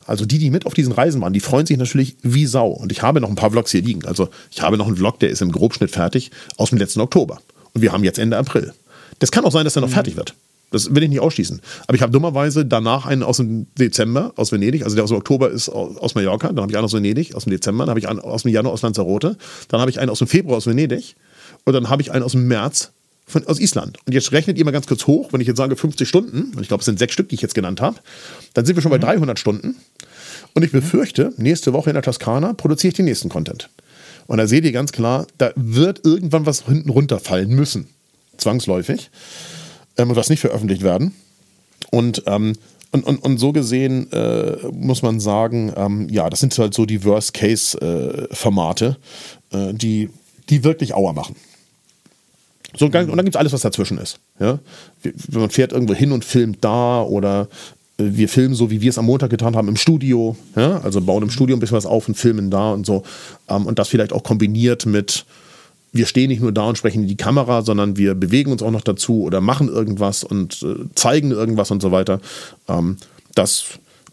Also 0.05 0.25
die, 0.25 0.37
die 0.37 0.51
mit 0.51 0.65
auf 0.65 0.73
diesen 0.73 0.91
Reisen 0.91 1.21
waren, 1.21 1.33
die 1.33 1.39
freuen 1.39 1.65
sich 1.65 1.77
natürlich 1.77 2.17
wie 2.21 2.45
Sau. 2.45 2.69
Und 2.69 2.91
ich 2.91 3.01
habe 3.01 3.21
noch 3.21 3.29
ein 3.29 3.35
paar 3.35 3.51
Vlogs 3.51 3.71
hier 3.71 3.81
liegen. 3.81 4.05
Also 4.05 4.29
ich 4.51 4.61
habe 4.61 4.77
noch 4.77 4.87
einen 4.87 4.97
Vlog, 4.97 5.19
der 5.19 5.29
ist 5.29 5.41
im 5.41 5.51
Grobschnitt 5.51 5.91
fertig 5.91 6.31
aus 6.57 6.69
dem 6.69 6.77
letzten 6.77 6.99
Oktober. 6.99 7.39
Und 7.73 7.81
wir 7.81 7.91
haben 7.91 8.03
jetzt 8.03 8.19
Ende 8.19 8.37
April. 8.37 8.73
Das 9.19 9.31
kann 9.31 9.45
auch 9.45 9.51
sein, 9.51 9.63
dass 9.63 9.75
er 9.75 9.81
noch 9.81 9.89
fertig 9.89 10.17
wird. 10.17 10.35
Das 10.71 10.93
will 10.93 11.03
ich 11.03 11.09
nicht 11.09 11.21
ausschließen. 11.21 11.61
Aber 11.87 11.95
ich 11.95 12.01
habe 12.01 12.11
dummerweise 12.11 12.65
danach 12.65 13.05
einen 13.05 13.23
aus 13.23 13.37
dem 13.37 13.67
Dezember, 13.79 14.33
aus 14.35 14.51
Venedig. 14.51 14.83
Also 14.83 14.95
der 14.95 15.05
aus 15.05 15.11
dem 15.11 15.17
Oktober 15.17 15.49
ist 15.49 15.69
aus 15.69 15.95
aus 15.97 16.15
Mallorca. 16.15 16.49
Dann 16.49 16.59
habe 16.59 16.71
ich 16.71 16.77
einen 16.77 16.85
aus 16.85 16.93
Venedig, 16.93 17.35
aus 17.35 17.45
dem 17.45 17.51
Dezember. 17.51 17.85
Dann 17.85 17.91
habe 17.91 17.99
ich 17.99 18.09
einen 18.09 18.19
aus 18.19 18.43
dem 18.43 18.51
Januar 18.51 18.73
aus 18.73 18.81
Lanzarote. 18.81 19.37
Dann 19.69 19.79
habe 19.79 19.89
ich 19.89 19.99
einen 19.99 20.09
aus 20.09 20.19
dem 20.19 20.27
Februar 20.27 20.57
aus 20.57 20.67
Venedig. 20.67 21.15
Und 21.63 21.73
dann 21.73 21.89
habe 21.89 22.01
ich 22.01 22.11
einen 22.11 22.23
aus 22.23 22.33
dem 22.33 22.47
März 22.47 22.91
von, 23.27 23.45
aus 23.45 23.59
Island. 23.59 23.99
Und 24.05 24.13
jetzt 24.13 24.31
rechnet 24.31 24.57
ihr 24.57 24.65
mal 24.65 24.71
ganz 24.71 24.87
kurz 24.87 25.05
hoch, 25.05 25.33
wenn 25.33 25.41
ich 25.41 25.47
jetzt 25.47 25.57
sage 25.57 25.75
50 25.75 26.07
Stunden, 26.07 26.53
und 26.55 26.61
ich 26.61 26.69
glaube, 26.69 26.81
es 26.81 26.85
sind 26.85 26.97
sechs 26.97 27.13
Stück, 27.13 27.29
die 27.29 27.35
ich 27.35 27.41
jetzt 27.41 27.55
genannt 27.55 27.81
habe, 27.81 27.97
dann 28.53 28.65
sind 28.65 28.75
wir 28.75 28.81
schon 28.81 28.91
bei 28.91 28.97
300 28.97 29.37
Stunden. 29.37 29.75
Und 30.53 30.63
ich 30.63 30.71
befürchte, 30.71 31.33
nächste 31.37 31.73
Woche 31.73 31.89
in 31.89 31.95
der 31.95 32.03
Toskana 32.03 32.53
produziere 32.53 32.89
ich 32.89 32.95
den 32.95 33.05
nächsten 33.05 33.29
Content. 33.29 33.69
Und 34.27 34.37
da 34.37 34.47
seht 34.47 34.65
ihr 34.65 34.71
ganz 34.71 34.91
klar, 34.91 35.27
da 35.37 35.51
wird 35.55 36.05
irgendwann 36.05 36.45
was 36.45 36.65
hinten 36.65 36.89
runterfallen 36.89 37.49
müssen. 37.49 37.89
Zwangsläufig. 38.37 39.09
Ähm, 39.97 40.09
und 40.09 40.15
was 40.15 40.29
nicht 40.29 40.39
veröffentlicht 40.39 40.83
werden. 40.83 41.13
Und, 41.91 42.23
ähm, 42.27 42.53
und, 42.91 43.05
und, 43.05 43.17
und 43.17 43.37
so 43.37 43.51
gesehen 43.51 44.11
äh, 44.11 44.57
muss 44.71 45.01
man 45.01 45.19
sagen, 45.19 45.73
ähm, 45.75 46.07
ja, 46.09 46.29
das 46.29 46.39
sind 46.39 46.57
halt 46.57 46.73
so 46.73 46.85
die 46.85 47.03
Worst-Case-Formate, 47.03 48.97
äh, 49.51 49.73
die, 49.73 50.09
die 50.49 50.63
wirklich 50.63 50.93
Auer 50.93 51.13
machen. 51.13 51.35
So, 52.77 52.85
und 52.85 52.93
dann 52.93 53.07
gibt 53.17 53.35
es 53.35 53.35
alles, 53.35 53.53
was 53.53 53.61
dazwischen 53.61 53.97
ist. 53.97 54.19
Ja? 54.39 54.59
Man 55.31 55.49
fährt 55.49 55.71
irgendwo 55.71 55.93
hin 55.93 56.11
und 56.11 56.23
filmt 56.23 56.63
da 56.63 57.01
oder 57.01 57.47
äh, 57.97 58.03
wir 58.05 58.29
filmen 58.29 58.55
so, 58.55 58.69
wie 58.71 58.81
wir 58.81 58.89
es 58.89 58.97
am 58.97 59.05
Montag 59.05 59.29
getan 59.29 59.55
haben, 59.55 59.67
im 59.67 59.75
Studio. 59.75 60.35
Ja? 60.55 60.79
Also 60.81 61.01
bauen 61.01 61.23
im 61.23 61.29
Studio 61.29 61.55
ein 61.55 61.59
bisschen 61.59 61.77
was 61.77 61.85
auf 61.85 62.07
und 62.07 62.15
filmen 62.15 62.51
da 62.51 62.71
und 62.71 62.85
so. 62.85 63.03
Ähm, 63.49 63.65
und 63.65 63.79
das 63.79 63.89
vielleicht 63.89 64.13
auch 64.13 64.23
kombiniert 64.23 64.85
mit, 64.85 65.25
wir 65.91 66.05
stehen 66.05 66.29
nicht 66.29 66.41
nur 66.41 66.51
da 66.51 66.63
und 66.63 66.77
sprechen 66.77 67.03
in 67.03 67.07
die 67.07 67.17
Kamera, 67.17 67.61
sondern 67.61 67.97
wir 67.97 68.15
bewegen 68.15 68.51
uns 68.51 68.61
auch 68.61 68.71
noch 68.71 68.81
dazu 68.81 69.23
oder 69.23 69.41
machen 69.41 69.67
irgendwas 69.67 70.23
und 70.23 70.63
äh, 70.63 70.85
zeigen 70.95 71.31
irgendwas 71.31 71.71
und 71.71 71.81
so 71.81 71.91
weiter. 71.91 72.19
Ähm, 72.67 72.97
das, 73.35 73.65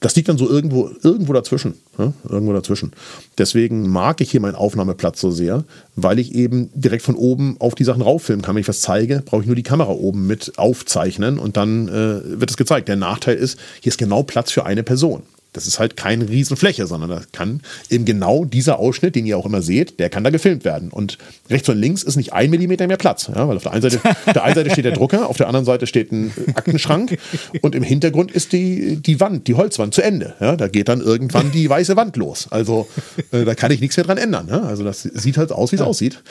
das 0.04 0.14
liegt 0.16 0.28
dann 0.28 0.36
so 0.36 0.50
irgendwo, 0.50 0.90
irgendwo 1.02 1.32
dazwischen. 1.32 1.76
Ja? 1.96 2.12
Irgendwo 2.28 2.52
dazwischen. 2.52 2.92
Deswegen 3.38 3.88
mag 3.88 4.20
ich 4.20 4.30
hier 4.30 4.40
meinen 4.40 4.54
Aufnahmeplatz 4.54 5.18
so 5.18 5.30
sehr, 5.30 5.64
weil 5.96 6.18
ich 6.18 6.34
eben 6.34 6.68
direkt 6.74 7.02
von 7.02 7.14
oben 7.14 7.56
auf 7.58 7.74
die 7.74 7.84
Sachen 7.84 8.02
rauffilmen 8.02 8.42
kann. 8.42 8.54
Wenn 8.54 8.60
ich 8.60 8.68
was 8.68 8.82
zeige, 8.82 9.22
brauche 9.24 9.40
ich 9.40 9.46
nur 9.46 9.56
die 9.56 9.62
Kamera 9.62 9.92
oben 9.92 10.26
mit 10.26 10.58
aufzeichnen 10.58 11.38
und 11.38 11.56
dann 11.56 11.88
äh, 11.88 12.38
wird 12.38 12.50
es 12.50 12.58
gezeigt. 12.58 12.88
Der 12.88 12.96
Nachteil 12.96 13.36
ist, 13.36 13.58
hier 13.80 13.90
ist 13.90 13.96
genau 13.96 14.22
Platz 14.22 14.50
für 14.50 14.66
eine 14.66 14.82
Person. 14.82 15.22
Das 15.54 15.66
ist 15.66 15.78
halt 15.78 15.96
keine 15.96 16.28
Riesenfläche, 16.28 16.86
sondern 16.86 17.10
da 17.10 17.22
kann 17.32 17.60
eben 17.88 18.04
genau 18.04 18.44
dieser 18.44 18.78
Ausschnitt, 18.78 19.14
den 19.14 19.24
ihr 19.24 19.38
auch 19.38 19.46
immer 19.46 19.62
seht, 19.62 19.98
der 19.98 20.10
kann 20.10 20.24
da 20.24 20.30
gefilmt 20.30 20.64
werden. 20.64 20.90
Und 20.90 21.16
rechts 21.48 21.68
und 21.68 21.78
links 21.78 22.02
ist 22.02 22.16
nicht 22.16 22.32
ein 22.32 22.50
Millimeter 22.50 22.86
mehr 22.86 22.98
Platz. 22.98 23.30
Ja, 23.34 23.48
weil 23.48 23.56
auf 23.56 23.62
der 23.62 23.72
einen 23.72 23.82
Seite, 23.82 24.00
auf 24.04 24.32
der 24.32 24.44
einen 24.44 24.54
Seite 24.54 24.70
steht 24.70 24.84
der 24.84 24.92
Drucker, 24.92 25.28
auf 25.30 25.38
der 25.38 25.46
anderen 25.46 25.64
Seite 25.64 25.86
steht 25.86 26.12
ein 26.12 26.32
Aktenschrank 26.54 27.18
und 27.62 27.74
im 27.74 27.82
Hintergrund 27.82 28.32
ist 28.32 28.52
die, 28.52 28.96
die 28.96 29.20
Wand, 29.20 29.46
die 29.46 29.54
Holzwand 29.54 29.94
zu 29.94 30.02
Ende. 30.02 30.34
Ja, 30.40 30.56
da 30.56 30.68
geht 30.68 30.88
dann 30.88 31.00
irgendwann 31.00 31.52
die 31.52 31.70
weiße 31.70 31.96
Wand 31.96 32.16
los. 32.16 32.48
Also 32.50 32.88
äh, 33.32 33.44
da 33.44 33.54
kann 33.54 33.70
ich 33.70 33.80
nichts 33.80 33.96
mehr 33.96 34.04
dran 34.04 34.18
ändern. 34.18 34.48
Ja? 34.50 34.62
Also 34.62 34.84
das 34.84 35.02
sieht 35.02 35.38
halt 35.38 35.52
aus, 35.52 35.72
wie 35.72 35.76
es 35.76 35.82
aussieht. 35.82 36.22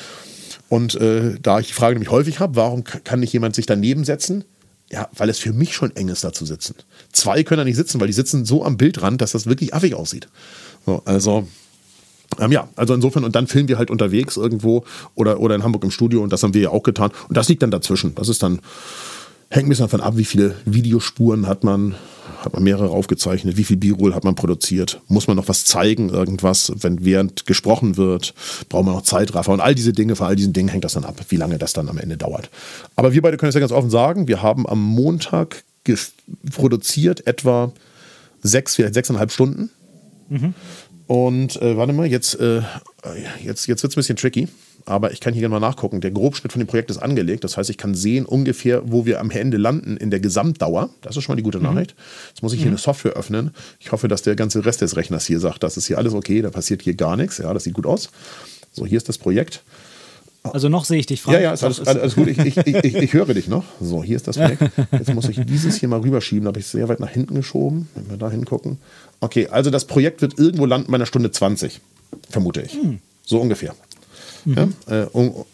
Und 0.70 0.96
äh, 0.96 1.36
da 1.42 1.60
ich 1.60 1.68
die 1.68 1.74
Frage 1.74 1.94
nämlich 1.96 2.10
häufig 2.10 2.40
habe, 2.40 2.56
warum 2.56 2.84
kann 2.84 3.20
nicht 3.20 3.32
jemand 3.32 3.56
sich 3.56 3.66
daneben 3.66 4.04
setzen? 4.06 4.44
Ja, 4.94 5.10
weil 5.18 5.28
es 5.28 5.40
für 5.40 5.54
mich 5.54 5.74
schon 5.74 5.96
eng 5.96 6.10
ist, 6.10 6.24
da 6.24 6.32
zu 6.32 6.46
sitzen. 6.46 6.76
Zwei 7.12 7.44
können 7.44 7.58
da 7.58 7.64
nicht 7.64 7.76
sitzen, 7.76 8.00
weil 8.00 8.06
die 8.06 8.14
sitzen 8.14 8.46
so 8.46 8.64
am 8.64 8.78
Bildrand, 8.78 9.22
dass 9.22 9.32
das 9.32 9.48
wirklich 9.48 9.74
affig 9.74 9.96
aussieht. 9.96 10.28
So, 10.86 11.02
also, 11.06 11.48
ähm, 12.40 12.52
ja, 12.52 12.70
also 12.76 12.94
insofern, 12.94 13.24
und 13.24 13.36
dann 13.36 13.48
filmen 13.48 13.70
wir 13.70 13.80
halt 13.80 13.90
unterwegs 13.90 14.38
irgendwo 14.38 14.86
oder, 15.16 15.40
oder 15.40 15.56
in 15.56 15.64
Hamburg 15.64 15.84
im 15.84 15.90
Studio 15.90 16.22
und 16.22 16.32
das 16.32 16.44
haben 16.44 16.54
wir 16.54 16.62
ja 16.62 16.70
auch 16.70 16.84
getan. 16.84 17.10
Und 17.28 17.36
das 17.36 17.50
liegt 17.50 17.64
dann 17.64 17.72
dazwischen. 17.72 18.14
Das 18.14 18.30
ist 18.30 18.44
dann, 18.44 18.60
hängt 19.50 19.66
ein 19.66 19.70
bisschen 19.70 19.86
davon 19.86 20.02
ab, 20.02 20.16
wie 20.16 20.26
viele 20.26 20.56
Videospuren 20.66 21.48
hat 21.48 21.64
man, 21.64 21.96
hat 22.46 22.54
man 22.54 22.64
mehrere 22.64 22.90
aufgezeichnet, 22.90 23.58
wie 23.58 23.64
viel 23.64 23.78
B-Roll 23.78 24.14
hat 24.14 24.24
man 24.24 24.36
produziert, 24.36 25.02
muss 25.08 25.28
man 25.28 25.38
noch 25.38 25.48
was 25.48 25.66
zeigen, 25.66 26.10
irgendwas, 26.10 26.72
wenn 26.76 27.04
während 27.06 27.46
gesprochen 27.46 27.98
wird, 27.98 28.34
braucht 28.70 28.86
man 28.86 28.96
noch 28.96 29.04
Zeitraffer 29.04 29.52
und 29.52 29.62
all 29.62 29.76
diese 29.76 29.94
Dinge, 29.94 30.16
von 30.16 30.28
all 30.28 30.36
diesen 30.36 30.54
Dingen 30.54 30.70
hängt 30.70 30.84
das 30.84 30.94
dann 30.94 31.06
ab, 31.06 31.20
wie 31.30 31.38
lange 31.38 31.58
das 31.58 31.74
dann 31.74 31.90
am 31.90 31.98
Ende 31.98 32.18
dauert. 32.18 32.50
Aber 32.96 33.14
wir 33.14 33.22
beide 33.22 33.38
können 33.38 33.50
es 33.50 33.56
ja 33.56 33.62
ganz 33.62 33.72
offen 33.72 33.90
sagen, 33.90 34.28
wir 34.28 34.42
haben 34.42 34.68
am 34.68 34.82
Montag 34.82 35.64
produziert 36.52 37.28
etwa 37.28 37.72
sechs, 38.42 38.76
vielleicht 38.76 38.94
sechseinhalb 38.94 39.32
Stunden. 39.32 39.70
Mhm. 40.30 40.54
Und 41.08 41.62
äh, 41.62 41.76
warte 41.76 41.94
mal, 41.94 42.08
jetzt, 42.08 42.40
äh, 42.40 42.62
jetzt, 43.44 43.68
jetzt 43.68 43.84
wird 43.84 43.92
es 43.92 43.98
ein 43.98 44.00
bisschen 44.00 44.16
tricky 44.16 44.48
aber 44.86 45.12
ich 45.12 45.20
kann 45.20 45.34
hier 45.34 45.42
gerne 45.42 45.60
mal 45.60 45.66
nachgucken. 45.66 46.02
Der 46.02 46.12
Grobschnitt 46.12 46.52
von 46.52 46.60
dem 46.60 46.68
Projekt 46.68 46.90
ist 46.90 46.98
angelegt. 46.98 47.44
Das 47.44 47.58
heißt, 47.58 47.70
ich 47.70 47.78
kann 47.78 47.96
sehen 47.96 48.26
ungefähr, 48.26 48.82
wo 48.86 49.06
wir 49.06 49.20
am 49.20 49.32
Ende 49.32 49.58
landen 49.58 49.98
in 49.98 50.10
der 50.10 50.20
Gesamtdauer. 50.20 50.90
Das 51.02 51.16
ist 51.16 51.24
schon 51.24 51.34
mal 51.34 51.38
die 51.38 51.44
gute 51.44 51.60
mhm. 51.60 51.66
Nachricht. 51.66 51.96
Jetzt 52.30 52.44
muss 52.44 52.54
ich 52.54 52.60
hier 52.60 52.68
mhm. 52.68 52.74
eine 52.74 52.82
Software 52.82 53.14
öffnen. 53.14 53.52
Ich 53.80 53.92
hoffe, 53.92 54.08
dass 54.08 54.22
der 54.22 54.36
ganze 54.36 54.66
Rest 54.66 54.82
des 54.82 54.96
Rechners 54.96 55.26
hier 55.26 55.40
sagt, 55.40 55.64
das 55.64 55.78
ist 55.78 55.88
hier 55.88 55.98
alles 55.98 56.14
okay, 56.14 56.42
da 56.42 56.50
passiert 56.50 56.82
hier 56.82 56.96
gar 56.96 57.16
nichts. 57.16 57.38
Ja, 57.38 57.54
das 57.54 57.64
sieht 57.64 57.74
gut 57.74 57.86
aus. 57.86 58.10
So, 58.72 58.86
hier 58.86 58.98
ist 58.98 59.08
das 59.08 59.18
Projekt. 59.18 59.64
Also 60.44 60.68
noch 60.68 60.84
sehe 60.84 61.00
ich 61.00 61.06
dich, 61.06 61.22
Frank. 61.22 61.38
Ja, 61.38 61.42
ja, 61.44 61.54
ist 61.54 61.64
alles, 61.64 61.80
alles 61.88 62.16
gut. 62.16 62.28
Ich, 62.28 62.38
ich, 62.38 62.58
ich, 62.58 62.96
ich, 62.96 63.14
höre 63.14 63.34
dich 63.34 63.48
noch. 63.48 63.64
So, 63.80 64.04
hier 64.04 64.18
ist 64.18 64.28
das 64.28 64.36
Projekt. 64.36 64.62
Jetzt 64.92 65.14
muss 65.14 65.30
ich 65.30 65.40
dieses 65.46 65.78
hier 65.78 65.88
mal 65.88 66.02
rüberschieben. 66.02 66.44
Da 66.44 66.50
habe 66.50 66.60
ich 66.60 66.66
es 66.66 66.72
sehr 66.72 66.90
weit 66.90 67.00
nach 67.00 67.10
hinten 67.10 67.36
geschoben. 67.36 67.88
Wenn 67.96 68.10
wir 68.10 68.18
da 68.18 68.30
hingucken. 68.30 68.78
Okay, 69.22 69.48
also 69.48 69.70
das 69.70 69.86
Projekt 69.86 70.22
wird 70.22 70.38
irgendwo 70.38 70.66
landen 70.66 70.92
bei 70.92 70.96
einer 70.96 71.06
Stunde 71.06 71.32
20, 71.32 71.80
vermute 72.30 72.62
ich. 72.62 72.74
Hm. 72.74 73.00
So 73.24 73.40
ungefähr. 73.40 73.74
Mhm. 74.46 74.76
Ja? 74.88 75.04
Äh, 75.04 75.08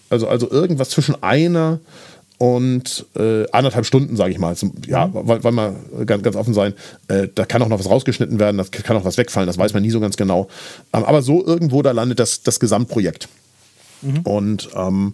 also, 0.09 0.27
also 0.27 0.49
irgendwas 0.49 0.89
zwischen 0.89 1.21
einer 1.21 1.79
und 2.39 3.05
äh, 3.17 3.45
anderthalb 3.51 3.85
Stunden, 3.85 4.15
sage 4.15 4.31
ich 4.31 4.39
mal. 4.39 4.55
Ja, 4.87 5.07
mhm. 5.07 5.13
weil, 5.13 5.43
weil 5.43 5.51
wir 5.51 6.05
ganz, 6.05 6.23
ganz 6.23 6.35
offen 6.35 6.53
sein, 6.53 6.73
äh, 7.09 7.27
da 7.35 7.45
kann 7.45 7.61
auch 7.61 7.67
noch 7.67 7.79
was 7.79 7.89
rausgeschnitten 7.89 8.39
werden, 8.39 8.57
da 8.57 8.63
kann 8.63 8.95
auch 8.95 9.03
was 9.05 9.17
wegfallen, 9.17 9.45
das 9.45 9.57
weiß 9.57 9.73
man 9.73 9.83
nie 9.83 9.91
so 9.91 9.99
ganz 9.99 10.15
genau. 10.15 10.47
Ähm, 10.93 11.03
aber 11.03 11.21
so 11.21 11.45
irgendwo, 11.45 11.81
da 11.81 11.91
landet 11.91 12.19
das, 12.19 12.41
das 12.41 12.59
Gesamtprojekt. 12.61 13.27
Mhm. 14.01 14.19
Und 14.21 14.69
ähm, 14.73 15.13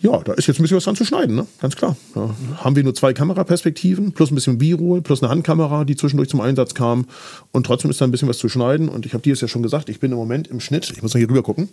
ja, 0.00 0.18
da 0.20 0.32
ist 0.32 0.46
jetzt 0.46 0.58
ein 0.58 0.62
bisschen 0.62 0.78
was 0.78 0.84
dran 0.84 0.96
zu 0.96 1.04
schneiden, 1.04 1.36
ne? 1.36 1.46
ganz 1.60 1.76
klar. 1.76 1.94
Da 2.14 2.28
mhm. 2.28 2.34
haben 2.56 2.74
wir 2.74 2.84
nur 2.84 2.94
zwei 2.94 3.12
Kameraperspektiven, 3.12 4.12
plus 4.12 4.30
ein 4.30 4.34
bisschen 4.34 4.56
B-Roll, 4.56 5.02
plus 5.02 5.22
eine 5.22 5.30
Handkamera, 5.30 5.84
die 5.84 5.94
zwischendurch 5.94 6.30
zum 6.30 6.40
Einsatz 6.40 6.72
kam. 6.72 7.04
Und 7.52 7.66
trotzdem 7.66 7.90
ist 7.90 8.00
da 8.00 8.06
ein 8.06 8.10
bisschen 8.10 8.28
was 8.28 8.38
zu 8.38 8.48
schneiden. 8.48 8.88
Und 8.88 9.04
ich 9.04 9.12
habe 9.12 9.22
dir 9.22 9.34
es 9.34 9.42
ja 9.42 9.48
schon 9.48 9.62
gesagt, 9.62 9.90
ich 9.90 10.00
bin 10.00 10.10
im 10.10 10.16
Moment 10.16 10.48
im 10.48 10.60
Schnitt, 10.60 10.90
ich 10.90 11.02
muss 11.02 11.12
mal 11.12 11.18
hier 11.18 11.28
rüber 11.28 11.42
gucken 11.42 11.68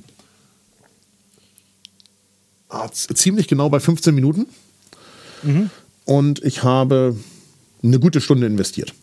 ziemlich 2.92 3.48
genau 3.48 3.70
bei 3.70 3.80
15 3.80 4.14
Minuten. 4.14 4.48
Mhm. 5.44 5.70
Und 6.06 6.44
ich 6.44 6.64
habe 6.64 7.16
eine 7.84 8.00
gute 8.00 8.22
Stunde 8.22 8.48
investiert. 8.48 8.94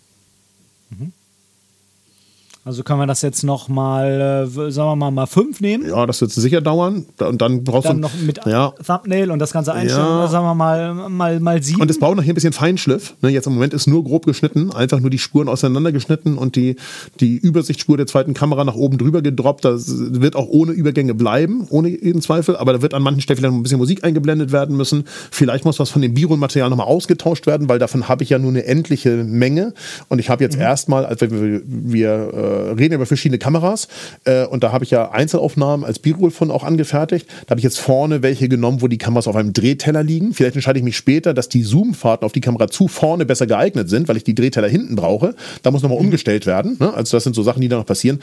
Also 2.66 2.82
können 2.82 2.98
wir 2.98 3.06
das 3.06 3.20
jetzt 3.20 3.44
noch 3.44 3.68
mal, 3.68 4.46
äh, 4.48 4.70
sagen 4.70 4.88
wir 4.88 4.96
mal, 4.96 5.10
mal 5.10 5.26
fünf 5.26 5.60
nehmen? 5.60 5.86
Ja, 5.86 6.06
das 6.06 6.22
wird 6.22 6.30
sicher 6.30 6.62
dauern. 6.62 7.04
Und 7.18 7.42
dann 7.42 7.62
brauchst 7.62 7.90
dann 7.90 7.96
du 7.96 8.02
noch 8.08 8.14
mit 8.14 8.40
ja. 8.46 8.72
Thumbnail 8.86 9.30
und 9.30 9.38
das 9.38 9.52
ganze 9.52 9.74
einstellen. 9.74 10.02
Ja. 10.02 10.28
Sagen 10.28 10.46
wir 10.46 10.54
mal, 10.54 10.94
mal, 11.10 11.40
mal 11.40 11.62
sieben. 11.62 11.82
Und 11.82 11.90
es 11.90 11.98
braucht 11.98 12.16
noch 12.16 12.22
hier 12.22 12.32
ein 12.32 12.36
bisschen 12.36 12.54
Feinschliff. 12.54 13.16
Ne, 13.20 13.28
jetzt 13.28 13.46
im 13.46 13.52
Moment 13.52 13.74
ist 13.74 13.86
nur 13.86 14.02
grob 14.02 14.24
geschnitten, 14.24 14.72
einfach 14.72 14.98
nur 15.00 15.10
die 15.10 15.18
Spuren 15.18 15.50
auseinandergeschnitten 15.50 16.38
und 16.38 16.56
die, 16.56 16.76
die 17.20 17.36
Übersichtsspur 17.36 17.98
der 17.98 18.06
zweiten 18.06 18.32
Kamera 18.32 18.64
nach 18.64 18.76
oben 18.76 18.96
drüber 18.96 19.20
gedroppt. 19.20 19.66
Das 19.66 19.84
wird 19.86 20.34
auch 20.34 20.48
ohne 20.48 20.72
Übergänge 20.72 21.12
bleiben, 21.12 21.66
ohne 21.68 21.90
jeden 21.90 22.22
Zweifel. 22.22 22.56
Aber 22.56 22.72
da 22.72 22.80
wird 22.80 22.94
an 22.94 23.02
manchen 23.02 23.20
Stellen 23.20 23.36
vielleicht 23.36 23.52
noch 23.52 23.60
ein 23.60 23.62
bisschen 23.62 23.78
Musik 23.78 24.04
eingeblendet 24.04 24.52
werden 24.52 24.74
müssen. 24.74 25.04
Vielleicht 25.30 25.66
muss 25.66 25.78
was 25.80 25.90
von 25.90 26.00
dem 26.00 26.14
B-Roll-Material 26.14 26.70
nochmal 26.70 26.86
ausgetauscht 26.86 27.46
werden, 27.46 27.68
weil 27.68 27.78
davon 27.78 28.08
habe 28.08 28.22
ich 28.22 28.30
ja 28.30 28.38
nur 28.38 28.48
eine 28.48 28.64
endliche 28.64 29.22
Menge. 29.22 29.74
Und 30.08 30.18
ich 30.18 30.30
habe 30.30 30.42
jetzt 30.42 30.56
mhm. 30.56 30.62
erstmal, 30.62 31.04
als 31.04 31.20
wir, 31.20 31.60
wir 31.66 32.32
äh, 32.32 32.53
reden 32.54 32.94
über 32.94 33.06
verschiedene 33.06 33.38
Kameras 33.38 33.88
äh, 34.24 34.44
und 34.46 34.62
da 34.62 34.72
habe 34.72 34.84
ich 34.84 34.90
ja 34.90 35.10
Einzelaufnahmen 35.10 35.84
als 35.84 35.98
B-Roll 35.98 36.30
von 36.30 36.50
auch 36.50 36.64
angefertigt. 36.64 37.26
Da 37.46 37.50
habe 37.50 37.60
ich 37.60 37.64
jetzt 37.64 37.78
vorne 37.78 38.22
welche 38.22 38.48
genommen, 38.48 38.82
wo 38.82 38.88
die 38.88 38.98
Kameras 38.98 39.28
auf 39.28 39.36
einem 39.36 39.52
Drehteller 39.52 40.02
liegen. 40.02 40.34
Vielleicht 40.34 40.56
entscheide 40.56 40.78
ich 40.78 40.84
mich 40.84 40.96
später, 40.96 41.34
dass 41.34 41.48
die 41.48 41.62
Zoomfahrten 41.62 42.24
auf 42.24 42.32
die 42.32 42.40
Kamera 42.40 42.68
zu 42.68 42.88
vorne 42.88 43.26
besser 43.26 43.46
geeignet 43.46 43.88
sind, 43.88 44.08
weil 44.08 44.16
ich 44.16 44.24
die 44.24 44.34
Drehteller 44.34 44.68
hinten 44.68 44.96
brauche. 44.96 45.34
Da 45.62 45.70
muss 45.70 45.82
nochmal 45.82 45.98
mhm. 45.98 46.06
umgestellt 46.06 46.46
werden. 46.46 46.76
Ne? 46.80 46.92
Also 46.94 47.16
das 47.16 47.24
sind 47.24 47.34
so 47.34 47.42
Sachen, 47.42 47.60
die 47.60 47.68
da 47.68 47.76
noch 47.76 47.86
passieren. 47.86 48.20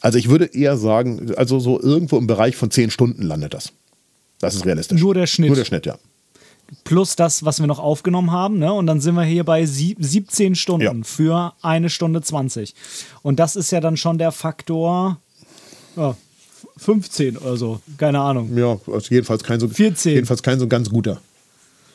Also 0.00 0.18
ich 0.18 0.28
würde 0.28 0.46
eher 0.46 0.76
sagen, 0.76 1.32
also 1.36 1.58
so 1.58 1.80
irgendwo 1.80 2.18
im 2.18 2.26
Bereich 2.26 2.56
von 2.56 2.70
zehn 2.70 2.90
Stunden 2.90 3.22
landet 3.22 3.54
das. 3.54 3.72
Das 4.40 4.54
ist 4.54 4.66
realistisch. 4.66 5.00
Nur 5.00 5.14
der 5.14 5.26
Schnitt. 5.26 5.48
Nur 5.48 5.56
der 5.56 5.64
Schnitt, 5.64 5.86
ja 5.86 5.96
plus 6.84 7.16
das, 7.16 7.44
was 7.44 7.60
wir 7.60 7.66
noch 7.66 7.78
aufgenommen 7.78 8.30
haben. 8.30 8.58
Ne? 8.58 8.72
Und 8.72 8.86
dann 8.86 9.00
sind 9.00 9.14
wir 9.14 9.24
hier 9.24 9.44
bei 9.44 9.66
sieb 9.66 9.98
17 10.00 10.54
Stunden 10.54 10.98
ja. 10.98 11.04
für 11.04 11.54
eine 11.62 11.90
Stunde 11.90 12.22
20. 12.22 12.74
Und 13.22 13.38
das 13.38 13.56
ist 13.56 13.70
ja 13.70 13.80
dann 13.80 13.96
schon 13.96 14.18
der 14.18 14.32
Faktor 14.32 15.18
ja, 15.96 16.16
15 16.76 17.36
oder 17.38 17.56
so. 17.56 17.80
Keine 17.98 18.20
Ahnung. 18.20 18.56
Ja, 18.56 18.78
also 18.92 19.14
jedenfalls 19.14 19.42
kein 19.44 19.60
so, 19.60 19.68
14. 19.68 20.14
Jedenfalls 20.14 20.42
kein 20.42 20.58
so 20.58 20.66
ganz 20.66 20.90
guter. 20.90 21.20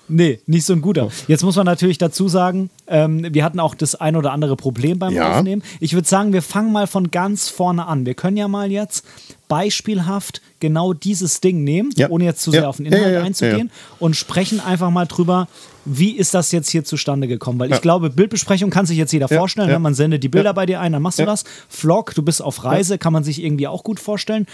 Nee, 0.09 0.39
nicht 0.47 0.65
so 0.65 0.73
ein 0.73 0.81
guter. 0.81 1.09
Jetzt 1.27 1.43
muss 1.43 1.55
man 1.55 1.65
natürlich 1.65 1.97
dazu 1.97 2.27
sagen, 2.27 2.69
ähm, 2.87 3.27
wir 3.31 3.43
hatten 3.43 3.59
auch 3.59 3.75
das 3.75 3.95
ein 3.95 4.15
oder 4.15 4.31
andere 4.31 4.55
Problem 4.55 4.99
beim 4.99 5.13
ja. 5.13 5.37
Aufnehmen. 5.37 5.63
Ich 5.79 5.93
würde 5.93 6.07
sagen, 6.07 6.33
wir 6.33 6.41
fangen 6.41 6.71
mal 6.71 6.87
von 6.87 7.11
ganz 7.11 7.47
vorne 7.47 7.85
an. 7.85 8.05
Wir 8.05 8.15
können 8.15 8.35
ja 8.35 8.47
mal 8.47 8.71
jetzt 8.71 9.05
beispielhaft 9.47 10.41
genau 10.59 10.93
dieses 10.93 11.41
Ding 11.41 11.63
nehmen, 11.63 11.91
ja. 11.95 12.09
ohne 12.09 12.25
jetzt 12.25 12.41
zu 12.41 12.51
sehr 12.51 12.63
ja. 12.63 12.67
auf 12.67 12.77
den 12.77 12.87
Inhalt 12.87 13.17
einzugehen 13.17 13.71
und 13.99 14.15
sprechen 14.15 14.59
einfach 14.59 14.89
mal 14.89 15.05
drüber, 15.05 15.47
wie 15.89 16.11
ist 16.11 16.33
das 16.33 16.51
jetzt 16.51 16.69
hier 16.69 16.83
zustande 16.83 17.27
gekommen? 17.27 17.59
Weil 17.59 17.73
ich 17.73 17.81
glaube, 17.81 18.09
Bildbesprechung 18.09 18.69
kann 18.69 18.85
sich 18.85 18.97
jetzt 18.97 19.11
jeder 19.11 19.27
vorstellen. 19.27 19.69
Ne? 19.69 19.79
Man 19.79 19.95
sendet 19.95 20.23
die 20.23 20.29
Bilder 20.29 20.53
bei 20.53 20.65
dir 20.65 20.79
ein, 20.79 20.91
dann 20.91 21.01
machst 21.01 21.19
du 21.19 21.25
das. 21.25 21.43
Vlog, 21.67 22.13
du 22.13 22.21
bist 22.21 22.41
auf 22.41 22.63
Reise, 22.63 22.97
kann 22.97 23.11
man 23.11 23.23
sich 23.23 23.43
irgendwie 23.43 23.67
auch 23.67 23.83
gut 23.83 23.99
vorstellen. 23.99 24.45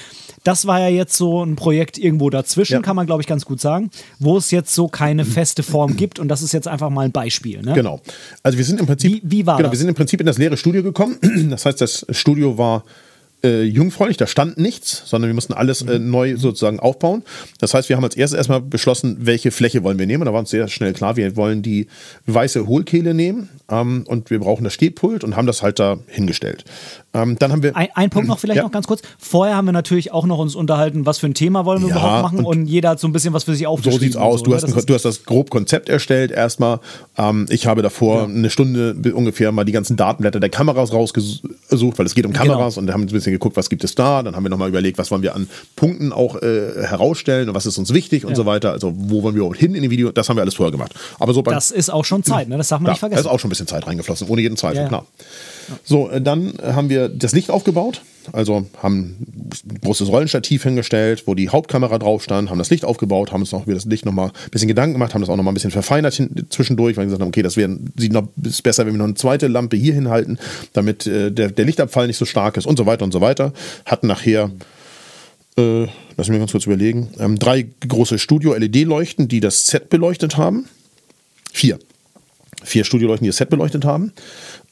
Das 0.43 0.65
war 0.65 0.79
ja 0.79 0.87
jetzt 0.87 1.17
so 1.17 1.43
ein 1.43 1.55
Projekt 1.55 1.97
irgendwo 1.97 2.29
dazwischen, 2.29 2.81
kann 2.81 2.95
man 2.95 3.05
glaube 3.05 3.21
ich 3.21 3.27
ganz 3.27 3.45
gut 3.45 3.59
sagen, 3.59 3.89
wo 4.19 4.37
es 4.37 4.51
jetzt 4.51 4.73
so 4.73 4.87
keine 4.87 5.25
feste 5.25 5.63
Form 5.63 5.97
gibt 5.97 6.19
und 6.19 6.29
das 6.29 6.41
ist 6.41 6.53
jetzt 6.53 6.67
einfach 6.67 6.89
mal 6.89 7.05
ein 7.05 7.11
Beispiel. 7.11 7.61
Ne? 7.61 7.73
Genau. 7.73 8.01
Also 8.43 8.57
wir 8.57 8.65
sind 8.65 8.79
im 8.79 8.85
Prinzip, 8.85 9.21
wie, 9.23 9.39
wie 9.39 9.45
war 9.45 9.57
genau, 9.57 9.67
das? 9.67 9.73
wir 9.73 9.79
sind 9.79 9.89
im 9.89 9.95
Prinzip 9.95 10.19
in 10.19 10.25
das 10.25 10.37
leere 10.37 10.57
Studio 10.57 10.83
gekommen. 10.83 11.17
Das 11.49 11.65
heißt, 11.65 11.81
das 11.81 12.05
Studio 12.09 12.57
war 12.57 12.83
äh, 13.43 13.63
jungfräulich, 13.63 14.17
da 14.17 14.27
stand 14.27 14.57
nichts, 14.57 15.03
sondern 15.05 15.29
wir 15.29 15.35
mussten 15.35 15.53
alles 15.53 15.81
äh, 15.81 15.99
neu 15.99 16.37
sozusagen 16.37 16.79
aufbauen. 16.79 17.23
Das 17.59 17.73
heißt, 17.73 17.89
wir 17.89 17.95
haben 17.95 18.03
als 18.03 18.15
erstes 18.15 18.37
erstmal 18.37 18.61
beschlossen, 18.61 19.17
welche 19.19 19.51
Fläche 19.51 19.83
wollen 19.83 19.99
wir 19.99 20.07
nehmen. 20.07 20.25
Da 20.25 20.33
war 20.33 20.39
uns 20.39 20.49
sehr 20.49 20.67
schnell 20.67 20.93
klar, 20.93 21.15
wir 21.15 21.35
wollen 21.35 21.61
die 21.61 21.87
weiße 22.25 22.67
Hohlkehle 22.67 23.13
nehmen 23.13 23.49
ähm, 23.69 24.03
und 24.07 24.29
wir 24.29 24.39
brauchen 24.39 24.63
das 24.63 24.73
Stehpult 24.73 25.23
und 25.23 25.35
haben 25.35 25.47
das 25.47 25.61
halt 25.61 25.79
da 25.79 25.99
hingestellt. 26.07 26.65
Ähm, 27.15 27.37
dann 27.39 27.51
haben 27.51 27.63
wir. 27.63 27.75
Ein, 27.75 27.87
ein 27.95 28.09
Punkt 28.09 28.27
noch 28.27 28.39
vielleicht 28.39 28.57
ja. 28.57 28.63
noch 28.63 28.71
ganz 28.71 28.87
kurz. 28.87 29.01
Vorher 29.17 29.55
haben 29.55 29.65
wir 29.65 29.71
natürlich 29.71 30.11
auch 30.11 30.25
noch 30.25 30.37
uns 30.37 30.53
unterhalten, 30.53 31.05
was 31.05 31.19
für 31.19 31.27
ein 31.27 31.33
Thema 31.33 31.65
wollen 31.65 31.81
wir 31.81 31.89
ja, 31.89 31.95
überhaupt 31.95 32.23
machen 32.23 32.39
und, 32.39 32.45
und, 32.45 32.65
jeder 32.67 32.89
hat 32.89 32.99
so 32.99 33.07
ein 33.07 33.13
bisschen 33.13 33.33
was 33.33 33.45
für 33.45 33.55
sich 33.55 33.65
aufgeschrieben. 33.67 33.99
So 33.99 34.03
sieht's 34.03 34.17
aus. 34.17 34.39
So, 34.39 34.45
du, 34.45 34.55
hast 34.55 34.65
ein, 34.65 34.85
du 34.85 34.93
hast 34.93 35.05
das 35.05 35.23
grob 35.23 35.49
Konzept 35.49 35.87
erstellt 35.87 36.31
erstmal. 36.31 36.79
Ähm, 37.17 37.45
ich 37.49 37.67
habe 37.67 37.81
davor 37.81 38.23
ja. 38.23 38.25
eine 38.25 38.49
Stunde 38.49 38.95
ungefähr 39.13 39.51
mal 39.53 39.63
die 39.63 39.71
ganzen 39.71 39.95
Datenblätter 39.95 40.41
der 40.41 40.49
Kameras 40.49 40.91
rausgesucht, 40.91 41.97
weil 41.97 42.05
es 42.05 42.15
geht 42.15 42.25
um 42.25 42.33
genau. 42.33 42.43
Kameras 42.43 42.75
genau. 42.75 42.87
und 42.87 42.93
haben 42.93 43.01
ein 43.03 43.07
bisschen 43.07 43.31
geguckt, 43.31 43.55
was 43.55 43.69
gibt 43.69 43.83
es 43.85 43.95
da. 43.95 44.21
Dann 44.21 44.35
haben 44.35 44.43
wir 44.43 44.49
nochmal 44.49 44.69
überlegt, 44.69 44.97
was 44.97 45.09
wollen 45.09 45.21
wir 45.21 45.35
an 45.35 45.47
Punkten 45.77 46.11
auch 46.11 46.41
äh, 46.41 46.83
herausstellen 46.83 47.47
und 47.47 47.55
was 47.55 47.65
ist 47.65 47.77
uns 47.77 47.93
wichtig 47.93 48.25
und 48.25 48.35
so 48.35 48.45
weiter. 48.45 48.71
Also 48.71 48.93
wo 48.95 49.23
wollen 49.23 49.35
wir 49.35 49.39
überhaupt 49.39 49.57
hin 49.57 49.73
in 49.73 49.83
dem 49.83 49.91
Video? 49.91 50.11
Das 50.11 50.27
haben 50.27 50.35
wir 50.35 50.41
alles 50.41 50.55
vorher 50.55 50.71
gemacht. 50.71 50.93
Aber 51.19 51.33
so 51.33 51.41
das 51.41 51.71
ist 51.71 51.89
auch 51.89 52.03
schon 52.03 52.23
Zeit, 52.23 52.49
ne? 52.49 52.57
das 52.57 52.67
darf 52.67 52.81
man 52.81 52.91
nicht 52.91 52.99
vergessen. 52.99 53.23
Da 53.23 53.29
ist 53.29 53.33
auch 53.33 53.39
schon 53.39 53.47
ein 53.47 53.51
bisschen 53.51 53.67
Zeit 53.67 53.87
reingeflossen, 53.87 54.27
ohne 54.27 54.41
jeden 54.41 54.57
Zweifel, 54.57 54.87
klar. 54.87 55.05
So, 55.83 56.09
äh, 56.09 56.21
dann 56.21 56.53
haben 56.61 56.89
wir 56.89 57.09
das 57.09 57.33
Licht 57.33 57.49
aufgebaut. 57.49 58.01
Also 58.33 58.65
haben 58.81 59.15
ein 59.67 59.79
großes 59.81 60.09
Rollenstativ 60.09 60.63
hingestellt, 60.63 61.23
wo 61.27 61.35
die 61.35 61.49
Hauptkamera 61.49 61.99
drauf 61.99 62.23
stand, 62.23 62.49
haben 62.49 62.57
das 62.57 62.71
Licht 62.71 62.83
aufgebaut, 62.83 63.31
haben 63.31 63.41
uns 63.41 63.51
noch 63.51 63.65
über 63.65 63.75
das 63.75 63.85
Licht 63.85 64.05
nochmal 64.05 64.29
ein 64.29 64.49
bisschen 64.49 64.67
Gedanken 64.67 64.93
gemacht, 64.93 65.13
haben 65.13 65.21
das 65.21 65.29
auch 65.29 65.35
nochmal 65.35 65.51
ein 65.51 65.55
bisschen 65.55 65.71
verfeinert 65.71 66.19
zwischendurch, 66.49 66.97
weil 66.97 67.03
wir 67.03 67.07
gesagt 67.07 67.21
haben, 67.21 67.27
okay, 67.27 67.43
das 67.43 67.55
wär, 67.55 67.69
sieht 67.97 68.13
noch 68.13 68.27
ist 68.41 68.63
besser, 68.63 68.85
wenn 68.85 68.93
wir 68.93 68.97
noch 68.97 69.05
eine 69.05 69.13
zweite 69.13 69.47
Lampe 69.47 69.77
hier 69.77 69.93
hinhalten, 69.93 70.39
damit 70.73 71.05
äh, 71.05 71.31
der, 71.31 71.51
der 71.51 71.65
Lichtabfall 71.65 72.07
nicht 72.07 72.17
so 72.17 72.25
stark 72.25 72.57
ist 72.57 72.65
und 72.65 72.77
so 72.77 72.85
weiter 72.85 73.05
und 73.05 73.11
so 73.11 73.21
weiter. 73.21 73.53
Hatten 73.85 74.07
nachher 74.07 74.49
äh, 75.57 75.87
lass 76.17 76.27
mich 76.27 76.39
ganz 76.39 76.51
kurz 76.51 76.65
überlegen, 76.65 77.09
ähm, 77.19 77.37
drei 77.37 77.67
große 77.87 78.19
Studio-LED-Leuchten, 78.19 79.27
die 79.27 79.39
das 79.39 79.67
Set 79.67 79.89
beleuchtet 79.89 80.37
haben. 80.37 80.65
Vier 81.53 81.79
vier 82.65 82.83
Studioleuchten, 82.83 83.25
die 83.25 83.29
das 83.29 83.37
Set 83.37 83.49
beleuchtet 83.49 83.85
haben. 83.85 84.11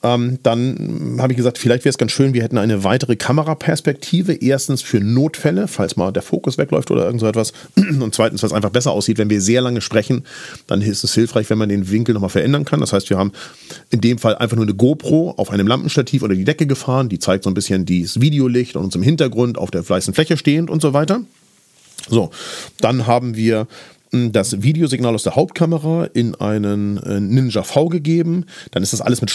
Ähm, 0.03 0.39
dann 0.43 1.17
habe 1.19 1.31
ich 1.31 1.37
gesagt, 1.37 1.57
vielleicht 1.57 1.85
wäre 1.85 1.91
es 1.91 1.97
ganz 1.97 2.11
schön, 2.11 2.33
wir 2.33 2.43
hätten 2.43 2.57
eine 2.57 2.83
weitere 2.83 3.15
Kameraperspektive. 3.15 4.33
Erstens 4.33 4.81
für 4.81 4.99
Notfälle, 4.99 5.69
falls 5.69 5.95
mal 5.95 6.11
der 6.11 6.21
Fokus 6.21 6.57
wegläuft 6.57 6.91
oder 6.91 7.05
irgend 7.05 7.21
so 7.21 7.27
etwas. 7.27 7.53
Und 7.75 8.13
zweitens, 8.13 8.43
es 8.43 8.51
einfach 8.51 8.69
besser 8.69 8.91
aussieht, 8.91 9.17
wenn 9.17 9.29
wir 9.29 9.39
sehr 9.39 9.61
lange 9.61 9.79
sprechen, 9.79 10.25
dann 10.67 10.81
ist 10.81 11.05
es 11.05 11.13
hilfreich, 11.13 11.49
wenn 11.49 11.57
man 11.57 11.69
den 11.69 11.89
Winkel 11.89 12.13
nochmal 12.13 12.29
verändern 12.29 12.65
kann. 12.65 12.81
Das 12.81 12.91
heißt, 12.91 13.09
wir 13.09 13.17
haben 13.17 13.31
in 13.91 14.01
dem 14.01 14.17
Fall 14.17 14.35
einfach 14.35 14.57
nur 14.57 14.65
eine 14.65 14.75
GoPro 14.75 15.35
auf 15.37 15.49
einem 15.51 15.67
Lampenstativ 15.67 16.21
oder 16.21 16.35
die 16.35 16.43
Decke 16.43 16.67
gefahren. 16.67 17.07
Die 17.07 17.19
zeigt 17.19 17.45
so 17.45 17.49
ein 17.49 17.53
bisschen 17.53 17.85
das 17.85 18.19
Videolicht 18.19 18.75
und 18.75 18.83
uns 18.83 18.95
im 18.95 19.03
Hintergrund 19.03 19.57
auf 19.57 19.71
der 19.71 19.87
weißen 19.87 20.13
Fläche 20.13 20.35
stehend 20.35 20.69
und 20.69 20.81
so 20.81 20.91
weiter. 20.91 21.21
So, 22.09 22.31
dann 22.81 23.07
haben 23.07 23.37
wir 23.37 23.67
das 24.13 24.61
Videosignal 24.61 25.15
aus 25.15 25.23
der 25.23 25.35
Hauptkamera 25.35 26.05
in 26.13 26.35
einen 26.35 26.97
äh, 26.97 27.19
Ninja 27.19 27.63
V 27.63 27.87
gegeben. 27.87 28.45
Dann 28.71 28.83
ist 28.83 28.93
das 28.93 29.01
alles 29.01 29.21
mit 29.21 29.31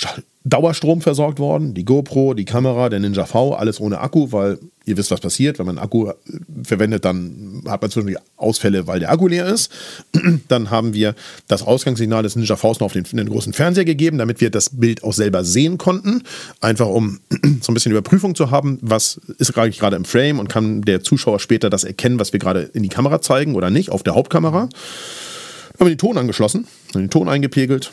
Dauerstrom 0.49 1.01
versorgt 1.01 1.39
worden. 1.39 1.75
Die 1.75 1.85
GoPro, 1.85 2.35
die 2.35 2.45
Kamera, 2.45 2.89
der 2.89 3.01
Ninja 3.01 3.25
V, 3.25 3.55
alles 3.55 3.81
ohne 3.81 4.01
Akku, 4.01 4.33
weil 4.33 4.59
ihr 4.85 4.97
wisst, 4.97 5.11
was 5.11 5.21
passiert. 5.21 5.59
Wenn 5.59 5.67
man 5.67 5.79
Akku 5.79 6.09
äh, 6.09 6.15
verwendet, 6.63 7.05
dann 7.05 7.63
hat 7.67 7.83
man 7.83 7.91
zwischendurch 7.91 8.23
Ausfälle, 8.37 8.87
weil 8.87 9.01
der 9.01 9.11
Akku 9.11 9.29
leer 9.29 9.47
ist. 9.47 9.71
Dann 10.49 10.71
haben 10.71 10.95
wir 10.95 11.15
das 11.47 11.63
Ausgangssignal 11.63 12.23
des 12.23 12.37
Ninja 12.37 12.57
Vs 12.57 12.81
noch 12.81 12.87
auf 12.87 12.93
den, 12.93 13.05
den, 13.05 13.29
großen 13.29 13.53
Fernseher 13.53 13.85
gegeben, 13.85 14.19
damit 14.19 14.41
wir 14.41 14.51
das 14.51 14.71
Bild 14.71 15.05
auch 15.05 15.13
selber 15.13 15.45
sehen 15.45 15.77
konnten. 15.77 16.23
Einfach 16.61 16.87
um 16.87 17.21
so 17.61 17.73
ein 17.73 17.75
bisschen 17.75 17.93
Überprüfung 17.93 18.35
zu 18.35 18.51
haben, 18.51 18.79
was 18.81 19.21
ist 19.39 19.53
gerade 19.53 19.97
im 19.97 20.05
Frame 20.05 20.39
und 20.39 20.49
kann 20.49 20.83
der 20.83 21.03
Zuschauer 21.03 21.41
später 21.41 21.71
das 21.71 21.85
erkennen, 21.85 22.19
was 22.19 22.33
wir 22.33 22.41
gerade 22.41 22.63
in 22.73 22.83
die 22.83 22.89
Kamera 22.89 23.21
zeigen 23.21 23.55
oder 23.55 23.71
nicht, 23.71 23.91
auf 23.91 24.03
der 24.03 24.15
Hauptkamera. 24.15 24.69
Dann 24.69 25.81
haben 25.81 25.87
wir 25.87 25.95
den 25.95 25.99
Ton 25.99 26.19
angeschlossen, 26.19 26.67
den 26.95 27.11
Ton 27.11 27.29
eingepegelt 27.29 27.93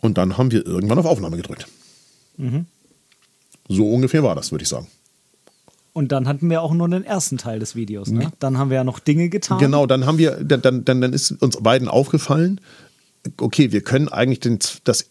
und 0.00 0.18
dann 0.18 0.38
haben 0.38 0.50
wir 0.50 0.66
irgendwann 0.66 0.98
auf 0.98 1.06
Aufnahme 1.06 1.36
gedrückt. 1.36 1.66
Mhm. 2.36 2.66
So 3.68 3.90
ungefähr 3.90 4.22
war 4.22 4.34
das, 4.34 4.50
würde 4.50 4.62
ich 4.62 4.68
sagen. 4.68 4.86
Und 5.92 6.12
dann 6.12 6.28
hatten 6.28 6.48
wir 6.48 6.62
auch 6.62 6.72
nur 6.72 6.88
den 6.88 7.04
ersten 7.04 7.38
Teil 7.38 7.58
des 7.58 7.74
Videos. 7.74 8.10
Ne? 8.10 8.30
Dann 8.38 8.56
haben 8.56 8.70
wir 8.70 8.76
ja 8.76 8.84
noch 8.84 9.00
Dinge 9.00 9.28
getan. 9.28 9.58
Genau, 9.58 9.86
dann 9.86 10.06
haben 10.06 10.18
wir, 10.18 10.32
dann, 10.44 10.62
dann, 10.62 10.84
dann 10.84 11.12
ist 11.12 11.32
uns 11.42 11.56
beiden 11.56 11.88
aufgefallen, 11.88 12.60
okay, 13.36 13.72
wir 13.72 13.80
können 13.80 14.08
eigentlich 14.08 14.40
den, 14.40 14.58
das, 14.84 15.06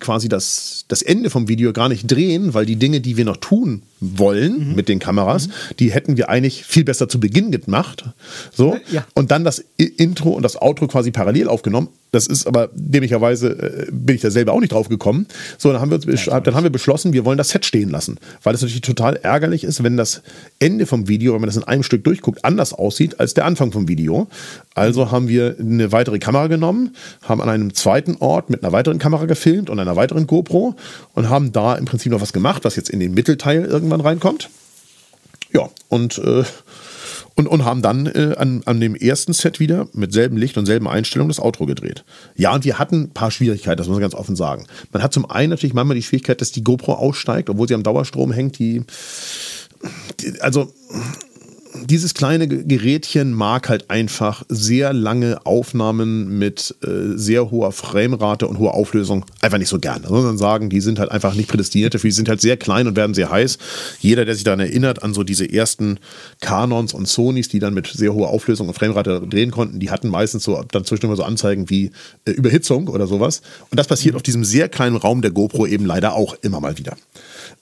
quasi 0.00 0.28
das, 0.28 0.84
das 0.88 1.02
Ende 1.02 1.30
vom 1.30 1.48
Video 1.48 1.72
gar 1.72 1.88
nicht 1.88 2.10
drehen, 2.10 2.54
weil 2.54 2.66
die 2.66 2.76
Dinge, 2.76 3.00
die 3.00 3.16
wir 3.16 3.24
noch 3.24 3.36
tun 3.38 3.82
wollen 4.00 4.68
mhm. 4.70 4.74
mit 4.74 4.88
den 4.88 4.98
Kameras, 4.98 5.48
mhm. 5.48 5.52
die 5.80 5.92
hätten 5.92 6.16
wir 6.16 6.28
eigentlich 6.28 6.64
viel 6.64 6.84
besser 6.84 7.08
zu 7.08 7.20
Beginn 7.20 7.50
gemacht. 7.50 8.04
So. 8.52 8.78
Ja. 8.90 9.04
Und 9.14 9.30
dann 9.30 9.44
das 9.44 9.64
Intro 9.76 10.30
und 10.30 10.42
das 10.42 10.60
Outro 10.60 10.86
quasi 10.86 11.10
parallel 11.10 11.48
aufgenommen. 11.48 11.88
Das 12.12 12.26
ist 12.26 12.46
aber 12.46 12.68
dämlicherweise, 12.74 13.48
äh, 13.48 13.86
bin 13.90 14.16
ich 14.16 14.22
da 14.22 14.30
selber 14.30 14.52
auch 14.52 14.60
nicht 14.60 14.72
drauf 14.72 14.90
gekommen. 14.90 15.26
So, 15.56 15.72
dann 15.72 15.80
haben, 15.80 15.90
wir 15.90 16.14
ja, 16.14 16.40
dann 16.40 16.54
haben 16.54 16.62
wir 16.62 16.70
beschlossen, 16.70 17.14
wir 17.14 17.24
wollen 17.24 17.38
das 17.38 17.48
Set 17.48 17.64
stehen 17.64 17.88
lassen. 17.88 18.18
Weil 18.42 18.54
es 18.54 18.60
natürlich 18.60 18.82
total 18.82 19.16
ärgerlich 19.16 19.64
ist, 19.64 19.82
wenn 19.82 19.96
das 19.96 20.22
Ende 20.58 20.84
vom 20.84 21.08
Video, 21.08 21.32
wenn 21.32 21.40
man 21.40 21.48
das 21.48 21.56
in 21.56 21.64
einem 21.64 21.82
Stück 21.82 22.04
durchguckt, 22.04 22.44
anders 22.44 22.74
aussieht 22.74 23.18
als 23.18 23.32
der 23.32 23.46
Anfang 23.46 23.72
vom 23.72 23.88
Video. 23.88 24.28
Also 24.74 25.10
haben 25.10 25.26
wir 25.26 25.56
eine 25.58 25.90
weitere 25.90 26.18
Kamera 26.18 26.48
genommen, 26.48 26.94
haben 27.22 27.40
an 27.40 27.48
einem 27.48 27.72
zweiten 27.72 28.16
Ort 28.20 28.50
mit 28.50 28.62
einer 28.62 28.72
weiteren 28.72 28.98
Kamera 28.98 29.24
gefilmt 29.24 29.70
und 29.70 29.78
einer 29.78 29.96
weiteren 29.96 30.26
GoPro 30.26 30.76
und 31.14 31.30
haben 31.30 31.52
da 31.52 31.76
im 31.76 31.86
Prinzip 31.86 32.12
noch 32.12 32.20
was 32.20 32.34
gemacht, 32.34 32.64
was 32.64 32.76
jetzt 32.76 32.90
in 32.90 33.00
den 33.00 33.14
Mittelteil 33.14 33.64
irgendwann 33.64 34.02
reinkommt. 34.02 34.50
Ja, 35.54 35.70
und 35.88 36.18
äh, 36.18 36.44
und, 37.34 37.46
und 37.46 37.64
haben 37.64 37.82
dann 37.82 38.06
äh, 38.06 38.34
an, 38.36 38.62
an 38.66 38.80
dem 38.80 38.94
ersten 38.94 39.32
Set 39.32 39.60
wieder 39.60 39.88
mit 39.92 40.12
selben 40.12 40.36
Licht 40.36 40.56
und 40.58 40.66
selben 40.66 40.88
Einstellungen 40.88 41.30
das 41.30 41.40
Outro 41.40 41.66
gedreht. 41.66 42.04
Ja, 42.36 42.54
und 42.54 42.64
wir 42.64 42.78
hatten 42.78 43.04
ein 43.04 43.10
paar 43.10 43.30
Schwierigkeiten, 43.30 43.78
das 43.78 43.86
muss 43.86 43.94
man 43.94 44.02
ganz 44.02 44.14
offen 44.14 44.36
sagen. 44.36 44.66
Man 44.92 45.02
hat 45.02 45.12
zum 45.12 45.30
einen 45.30 45.50
natürlich 45.50 45.74
manchmal 45.74 45.96
die 45.96 46.02
Schwierigkeit, 46.02 46.40
dass 46.40 46.52
die 46.52 46.64
GoPro 46.64 46.94
aussteigt, 46.94 47.50
obwohl 47.50 47.68
sie 47.68 47.74
am 47.74 47.82
Dauerstrom 47.82 48.32
hängt, 48.32 48.58
die, 48.58 48.84
die 50.20 50.40
also 50.40 50.72
dieses 51.84 52.14
kleine 52.14 52.48
Gerätchen 52.48 53.32
mag 53.32 53.68
halt 53.68 53.90
einfach 53.90 54.42
sehr 54.48 54.92
lange 54.92 55.44
Aufnahmen 55.44 56.38
mit 56.38 56.74
äh, 56.82 57.16
sehr 57.16 57.50
hoher 57.50 57.72
Framerate 57.72 58.46
und 58.46 58.58
hoher 58.58 58.74
Auflösung 58.74 59.24
einfach 59.40 59.58
nicht 59.58 59.68
so 59.68 59.78
gerne. 59.78 60.06
Sondern 60.06 60.38
sagen, 60.38 60.70
die 60.70 60.80
sind 60.80 60.98
halt 60.98 61.10
einfach 61.10 61.34
nicht 61.34 61.48
prädestiniert 61.48 61.94
dafür. 61.94 62.08
Die 62.08 62.14
sind 62.14 62.28
halt 62.28 62.40
sehr 62.40 62.56
klein 62.56 62.86
und 62.86 62.96
werden 62.96 63.14
sehr 63.14 63.30
heiß. 63.30 63.58
Jeder, 64.00 64.24
der 64.24 64.34
sich 64.34 64.44
daran 64.44 64.60
erinnert, 64.60 65.02
an 65.02 65.14
so 65.14 65.22
diese 65.22 65.50
ersten 65.50 65.98
Canons 66.40 66.94
und 66.94 67.08
Sonys, 67.08 67.48
die 67.48 67.58
dann 67.58 67.74
mit 67.74 67.86
sehr 67.86 68.12
hoher 68.12 68.28
Auflösung 68.28 68.68
und 68.68 68.74
Framerate 68.74 69.20
drehen 69.28 69.50
konnten, 69.50 69.80
die 69.80 69.90
hatten 69.90 70.08
meistens 70.08 70.44
so 70.44 70.62
dann 70.70 70.84
zwischendurch 70.84 71.18
so 71.18 71.24
Anzeigen 71.24 71.70
wie 71.70 71.90
äh, 72.24 72.32
Überhitzung 72.32 72.88
oder 72.88 73.06
sowas. 73.06 73.42
Und 73.70 73.78
das 73.78 73.86
passiert 73.86 74.14
mhm. 74.14 74.16
auf 74.16 74.22
diesem 74.22 74.44
sehr 74.44 74.68
kleinen 74.68 74.96
Raum 74.96 75.22
der 75.22 75.30
GoPro 75.30 75.66
eben 75.66 75.86
leider 75.86 76.14
auch 76.14 76.36
immer 76.42 76.60
mal 76.60 76.78
wieder. 76.78 76.96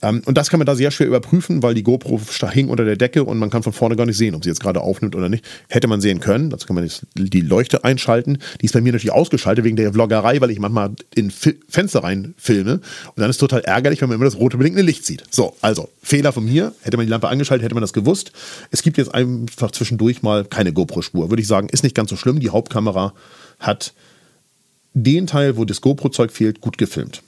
Ähm, 0.03 0.22
und 0.24 0.36
das 0.38 0.51
kann 0.51 0.59
man 0.59 0.66
da 0.66 0.74
sehr 0.74 0.90
schwer 0.90 1.07
überprüfen, 1.07 1.62
weil 1.62 1.74
die 1.74 1.82
GoPro 1.82 2.20
hing 2.51 2.68
unter 2.68 2.84
der 2.84 2.96
Decke 2.96 3.24
und 3.24 3.38
man 3.38 3.51
kann 3.51 3.62
von 3.62 3.72
vorne 3.72 3.96
gar 3.96 4.07
nicht 4.07 4.16
sehen, 4.16 4.34
ob 4.34 4.44
sie 4.44 4.51
jetzt 4.51 4.61
gerade 4.61 4.80
aufnimmt 4.80 5.14
oder 5.14 5.28
nicht. 5.28 5.44
Hätte 5.68 5.88
man 5.88 6.01
sehen 6.01 6.20
können, 6.20 6.51
dazu 6.51 6.66
kann 6.66 6.76
man 6.76 6.88
die 7.16 7.40
Leuchte 7.40 7.84
einschalten. 7.84 8.38
Die 8.61 8.66
ist 8.66 8.72
bei 8.72 8.80
mir 8.80 8.92
natürlich 8.92 9.12
ausgeschaltet 9.12 9.64
wegen 9.64 9.76
der 9.76 9.92
Vloggerei, 9.92 10.40
weil 10.40 10.51
ich 10.51 10.59
manchmal 10.59 10.90
in 11.14 11.30
Fi 11.30 11.59
Fenster 11.68 12.03
rein 12.03 12.34
filme. 12.36 12.74
Und 12.74 12.82
dann 13.16 13.30
ist 13.30 13.36
es 13.36 13.40
total 13.40 13.61
ärgerlich, 13.61 14.01
wenn 14.01 14.09
man 14.09 14.16
immer 14.16 14.24
das 14.24 14.36
rote 14.36 14.57
blinkende 14.57 14.82
Licht 14.82 15.05
sieht. 15.05 15.24
So, 15.30 15.57
also 15.61 15.88
Fehler 16.03 16.32
von 16.32 16.44
mir. 16.44 16.74
Hätte 16.82 16.96
man 16.96 17.07
die 17.07 17.11
Lampe 17.11 17.28
angeschaltet, 17.28 17.64
hätte 17.64 17.74
man 17.74 17.82
das 17.82 17.92
gewusst. 17.92 18.32
Es 18.70 18.82
gibt 18.82 18.98
jetzt 18.98 19.14
einfach 19.14 19.70
zwischendurch 19.70 20.22
mal 20.22 20.44
keine 20.44 20.72
GoPro-Spur. 20.72 21.30
Würde 21.30 21.42
ich 21.42 21.48
sagen, 21.48 21.68
ist 21.68 21.84
nicht 21.84 21.94
ganz 21.94 22.11
so 22.11 22.16
schlimm. 22.16 22.40
Die 22.40 22.51
Hauptkamera 22.51 23.12
hat 23.59 23.92
den 24.94 25.26
Teil, 25.26 25.57
wo 25.57 25.64
das 25.64 25.80
GoPro-Zeug 25.80 26.32
fehlt, 26.32 26.61
gut 26.61 26.78
gefilmt. 26.78 27.22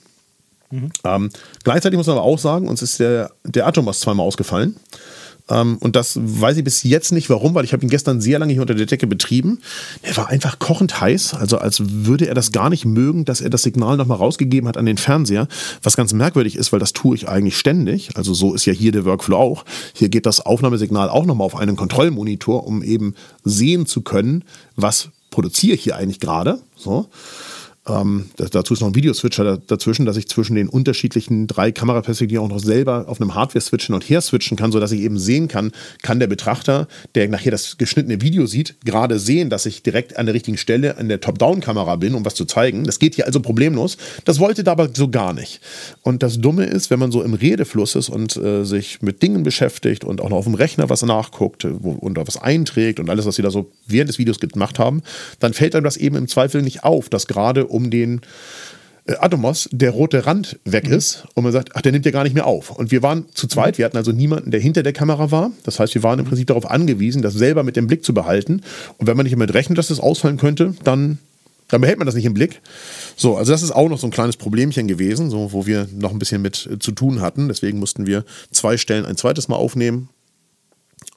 Mhm. 0.73 0.89
Ähm, 1.03 1.29
gleichzeitig 1.63 1.97
muss 1.97 2.07
man 2.07 2.17
aber 2.17 2.25
auch 2.25 2.39
sagen, 2.39 2.67
uns 2.67 2.81
ist 2.81 2.99
der, 2.99 3.31
der 3.43 3.67
Atomos 3.67 3.99
zweimal 3.99 4.25
ausgefallen. 4.25 4.75
Ähm, 5.49 5.77
und 5.79 5.95
das 5.95 6.17
weiß 6.19 6.57
ich 6.57 6.63
bis 6.63 6.83
jetzt 6.83 7.11
nicht 7.11 7.29
warum, 7.29 7.53
weil 7.53 7.65
ich 7.65 7.73
habe 7.73 7.83
ihn 7.83 7.89
gestern 7.89 8.21
sehr 8.21 8.39
lange 8.39 8.53
hier 8.53 8.61
unter 8.61 8.73
der 8.73 8.87
Decke 8.87 9.05
betrieben. 9.05 9.59
Er 10.01 10.17
war 10.17 10.29
einfach 10.29 10.57
kochend 10.57 10.99
heiß, 10.99 11.35
also 11.35 11.57
als 11.57 11.81
würde 11.85 12.27
er 12.27 12.33
das 12.33 12.51
gar 12.51 12.69
nicht 12.69 12.85
mögen, 12.85 13.25
dass 13.25 13.41
er 13.41 13.51
das 13.51 13.61
Signal 13.61 13.97
nochmal 13.97 14.17
rausgegeben 14.17 14.67
hat 14.67 14.77
an 14.77 14.85
den 14.85 14.97
Fernseher. 14.97 15.47
Was 15.83 15.95
ganz 15.95 16.13
merkwürdig 16.13 16.55
ist, 16.55 16.71
weil 16.71 16.79
das 16.79 16.93
tue 16.93 17.15
ich 17.15 17.27
eigentlich 17.27 17.57
ständig. 17.57 18.15
Also 18.15 18.33
so 18.33 18.55
ist 18.55 18.65
ja 18.65 18.73
hier 18.73 18.91
der 18.91 19.05
Workflow 19.05 19.37
auch. 19.37 19.65
Hier 19.93 20.09
geht 20.09 20.25
das 20.25 20.41
Aufnahmesignal 20.41 21.09
auch 21.09 21.25
nochmal 21.25 21.45
auf 21.45 21.55
einen 21.55 21.75
Kontrollmonitor, 21.75 22.65
um 22.65 22.81
eben 22.81 23.13
sehen 23.43 23.85
zu 23.85 24.01
können, 24.01 24.43
was 24.75 25.09
produziere 25.29 25.75
ich 25.75 25.83
hier 25.83 25.97
eigentlich 25.97 26.19
gerade. 26.19 26.59
So. 26.75 27.09
Ähm, 27.85 28.29
dazu 28.37 28.73
ist 28.73 28.79
noch 28.79 28.87
ein 28.87 28.95
Videoswitcher 28.95 29.57
dazwischen, 29.57 30.05
dass 30.05 30.15
ich 30.15 30.29
zwischen 30.29 30.55
den 30.55 30.69
unterschiedlichen 30.69 31.47
drei 31.47 31.73
Kameraperspektiven 31.73 32.43
auch 32.43 32.49
noch 32.49 32.59
selber 32.59 33.09
auf 33.09 33.19
einem 33.19 33.35
Hardware-Switch 33.35 33.87
hin 33.87 33.95
und 33.95 34.03
her 34.03 34.21
switchen 34.21 34.55
kann, 34.55 34.71
sodass 34.71 34.93
ich 34.93 35.01
eben 35.01 35.19
sehen 35.19 35.49
kann, 35.49 35.71
kann 36.01 36.19
der 36.19 36.27
Betrachter, 36.27 36.87
der 37.15 37.27
nachher 37.27 37.51
das 37.51 37.77
geschnittene 37.77 38.21
Video 38.21 38.45
sieht, 38.45 38.75
gerade 38.85 39.19
sehen, 39.19 39.49
dass 39.49 39.65
ich 39.65 39.83
direkt 39.83 40.17
an 40.17 40.27
der 40.27 40.33
richtigen 40.33 40.57
Stelle 40.57 40.97
an 40.97 41.09
der 41.09 41.19
Top-Down-Kamera 41.19 41.97
bin, 41.97 42.15
um 42.15 42.23
was 42.23 42.35
zu 42.35 42.45
zeigen. 42.45 42.85
Das 42.85 42.99
geht 42.99 43.15
hier 43.15 43.25
also 43.25 43.41
problemlos. 43.41 43.97
Das 44.23 44.39
wollte 44.39 44.63
da 44.63 44.71
aber 44.71 44.89
so 44.93 45.09
gar 45.09 45.33
nicht. 45.33 45.59
Und 46.03 46.23
das 46.23 46.39
Dumme 46.39 46.63
ist, 46.63 46.89
wenn 46.89 46.99
man 46.99 47.11
so 47.11 47.21
im 47.21 47.33
Redefluss 47.33 47.95
ist 47.95 48.07
und 48.07 48.37
äh, 48.37 48.63
sich 48.63 49.01
mit 49.01 49.21
Dingen 49.21 49.43
beschäftigt 49.43 50.05
und 50.05 50.21
auch 50.21 50.29
noch 50.29 50.37
auf 50.37 50.45
dem 50.45 50.55
Rechner 50.55 50.89
was 50.89 51.01
nachguckt 51.01 51.67
wo, 51.81 51.91
und 51.91 52.17
was 52.17 52.37
einträgt 52.37 53.01
und 53.01 53.09
alles, 53.09 53.25
was 53.25 53.35
sie 53.35 53.41
da 53.41 53.51
so 53.51 53.69
während 53.87 54.07
des 54.07 54.19
Videos 54.19 54.39
gemacht 54.39 54.79
haben, 54.79 55.01
dann 55.39 55.53
fällt 55.53 55.75
einem 55.75 55.83
das 55.83 55.97
eben 55.97 56.15
im 56.15 56.29
Zweifel 56.29 56.61
nicht 56.61 56.85
auf, 56.85 57.09
dass 57.09 57.27
gerade 57.27 57.72
um 57.73 57.89
den 57.89 58.21
äh, 59.05 59.15
Atomos 59.19 59.67
der 59.71 59.91
rote 59.91 60.25
Rand 60.25 60.59
weg 60.63 60.87
mhm. 60.87 60.93
ist 60.93 61.25
und 61.33 61.43
man 61.43 61.51
sagt, 61.51 61.71
ach, 61.75 61.81
der 61.81 61.91
nimmt 61.91 62.05
ja 62.05 62.11
gar 62.11 62.23
nicht 62.23 62.33
mehr 62.33 62.45
auf. 62.45 62.71
Und 62.71 62.91
wir 62.91 63.03
waren 63.03 63.25
zu 63.33 63.47
zweit, 63.47 63.77
wir 63.77 63.85
hatten 63.85 63.97
also 63.97 64.11
niemanden, 64.11 64.51
der 64.51 64.61
hinter 64.61 64.83
der 64.83 64.93
Kamera 64.93 65.31
war. 65.31 65.51
Das 65.63 65.79
heißt, 65.79 65.93
wir 65.95 66.03
waren 66.03 66.19
im 66.19 66.25
Prinzip 66.25 66.47
darauf 66.47 66.69
angewiesen, 66.69 67.21
das 67.21 67.33
selber 67.33 67.63
mit 67.63 67.75
dem 67.75 67.87
Blick 67.87 68.05
zu 68.05 68.13
behalten. 68.13 68.61
Und 68.97 69.07
wenn 69.07 69.17
man 69.17 69.25
nicht 69.25 69.33
damit 69.33 69.53
rechnet, 69.53 69.77
dass 69.77 69.87
das 69.87 69.99
ausfallen 69.99 70.37
könnte, 70.37 70.73
dann, 70.83 71.17
dann 71.67 71.81
behält 71.81 71.97
man 71.97 72.05
das 72.05 72.15
nicht 72.15 72.25
im 72.25 72.33
Blick. 72.33 72.61
So, 73.17 73.35
also 73.35 73.51
das 73.51 73.61
ist 73.61 73.71
auch 73.71 73.89
noch 73.89 73.99
so 73.99 74.07
ein 74.07 74.11
kleines 74.11 74.37
Problemchen 74.37 74.87
gewesen, 74.87 75.29
so, 75.29 75.51
wo 75.51 75.65
wir 75.65 75.89
noch 75.93 76.11
ein 76.11 76.19
bisschen 76.19 76.41
mit 76.41 76.69
äh, 76.71 76.79
zu 76.79 76.93
tun 76.93 77.19
hatten. 77.19 77.49
Deswegen 77.49 77.79
mussten 77.79 78.07
wir 78.07 78.23
zwei 78.51 78.77
Stellen 78.77 79.05
ein 79.05 79.17
zweites 79.17 79.49
Mal 79.49 79.57
aufnehmen. 79.57 80.09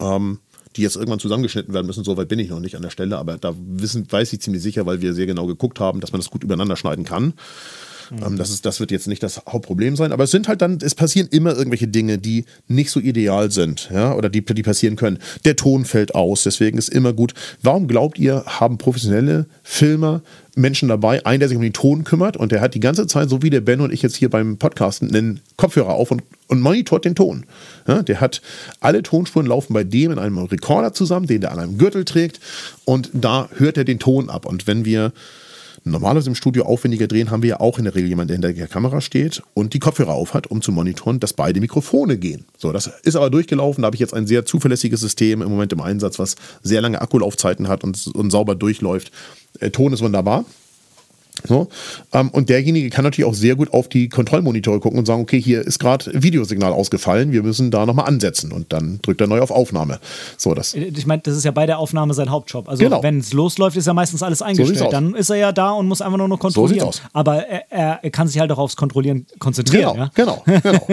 Ähm, 0.01 0.41
die 0.77 0.83
jetzt 0.83 0.97
irgendwann 0.97 1.18
zusammengeschnitten 1.18 1.74
werden 1.74 1.87
müssen. 1.87 2.05
Soweit 2.05 2.29
bin 2.29 2.39
ich 2.39 2.51
noch 2.51 2.61
nicht 2.61 2.77
an 2.77 2.83
der 2.83 2.91
Stelle, 2.91 3.18
aber 3.18 3.39
da 3.39 3.55
wissen, 3.59 4.07
weiß 4.11 4.33
ich 4.33 4.41
ziemlich 4.41 4.62
sicher, 4.62 4.87
weil 4.87 5.01
wir 5.01 5.14
sehr 5.14 5.27
genau 5.27 5.47
geguckt 5.47 5.81
haben, 5.81 6.01
dass 6.01 6.12
man 6.12 6.20
das 6.20 6.31
gut 6.31 6.45
übereinander 6.45 6.77
schneiden 6.77 7.05
kann. 7.05 7.35
Mhm. 8.11 8.37
Das, 8.37 8.51
ist, 8.51 8.65
das 8.67 8.81
wird 8.81 8.91
jetzt 8.91 9.09
nicht 9.09 9.23
das 9.23 9.43
Hauptproblem 9.49 9.97
sein, 9.97 10.13
aber 10.13 10.25
es 10.25 10.31
sind 10.31 10.49
halt 10.49 10.63
dann, 10.63 10.79
es 10.83 10.95
passieren 10.95 11.29
immer 11.31 11.57
irgendwelche 11.57 11.89
Dinge, 11.89 12.19
die 12.19 12.45
nicht 12.69 12.91
so 12.91 13.01
ideal 13.01 13.51
sind, 13.51 13.91
ja, 13.93 14.15
oder 14.15 14.29
die, 14.29 14.45
die 14.45 14.63
passieren 14.63 14.97
können. 14.97 15.19
Der 15.45 15.57
Ton 15.57 15.85
fällt 15.85 16.15
aus, 16.15 16.45
deswegen 16.45 16.79
ist 16.79 16.89
immer 16.89 17.13
gut. 17.13 17.35
Warum 17.63 17.89
glaubt 17.89 18.19
ihr, 18.19 18.45
haben 18.47 18.79
professionelle 18.79 19.47
Filmer 19.63 20.23
Menschen 20.57 20.89
dabei, 20.89 21.25
einen, 21.27 21.41
der 21.41 21.49
sich 21.49 21.57
um 21.57 21.63
den 21.63 21.75
Ton 21.75 22.05
kümmert 22.05 22.37
und 22.37 22.51
der 22.51 22.63
hat 22.63 22.75
die 22.75 22.81
ganze 22.81 23.07
Zeit, 23.07 23.29
so 23.29 23.43
wie 23.43 23.51
der 23.51 23.61
Ben 23.61 23.81
und 23.81 23.93
ich 23.93 24.01
jetzt 24.01 24.17
hier 24.17 24.31
beim 24.31 24.57
Podcasten, 24.57 25.15
einen 25.15 25.41
Kopfhörer 25.57 25.91
auf 25.91 26.11
und, 26.11 26.23
und 26.49 26.63
monitort 26.63 27.05
den 27.05 27.15
Ton. 27.15 27.45
Ja, 27.87 28.03
der 28.03 28.21
hat 28.21 28.41
alle 28.81 29.03
Tonspuren 29.03 29.47
laufen 29.47 29.75
bei 29.75 29.85
dem 29.85 30.13
in 30.13 30.19
einem 30.19 30.39
Rekorder 30.39 30.95
zusammen, 30.95 31.27
den 31.27 31.43
der 31.43 31.53
an 31.53 31.59
einem 31.59 31.77
Gürtel 31.77 32.07
trägt 32.07 32.41
und 32.87 33.11
da 33.13 33.51
hört 33.57 33.77
er 33.77 33.85
den 33.85 33.99
Ton 33.99 34.31
ab. 34.31 34.47
Und 34.47 34.67
wenn 34.67 34.87
wir 34.87 35.13
Normalerweise 35.89 36.30
im 36.30 36.34
Studio 36.34 36.64
aufwendiger 36.64 37.07
drehen 37.07 37.30
haben 37.30 37.43
wir 37.43 37.51
ja 37.51 37.61
auch 37.61 37.78
in 37.78 37.84
der 37.84 37.95
Regel 37.95 38.09
jemanden, 38.09 38.41
der 38.41 38.51
hinter 38.51 38.53
der 38.53 38.66
Kamera 38.66 39.01
steht 39.01 39.41
und 39.55 39.72
die 39.72 39.78
Kopfhörer 39.78 40.14
aufhat, 40.14 40.49
um 40.49 40.61
zu 40.61 40.72
monitoren, 40.72 41.20
dass 41.20 41.32
beide 41.32 41.61
Mikrofone 41.61 42.18
gehen. 42.18 42.45
So, 42.59 42.72
das 42.72 42.91
ist 43.05 43.14
aber 43.14 43.30
durchgelaufen. 43.30 43.82
Da 43.82 43.87
habe 43.87 43.95
ich 43.95 44.01
jetzt 44.01 44.12
ein 44.12 44.26
sehr 44.26 44.45
zuverlässiges 44.45 44.99
System 44.99 45.43
im 45.43 45.49
Moment 45.49 45.72
im 45.72 45.80
Einsatz, 45.80 46.18
was 46.18 46.34
sehr 46.61 46.80
lange 46.80 47.01
Akkulaufzeiten 47.01 47.68
hat 47.68 47.84
und, 47.84 48.05
und 48.09 48.30
sauber 48.32 48.57
durchläuft. 48.57 49.12
Der 49.61 49.70
Ton 49.70 49.93
ist 49.93 50.03
wunderbar. 50.03 50.45
So, 51.45 51.68
ähm, 52.12 52.30
und 52.30 52.49
derjenige 52.49 52.89
kann 52.91 53.05
natürlich 53.05 53.28
auch 53.28 53.34
sehr 53.34 53.57
gut 53.57 53.72
auf 53.72 53.89
die 53.89 54.09
Kontrollmonitore 54.09 54.80
gucken 54.80 54.99
und 54.99 55.07
sagen, 55.07 55.20
okay, 55.20 55.41
hier 55.41 55.61
ist 55.61 55.78
gerade 55.78 56.11
Videosignal 56.22 56.72
ausgefallen, 56.72 57.32
wir 57.32 57.43
müssen 57.43 57.70
da 57.70 57.84
nochmal 57.84 58.07
ansetzen 58.07 58.53
und 58.53 58.72
dann 58.72 59.01
drückt 59.03 59.20
er 59.20 59.26
neu 59.26 59.41
auf 59.41 59.51
Aufnahme. 59.51 60.01
So, 60.39 60.55
das 60.55 60.74
ich 60.74 61.07
meine, 61.07 61.22
das 61.22 61.37
ist 61.37 61.45
ja 61.45 61.51
bei 61.51 61.66
der 61.66 61.78
Aufnahme 61.78 62.14
sein 62.14 62.30
Hauptjob. 62.30 62.68
Also 62.68 62.82
genau. 62.82 63.03
wenn 63.03 63.18
es 63.18 63.32
losläuft, 63.32 63.76
ist 63.76 63.87
ja 63.87 63.95
meistens 63.95 64.22
alles 64.22 64.43
eingestellt. 64.43 64.78
So 64.78 64.91
dann 64.91 65.14
ist 65.14 65.30
er 65.30 65.37
ja 65.37 65.53
da 65.53 65.70
und 65.72 65.87
muss 65.87 66.01
einfach 66.01 66.18
nur 66.18 66.28
noch 66.28 66.39
kontrollieren. 66.39 66.91
So 66.91 67.01
Aber 67.12 67.47
er, 67.47 68.03
er, 68.03 68.11
kann 68.11 68.28
sich 68.28 68.41
halt 68.41 68.51
auch 68.53 68.59
aufs 68.59 68.76
Kontrollieren 68.76 69.26
konzentrieren. 69.39 69.93
Genau, 69.93 70.05
ja? 70.05 70.11
genau, 70.14 70.43
genau. 70.62 70.87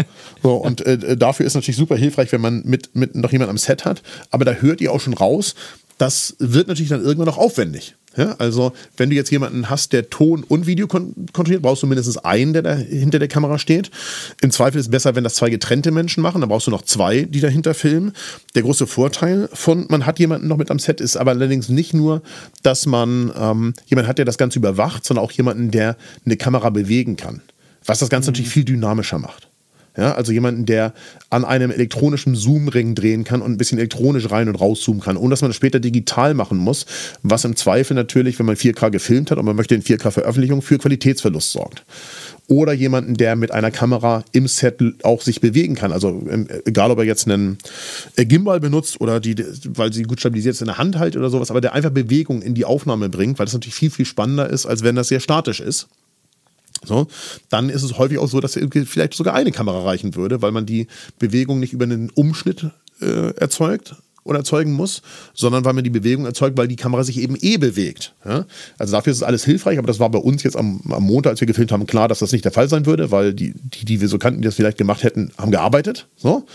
so, 0.43 0.55
und 0.55 0.85
äh, 0.85 1.15
dafür 1.15 1.45
ist 1.45 1.53
natürlich 1.53 1.77
super 1.77 1.95
hilfreich, 1.95 2.31
wenn 2.31 2.41
man 2.41 2.63
mit, 2.65 2.95
mit 2.95 3.15
noch 3.15 3.31
jemand 3.31 3.49
am 3.49 3.57
Set 3.57 3.85
hat. 3.85 4.01
Aber 4.29 4.45
da 4.45 4.53
hört 4.53 4.81
ihr 4.81 4.91
auch 4.91 4.99
schon 4.99 5.13
raus, 5.13 5.55
das 5.97 6.35
wird 6.39 6.67
natürlich 6.67 6.89
dann 6.89 7.03
irgendwann 7.03 7.27
noch 7.27 7.37
aufwendig. 7.37 7.95
Ja, 8.15 8.35
also, 8.37 8.73
wenn 8.95 9.09
du 9.09 9.15
jetzt 9.15 9.31
jemanden 9.31 9.71
hast, 9.71 9.91
der 9.91 10.09
Ton 10.11 10.43
und 10.43 10.67
Video 10.67 10.85
kon 10.87 11.15
kontrolliert, 11.33 11.63
brauchst 11.63 11.81
du 11.81 11.87
mindestens 11.87 12.17
einen, 12.17 12.53
der 12.53 12.61
da 12.61 12.75
hinter 12.75 13.17
der 13.17 13.27
Kamera 13.27 13.57
steht. 13.57 13.89
Im 14.41 14.51
Zweifel 14.51 14.77
ist 14.77 14.85
es 14.85 14.91
besser, 14.91 15.15
wenn 15.15 15.23
das 15.23 15.33
zwei 15.33 15.49
getrennte 15.49 15.89
Menschen 15.89 16.21
machen. 16.21 16.41
Dann 16.41 16.49
brauchst 16.49 16.67
du 16.67 16.71
noch 16.71 16.83
zwei, 16.83 17.23
die 17.23 17.39
dahinter 17.39 17.73
filmen. 17.73 18.13
Der 18.53 18.61
große 18.61 18.85
Vorteil 18.85 19.49
von, 19.53 19.87
man 19.89 20.05
hat 20.05 20.19
jemanden 20.19 20.47
noch 20.47 20.57
mit 20.57 20.69
am 20.69 20.77
Set, 20.77 21.01
ist 21.01 21.17
aber 21.17 21.31
allerdings 21.31 21.69
nicht 21.69 21.95
nur, 21.95 22.21
dass 22.61 22.85
man 22.85 23.31
ähm, 23.35 23.73
jemanden 23.87 24.07
hat, 24.07 24.19
der 24.19 24.25
das 24.25 24.37
Ganze 24.37 24.59
überwacht, 24.59 25.03
sondern 25.05 25.25
auch 25.25 25.31
jemanden, 25.31 25.71
der 25.71 25.97
eine 26.23 26.37
Kamera 26.37 26.69
bewegen 26.69 27.15
kann. 27.15 27.41
Was 27.83 27.99
das 27.99 28.09
Ganze 28.09 28.29
mhm. 28.29 28.33
natürlich 28.33 28.51
viel 28.51 28.63
dynamischer 28.63 29.17
macht. 29.17 29.49
Ja, 29.95 30.15
also 30.15 30.31
jemanden, 30.31 30.65
der 30.65 30.93
an 31.29 31.45
einem 31.45 31.69
elektronischen 31.69 32.33
Zoom-Ring 32.35 32.95
drehen 32.95 33.23
kann 33.23 33.41
und 33.43 33.51
ein 33.51 33.57
bisschen 33.57 33.77
elektronisch 33.77 34.31
rein 34.31 34.49
und 34.49 34.55
rauszoomen 34.55 35.03
kann, 35.03 35.17
ohne 35.17 35.29
dass 35.29 35.41
man 35.41 35.49
das 35.49 35.55
später 35.55 35.79
digital 35.79 36.33
machen 36.33 36.57
muss, 36.57 36.87
was 37.21 37.45
im 37.45 37.55
Zweifel 37.55 37.93
natürlich, 37.93 38.39
wenn 38.39 38.47
man 38.47 38.55
4K 38.55 38.89
gefilmt 38.89 39.29
hat 39.29 39.37
und 39.37 39.45
man 39.45 39.55
möchte 39.55 39.75
in 39.75 39.83
4K-Veröffentlichung, 39.83 40.63
für 40.63 40.79
Qualitätsverlust 40.79 41.51
sorgt. 41.51 41.85
Oder 42.47 42.73
jemanden, 42.73 43.13
der 43.13 43.35
mit 43.35 43.51
einer 43.51 43.71
Kamera 43.71 44.25
im 44.31 44.47
Set 44.47 44.79
auch 45.03 45.21
sich 45.21 45.41
bewegen 45.41 45.75
kann. 45.75 45.91
Also 45.91 46.23
ähm, 46.29 46.47
egal, 46.65 46.91
ob 46.91 46.97
er 46.97 47.05
jetzt 47.05 47.27
einen 47.27 47.57
äh, 48.15 48.25
Gimbal 48.25 48.59
benutzt 48.59 48.99
oder 48.99 49.19
die, 49.19 49.35
weil 49.69 49.93
sie 49.93 50.03
gut 50.03 50.19
stabilisiert 50.19 50.55
ist, 50.55 50.61
in 50.61 50.67
der 50.67 50.77
Hand 50.77 50.97
hält 50.97 51.15
oder 51.15 51.29
sowas, 51.29 51.51
aber 51.51 51.61
der 51.61 51.73
einfach 51.73 51.91
Bewegung 51.91 52.41
in 52.41 52.55
die 52.55 52.65
Aufnahme 52.65 53.09
bringt, 53.09 53.37
weil 53.39 53.45
das 53.45 53.53
natürlich 53.53 53.75
viel, 53.75 53.91
viel 53.91 54.05
spannender 54.05 54.49
ist, 54.49 54.65
als 54.65 54.83
wenn 54.83 54.95
das 54.95 55.07
sehr 55.07 55.19
statisch 55.19 55.59
ist. 55.59 55.87
So, 56.85 57.07
dann 57.49 57.69
ist 57.69 57.83
es 57.83 57.97
häufig 57.97 58.17
auch 58.17 58.27
so, 58.27 58.39
dass 58.39 58.59
vielleicht 58.85 59.13
sogar 59.13 59.33
eine 59.33 59.51
Kamera 59.51 59.83
reichen 59.83 60.15
würde, 60.15 60.41
weil 60.41 60.51
man 60.51 60.65
die 60.65 60.87
Bewegung 61.19 61.59
nicht 61.59 61.73
über 61.73 61.85
einen 61.85 62.09
Umschnitt 62.09 62.69
äh, 63.01 63.35
erzeugt 63.35 63.95
oder 64.23 64.39
erzeugen 64.39 64.73
muss, 64.73 65.01
sondern 65.33 65.65
weil 65.65 65.73
man 65.73 65.83
die 65.83 65.89
Bewegung 65.89 66.25
erzeugt, 66.25 66.57
weil 66.57 66.67
die 66.67 66.75
Kamera 66.75 67.03
sich 67.03 67.19
eben 67.19 67.35
eh 67.41 67.57
bewegt. 67.57 68.13
Ja? 68.25 68.45
Also 68.77 68.93
dafür 68.93 69.11
ist 69.11 69.17
es 69.17 69.23
alles 69.23 69.43
hilfreich, 69.43 69.77
aber 69.77 69.87
das 69.87 69.99
war 69.99 70.09
bei 70.09 70.19
uns 70.19 70.43
jetzt 70.43 70.55
am, 70.55 70.81
am, 70.89 71.03
Montag, 71.03 71.31
als 71.31 71.41
wir 71.41 71.47
gefilmt 71.47 71.71
haben, 71.71 71.85
klar, 71.85 72.07
dass 72.07 72.19
das 72.19 72.31
nicht 72.31 72.45
der 72.45 72.51
Fall 72.51 72.69
sein 72.69 72.85
würde, 72.85 73.11
weil 73.11 73.33
die, 73.33 73.53
die, 73.53 73.85
die 73.85 74.01
wir 74.01 74.07
so 74.07 74.17
kannten, 74.17 74.41
die 74.41 74.45
das 74.45 74.55
vielleicht 74.55 74.77
gemacht 74.77 75.03
hätten, 75.03 75.31
haben 75.37 75.51
gearbeitet, 75.51 76.07
so, 76.15 76.45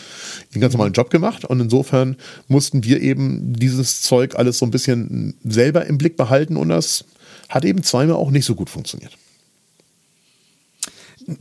den 0.54 0.60
ganz 0.60 0.72
normalen 0.72 0.94
Job 0.94 1.10
gemacht 1.10 1.44
und 1.44 1.60
insofern 1.60 2.16
mussten 2.48 2.84
wir 2.84 3.00
eben 3.00 3.52
dieses 3.52 4.00
Zeug 4.00 4.36
alles 4.36 4.58
so 4.58 4.66
ein 4.66 4.70
bisschen 4.70 5.34
selber 5.44 5.86
im 5.86 5.98
Blick 5.98 6.16
behalten 6.16 6.56
und 6.56 6.70
das 6.70 7.04
hat 7.48 7.64
eben 7.64 7.82
zweimal 7.82 8.16
auch 8.16 8.30
nicht 8.30 8.44
so 8.44 8.54
gut 8.54 8.70
funktioniert. 8.70 9.16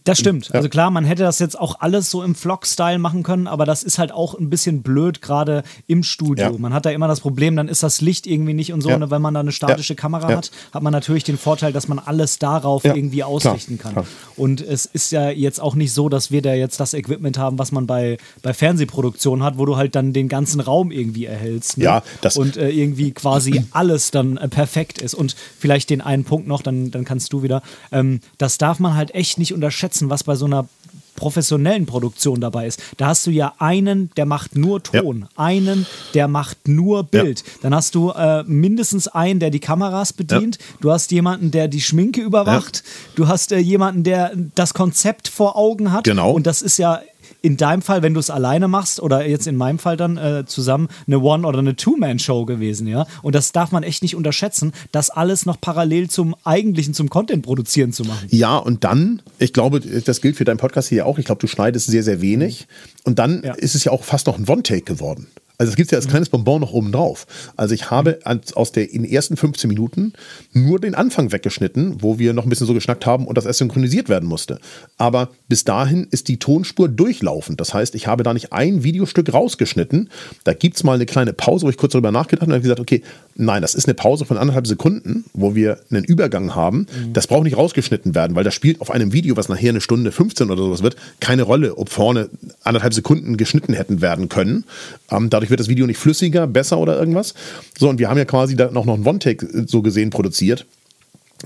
Das 0.04 0.20
stimmt. 0.20 0.50
Ja. 0.50 0.56
Also 0.56 0.68
klar, 0.68 0.92
man 0.92 1.06
hätte 1.06 1.24
das 1.24 1.40
jetzt 1.40 1.58
auch 1.58 1.80
alles 1.80 2.12
so 2.12 2.22
im 2.22 2.36
Vlog-Style 2.36 3.00
machen 3.00 3.24
können, 3.24 3.48
aber 3.48 3.66
das 3.66 3.84
ist 3.84 4.00
halt 4.00 4.12
auch 4.12 4.38
ein 4.38 4.50
bisschen 4.50 4.82
blöd, 4.82 5.22
gerade 5.22 5.64
im 5.88 6.04
Studio. 6.04 6.52
Ja. 6.52 6.58
Man 6.58 6.74
hat 6.74 6.86
da 6.86 6.90
immer 6.90 7.08
das 7.08 7.22
Problem, 7.22 7.56
dann 7.56 7.70
ist 7.70 7.84
das 7.84 8.02
Licht 8.02 8.28
irgendwie 8.28 8.54
nicht 8.54 8.74
und 8.74 8.82
so. 8.82 8.90
Ja. 8.90 8.96
Und 8.96 9.12
wenn 9.12 9.22
man 9.22 9.34
da 9.34 9.40
eine 9.40 9.54
statische 9.54 9.96
Kamera 9.96 10.28
hat, 10.28 10.52
hat 10.74 10.84
man 10.84 10.92
natürlich 10.92 11.24
den 11.24 11.38
Vorteil, 11.38 11.72
dass 11.72 11.88
man 11.88 12.00
alles 12.00 12.38
darauf 12.38 12.84
irgendwie 12.84 13.24
ausrichten 13.24 13.78
klar, 13.78 13.94
kann. 13.94 14.04
Klar. 14.04 14.18
Und 14.36 14.60
es 14.60 14.86
ist 14.86 15.12
ja 15.12 15.30
jetzt 15.30 15.62
auch 15.62 15.76
nicht 15.76 15.94
so, 15.94 16.10
dass 16.10 16.32
wir 16.32 16.42
da 16.42 16.54
jetzt 16.54 16.82
das 16.82 16.94
Equipment 16.94 17.38
haben, 17.38 17.58
was 17.58 17.72
man 17.72 17.88
bei, 17.88 18.18
bei 18.42 18.54
Fernsehproduktionen 18.54 19.42
hat, 19.42 19.58
wo 19.58 19.66
du 19.66 19.78
halt 19.78 19.96
dann 19.96 20.12
den 20.12 20.28
ganzen 20.28 20.60
Raum 20.60 20.92
irgendwie 20.92 21.26
erhältst. 21.26 21.78
Ne? 21.78 21.86
Ja, 21.86 22.04
das 22.20 22.36
und 22.36 22.58
äh, 22.58 22.70
irgendwie 22.70 23.12
quasi 23.12 23.64
alles 23.72 24.12
dann 24.12 24.36
äh, 24.36 24.50
perfekt 24.50 25.02
ist. 25.02 25.14
Und 25.14 25.38
vielleicht 25.58 25.90
den 25.90 26.02
einen 26.02 26.26
Punkt 26.26 26.46
noch, 26.46 26.62
dann, 26.62 26.92
dann 26.92 27.06
kannst 27.06 27.32
du 27.32 27.42
wieder. 27.42 27.62
Ähm, 27.94 28.20
das 28.38 28.58
darf 28.58 28.80
man 28.80 28.96
halt 28.96 29.16
echt 29.16 29.40
nicht 29.40 29.54
unterscheiden 29.54 29.77
unterschätzen, 29.78 30.10
was 30.10 30.24
bei 30.24 30.36
so 30.36 30.46
einer 30.46 30.68
professionellen 31.16 31.88
Produktion 31.88 32.40
dabei 32.40 32.68
ist. 32.68 32.80
Da 32.98 33.08
hast 33.08 33.26
du 33.26 33.32
ja 33.32 33.54
einen, 33.58 34.12
der 34.18 34.28
macht 34.28 34.56
nur 34.56 34.84
Ton, 34.84 35.22
ja. 35.22 35.28
einen, 35.36 35.88
der 36.14 36.28
macht 36.28 36.68
nur 36.68 37.04
Bild. 37.04 37.40
Ja. 37.40 37.54
Dann 37.64 37.76
hast 37.76 37.96
du 37.96 38.12
äh, 38.12 38.44
mindestens 38.44 39.08
einen, 39.08 39.40
der 39.40 39.50
die 39.50 39.60
Kameras 39.60 40.14
bedient. 40.14 40.58
Ja. 40.58 40.66
Du 40.82 40.92
hast 40.92 41.12
jemanden, 41.12 41.50
der 41.50 41.68
die 41.68 41.82
Schminke 41.82 42.22
überwacht. 42.22 42.84
Du 43.16 43.28
hast 43.28 43.52
äh, 43.52 43.58
jemanden, 43.58 44.04
der 44.04 44.32
das 44.54 44.76
Konzept 44.76 45.28
vor 45.28 45.56
Augen 45.56 45.92
hat. 45.92 46.04
Genau. 46.04 46.32
Und 46.34 46.46
das 46.46 46.62
ist 46.62 46.78
ja 46.78 47.02
in 47.42 47.58
deinem 47.58 47.82
Fall, 47.82 48.02
wenn 48.02 48.14
du 48.14 48.20
es 48.20 48.30
alleine 48.30 48.68
machst 48.68 49.00
oder 49.00 49.26
jetzt 49.26 49.48
in 49.48 49.56
meinem 49.56 49.80
Fall 49.80 49.98
dann 49.98 50.18
äh, 50.18 50.46
zusammen 50.46 50.88
eine 51.06 51.20
One- 51.20 51.48
oder 51.48 51.60
eine 51.60 51.76
Two-Man-Show 51.76 52.46
gewesen, 52.46 52.88
ja. 52.88 53.06
Und 53.22 53.36
das 53.36 53.52
darf 53.52 53.72
man 53.72 53.84
echt 53.84 54.02
nicht 54.02 54.16
unterschätzen, 54.16 54.74
das 54.92 55.10
alles 55.10 55.46
noch 55.46 55.60
parallel 55.60 56.10
zum 56.10 56.36
eigentlichen, 56.44 56.94
zum 56.94 57.10
Content 57.10 57.44
produzieren 57.44 57.94
zu 57.94 58.04
machen. 58.04 58.28
Ja, 58.30 58.58
und 58.58 58.84
dann, 58.84 59.22
ich 59.40 59.54
glaube, 59.54 59.80
das 59.80 60.22
gilt 60.22 60.36
für 60.36 60.46
deinen 60.46 60.58
Podcast 60.58 60.90
hier 60.90 61.06
auch. 61.06 61.18
Ich 61.18 61.26
glaube, 61.26 61.40
du 61.40 61.48
schneidest 61.48 61.88
sehr, 61.88 62.04
sehr 62.04 62.22
wenig. 62.22 62.68
Und 63.04 63.20
dann 63.20 63.42
ja. 63.44 63.54
ist 63.54 63.76
es 63.76 63.84
ja 63.84 63.92
auch 63.92 64.04
fast 64.04 64.28
noch 64.28 64.38
ein 64.38 64.48
One-Take 64.48 64.82
geworden. 64.82 65.28
Also 65.60 65.72
es 65.72 65.76
gibt 65.76 65.92
ja 65.92 65.98
als 65.98 66.08
kleines 66.08 66.30
Bonbon 66.30 66.62
noch 66.62 66.72
oben 66.72 66.92
drauf. 66.92 67.26
Also 67.56 67.74
ich 67.74 67.90
habe 67.90 68.20
aus 68.54 68.72
der, 68.72 68.92
in 68.92 69.04
den 69.04 69.12
ersten 69.12 69.38
15 69.38 69.68
Minuten 69.68 70.14
nur 70.54 70.80
den 70.80 70.94
Anfang 70.94 71.32
weggeschnitten, 71.32 72.02
wo 72.02 72.20
wir 72.20 72.34
noch 72.34 72.44
ein 72.44 72.50
bisschen 72.50 72.68
so 72.68 72.76
geschnackt 72.76 73.08
haben 73.08 73.26
und 73.26 73.38
das 73.38 73.46
erst 73.46 73.60
synchronisiert 73.60 74.08
werden 74.08 74.30
musste. 74.30 74.60
Aber 74.98 75.30
bis 75.48 75.64
dahin 75.64 76.08
ist 76.12 76.28
die 76.28 76.38
Tonspur 76.38 76.90
durchlaufend. 76.90 77.60
Das 77.60 77.74
heißt, 77.74 77.96
ich 77.96 78.06
habe 78.06 78.22
da 78.22 78.34
nicht 78.34 78.54
ein 78.54 78.84
Videostück 78.84 79.34
rausgeschnitten. 79.34 80.10
Da 80.44 80.54
gibt 80.54 80.76
es 80.76 80.84
mal 80.84 80.94
eine 80.94 81.08
kleine 81.08 81.34
Pause, 81.34 81.66
wo 81.66 81.70
ich 81.70 81.78
kurz 81.78 81.94
darüber 81.94 82.12
nachgedacht 82.12 82.44
habe 82.44 82.52
und 82.52 82.56
habe 82.56 82.62
gesagt, 82.62 82.80
okay, 82.80 83.02
nein, 83.36 83.64
das 83.64 83.74
ist 83.74 83.88
eine 83.88 83.96
Pause 83.96 84.26
von 84.26 84.38
anderthalb 84.38 84.68
Sekunden, 84.68 85.26
wo 85.34 85.56
wir 85.56 85.80
einen 85.90 86.04
Übergang 86.04 86.54
haben. 86.54 86.80
Mhm. 86.80 87.14
Das 87.14 87.26
braucht 87.26 87.44
nicht 87.44 87.58
rausgeschnitten 87.58 88.14
werden, 88.14 88.36
weil 88.36 88.44
das 88.44 88.54
spielt 88.54 88.80
auf 88.80 88.92
einem 88.92 89.12
Video, 89.12 89.38
was 89.38 89.50
nachher 89.50 89.70
eine 89.70 89.82
Stunde 89.82 90.12
15 90.12 90.52
oder 90.52 90.62
sowas 90.62 90.84
wird, 90.84 90.98
keine 91.20 91.44
Rolle, 91.44 91.78
ob 91.78 91.90
vorne 91.90 92.30
anderthalb 92.64 92.94
Sekunden 92.94 93.38
geschnitten 93.38 93.74
hätten 93.74 94.02
werden 94.02 94.30
können. 94.30 94.66
Ähm, 95.10 95.30
dadurch 95.30 95.47
wird 95.50 95.60
das 95.60 95.68
Video 95.68 95.86
nicht 95.86 95.98
flüssiger, 95.98 96.48
besser 96.48 96.78
oder 96.78 96.98
irgendwas. 96.98 97.34
So, 97.78 97.90
und 97.90 98.00
wir 98.00 98.10
haben 98.10 98.18
ja 98.18 98.26
quasi 98.26 98.56
da 98.56 98.72
noch 98.72 98.88
einen 98.88 99.06
One-Take 99.06 99.46
äh, 99.46 99.64
so 99.68 99.82
gesehen 99.82 100.10
produziert. 100.10 100.66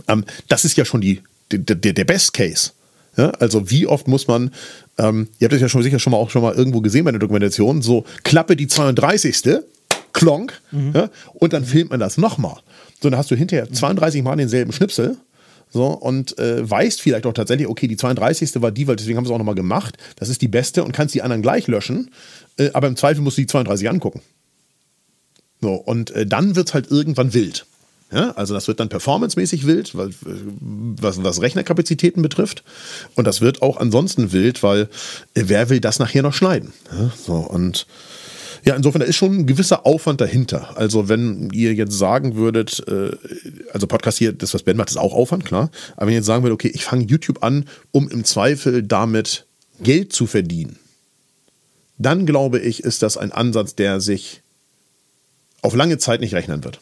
Ähm, 0.07 0.25
das 0.47 0.65
ist 0.65 0.77
ja 0.77 0.85
schon 0.85 1.01
die, 1.01 1.21
der, 1.51 1.75
der 1.75 2.05
Best 2.05 2.33
Case. 2.33 2.71
Ja, 3.17 3.29
also 3.39 3.69
wie 3.69 3.87
oft 3.87 4.07
muss 4.07 4.27
man, 4.27 4.51
ähm, 4.97 5.27
ihr 5.39 5.45
habt 5.45 5.53
das 5.53 5.61
ja 5.61 5.67
schon 5.67 5.83
sicher 5.83 5.99
schon 5.99 6.11
mal 6.11 6.17
auch 6.17 6.29
schon 6.29 6.41
mal 6.41 6.53
irgendwo 6.53 6.79
gesehen 6.79 7.03
bei 7.03 7.11
der 7.11 7.19
Dokumentation, 7.19 7.81
so 7.81 8.05
Klappe 8.23 8.55
die 8.55 8.67
32. 8.67 9.59
Klonk, 10.13 10.61
mhm. 10.71 10.91
ja, 10.93 11.09
und 11.33 11.53
dann 11.53 11.65
filmt 11.65 11.91
man 11.91 11.99
das 11.99 12.17
nochmal. 12.17 12.55
So, 13.01 13.09
dann 13.09 13.17
hast 13.17 13.31
du 13.31 13.35
hinterher 13.35 13.71
32 13.71 14.23
Mal 14.23 14.35
denselben 14.35 14.71
Schnipsel. 14.71 15.17
So, 15.73 15.87
und 15.87 16.37
äh, 16.37 16.69
weißt 16.69 17.01
vielleicht 17.01 17.25
auch 17.25 17.33
tatsächlich, 17.33 17.67
okay, 17.67 17.87
die 17.87 17.95
32. 17.95 18.61
war 18.61 18.71
die, 18.71 18.87
weil 18.87 18.97
deswegen 18.97 19.17
haben 19.17 19.25
sie 19.25 19.31
es 19.31 19.33
auch 19.33 19.39
nochmal 19.39 19.55
gemacht. 19.55 19.97
Das 20.17 20.27
ist 20.27 20.41
die 20.41 20.49
beste 20.49 20.83
und 20.83 20.91
kannst 20.91 21.15
die 21.15 21.21
anderen 21.21 21.41
gleich 21.41 21.67
löschen. 21.67 22.11
Äh, 22.57 22.71
aber 22.73 22.87
im 22.87 22.97
Zweifel 22.97 23.21
musst 23.21 23.37
du 23.37 23.41
die 23.41 23.47
32 23.47 23.89
angucken. 23.89 24.21
So, 25.61 25.73
und 25.73 26.11
äh, 26.11 26.25
dann 26.25 26.55
wird 26.55 26.67
es 26.67 26.73
halt 26.73 26.91
irgendwann 26.91 27.33
wild. 27.33 27.65
Ja, 28.11 28.31
also 28.31 28.53
das 28.53 28.67
wird 28.67 28.81
dann 28.81 28.89
performancemäßig 28.89 29.65
wild, 29.65 29.95
weil, 29.95 30.09
äh, 30.09 30.13
was, 30.59 31.23
was 31.23 31.41
Rechnerkapazitäten 31.41 32.21
betrifft. 32.21 32.63
Und 33.15 33.25
das 33.25 33.39
wird 33.39 33.61
auch 33.61 33.77
ansonsten 33.77 34.33
wild, 34.33 34.63
weil 34.63 34.89
äh, 35.33 35.43
wer 35.45 35.69
will 35.69 35.79
das 35.79 35.99
nachher 35.99 36.21
noch 36.21 36.33
schneiden? 36.33 36.73
Ja, 36.91 37.11
so, 37.25 37.35
und 37.35 37.87
ja, 38.63 38.75
insofern, 38.75 39.01
da 39.01 39.07
ist 39.07 39.15
schon 39.15 39.39
ein 39.39 39.47
gewisser 39.47 39.85
Aufwand 39.85 40.21
dahinter. 40.21 40.77
Also, 40.77 41.09
wenn 41.09 41.49
ihr 41.51 41.73
jetzt 41.73 41.97
sagen 41.97 42.35
würdet, 42.35 42.83
äh, 42.87 43.11
also 43.73 43.87
Podcast 43.87 44.19
hier, 44.19 44.33
das, 44.33 44.53
was 44.53 44.63
Ben 44.63 44.77
macht, 44.77 44.89
ist 44.89 44.97
auch 44.97 45.13
Aufwand, 45.13 45.45
klar. 45.45 45.71
Aber 45.95 46.07
wenn 46.07 46.13
ihr 46.13 46.19
jetzt 46.19 46.27
sagen 46.27 46.43
würdet, 46.43 46.55
okay, 46.55 46.71
ich 46.73 46.83
fange 46.83 47.05
YouTube 47.05 47.43
an, 47.43 47.65
um 47.91 48.09
im 48.09 48.23
Zweifel 48.23 48.83
damit 48.83 49.45
Geld 49.81 50.13
zu 50.13 50.27
verdienen, 50.27 50.77
dann 51.97 52.25
glaube 52.25 52.59
ich, 52.59 52.83
ist 52.83 53.01
das 53.01 53.17
ein 53.17 53.31
Ansatz, 53.31 53.75
der 53.75 53.99
sich 53.99 54.41
auf 55.61 55.75
lange 55.75 55.97
Zeit 55.97 56.21
nicht 56.21 56.33
rechnen 56.33 56.63
wird. 56.63 56.79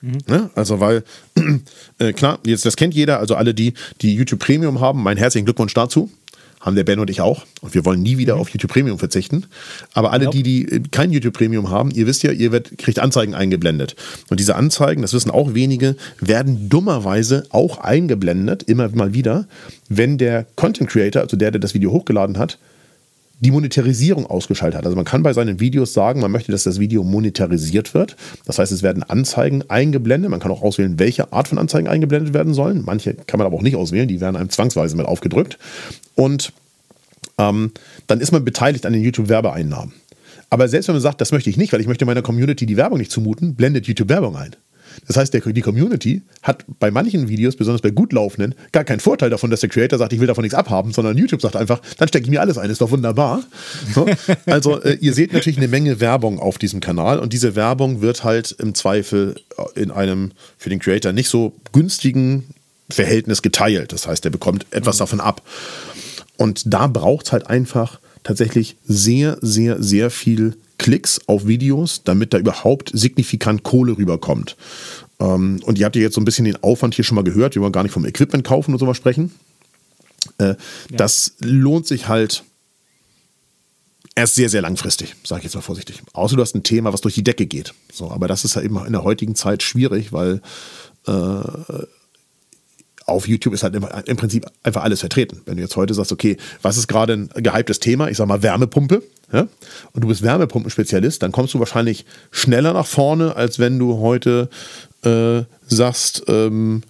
Mhm. 0.00 0.18
Ne? 0.26 0.50
Also, 0.54 0.80
weil, 0.80 1.04
äh, 1.98 2.12
klar, 2.12 2.38
jetzt 2.44 2.64
das 2.64 2.76
kennt 2.76 2.94
jeder, 2.94 3.20
also 3.20 3.34
alle, 3.36 3.54
die, 3.54 3.74
die 4.00 4.14
YouTube 4.14 4.40
Premium 4.40 4.80
haben, 4.80 5.02
mein 5.02 5.16
herzlichen 5.16 5.44
Glückwunsch 5.44 5.74
dazu. 5.74 6.10
Haben 6.60 6.76
der 6.76 6.84
Ben 6.84 7.00
und 7.00 7.10
ich 7.10 7.20
auch. 7.20 7.46
Und 7.62 7.74
wir 7.74 7.84
wollen 7.84 8.02
nie 8.02 8.18
wieder 8.18 8.34
mhm. 8.34 8.40
auf 8.42 8.50
YouTube 8.50 8.70
Premium 8.70 8.98
verzichten. 8.98 9.46
Aber 9.94 10.12
alle, 10.12 10.28
die, 10.28 10.42
die 10.42 10.68
äh, 10.68 10.82
kein 10.90 11.10
YouTube 11.10 11.34
Premium 11.34 11.70
haben, 11.70 11.90
ihr 11.90 12.06
wisst 12.06 12.22
ja, 12.22 12.30
ihr 12.32 12.52
werdet, 12.52 12.78
kriegt 12.78 12.98
Anzeigen 12.98 13.34
eingeblendet. 13.34 13.96
Und 14.28 14.38
diese 14.38 14.56
Anzeigen, 14.56 15.02
das 15.02 15.14
wissen 15.14 15.30
auch 15.30 15.54
wenige, 15.54 15.96
werden 16.20 16.68
dummerweise 16.68 17.46
auch 17.50 17.78
eingeblendet, 17.78 18.62
immer 18.64 18.88
mal 18.90 19.14
wieder, 19.14 19.48
wenn 19.88 20.18
der 20.18 20.46
Content 20.56 20.90
Creator, 20.90 21.22
also 21.22 21.36
der, 21.36 21.50
der 21.50 21.60
das 21.60 21.74
Video 21.74 21.90
hochgeladen 21.92 22.38
hat, 22.38 22.58
die 23.40 23.50
Monetarisierung 23.50 24.26
ausgeschaltet 24.26 24.78
hat. 24.78 24.84
Also 24.84 24.96
man 24.96 25.04
kann 25.04 25.22
bei 25.22 25.32
seinen 25.32 25.60
Videos 25.60 25.92
sagen, 25.92 26.20
man 26.20 26.30
möchte, 26.30 26.52
dass 26.52 26.62
das 26.62 26.78
Video 26.78 27.02
monetarisiert 27.02 27.94
wird. 27.94 28.16
Das 28.44 28.58
heißt, 28.58 28.70
es 28.70 28.82
werden 28.82 29.02
Anzeigen 29.02 29.64
eingeblendet. 29.68 30.30
Man 30.30 30.40
kann 30.40 30.52
auch 30.52 30.62
auswählen, 30.62 30.98
welche 30.98 31.32
Art 31.32 31.48
von 31.48 31.58
Anzeigen 31.58 31.88
eingeblendet 31.88 32.34
werden 32.34 32.54
sollen. 32.54 32.82
Manche 32.84 33.14
kann 33.14 33.38
man 33.38 33.46
aber 33.46 33.56
auch 33.56 33.62
nicht 33.62 33.76
auswählen, 33.76 34.08
die 34.08 34.20
werden 34.20 34.36
einem 34.36 34.50
zwangsweise 34.50 34.96
mit 34.96 35.06
aufgedrückt. 35.06 35.58
Und 36.14 36.52
ähm, 37.38 37.72
dann 38.06 38.20
ist 38.20 38.32
man 38.32 38.44
beteiligt 38.44 38.84
an 38.84 38.92
den 38.92 39.02
YouTube-Werbeeinnahmen. 39.02 39.94
Aber 40.50 40.68
selbst 40.68 40.88
wenn 40.88 40.96
man 40.96 41.02
sagt, 41.02 41.20
das 41.20 41.32
möchte 41.32 41.48
ich 41.48 41.56
nicht, 41.56 41.72
weil 41.72 41.80
ich 41.80 41.86
möchte 41.86 42.04
meiner 42.04 42.22
Community 42.22 42.66
die 42.66 42.76
Werbung 42.76 42.98
nicht 42.98 43.10
zumuten, 43.10 43.54
blendet 43.54 43.86
YouTube 43.86 44.08
Werbung 44.08 44.36
ein. 44.36 44.56
Das 45.06 45.16
heißt, 45.16 45.34
der, 45.34 45.40
die 45.40 45.60
Community 45.60 46.22
hat 46.42 46.64
bei 46.78 46.90
manchen 46.90 47.28
Videos, 47.28 47.56
besonders 47.56 47.82
bei 47.82 47.90
gut 47.90 48.12
laufenden, 48.12 48.54
gar 48.72 48.84
keinen 48.84 49.00
Vorteil 49.00 49.30
davon, 49.30 49.50
dass 49.50 49.60
der 49.60 49.68
Creator 49.68 49.98
sagt, 49.98 50.12
ich 50.12 50.20
will 50.20 50.26
davon 50.26 50.42
nichts 50.42 50.54
abhaben, 50.54 50.92
sondern 50.92 51.16
YouTube 51.16 51.42
sagt 51.42 51.56
einfach, 51.56 51.80
dann 51.98 52.08
stecke 52.08 52.24
ich 52.24 52.30
mir 52.30 52.40
alles 52.40 52.58
ein, 52.58 52.70
ist 52.70 52.80
doch 52.80 52.90
wunderbar. 52.90 53.42
So. 53.94 54.06
Also 54.46 54.80
äh, 54.82 54.96
ihr 55.00 55.14
seht 55.14 55.32
natürlich 55.32 55.58
eine 55.58 55.68
Menge 55.68 56.00
Werbung 56.00 56.38
auf 56.38 56.58
diesem 56.58 56.80
Kanal 56.80 57.18
und 57.18 57.32
diese 57.32 57.56
Werbung 57.56 58.00
wird 58.00 58.24
halt 58.24 58.52
im 58.58 58.74
Zweifel 58.74 59.36
äh, 59.56 59.80
in 59.80 59.90
einem 59.90 60.32
für 60.58 60.70
den 60.70 60.78
Creator 60.78 61.12
nicht 61.12 61.28
so 61.28 61.54
günstigen 61.72 62.44
Verhältnis 62.90 63.42
geteilt. 63.42 63.92
Das 63.92 64.06
heißt, 64.06 64.24
er 64.24 64.30
bekommt 64.30 64.66
etwas 64.70 64.96
mhm. 64.96 65.00
davon 65.00 65.20
ab. 65.20 65.42
Und 66.36 66.72
da 66.72 66.86
braucht 66.86 67.26
es 67.26 67.32
halt 67.32 67.46
einfach 67.48 68.00
tatsächlich 68.22 68.76
sehr, 68.86 69.38
sehr, 69.40 69.82
sehr 69.82 70.10
viel 70.10 70.56
Klicks 70.80 71.20
auf 71.26 71.46
Videos, 71.46 72.04
damit 72.04 72.32
da 72.32 72.38
überhaupt 72.38 72.90
signifikant 72.94 73.64
Kohle 73.64 73.98
rüberkommt. 73.98 74.56
Ähm, 75.20 75.60
und 75.64 75.78
ihr 75.78 75.84
habt 75.84 75.94
ja 75.94 76.00
jetzt 76.00 76.14
so 76.14 76.22
ein 76.22 76.24
bisschen 76.24 76.46
den 76.46 76.62
Aufwand 76.62 76.94
hier 76.94 77.04
schon 77.04 77.16
mal 77.16 77.22
gehört. 77.22 77.54
Wir 77.54 77.60
wollen 77.60 77.72
gar 77.72 77.82
nicht 77.82 77.92
vom 77.92 78.06
Equipment 78.06 78.44
kaufen 78.44 78.72
und 78.72 78.78
sowas 78.78 78.96
sprechen. 78.96 79.30
Äh, 80.38 80.44
ja. 80.44 80.56
Das 80.90 81.34
lohnt 81.40 81.86
sich 81.86 82.08
halt 82.08 82.44
erst 84.14 84.36
sehr, 84.36 84.48
sehr 84.48 84.62
langfristig, 84.62 85.16
sage 85.22 85.40
ich 85.40 85.44
jetzt 85.44 85.54
mal 85.54 85.60
vorsichtig. 85.60 86.02
Außer 86.14 86.36
du 86.36 86.40
hast 86.40 86.54
ein 86.54 86.62
Thema, 86.62 86.94
was 86.94 87.02
durch 87.02 87.14
die 87.14 87.24
Decke 87.24 87.44
geht. 87.44 87.74
So, 87.92 88.10
aber 88.10 88.26
das 88.26 88.46
ist 88.46 88.56
ja 88.56 88.62
eben 88.62 88.82
in 88.86 88.92
der 88.92 89.04
heutigen 89.04 89.34
Zeit 89.34 89.62
schwierig, 89.62 90.14
weil 90.14 90.40
äh, 91.06 91.42
auf 93.10 93.28
YouTube 93.28 93.54
ist 93.54 93.62
halt 93.62 93.74
im 93.74 94.16
Prinzip 94.16 94.46
einfach 94.62 94.82
alles 94.82 95.00
vertreten. 95.00 95.42
Wenn 95.44 95.56
du 95.56 95.62
jetzt 95.62 95.76
heute 95.76 95.94
sagst, 95.94 96.12
okay, 96.12 96.36
was 96.62 96.76
ist 96.76 96.86
gerade 96.88 97.12
ein 97.14 97.30
gehyptes 97.34 97.80
Thema? 97.80 98.08
Ich 98.08 98.16
sag 98.16 98.26
mal 98.26 98.42
Wärmepumpe. 98.42 99.02
Ja? 99.32 99.48
Und 99.92 100.02
du 100.02 100.08
bist 100.08 100.22
Wärmepumpenspezialist, 100.22 101.22
dann 101.22 101.32
kommst 101.32 101.54
du 101.54 101.58
wahrscheinlich 101.58 102.04
schneller 102.30 102.72
nach 102.72 102.86
vorne, 102.86 103.36
als 103.36 103.58
wenn 103.58 103.78
du 103.78 103.98
heute 103.98 104.48
äh, 105.04 105.42
sagst, 105.66 106.24
ähm, 106.28 106.82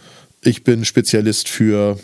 ich 0.43 0.65
bin 0.65 0.85
Spezialist 0.85 1.49
für 1.49 1.99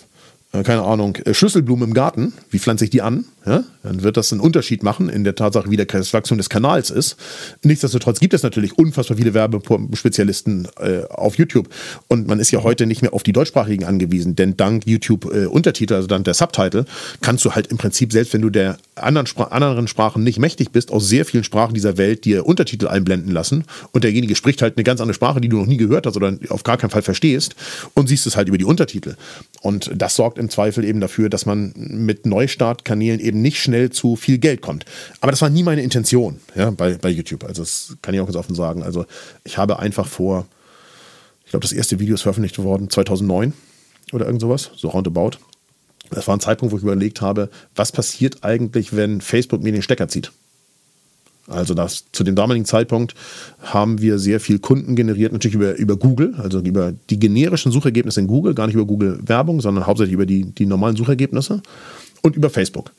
äh, 0.52 0.62
keine 0.62 0.82
Ahnung, 0.82 1.16
äh, 1.16 1.34
Schlüsselblumen 1.34 1.88
im 1.88 1.94
Garten, 1.94 2.32
wie 2.50 2.58
pflanze 2.58 2.84
ich 2.84 2.90
die 2.90 3.02
an? 3.02 3.24
Ja? 3.46 3.62
Dann 3.84 4.02
wird 4.02 4.16
das 4.16 4.32
einen 4.32 4.40
Unterschied 4.40 4.82
machen 4.82 5.08
in 5.08 5.22
der 5.22 5.36
Tatsache, 5.36 5.70
wie 5.70 5.76
der 5.76 5.86
Wachstum 5.86 6.36
des 6.36 6.48
Kanals 6.48 6.90
ist. 6.90 7.16
Nichtsdestotrotz 7.62 8.18
gibt 8.18 8.34
es 8.34 8.42
natürlich 8.42 8.76
unfassbar 8.76 9.16
viele 9.16 9.34
Werbespezialisten 9.34 10.66
äh, 10.80 11.04
auf 11.08 11.38
YouTube. 11.38 11.68
Und 12.08 12.26
man 12.26 12.40
ist 12.40 12.50
ja 12.50 12.64
heute 12.64 12.86
nicht 12.86 13.02
mehr 13.02 13.14
auf 13.14 13.22
die 13.22 13.32
deutschsprachigen 13.32 13.84
angewiesen, 13.84 14.34
denn 14.34 14.56
dank 14.56 14.86
YouTube-Untertitel, 14.86 15.92
äh, 15.92 15.96
also 15.96 16.08
dank 16.08 16.24
der 16.24 16.34
Subtitle, 16.34 16.84
kannst 17.20 17.44
du 17.44 17.52
halt 17.52 17.68
im 17.68 17.78
Prinzip, 17.78 18.12
selbst 18.12 18.34
wenn 18.34 18.42
du 18.42 18.50
der 18.50 18.78
anderen, 18.96 19.26
Spra 19.26 19.44
anderen 19.44 19.86
Sprachen 19.86 20.24
nicht 20.24 20.40
mächtig 20.40 20.72
bist, 20.72 20.90
aus 20.90 21.08
sehr 21.08 21.24
vielen 21.24 21.44
Sprachen 21.44 21.74
dieser 21.74 21.98
Welt 21.98 22.24
dir 22.24 22.46
Untertitel 22.46 22.88
einblenden 22.88 23.32
lassen. 23.32 23.64
Und 23.92 24.02
derjenige 24.02 24.34
spricht 24.34 24.60
halt 24.62 24.76
eine 24.76 24.84
ganz 24.84 25.00
andere 25.00 25.14
Sprache, 25.14 25.40
die 25.40 25.48
du 25.48 25.58
noch 25.58 25.66
nie 25.66 25.76
gehört 25.76 26.06
hast 26.06 26.16
oder 26.16 26.36
auf 26.48 26.64
gar 26.64 26.78
keinen 26.78 26.90
Fall 26.90 27.02
verstehst 27.02 27.54
und 27.94 28.08
siehst 28.08 28.26
es 28.26 28.36
halt 28.36 28.48
über 28.48 28.58
die 28.58 28.64
Untertitel. 28.64 29.14
Und 29.60 29.90
das 29.94 30.16
sorgt 30.16 30.38
im 30.38 30.50
Zweifel 30.50 30.84
eben 30.84 31.00
dafür, 31.00 31.28
dass 31.28 31.46
man 31.46 31.72
mit 31.76 32.26
Neustartkanälen 32.26 33.20
eben 33.20 33.35
nicht 33.42 33.60
schnell 33.60 33.90
zu 33.90 34.16
viel 34.16 34.38
Geld 34.38 34.60
kommt. 34.60 34.84
Aber 35.20 35.30
das 35.30 35.42
war 35.42 35.50
nie 35.50 35.62
meine 35.62 35.82
Intention 35.82 36.40
ja, 36.54 36.70
bei, 36.70 36.94
bei 36.94 37.10
YouTube. 37.10 37.44
Also 37.44 37.62
das 37.62 37.96
kann 38.02 38.14
ich 38.14 38.20
auch 38.20 38.26
ganz 38.26 38.36
offen 38.36 38.54
sagen. 38.54 38.82
Also 38.82 39.06
ich 39.44 39.58
habe 39.58 39.78
einfach 39.78 40.06
vor, 40.06 40.46
ich 41.44 41.50
glaube, 41.50 41.62
das 41.62 41.72
erste 41.72 41.98
Video 42.00 42.14
ist 42.14 42.22
veröffentlicht 42.22 42.58
worden 42.58 42.90
2009 42.90 43.52
oder 44.12 44.26
irgend 44.26 44.40
sowas, 44.40 44.70
so 44.76 44.88
roundabout. 44.88 45.38
Das 46.10 46.26
war 46.28 46.36
ein 46.36 46.40
Zeitpunkt, 46.40 46.72
wo 46.72 46.76
ich 46.76 46.82
überlegt 46.82 47.20
habe, 47.20 47.50
was 47.74 47.92
passiert 47.92 48.44
eigentlich, 48.44 48.94
wenn 48.94 49.20
Facebook 49.20 49.62
mir 49.62 49.72
den 49.72 49.82
Stecker 49.82 50.08
zieht. 50.08 50.30
Also 51.48 51.74
das, 51.74 52.04
zu 52.10 52.24
dem 52.24 52.34
damaligen 52.34 52.64
Zeitpunkt 52.64 53.14
haben 53.62 54.00
wir 54.00 54.18
sehr 54.18 54.40
viel 54.40 54.58
Kunden 54.58 54.96
generiert, 54.96 55.32
natürlich 55.32 55.54
über, 55.54 55.76
über 55.76 55.96
Google, 55.96 56.34
also 56.38 56.60
über 56.60 56.92
die 57.08 57.20
generischen 57.20 57.70
Suchergebnisse 57.70 58.20
in 58.20 58.26
Google, 58.26 58.54
gar 58.54 58.66
nicht 58.66 58.74
über 58.74 58.84
Google 58.84 59.20
Werbung, 59.22 59.60
sondern 59.60 59.86
hauptsächlich 59.86 60.14
über 60.14 60.26
die, 60.26 60.44
die 60.44 60.66
normalen 60.66 60.96
Suchergebnisse 60.96 61.62
und 62.22 62.34
über 62.34 62.50
Facebook. 62.50 62.92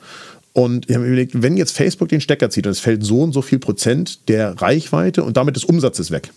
Und 0.57 0.89
ich 0.89 0.95
habe 0.95 1.05
mir 1.05 1.11
überlegt, 1.11 1.43
wenn 1.43 1.55
jetzt 1.55 1.71
Facebook 1.71 2.09
den 2.09 2.19
Stecker 2.19 2.49
zieht 2.49 2.65
und 2.65 2.71
es 2.71 2.79
fällt 2.79 3.03
so 3.03 3.21
und 3.21 3.31
so 3.31 3.43
viel 3.43 3.59
Prozent 3.59 4.27
der 4.27 4.59
Reichweite 4.59 5.23
und 5.23 5.37
damit 5.37 5.55
des 5.55 5.63
Umsatzes 5.63 6.09
weg, 6.09 6.31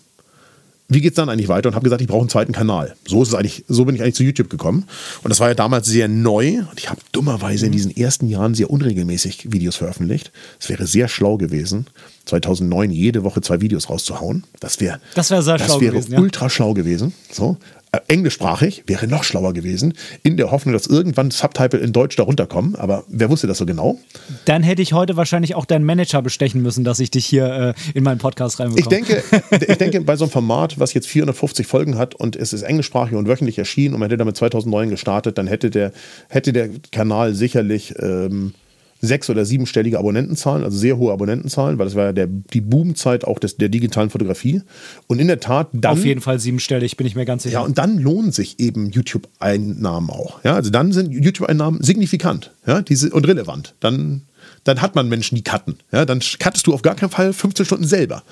wie 0.89 1.01
geht 1.01 1.13
es 1.13 1.15
dann 1.15 1.27
eigentlich 1.27 1.47
weiter? 1.47 1.69
Und 1.69 1.73
habe 1.73 1.85
gesagt, 1.85 2.03
ich 2.03 2.07
brauche 2.07 2.19
einen 2.19 2.29
zweiten 2.29 2.51
Kanal. 2.51 2.95
So 3.07 3.23
ist 3.23 3.29
es 3.29 3.33
eigentlich, 3.33 3.65
so 3.67 3.83
bin 3.85 3.95
ich 3.95 4.03
eigentlich 4.03 4.13
zu 4.13 4.23
YouTube 4.23 4.51
gekommen. 4.51 4.85
Und 5.23 5.29
das 5.29 5.39
war 5.39 5.47
ja 5.47 5.55
damals 5.55 5.87
sehr 5.87 6.07
neu. 6.07 6.59
Und 6.59 6.77
ich 6.77 6.91
habe 6.91 7.01
dummerweise 7.11 7.65
in 7.65 7.71
diesen 7.71 7.97
ersten 7.97 8.27
Jahren 8.27 8.53
sehr 8.53 8.69
unregelmäßig 8.69 9.51
Videos 9.51 9.77
veröffentlicht. 9.77 10.31
Es 10.59 10.69
wäre 10.69 10.85
sehr 10.85 11.07
schlau 11.07 11.37
gewesen, 11.37 11.87
2009 12.25 12.91
jede 12.91 13.23
Woche 13.23 13.41
zwei 13.41 13.59
Videos 13.59 13.89
rauszuhauen. 13.89 14.43
Das 14.59 14.79
wäre 14.79 15.01
das, 15.15 15.31
wär 15.31 15.41
sehr 15.41 15.57
das 15.57 15.65
schlau 15.65 15.81
wäre 15.81 15.95
gewesen, 15.95 16.19
ultra 16.19 16.47
schlau 16.47 16.75
gewesen. 16.75 17.11
So. 17.31 17.57
Äh, 17.93 17.99
englischsprachig 18.07 18.83
wäre 18.87 19.05
noch 19.05 19.25
schlauer 19.25 19.53
gewesen, 19.53 19.95
in 20.23 20.37
der 20.37 20.49
Hoffnung, 20.49 20.71
dass 20.71 20.87
irgendwann 20.87 21.29
Subtitle 21.29 21.77
in 21.77 21.91
Deutsch 21.91 22.15
darunter 22.15 22.45
kommen. 22.45 22.77
Aber 22.77 23.03
wer 23.09 23.29
wusste 23.29 23.47
das 23.47 23.57
so 23.57 23.65
genau? 23.65 23.99
Dann 24.45 24.63
hätte 24.63 24.81
ich 24.81 24.93
heute 24.93 25.17
wahrscheinlich 25.17 25.55
auch 25.55 25.65
deinen 25.65 25.83
Manager 25.83 26.21
bestechen 26.21 26.61
müssen, 26.61 26.85
dass 26.85 27.01
ich 27.01 27.11
dich 27.11 27.25
hier 27.25 27.75
äh, 27.75 27.97
in 27.97 28.05
meinen 28.05 28.19
Podcast 28.19 28.61
reinbekomme. 28.61 28.79
Ich 28.79 28.87
denke, 28.87 29.21
ich 29.67 29.77
denke, 29.77 29.99
bei 29.99 30.15
so 30.15 30.23
einem 30.23 30.31
Format, 30.31 30.79
was 30.79 30.93
jetzt 30.93 31.07
450 31.07 31.67
Folgen 31.67 31.97
hat 31.97 32.15
und 32.15 32.37
es 32.37 32.53
ist 32.53 32.61
englischsprachig 32.61 33.17
und 33.17 33.27
wöchentlich 33.27 33.57
erschienen 33.57 33.93
und 33.93 33.99
man 33.99 34.07
hätte 34.07 34.19
damit 34.19 34.37
2009 34.37 34.89
gestartet, 34.89 35.37
dann 35.37 35.47
hätte 35.47 35.69
der, 35.69 35.91
hätte 36.29 36.53
der 36.53 36.69
Kanal 36.93 37.33
sicherlich 37.33 37.95
ähm, 37.99 38.53
sechs- 39.01 39.29
oder 39.29 39.45
siebenstellige 39.45 39.97
Abonnentenzahlen, 39.97 40.63
also 40.63 40.77
sehr 40.77 40.97
hohe 40.97 41.11
Abonnentenzahlen, 41.11 41.79
weil 41.79 41.85
das 41.85 41.95
war 41.95 42.05
ja 42.05 42.13
der, 42.13 42.27
die 42.27 42.61
Boomzeit 42.61 43.25
auch 43.25 43.39
des, 43.39 43.57
der 43.57 43.69
digitalen 43.69 44.09
Fotografie. 44.09 44.61
Und 45.07 45.19
in 45.19 45.27
der 45.27 45.39
Tat 45.39 45.69
dann. 45.73 45.93
Auf 45.93 46.05
jeden 46.05 46.21
Fall 46.21 46.39
siebenstellig, 46.39 46.97
bin 46.97 47.07
ich 47.07 47.15
mir 47.15 47.25
ganz 47.25 47.43
sicher. 47.43 47.59
Ja, 47.59 47.61
und 47.61 47.77
dann 47.77 47.97
lohnen 47.97 48.31
sich 48.31 48.59
eben 48.59 48.91
YouTube-Einnahmen 48.91 50.09
auch. 50.09 50.43
Ja, 50.43 50.55
also 50.55 50.69
dann 50.69 50.91
sind 50.91 51.11
YouTube-Einnahmen 51.11 51.81
signifikant 51.83 52.51
ja, 52.67 52.81
diese, 52.81 53.09
und 53.09 53.27
relevant. 53.27 53.73
Dann, 53.79 54.21
dann 54.63 54.81
hat 54.81 54.95
man 54.95 55.09
Menschen, 55.09 55.35
die 55.35 55.43
cutten. 55.43 55.77
Ja, 55.91 56.05
dann 56.05 56.19
cuttest 56.39 56.67
du 56.67 56.73
auf 56.73 56.83
gar 56.83 56.95
keinen 56.95 57.09
Fall 57.09 57.33
15 57.33 57.65
Stunden 57.65 57.87
selber. 57.87 58.23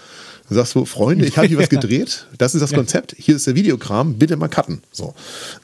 Dann 0.49 0.57
sagst 0.57 0.75
du, 0.75 0.85
Freunde, 0.85 1.25
ich 1.25 1.37
habe 1.37 1.47
hier 1.47 1.57
was 1.57 1.69
gedreht, 1.69 2.25
das 2.37 2.55
ist 2.55 2.61
das 2.61 2.73
Konzept, 2.73 3.15
hier 3.17 3.35
ist 3.35 3.45
der 3.47 3.55
Videokram, 3.55 4.15
bitte 4.15 4.35
mal 4.35 4.47
cutten. 4.47 4.81
So. 4.91 5.13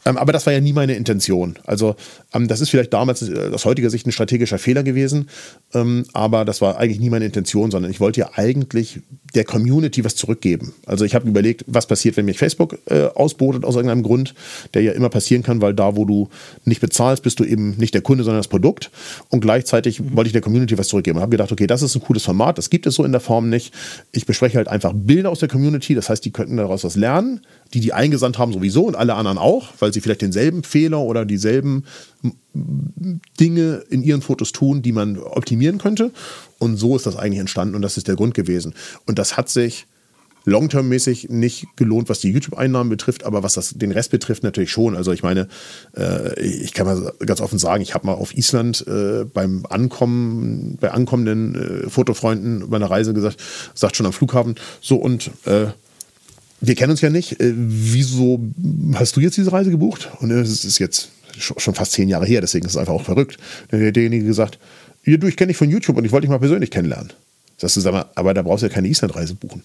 Ähm, 0.05 0.17
aber 0.17 0.31
das 0.31 0.45
war 0.45 0.53
ja 0.53 0.61
nie 0.61 0.73
meine 0.73 0.93
Intention. 0.95 1.57
Also, 1.65 1.95
ähm, 2.33 2.47
das 2.47 2.61
ist 2.61 2.69
vielleicht 2.69 2.93
damals 2.93 3.21
äh, 3.23 3.49
aus 3.53 3.65
heutiger 3.65 3.89
Sicht 3.89 4.05
ein 4.05 4.11
strategischer 4.11 4.59
Fehler 4.59 4.83
gewesen, 4.83 5.29
ähm, 5.73 6.05
aber 6.13 6.45
das 6.45 6.61
war 6.61 6.77
eigentlich 6.77 6.99
nie 6.99 7.09
meine 7.09 7.25
Intention, 7.25 7.71
sondern 7.71 7.91
ich 7.91 7.99
wollte 7.99 8.19
ja 8.19 8.29
eigentlich 8.35 8.99
der 9.35 9.43
Community 9.43 10.03
was 10.03 10.15
zurückgeben. 10.15 10.73
Also, 10.85 11.05
ich 11.05 11.15
habe 11.15 11.27
überlegt, 11.27 11.65
was 11.67 11.87
passiert, 11.87 12.17
wenn 12.17 12.25
mich 12.25 12.37
Facebook 12.37 12.79
äh, 12.85 13.05
ausbotet 13.13 13.63
aus 13.63 13.75
irgendeinem 13.75 14.03
Grund, 14.03 14.33
der 14.73 14.81
ja 14.81 14.91
immer 14.93 15.09
passieren 15.09 15.43
kann, 15.43 15.61
weil 15.61 15.73
da, 15.73 15.95
wo 15.95 16.05
du 16.05 16.29
nicht 16.63 16.81
bezahlst, 16.81 17.23
bist 17.23 17.39
du 17.39 17.43
eben 17.43 17.75
nicht 17.77 17.93
der 17.93 18.01
Kunde, 18.01 18.23
sondern 18.23 18.39
das 18.39 18.47
Produkt. 18.47 18.91
Und 19.29 19.41
gleichzeitig 19.41 19.99
mhm. 19.99 20.15
wollte 20.15 20.29
ich 20.29 20.33
der 20.33 20.41
Community 20.41 20.77
was 20.77 20.87
zurückgeben. 20.87 21.17
Und 21.17 21.21
habe 21.21 21.31
gedacht, 21.31 21.51
okay, 21.51 21.67
das 21.67 21.81
ist 21.81 21.95
ein 21.95 22.01
cooles 22.01 22.23
Format, 22.23 22.57
das 22.57 22.69
gibt 22.69 22.87
es 22.87 22.95
so 22.95 23.03
in 23.03 23.11
der 23.11 23.21
Form 23.21 23.49
nicht. 23.49 23.73
Ich 24.11 24.25
bespreche 24.25 24.57
halt 24.57 24.67
einfach 24.67 24.93
Bilder 24.95 25.29
aus 25.29 25.39
der 25.39 25.49
Community, 25.49 25.95
das 25.95 26.09
heißt, 26.09 26.23
die 26.23 26.31
könnten 26.31 26.57
daraus 26.57 26.83
was 26.83 26.95
lernen, 26.95 27.41
die 27.73 27.79
die 27.79 27.93
eingesandt 27.93 28.37
haben 28.37 28.53
sowieso 28.53 28.85
und 28.85 28.95
alle 28.95 29.15
anderen 29.15 29.37
auch, 29.37 29.69
weil 29.79 29.93
sie 29.93 30.01
vielleicht 30.01 30.21
denselben 30.21 30.63
Fehler 30.63 30.99
oder 30.99 31.25
dieselben 31.25 31.85
Dinge 33.39 33.83
in 33.89 34.01
ihren 34.03 34.21
Fotos 34.21 34.51
tun, 34.51 34.81
die 34.81 34.91
man 34.91 35.17
optimieren 35.17 35.77
könnte. 35.77 36.11
Und 36.59 36.77
so 36.77 36.95
ist 36.95 37.05
das 37.05 37.15
eigentlich 37.15 37.39
entstanden 37.39 37.75
und 37.75 37.81
das 37.81 37.97
ist 37.97 38.07
der 38.07 38.15
Grund 38.15 38.33
gewesen. 38.33 38.73
Und 39.05 39.19
das 39.19 39.35
hat 39.37 39.49
sich 39.49 39.87
long-term-mäßig 40.45 41.29
nicht 41.29 41.65
gelohnt, 41.75 42.07
was 42.07 42.19
die 42.19 42.31
YouTube-Einnahmen 42.31 42.89
betrifft, 42.89 43.23
aber 43.23 43.43
was 43.43 43.55
das, 43.55 43.71
den 43.71 43.91
Rest 43.91 44.11
betrifft, 44.11 44.43
natürlich 44.43 44.71
schon. 44.71 44.95
Also 44.95 45.11
ich 45.11 45.23
meine, 45.23 45.47
äh, 45.97 46.39
ich 46.39 46.73
kann 46.73 46.85
mal 46.85 47.13
ganz 47.25 47.41
offen 47.41 47.59
sagen, 47.59 47.81
ich 47.81 47.93
habe 47.93 48.05
mal 48.05 48.13
auf 48.13 48.37
Island 48.37 48.85
äh, 48.87 49.25
beim 49.25 49.65
Ankommen, 49.67 50.77
bei 50.79 50.91
ankommenden 50.91 51.55
äh, 51.85 51.89
Fotofreunden 51.89 52.69
bei 52.69 52.77
einer 52.77 52.89
Reise 52.89 53.13
gesagt, 53.13 53.41
sagt 53.73 53.95
schon 53.95 54.05
am 54.05 54.13
Flughafen, 54.13 54.55
so 54.81 54.97
und 54.97 55.31
äh, 55.45 55.67
wir 56.61 56.75
kennen 56.75 56.91
uns 56.91 57.01
ja 57.01 57.09
nicht. 57.09 57.39
Äh, 57.39 57.53
wieso 57.55 58.41
hast 58.93 59.15
du 59.15 59.21
jetzt 59.21 59.37
diese 59.37 59.51
Reise 59.51 59.71
gebucht? 59.71 60.09
Und 60.19 60.31
es 60.31 60.63
ist 60.63 60.79
jetzt 60.79 61.09
schon 61.37 61.75
fast 61.75 61.91
zehn 61.91 62.07
Jahre 62.07 62.25
her, 62.25 62.41
deswegen 62.41 62.65
ist 62.65 62.73
es 62.73 62.77
einfach 62.77 62.93
auch 62.93 63.03
verrückt. 63.03 63.37
Dann 63.69 63.85
hat 63.85 63.95
derjenige 63.95 64.25
gesagt, 64.25 64.57
ja, 65.03 65.17
du, 65.17 65.27
ich 65.27 65.35
kenne 65.35 65.49
dich 65.49 65.57
von 65.57 65.69
YouTube 65.69 65.97
und 65.97 66.05
ich 66.05 66.11
wollte 66.11 66.25
dich 66.25 66.31
mal 66.31 66.39
persönlich 66.39 66.71
kennenlernen. 66.71 67.11
Sagst 67.57 67.75
du, 67.75 67.81
sag 67.81 67.93
mal, 67.93 68.05
aber 68.15 68.33
da 68.33 68.41
brauchst 68.41 68.63
du 68.63 68.67
ja 68.67 68.73
keine 68.73 68.87
Islandreise 68.87 69.35
buchen. 69.35 69.63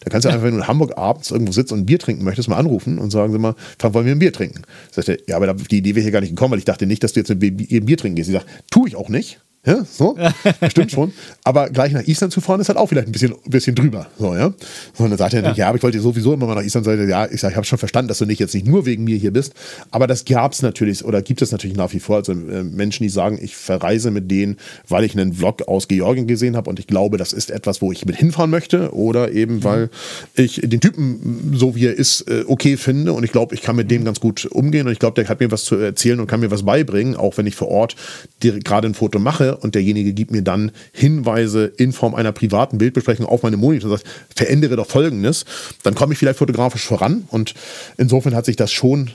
Da 0.00 0.10
kannst 0.10 0.24
du 0.24 0.28
einfach, 0.28 0.44
wenn 0.44 0.52
du 0.52 0.58
in 0.58 0.68
Hamburg 0.68 0.96
abends 0.96 1.30
irgendwo 1.30 1.52
sitzt 1.52 1.72
und 1.72 1.80
ein 1.80 1.86
Bier 1.86 1.98
trinken 1.98 2.24
möchtest, 2.24 2.48
mal 2.48 2.56
anrufen 2.56 2.98
und 2.98 3.10
sagen, 3.10 3.32
sag 3.32 3.40
mal, 3.40 3.54
wollen 3.94 4.06
wir 4.06 4.12
ein 4.12 4.18
Bier 4.18 4.32
trinken? 4.32 4.62
Sagt 4.92 5.08
er, 5.08 5.18
ja, 5.26 5.36
aber 5.36 5.52
die 5.54 5.78
Idee 5.78 5.94
wäre 5.94 6.02
hier 6.02 6.12
gar 6.12 6.20
nicht 6.20 6.30
gekommen, 6.30 6.52
weil 6.52 6.58
ich 6.58 6.64
dachte 6.64 6.86
nicht, 6.86 7.02
dass 7.02 7.14
du 7.14 7.20
jetzt 7.20 7.30
ein 7.30 7.38
Bier 7.38 7.96
trinken 7.96 8.16
gehst. 8.16 8.28
Ich 8.28 8.34
sage, 8.34 8.46
tue 8.70 8.88
ich 8.88 8.96
auch 8.96 9.08
nicht. 9.08 9.40
Ja, 9.68 9.84
so, 9.84 10.16
stimmt 10.70 10.90
schon. 10.90 11.12
Aber 11.44 11.68
gleich 11.68 11.92
nach 11.92 12.06
Island 12.06 12.32
zu 12.32 12.40
fahren, 12.40 12.58
ist 12.60 12.68
halt 12.68 12.78
auch 12.78 12.86
vielleicht 12.86 13.06
ein 13.06 13.12
bisschen, 13.12 13.34
bisschen 13.44 13.74
drüber. 13.74 14.06
So, 14.18 14.34
ja. 14.34 14.54
So, 14.94 15.04
und 15.04 15.10
dann 15.10 15.18
sagt 15.18 15.34
er, 15.34 15.42
ja. 15.42 15.52
ja, 15.52 15.68
aber 15.68 15.76
ich 15.76 15.82
wollte 15.82 16.00
sowieso 16.00 16.32
immer 16.32 16.46
mal 16.46 16.54
nach 16.54 16.62
Island 16.62 16.86
sagen. 16.86 17.06
Ja, 17.06 17.26
ich 17.26 17.40
sage, 17.40 17.52
ich 17.52 17.56
habe 17.56 17.66
schon 17.66 17.78
verstanden, 17.78 18.08
dass 18.08 18.16
du 18.16 18.24
nicht 18.24 18.38
jetzt 18.38 18.54
nicht 18.54 18.66
nur 18.66 18.86
wegen 18.86 19.04
mir 19.04 19.18
hier 19.18 19.30
bist. 19.30 19.52
Aber 19.90 20.06
das 20.06 20.24
gab 20.24 20.52
es 20.52 20.62
natürlich 20.62 21.04
oder 21.04 21.20
gibt 21.20 21.42
es 21.42 21.52
natürlich 21.52 21.76
nach 21.76 21.92
wie 21.92 22.00
vor. 22.00 22.16
Also 22.16 22.32
äh, 22.32 22.64
Menschen, 22.64 23.02
die 23.02 23.10
sagen, 23.10 23.38
ich 23.42 23.56
verreise 23.56 24.10
mit 24.10 24.30
denen, 24.30 24.56
weil 24.88 25.04
ich 25.04 25.12
einen 25.12 25.34
Vlog 25.34 25.68
aus 25.68 25.86
Georgien 25.86 26.26
gesehen 26.26 26.56
habe 26.56 26.70
und 26.70 26.78
ich 26.78 26.86
glaube, 26.86 27.18
das 27.18 27.34
ist 27.34 27.50
etwas, 27.50 27.82
wo 27.82 27.92
ich 27.92 28.06
mit 28.06 28.16
hinfahren 28.16 28.50
möchte. 28.50 28.94
Oder 28.94 29.32
eben, 29.32 29.56
mhm. 29.56 29.64
weil 29.64 29.90
ich 30.34 30.62
den 30.64 30.80
Typen, 30.80 31.52
so 31.54 31.74
wie 31.76 31.86
er 31.86 31.94
ist, 31.94 32.22
äh, 32.22 32.44
okay 32.46 32.78
finde 32.78 33.12
und 33.12 33.22
ich 33.22 33.32
glaube, 33.32 33.54
ich 33.54 33.60
kann 33.60 33.76
mit 33.76 33.90
dem 33.90 34.04
ganz 34.04 34.18
gut 34.18 34.46
umgehen 34.46 34.86
und 34.86 34.92
ich 34.94 34.98
glaube, 34.98 35.20
der 35.20 35.28
hat 35.28 35.40
mir 35.40 35.50
was 35.50 35.64
zu 35.64 35.76
erzählen 35.76 36.20
und 36.20 36.26
kann 36.26 36.40
mir 36.40 36.50
was 36.50 36.62
beibringen, 36.62 37.16
auch 37.16 37.36
wenn 37.36 37.46
ich 37.46 37.54
vor 37.54 37.68
Ort 37.68 37.96
gerade 38.40 38.88
ein 38.88 38.94
Foto 38.94 39.18
mache 39.18 39.57
und 39.62 39.74
derjenige 39.74 40.12
gibt 40.12 40.30
mir 40.30 40.42
dann 40.42 40.72
Hinweise 40.92 41.66
in 41.76 41.92
Form 41.92 42.14
einer 42.14 42.32
privaten 42.32 42.78
Bildbesprechung 42.78 43.26
auf 43.26 43.42
meine 43.42 43.56
Monitor 43.56 43.90
und 43.90 43.98
sagt, 43.98 44.10
verändere 44.34 44.76
doch 44.76 44.86
Folgendes, 44.86 45.44
dann 45.82 45.94
komme 45.94 46.12
ich 46.12 46.18
vielleicht 46.18 46.38
fotografisch 46.38 46.84
voran 46.84 47.24
und 47.28 47.54
insofern 47.96 48.34
hat 48.34 48.46
sich 48.46 48.56
das 48.56 48.72
schon 48.72 49.10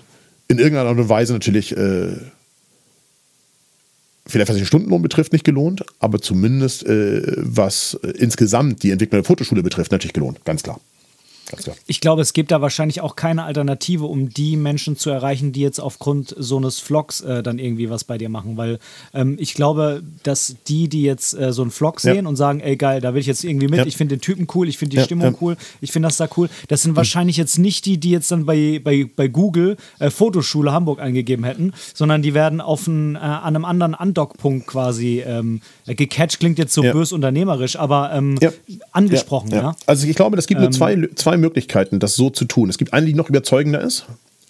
in 0.47 0.59
irgendeiner 0.59 0.89
Art 0.89 0.99
und 0.99 1.09
Weise 1.09 1.33
natürlich 1.33 1.75
äh, 1.75 2.15
vielleicht 4.25 4.49
was 4.49 4.57
den 4.57 4.65
Stundenlohn 4.65 5.01
betrifft, 5.01 5.33
nicht 5.33 5.45
gelohnt, 5.45 5.83
aber 5.99 6.21
zumindest 6.21 6.85
äh, 6.85 7.21
was 7.37 7.99
äh, 8.03 8.11
insgesamt 8.11 8.83
die 8.83 8.91
Entwicklung 8.91 9.21
der 9.21 9.27
Fotoschule 9.27 9.63
betrifft, 9.63 9.91
natürlich 9.91 10.13
gelohnt, 10.13 10.43
ganz 10.45 10.63
klar. 10.63 10.79
Ich 11.87 12.01
glaube, 12.01 12.21
es 12.21 12.33
gibt 12.33 12.51
da 12.51 12.61
wahrscheinlich 12.61 13.01
auch 13.01 13.15
keine 13.15 13.43
Alternative, 13.43 14.05
um 14.05 14.29
die 14.29 14.57
Menschen 14.57 14.97
zu 14.97 15.09
erreichen, 15.09 15.51
die 15.51 15.61
jetzt 15.61 15.79
aufgrund 15.79 16.35
so 16.37 16.57
eines 16.57 16.79
Vlogs 16.79 17.21
äh, 17.21 17.43
dann 17.43 17.59
irgendwie 17.59 17.89
was 17.89 18.03
bei 18.03 18.17
dir 18.17 18.29
machen. 18.29 18.57
Weil 18.57 18.79
ähm, 19.13 19.37
ich 19.39 19.53
glaube, 19.53 20.03
dass 20.23 20.55
die, 20.67 20.87
die 20.87 21.03
jetzt 21.03 21.33
äh, 21.33 21.53
so 21.53 21.61
einen 21.61 21.71
Vlog 21.71 21.99
sehen 21.99 22.23
ja. 22.23 22.29
und 22.29 22.35
sagen, 22.35 22.59
ey 22.59 22.75
geil, 22.75 23.01
da 23.01 23.13
will 23.13 23.21
ich 23.21 23.27
jetzt 23.27 23.43
irgendwie 23.43 23.67
mit, 23.67 23.79
ja. 23.79 23.85
ich 23.85 23.97
finde 23.97 24.15
den 24.15 24.21
Typen 24.21 24.47
cool, 24.53 24.67
ich 24.67 24.77
finde 24.77 24.91
die 24.91 24.97
ja. 24.97 25.03
Stimmung 25.03 25.35
cool, 25.41 25.57
ich 25.81 25.91
finde 25.91 26.07
das 26.07 26.17
da 26.17 26.27
cool, 26.37 26.49
das 26.67 26.81
sind 26.81 26.95
wahrscheinlich 26.95 27.37
jetzt 27.37 27.59
nicht 27.59 27.85
die, 27.85 27.97
die 27.97 28.11
jetzt 28.11 28.31
dann 28.31 28.45
bei, 28.45 28.79
bei, 28.83 29.09
bei 29.15 29.27
Google 29.27 29.77
äh, 29.99 30.09
Fotoschule 30.09 30.71
Hamburg 30.71 30.99
eingegeben 30.99 31.45
hätten, 31.45 31.73
sondern 31.93 32.21
die 32.21 32.33
werden 32.33 32.61
auf 32.61 32.87
ein, 32.87 33.15
äh, 33.15 33.19
an 33.19 33.55
einem 33.55 33.65
anderen 33.65 33.95
Andockpunkt 33.95 34.67
quasi 34.67 35.23
ähm, 35.25 35.61
gecatcht, 35.85 36.39
klingt 36.39 36.57
jetzt 36.57 36.73
so 36.73 36.81
bös 36.81 37.11
unternehmerisch, 37.11 37.75
aber 37.75 38.11
ähm, 38.13 38.37
angesprochen. 38.91 39.51
Ja, 39.51 39.75
Also 39.85 40.07
ich 40.07 40.15
glaube, 40.15 40.35
das 40.35 40.47
gibt 40.47 40.59
nur 40.59 40.67
ähm, 40.67 40.73
zwei, 40.73 41.09
zwei 41.15 41.37
Möglichkeiten, 41.43 41.99
das 41.99 42.15
so 42.15 42.29
zu 42.29 42.45
tun. 42.45 42.69
Es 42.69 42.77
gibt 42.77 42.93
eine, 42.93 43.05
die 43.05 43.13
noch 43.13 43.29
überzeugender 43.29 43.81
ist. 43.81 44.05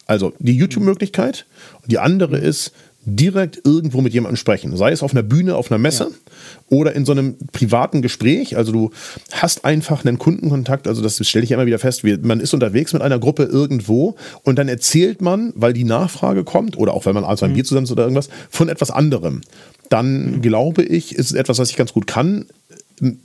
Also 0.05 0.33
die 0.39 0.55
YouTube-Möglichkeit. 0.55 1.45
Und 1.81 1.91
die 1.91 1.99
andere 1.99 2.37
ist, 2.37 2.73
direkt 3.05 3.61
irgendwo 3.65 4.01
mit 4.01 4.13
jemandem 4.13 4.37
sprechen. 4.37 4.75
Sei 4.77 4.91
es 4.91 5.03
auf 5.03 5.11
einer 5.11 5.23
Bühne, 5.23 5.55
auf 5.55 5.71
einer 5.71 5.77
Messe 5.77 6.05
ja. 6.05 6.77
oder 6.77 6.93
in 6.93 7.05
so 7.05 7.11
einem 7.11 7.35
privaten 7.51 8.01
Gespräch. 8.01 8.55
Also 8.55 8.71
du 8.71 8.91
hast 9.31 9.65
einfach 9.65 10.05
einen 10.05 10.17
Kundenkontakt. 10.17 10.87
Also 10.87 11.01
das 11.01 11.25
stelle 11.27 11.43
ich 11.43 11.51
immer 11.51 11.65
wieder 11.65 11.79
fest. 11.79 12.03
Man 12.03 12.39
ist 12.39 12.53
unterwegs 12.53 12.93
mit 12.93 13.01
einer 13.01 13.19
Gruppe 13.19 13.43
irgendwo 13.43 14.15
und 14.43 14.57
dann 14.57 14.69
erzählt 14.69 15.21
man, 15.21 15.51
weil 15.55 15.73
die 15.73 15.83
Nachfrage 15.83 16.43
kommt 16.43 16.77
oder 16.77 16.93
auch 16.93 17.05
weil 17.05 17.13
man 17.13 17.25
abends 17.25 17.43
ein 17.43 17.51
mhm. 17.51 17.55
Bier 17.55 17.65
zusammen 17.65 17.85
ist 17.85 17.91
oder 17.91 18.03
irgendwas, 18.03 18.29
von 18.49 18.69
etwas 18.69 18.91
anderem. 18.91 19.41
Dann 19.89 20.35
mhm. 20.35 20.41
glaube 20.41 20.83
ich, 20.83 21.13
ist 21.15 21.31
es 21.31 21.33
etwas, 21.33 21.59
was 21.59 21.69
ich 21.69 21.75
ganz 21.75 21.91
gut 21.93 22.07
kann 22.07 22.45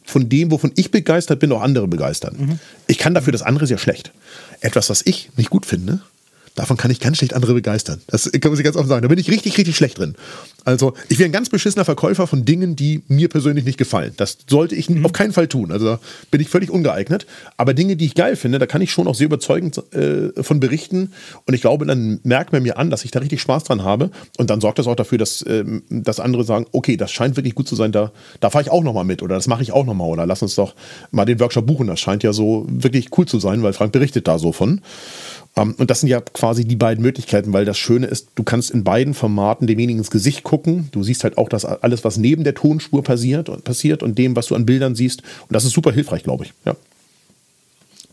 von 0.04 0.28
dem, 0.28 0.50
wovon 0.50 0.72
ich 0.76 0.90
begeistert 0.90 1.40
bin, 1.40 1.52
auch 1.52 1.62
andere 1.62 1.88
begeistern. 1.88 2.36
Mhm. 2.38 2.58
Ich 2.86 2.98
kann 2.98 3.14
dafür 3.14 3.32
das 3.32 3.42
andere 3.42 3.66
sehr 3.66 3.78
schlecht. 3.78 4.12
Etwas, 4.60 4.90
was 4.90 5.02
ich 5.04 5.30
nicht 5.36 5.50
gut 5.50 5.66
finde, 5.66 6.00
Davon 6.58 6.76
kann 6.76 6.90
ich 6.90 6.98
ganz 6.98 7.18
schlecht 7.18 7.34
andere 7.34 7.54
begeistern. 7.54 8.00
Das 8.08 8.32
kann 8.32 8.50
man 8.50 8.56
sich 8.56 8.64
ganz 8.64 8.74
offen 8.74 8.88
sagen. 8.88 9.02
Da 9.02 9.06
bin 9.06 9.18
ich 9.18 9.30
richtig, 9.30 9.56
richtig 9.58 9.76
schlecht 9.76 9.96
drin. 9.96 10.16
Also, 10.64 10.94
ich 11.08 11.20
wäre 11.20 11.28
ein 11.28 11.32
ganz 11.32 11.50
beschissener 11.50 11.84
Verkäufer 11.84 12.26
von 12.26 12.44
Dingen, 12.44 12.74
die 12.74 13.02
mir 13.06 13.28
persönlich 13.28 13.64
nicht 13.64 13.78
gefallen. 13.78 14.12
Das 14.16 14.38
sollte 14.50 14.74
ich 14.74 14.90
mhm. 14.90 15.06
auf 15.06 15.12
keinen 15.12 15.32
Fall 15.32 15.46
tun. 15.46 15.70
Also, 15.70 15.86
da 15.86 16.00
bin 16.32 16.40
ich 16.40 16.48
völlig 16.48 16.70
ungeeignet. 16.70 17.26
Aber 17.58 17.74
Dinge, 17.74 17.94
die 17.94 18.06
ich 18.06 18.16
geil 18.16 18.34
finde, 18.34 18.58
da 18.58 18.66
kann 18.66 18.82
ich 18.82 18.90
schon 18.90 19.06
auch 19.06 19.14
sehr 19.14 19.26
überzeugend 19.26 19.80
äh, 19.94 20.42
von 20.42 20.58
berichten. 20.58 21.12
Und 21.46 21.54
ich 21.54 21.60
glaube, 21.60 21.86
dann 21.86 22.18
merkt 22.24 22.52
man 22.52 22.64
mir 22.64 22.76
an, 22.76 22.90
dass 22.90 23.04
ich 23.04 23.12
da 23.12 23.20
richtig 23.20 23.40
Spaß 23.40 23.62
dran 23.62 23.84
habe. 23.84 24.10
Und 24.36 24.50
dann 24.50 24.60
sorgt 24.60 24.80
das 24.80 24.88
auch 24.88 24.96
dafür, 24.96 25.18
dass, 25.18 25.42
äh, 25.42 25.64
dass 25.90 26.18
andere 26.18 26.42
sagen: 26.42 26.66
Okay, 26.72 26.96
das 26.96 27.12
scheint 27.12 27.36
wirklich 27.36 27.54
gut 27.54 27.68
zu 27.68 27.76
sein. 27.76 27.92
Da, 27.92 28.10
da 28.40 28.50
fahre 28.50 28.64
ich 28.64 28.70
auch 28.72 28.82
nochmal 28.82 29.04
mit. 29.04 29.22
Oder 29.22 29.36
das 29.36 29.46
mache 29.46 29.62
ich 29.62 29.70
auch 29.70 29.86
nochmal. 29.86 30.08
Oder 30.08 30.26
lass 30.26 30.42
uns 30.42 30.56
doch 30.56 30.74
mal 31.12 31.24
den 31.24 31.38
Workshop 31.38 31.68
buchen. 31.68 31.86
Das 31.86 32.00
scheint 32.00 32.24
ja 32.24 32.32
so 32.32 32.66
wirklich 32.68 33.16
cool 33.16 33.26
zu 33.26 33.38
sein, 33.38 33.62
weil 33.62 33.74
Frank 33.74 33.92
berichtet 33.92 34.26
da 34.26 34.40
so 34.40 34.50
von. 34.50 34.80
Ähm, 35.56 35.74
und 35.78 35.90
das 35.90 36.00
sind 36.00 36.08
ja 36.08 36.20
quasi 36.20 36.64
die 36.64 36.76
beiden 36.76 37.02
Möglichkeiten, 37.02 37.52
weil 37.52 37.64
das 37.64 37.78
Schöne 37.78 38.06
ist, 38.06 38.28
du 38.34 38.42
kannst 38.42 38.70
in 38.70 38.84
beiden 38.84 39.14
Formaten 39.14 39.66
demjenigen 39.66 39.98
ins 39.98 40.10
Gesicht 40.10 40.42
gucken. 40.42 40.88
Du 40.92 41.02
siehst 41.02 41.24
halt 41.24 41.38
auch 41.38 41.48
das 41.48 41.64
alles, 41.64 42.04
was 42.04 42.16
neben 42.16 42.44
der 42.44 42.54
Tonspur 42.54 43.02
passiert, 43.02 43.64
passiert 43.64 44.02
und 44.02 44.18
dem, 44.18 44.36
was 44.36 44.46
du 44.46 44.54
an 44.54 44.66
Bildern 44.66 44.94
siehst. 44.94 45.22
Und 45.22 45.54
das 45.54 45.64
ist 45.64 45.72
super 45.72 45.92
hilfreich, 45.92 46.22
glaube 46.22 46.44
ich. 46.44 46.52
Ja. 46.64 46.76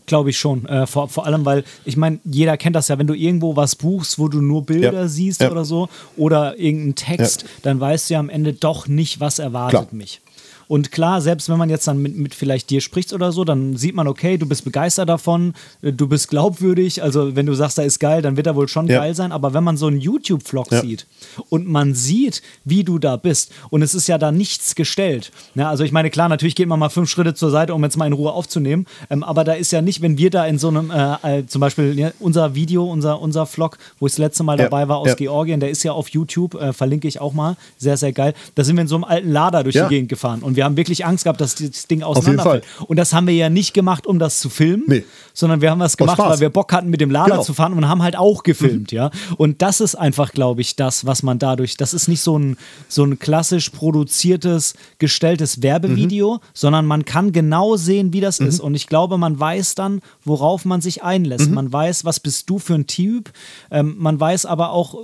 Glaube 0.06 0.30
ich 0.30 0.38
schon. 0.38 0.66
Äh, 0.66 0.86
vor, 0.86 1.08
vor 1.08 1.26
allem, 1.26 1.44
weil 1.44 1.64
ich 1.84 1.96
meine, 1.96 2.20
jeder 2.24 2.56
kennt 2.56 2.76
das 2.76 2.86
ja, 2.88 2.98
wenn 2.98 3.08
du 3.08 3.14
irgendwo 3.14 3.56
was 3.56 3.74
buchst, 3.74 4.20
wo 4.20 4.28
du 4.28 4.40
nur 4.40 4.64
Bilder 4.64 4.92
ja. 4.92 5.08
siehst 5.08 5.40
ja. 5.40 5.50
oder 5.50 5.64
so 5.64 5.88
oder 6.16 6.58
irgendeinen 6.58 6.94
Text, 6.94 7.44
dann 7.62 7.80
weißt 7.80 8.08
du 8.08 8.14
ja 8.14 8.20
am 8.20 8.28
Ende 8.28 8.52
doch 8.52 8.86
nicht, 8.86 9.18
was 9.18 9.40
erwartet 9.40 9.70
Klar. 9.70 9.88
mich. 9.90 10.20
Und 10.68 10.90
klar, 10.90 11.20
selbst 11.20 11.48
wenn 11.48 11.58
man 11.58 11.70
jetzt 11.70 11.86
dann 11.86 11.98
mit, 11.98 12.16
mit 12.16 12.34
vielleicht 12.34 12.70
dir 12.70 12.80
spricht 12.80 13.12
oder 13.12 13.32
so, 13.32 13.44
dann 13.44 13.76
sieht 13.76 13.94
man, 13.94 14.08
okay, 14.08 14.36
du 14.36 14.46
bist 14.46 14.64
begeistert 14.64 15.08
davon, 15.08 15.54
äh, 15.82 15.92
du 15.92 16.08
bist 16.08 16.28
glaubwürdig. 16.28 17.02
Also 17.02 17.36
wenn 17.36 17.46
du 17.46 17.54
sagst, 17.54 17.78
da 17.78 17.82
ist 17.82 17.98
geil, 18.00 18.22
dann 18.22 18.36
wird 18.36 18.46
er 18.46 18.56
wohl 18.56 18.68
schon 18.68 18.88
ja. 18.88 19.00
geil 19.00 19.14
sein. 19.14 19.32
Aber 19.32 19.54
wenn 19.54 19.64
man 19.64 19.76
so 19.76 19.86
einen 19.86 20.00
YouTube-Vlog 20.00 20.72
ja. 20.72 20.80
sieht 20.80 21.06
und 21.48 21.68
man 21.68 21.94
sieht, 21.94 22.42
wie 22.64 22.84
du 22.84 22.98
da 22.98 23.16
bist 23.16 23.52
und 23.70 23.82
es 23.82 23.94
ist 23.94 24.08
ja 24.08 24.18
da 24.18 24.32
nichts 24.32 24.74
gestellt. 24.74 25.30
Ja, 25.54 25.64
ne, 25.64 25.68
also 25.68 25.84
ich 25.84 25.92
meine, 25.92 26.10
klar, 26.10 26.28
natürlich 26.28 26.56
geht 26.56 26.68
man 26.68 26.78
mal 26.78 26.88
fünf 26.88 27.08
Schritte 27.08 27.34
zur 27.34 27.50
Seite, 27.50 27.74
um 27.74 27.82
jetzt 27.84 27.96
mal 27.96 28.06
in 28.06 28.12
Ruhe 28.12 28.32
aufzunehmen. 28.32 28.86
Ähm, 29.10 29.22
aber 29.22 29.44
da 29.44 29.52
ist 29.52 29.70
ja 29.72 29.82
nicht, 29.82 30.02
wenn 30.02 30.18
wir 30.18 30.30
da 30.30 30.46
in 30.46 30.58
so 30.58 30.68
einem, 30.68 30.90
äh, 30.90 31.38
äh, 31.40 31.46
zum 31.46 31.60
Beispiel 31.60 31.98
ja, 31.98 32.10
unser 32.18 32.54
Video, 32.54 32.84
unser, 32.84 33.20
unser 33.20 33.46
Vlog, 33.46 33.78
wo 34.00 34.06
ich 34.06 34.14
das 34.14 34.18
letzte 34.18 34.42
Mal 34.42 34.56
dabei 34.56 34.88
war 34.88 34.98
aus 34.98 35.16
Georgien, 35.16 35.60
der 35.60 35.70
ist 35.70 35.82
ja 35.82 35.92
auf 35.92 36.08
YouTube, 36.08 36.54
äh, 36.54 36.72
verlinke 36.72 37.06
ich 37.06 37.20
auch 37.20 37.32
mal. 37.32 37.56
Sehr, 37.78 37.96
sehr 37.96 38.12
geil. 38.12 38.34
Da 38.54 38.64
sind 38.64 38.76
wir 38.76 38.82
in 38.82 38.88
so 38.88 38.96
einem 38.96 39.04
alten 39.04 39.30
Lader 39.30 39.62
durch 39.62 39.76
die 39.76 39.88
Gegend 39.88 40.08
gefahren 40.08 40.42
und 40.42 40.55
wir 40.56 40.64
haben 40.64 40.76
wirklich 40.76 41.04
Angst 41.06 41.24
gehabt, 41.24 41.40
dass 41.40 41.54
das 41.54 41.86
Ding 41.86 42.02
auseinanderfällt. 42.02 42.64
Und 42.86 42.96
das 42.96 43.12
haben 43.12 43.26
wir 43.26 43.34
ja 43.34 43.48
nicht 43.48 43.74
gemacht, 43.74 44.06
um 44.06 44.18
das 44.18 44.40
zu 44.40 44.48
filmen, 44.48 44.84
nee. 44.86 45.04
sondern 45.34 45.60
wir 45.60 45.70
haben 45.70 45.78
das 45.78 45.96
gemacht, 45.96 46.18
weil 46.18 46.40
wir 46.40 46.50
Bock 46.50 46.72
hatten, 46.72 46.90
mit 46.90 47.00
dem 47.00 47.10
Lader 47.10 47.32
genau. 47.32 47.42
zu 47.42 47.54
fahren 47.54 47.72
und 47.72 47.88
haben 47.88 48.02
halt 48.02 48.16
auch 48.16 48.42
gefilmt, 48.42 48.92
mhm. 48.92 48.96
ja. 48.96 49.10
Und 49.36 49.62
das 49.62 49.80
ist 49.80 49.94
einfach, 49.94 50.32
glaube 50.32 50.60
ich, 50.60 50.76
das, 50.76 51.06
was 51.06 51.22
man 51.22 51.38
dadurch, 51.38 51.76
das 51.76 51.94
ist 51.94 52.08
nicht 52.08 52.20
so 52.20 52.38
ein, 52.38 52.56
so 52.88 53.04
ein 53.04 53.18
klassisch 53.18 53.70
produziertes, 53.70 54.74
gestelltes 54.98 55.62
Werbevideo, 55.62 56.34
mhm. 56.34 56.40
sondern 56.54 56.86
man 56.86 57.04
kann 57.04 57.32
genau 57.32 57.76
sehen, 57.76 58.12
wie 58.12 58.20
das 58.20 58.40
mhm. 58.40 58.48
ist. 58.48 58.60
Und 58.60 58.74
ich 58.74 58.86
glaube, 58.86 59.18
man 59.18 59.38
weiß 59.38 59.74
dann, 59.74 60.00
worauf 60.24 60.64
man 60.64 60.80
sich 60.80 61.02
einlässt. 61.02 61.48
Mhm. 61.48 61.54
Man 61.54 61.72
weiß, 61.72 62.04
was 62.04 62.20
bist 62.20 62.48
du 62.48 62.58
für 62.58 62.74
ein 62.74 62.86
Typ. 62.86 63.30
Ähm, 63.70 63.96
man 63.98 64.18
weiß 64.18 64.46
aber 64.46 64.70
auch, 64.70 64.96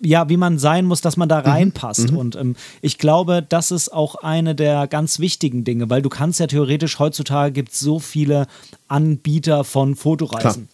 ja, 0.00 0.28
wie 0.28 0.36
man 0.36 0.58
sein 0.58 0.84
muss, 0.84 1.00
dass 1.00 1.16
man 1.16 1.28
da 1.28 1.40
mhm. 1.40 1.46
reinpasst. 1.46 2.12
Mhm. 2.12 2.16
Und 2.16 2.36
ähm, 2.36 2.56
ich 2.80 2.98
glaube, 2.98 3.44
das 3.46 3.70
ist 3.70 3.92
auch 3.92 4.16
eine 4.16 4.54
der 4.54 4.86
ganz 4.86 5.18
wichtigen 5.18 5.64
Dinge, 5.64 5.90
weil 5.90 6.02
du 6.02 6.08
kannst 6.08 6.40
ja 6.40 6.46
theoretisch, 6.46 6.98
heutzutage 6.98 7.52
gibt 7.52 7.72
es 7.72 7.80
so 7.80 7.98
viele 7.98 8.46
Anbieter 8.86 9.64
von 9.64 9.96
Fotoreisen. 9.96 10.68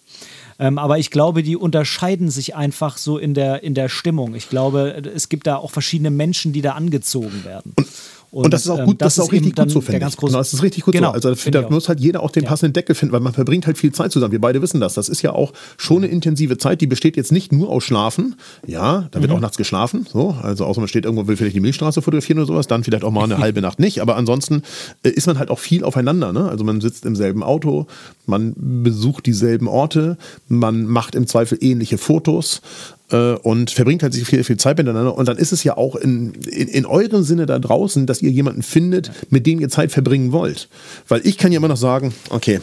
Ähm, 0.58 0.78
aber 0.78 0.98
ich 0.98 1.10
glaube, 1.10 1.42
die 1.42 1.56
unterscheiden 1.56 2.30
sich 2.30 2.54
einfach 2.54 2.96
so 2.96 3.18
in 3.18 3.34
der, 3.34 3.62
in 3.62 3.74
der 3.74 3.88
Stimmung. 3.88 4.34
Ich 4.34 4.48
glaube, 4.48 5.02
es 5.14 5.28
gibt 5.28 5.46
da 5.46 5.56
auch 5.56 5.70
verschiedene 5.70 6.10
Menschen, 6.10 6.52
die 6.52 6.62
da 6.62 6.72
angezogen 6.72 7.44
werden. 7.44 7.74
Und 7.76 7.86
und, 8.34 8.46
und, 8.46 8.50
das 8.52 8.64
ist 8.64 8.70
auch 8.70 8.80
ähm, 8.80 8.86
gut, 8.86 9.00
das, 9.00 9.14
das 9.14 9.24
ist 9.24 9.28
auch 9.28 9.32
richtig 9.32 9.54
gut 9.54 9.70
so, 9.70 9.80
finde 9.80 10.04
ich. 10.04 10.16
Genau, 10.16 10.32
das 10.32 10.52
ist 10.52 10.62
richtig 10.64 10.84
gut 10.84 10.92
genau, 10.92 11.10
so. 11.16 11.28
Also 11.28 11.50
da 11.52 11.70
muss 11.70 11.88
halt 11.88 12.00
jeder 12.00 12.20
auch 12.20 12.32
den 12.32 12.42
ja. 12.42 12.48
passenden 12.48 12.72
Deckel 12.72 12.96
finden, 12.96 13.12
weil 13.12 13.20
man 13.20 13.32
verbringt 13.32 13.64
halt 13.68 13.78
viel 13.78 13.92
Zeit 13.92 14.10
zusammen. 14.10 14.32
Wir 14.32 14.40
beide 14.40 14.60
wissen 14.60 14.80
das. 14.80 14.94
Das 14.94 15.08
ist 15.08 15.22
ja 15.22 15.32
auch 15.32 15.52
schon 15.76 15.98
eine 15.98 16.08
intensive 16.08 16.58
Zeit, 16.58 16.80
die 16.80 16.88
besteht 16.88 17.16
jetzt 17.16 17.30
nicht 17.30 17.52
nur 17.52 17.68
aus 17.68 17.84
Schlafen. 17.84 18.34
Ja, 18.66 19.06
da 19.12 19.20
wird 19.20 19.30
mhm. 19.30 19.36
auch 19.36 19.40
nachts 19.40 19.56
geschlafen. 19.56 20.04
So, 20.12 20.36
also 20.42 20.64
außer 20.64 20.80
man 20.80 20.88
steht 20.88 21.04
irgendwo, 21.04 21.28
will 21.28 21.36
vielleicht 21.36 21.54
die 21.54 21.60
Milchstraße 21.60 22.02
fotografieren 22.02 22.40
oder 22.40 22.48
sowas, 22.48 22.66
dann 22.66 22.82
vielleicht 22.82 23.04
auch 23.04 23.12
mal 23.12 23.22
eine 23.22 23.38
halbe 23.44 23.60
Nacht 23.60 23.78
nicht. 23.78 24.02
Aber 24.02 24.16
ansonsten 24.16 24.62
äh, 25.04 25.10
ist 25.10 25.28
man 25.28 25.38
halt 25.38 25.50
auch 25.50 25.60
viel 25.60 25.84
aufeinander. 25.84 26.32
Ne? 26.32 26.48
Also 26.48 26.64
man 26.64 26.80
sitzt 26.80 27.06
im 27.06 27.14
selben 27.14 27.44
Auto, 27.44 27.86
man 28.26 28.52
besucht 28.56 29.26
dieselben 29.26 29.68
Orte, 29.68 30.18
man 30.48 30.86
macht 30.86 31.14
im 31.14 31.28
Zweifel 31.28 31.58
ähnliche 31.60 31.98
Fotos 31.98 32.62
und 33.10 33.70
verbringt 33.70 34.02
halt 34.02 34.14
sich 34.14 34.26
viel, 34.26 34.42
viel 34.44 34.56
Zeit 34.56 34.78
miteinander. 34.78 35.16
Und 35.16 35.28
dann 35.28 35.36
ist 35.36 35.52
es 35.52 35.62
ja 35.62 35.76
auch 35.76 35.94
in, 35.94 36.32
in, 36.34 36.68
in 36.68 36.86
eurem 36.86 37.22
Sinne 37.22 37.46
da 37.46 37.58
draußen, 37.58 38.06
dass 38.06 38.22
ihr 38.22 38.30
jemanden 38.30 38.62
findet, 38.62 39.10
mit 39.30 39.46
dem 39.46 39.60
ihr 39.60 39.68
Zeit 39.68 39.92
verbringen 39.92 40.32
wollt. 40.32 40.68
Weil 41.08 41.20
ich 41.26 41.36
kann 41.36 41.52
ja 41.52 41.58
immer 41.58 41.68
noch 41.68 41.76
sagen, 41.76 42.14
okay, 42.30 42.60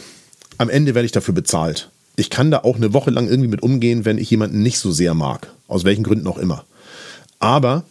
am 0.58 0.68
Ende 0.68 0.94
werde 0.94 1.06
ich 1.06 1.12
dafür 1.12 1.34
bezahlt. 1.34 1.90
ich 2.16 2.28
kann 2.28 2.50
da 2.50 2.58
auch 2.58 2.76
eine 2.76 2.92
Woche 2.92 3.10
lang 3.10 3.28
irgendwie 3.28 3.48
mit 3.48 3.62
umgehen, 3.62 4.04
wenn 4.04 4.18
ich 4.18 4.30
jemanden 4.30 4.62
nicht 4.62 4.78
so 4.78 4.92
sehr 4.92 5.14
mag. 5.14 5.48
Aus 5.68 5.84
welchen 5.84 6.02
Gründen 6.02 6.26
auch 6.26 6.38
immer. 6.38 6.64
Aber, 7.38 7.84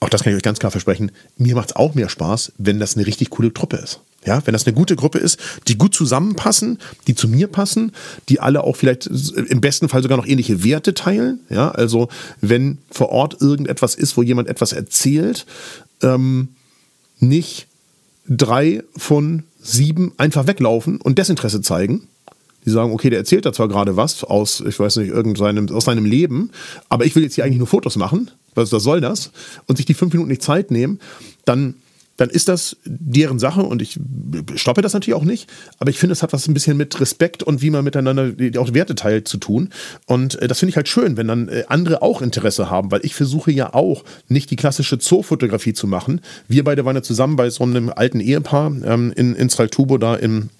auch 0.00 0.08
das 0.08 0.22
kann 0.22 0.32
ich 0.32 0.36
euch 0.36 0.42
ganz 0.42 0.58
klar 0.58 0.70
versprechen, 0.70 1.10
mir 1.36 1.54
macht 1.54 1.70
es 1.70 1.76
auch 1.76 1.94
mehr 1.94 2.08
Spaß, 2.08 2.52
wenn 2.58 2.78
das 2.78 2.96
eine 2.96 3.06
richtig 3.06 3.30
coole 3.30 3.52
Truppe 3.52 3.76
ist. 3.78 4.00
Ja, 4.26 4.42
wenn 4.44 4.52
das 4.52 4.66
eine 4.66 4.74
gute 4.74 4.96
Gruppe 4.96 5.18
ist, 5.18 5.38
die 5.68 5.78
gut 5.78 5.94
zusammenpassen, 5.94 6.78
die 7.06 7.14
zu 7.14 7.28
mir 7.28 7.46
passen, 7.46 7.92
die 8.28 8.40
alle 8.40 8.64
auch 8.64 8.76
vielleicht 8.76 9.06
im 9.06 9.60
besten 9.60 9.88
Fall 9.88 10.02
sogar 10.02 10.18
noch 10.18 10.26
ähnliche 10.26 10.64
Werte 10.64 10.94
teilen. 10.94 11.40
Ja, 11.48 11.70
also 11.70 12.08
wenn 12.40 12.78
vor 12.90 13.10
Ort 13.10 13.40
irgendetwas 13.40 13.94
ist, 13.94 14.16
wo 14.16 14.22
jemand 14.22 14.48
etwas 14.48 14.72
erzählt, 14.72 15.46
ähm, 16.02 16.48
nicht 17.20 17.68
drei 18.28 18.82
von 18.96 19.44
sieben 19.60 20.12
einfach 20.16 20.46
weglaufen 20.46 21.00
und 21.00 21.18
Desinteresse 21.18 21.60
zeigen. 21.60 22.08
Die 22.64 22.70
sagen, 22.70 22.92
okay, 22.92 23.10
der 23.10 23.20
erzählt 23.20 23.46
da 23.46 23.52
zwar 23.52 23.68
gerade 23.68 23.96
was 23.96 24.24
aus, 24.24 24.60
ich 24.60 24.80
weiß 24.80 24.96
nicht, 24.96 25.08
irgendeinem, 25.08 25.68
aus 25.68 25.84
seinem 25.84 26.04
Leben, 26.04 26.50
aber 26.88 27.04
ich 27.04 27.14
will 27.14 27.22
jetzt 27.22 27.36
hier 27.36 27.44
eigentlich 27.44 27.58
nur 27.58 27.68
Fotos 27.68 27.94
machen. 27.94 28.32
Was, 28.56 28.72
was 28.72 28.82
soll 28.82 29.00
das? 29.00 29.30
Und 29.66 29.76
sich 29.76 29.86
die 29.86 29.94
fünf 29.94 30.12
Minuten 30.12 30.30
nicht 30.30 30.42
Zeit 30.42 30.72
nehmen, 30.72 30.98
dann 31.44 31.74
dann 32.16 32.30
ist 32.30 32.48
das 32.48 32.76
deren 32.84 33.38
Sache 33.38 33.62
und 33.62 33.82
ich 33.82 33.98
stoppe 34.54 34.82
das 34.82 34.94
natürlich 34.94 35.14
auch 35.14 35.24
nicht, 35.24 35.50
aber 35.78 35.90
ich 35.90 35.98
finde, 35.98 36.12
es 36.12 36.22
hat 36.22 36.32
was 36.32 36.48
ein 36.48 36.54
bisschen 36.54 36.76
mit 36.76 36.98
Respekt 37.00 37.42
und 37.42 37.62
wie 37.62 37.70
man 37.70 37.84
miteinander 37.84 38.32
auch 38.58 38.74
Werte 38.74 38.94
teilt 38.94 39.28
zu 39.28 39.38
tun. 39.38 39.70
Und 40.06 40.40
äh, 40.40 40.48
das 40.48 40.60
finde 40.60 40.70
ich 40.70 40.76
halt 40.76 40.88
schön, 40.88 41.16
wenn 41.16 41.28
dann 41.28 41.48
äh, 41.48 41.64
andere 41.68 42.02
auch 42.02 42.22
Interesse 42.22 42.70
haben, 42.70 42.90
weil 42.90 43.04
ich 43.04 43.14
versuche 43.14 43.52
ja 43.52 43.74
auch 43.74 44.04
nicht 44.28 44.50
die 44.50 44.56
klassische 44.56 44.98
Zoofotografie 44.98 45.74
zu 45.74 45.86
machen. 45.86 46.20
Wir 46.48 46.64
beide 46.64 46.84
waren 46.84 46.96
ja 46.96 47.02
zusammen 47.02 47.36
bei 47.36 47.50
so 47.50 47.64
einem 47.64 47.90
alten 47.94 48.20
Ehepaar 48.20 48.72
ähm, 48.84 49.12
in, 49.14 49.34
in 49.34 49.50
Straltubo 49.50 49.98
da 49.98 50.14
im 50.14 50.50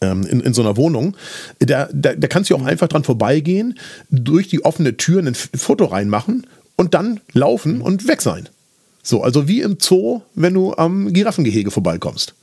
ähm, 0.00 0.24
in, 0.26 0.40
in 0.40 0.54
so 0.54 0.62
einer 0.62 0.76
Wohnung, 0.76 1.16
da, 1.58 1.88
da, 1.92 2.14
da 2.14 2.28
kannst 2.28 2.50
du 2.50 2.56
auch 2.56 2.64
einfach 2.64 2.88
dran 2.88 3.04
vorbeigehen, 3.04 3.78
durch 4.10 4.46
die 4.46 4.64
offene 4.64 4.96
Tür 4.96 5.22
ein 5.22 5.34
Foto 5.34 5.86
reinmachen 5.86 6.46
und 6.76 6.94
dann 6.94 7.20
laufen 7.32 7.80
und 7.80 8.06
weg 8.06 8.22
sein. 8.22 8.48
So, 9.08 9.22
also 9.22 9.48
wie 9.48 9.62
im 9.62 9.78
Zoo, 9.80 10.20
wenn 10.34 10.52
du 10.52 10.74
am 10.74 11.14
Giraffengehege 11.14 11.70
vorbeikommst. 11.70 12.34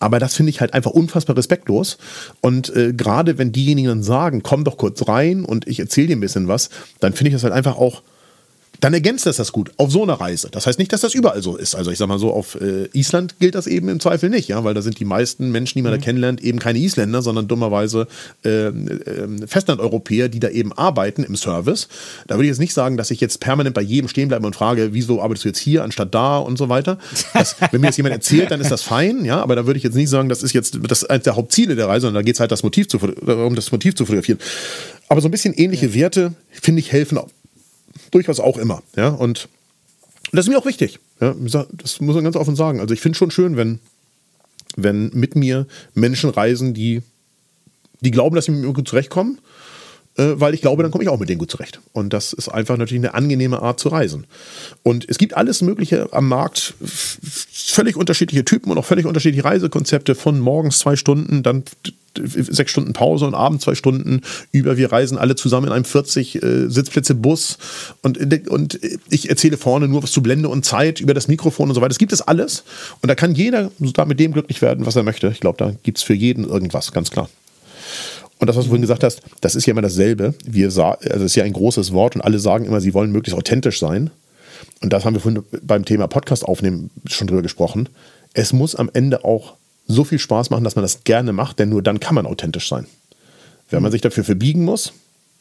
Aber 0.00 0.18
das 0.18 0.34
finde 0.34 0.50
ich 0.50 0.60
halt 0.60 0.74
einfach 0.74 0.90
unfassbar 0.90 1.36
respektlos. 1.36 1.98
Und 2.40 2.74
äh, 2.74 2.92
gerade 2.92 3.38
wenn 3.38 3.52
diejenigen 3.52 3.86
dann 3.86 4.02
sagen, 4.02 4.42
komm 4.42 4.64
doch 4.64 4.76
kurz 4.76 5.06
rein 5.06 5.44
und 5.44 5.68
ich 5.68 5.78
erzähle 5.78 6.08
dir 6.08 6.16
ein 6.16 6.20
bisschen 6.20 6.48
was, 6.48 6.68
dann 6.98 7.12
finde 7.12 7.28
ich 7.28 7.34
das 7.34 7.44
halt 7.44 7.52
einfach 7.52 7.76
auch 7.76 8.02
dann 8.80 8.94
ergänzt 8.94 9.26
das 9.26 9.36
das 9.36 9.52
gut 9.52 9.70
auf 9.76 9.90
so 9.90 10.02
einer 10.02 10.14
Reise. 10.14 10.48
Das 10.50 10.66
heißt 10.66 10.78
nicht, 10.78 10.92
dass 10.92 11.02
das 11.02 11.14
überall 11.14 11.42
so 11.42 11.56
ist. 11.56 11.74
Also 11.74 11.90
ich 11.90 11.98
sag 11.98 12.08
mal 12.08 12.18
so, 12.18 12.32
auf 12.32 12.58
äh, 12.60 12.88
Island 12.92 13.38
gilt 13.38 13.54
das 13.54 13.66
eben 13.66 13.88
im 13.88 14.00
Zweifel 14.00 14.30
nicht, 14.30 14.48
ja, 14.48 14.64
weil 14.64 14.74
da 14.74 14.82
sind 14.82 14.98
die 14.98 15.04
meisten 15.04 15.50
Menschen, 15.52 15.78
die 15.78 15.82
man 15.82 15.92
mhm. 15.92 15.98
da 15.98 16.04
kennenlernt, 16.04 16.42
eben 16.42 16.58
keine 16.58 16.78
Isländer, 16.78 17.20
sondern 17.20 17.46
dummerweise 17.46 18.06
äh, 18.44 18.68
äh, 18.68 19.46
Festlandeuropäer, 19.46 20.28
die 20.28 20.40
da 20.40 20.48
eben 20.48 20.72
arbeiten 20.72 21.24
im 21.24 21.36
Service. 21.36 21.88
Da 22.26 22.36
würde 22.36 22.44
ich 22.44 22.50
jetzt 22.50 22.58
nicht 22.58 22.72
sagen, 22.72 22.96
dass 22.96 23.10
ich 23.10 23.20
jetzt 23.20 23.40
permanent 23.40 23.74
bei 23.74 23.82
jedem 23.82 24.08
stehen 24.08 24.28
bleibe 24.28 24.46
und 24.46 24.56
frage, 24.56 24.92
wieso 24.92 25.20
arbeitest 25.20 25.44
du 25.44 25.48
jetzt 25.50 25.58
hier 25.58 25.84
anstatt 25.84 26.14
da 26.14 26.38
und 26.38 26.56
so 26.56 26.68
weiter. 26.68 26.98
Das, 27.34 27.56
wenn 27.70 27.80
mir 27.82 27.88
das 27.88 27.98
jemand 27.98 28.14
erzählt, 28.14 28.50
dann 28.50 28.60
ist 28.60 28.70
das 28.70 28.82
fein, 28.82 29.24
ja, 29.24 29.42
aber 29.42 29.56
da 29.56 29.66
würde 29.66 29.76
ich 29.76 29.84
jetzt 29.84 29.94
nicht 29.94 30.08
sagen, 30.08 30.28
das 30.28 30.42
ist 30.42 30.54
jetzt 30.54 30.78
das 30.88 31.04
eines 31.04 31.24
der 31.24 31.36
Hauptziele 31.36 31.76
der 31.76 31.88
Reise, 31.88 32.02
sondern 32.02 32.22
da 32.22 32.24
geht 32.24 32.36
es 32.36 32.40
halt 32.40 32.50
das 32.50 32.62
Motiv 32.62 32.88
zu, 32.88 32.98
um 32.98 33.54
das 33.54 33.70
Motiv 33.72 33.94
zu 33.94 34.06
fotografieren. 34.06 34.38
Aber 35.08 35.20
so 35.20 35.28
ein 35.28 35.32
bisschen 35.32 35.54
ähnliche 35.54 35.86
ja. 35.86 35.94
Werte, 35.94 36.32
finde 36.50 36.80
ich, 36.80 36.92
helfen 36.92 37.18
durchaus 38.10 38.40
auch 38.40 38.56
immer. 38.56 38.82
Ja? 38.96 39.08
Und 39.08 39.48
das 40.32 40.46
ist 40.46 40.50
mir 40.50 40.58
auch 40.58 40.66
wichtig. 40.66 40.98
Ja? 41.20 41.34
Das 41.72 42.00
muss 42.00 42.14
man 42.14 42.24
ganz 42.24 42.36
offen 42.36 42.56
sagen. 42.56 42.80
Also 42.80 42.94
ich 42.94 43.00
finde 43.00 43.18
schon 43.18 43.30
schön, 43.30 43.56
wenn, 43.56 43.80
wenn 44.76 45.10
mit 45.14 45.36
mir 45.36 45.66
Menschen 45.94 46.30
reisen, 46.30 46.74
die, 46.74 47.02
die 48.00 48.10
glauben, 48.10 48.36
dass 48.36 48.46
sie 48.46 48.52
mit 48.52 48.62
mir 48.62 48.72
gut 48.72 48.88
zurechtkommen, 48.88 49.38
äh, 50.16 50.32
weil 50.34 50.54
ich 50.54 50.60
glaube, 50.60 50.82
dann 50.82 50.92
komme 50.92 51.04
ich 51.04 51.10
auch 51.10 51.18
mit 51.18 51.28
denen 51.28 51.38
gut 51.38 51.50
zurecht. 51.50 51.80
Und 51.92 52.12
das 52.12 52.32
ist 52.32 52.48
einfach 52.48 52.76
natürlich 52.76 53.02
eine 53.02 53.14
angenehme 53.14 53.62
Art 53.62 53.80
zu 53.80 53.88
reisen. 53.88 54.26
Und 54.82 55.08
es 55.08 55.18
gibt 55.18 55.36
alles 55.36 55.62
Mögliche 55.62 56.08
am 56.12 56.28
Markt, 56.28 56.74
völlig 56.82 57.96
unterschiedliche 57.96 58.44
Typen 58.44 58.70
und 58.70 58.78
auch 58.78 58.84
völlig 58.84 59.06
unterschiedliche 59.06 59.44
Reisekonzepte 59.44 60.14
von 60.14 60.40
morgens 60.40 60.78
zwei 60.78 60.96
Stunden, 60.96 61.42
dann 61.42 61.64
sechs 62.16 62.70
Stunden 62.70 62.92
Pause 62.92 63.26
und 63.26 63.34
abends 63.34 63.64
zwei 63.64 63.74
Stunden 63.74 64.22
über. 64.52 64.76
Wir 64.76 64.92
reisen 64.92 65.18
alle 65.18 65.36
zusammen 65.36 65.68
in 65.68 65.72
einem 65.72 65.84
40 65.84 66.42
äh, 66.42 66.68
Sitzplätze 66.68 67.14
Bus 67.14 67.58
und, 68.02 68.18
und 68.48 68.80
ich 69.08 69.30
erzähle 69.30 69.56
vorne 69.56 69.88
nur 69.88 70.02
was 70.02 70.12
zu 70.12 70.22
Blende 70.22 70.48
und 70.48 70.64
Zeit 70.64 71.00
über 71.00 71.14
das 71.14 71.28
Mikrofon 71.28 71.68
und 71.68 71.74
so 71.74 71.80
weiter. 71.80 71.90
Das 71.90 71.98
gibt 71.98 72.12
es 72.12 72.22
alles 72.22 72.64
und 73.02 73.08
da 73.08 73.14
kann 73.14 73.34
jeder 73.34 73.70
mit 73.78 74.20
dem 74.20 74.32
glücklich 74.32 74.62
werden, 74.62 74.86
was 74.86 74.96
er 74.96 75.02
möchte. 75.02 75.28
Ich 75.28 75.40
glaube, 75.40 75.58
da 75.58 75.72
gibt 75.82 75.98
es 75.98 76.04
für 76.04 76.14
jeden 76.14 76.48
irgendwas, 76.48 76.92
ganz 76.92 77.10
klar. 77.10 77.28
Und 78.40 78.46
das, 78.46 78.56
was 78.56 78.64
du 78.64 78.70
vorhin 78.70 78.82
gesagt 78.82 79.04
hast, 79.04 79.20
das 79.42 79.54
ist 79.54 79.66
ja 79.66 79.72
immer 79.72 79.82
dasselbe. 79.82 80.34
Wir 80.46 80.66
also 80.66 80.96
das 81.02 81.22
ist 81.22 81.36
ja 81.36 81.44
ein 81.44 81.52
großes 81.52 81.92
Wort 81.92 82.16
und 82.16 82.22
alle 82.22 82.38
sagen 82.38 82.64
immer, 82.64 82.80
sie 82.80 82.94
wollen 82.94 83.12
möglichst 83.12 83.38
authentisch 83.38 83.78
sein. 83.78 84.10
Und 84.82 84.92
das 84.92 85.04
haben 85.04 85.14
wir 85.14 85.20
vorhin 85.20 85.42
beim 85.62 85.84
Thema 85.84 86.06
Podcast 86.06 86.44
aufnehmen 86.44 86.90
schon 87.06 87.26
drüber 87.26 87.42
gesprochen. 87.42 87.90
Es 88.32 88.52
muss 88.52 88.74
am 88.74 88.90
Ende 88.92 89.24
auch 89.24 89.56
so 89.90 90.04
viel 90.04 90.18
Spaß 90.18 90.50
machen, 90.50 90.64
dass 90.64 90.76
man 90.76 90.82
das 90.82 91.04
gerne 91.04 91.32
macht, 91.32 91.58
denn 91.58 91.68
nur 91.68 91.82
dann 91.82 92.00
kann 92.00 92.14
man 92.14 92.26
authentisch 92.26 92.68
sein. 92.68 92.86
Wenn 93.70 93.82
man 93.82 93.92
sich 93.92 94.00
dafür 94.00 94.24
verbiegen 94.24 94.64
muss, 94.64 94.92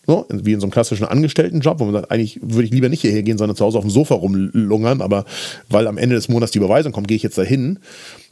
so, 0.05 0.25
wie 0.31 0.53
in 0.53 0.59
so 0.59 0.65
einem 0.65 0.71
klassischen 0.71 1.05
Angestelltenjob, 1.05 1.79
wo 1.79 1.85
man 1.85 1.93
sagt, 1.93 2.11
eigentlich 2.11 2.39
würde 2.41 2.63
ich 2.63 2.71
lieber 2.71 2.89
nicht 2.89 3.01
hierher 3.01 3.21
gehen, 3.21 3.37
sondern 3.37 3.55
zu 3.55 3.63
Hause 3.63 3.77
auf 3.77 3.83
dem 3.83 3.91
Sofa 3.91 4.15
rumlungern, 4.15 5.01
aber 5.01 5.25
weil 5.69 5.85
am 5.87 5.97
Ende 5.97 6.15
des 6.15 6.29
Monats 6.29 6.51
die 6.51 6.57
Überweisung 6.57 6.91
kommt, 6.91 7.07
gehe 7.07 7.15
ich 7.15 7.23
jetzt 7.23 7.37
dahin. 7.37 7.79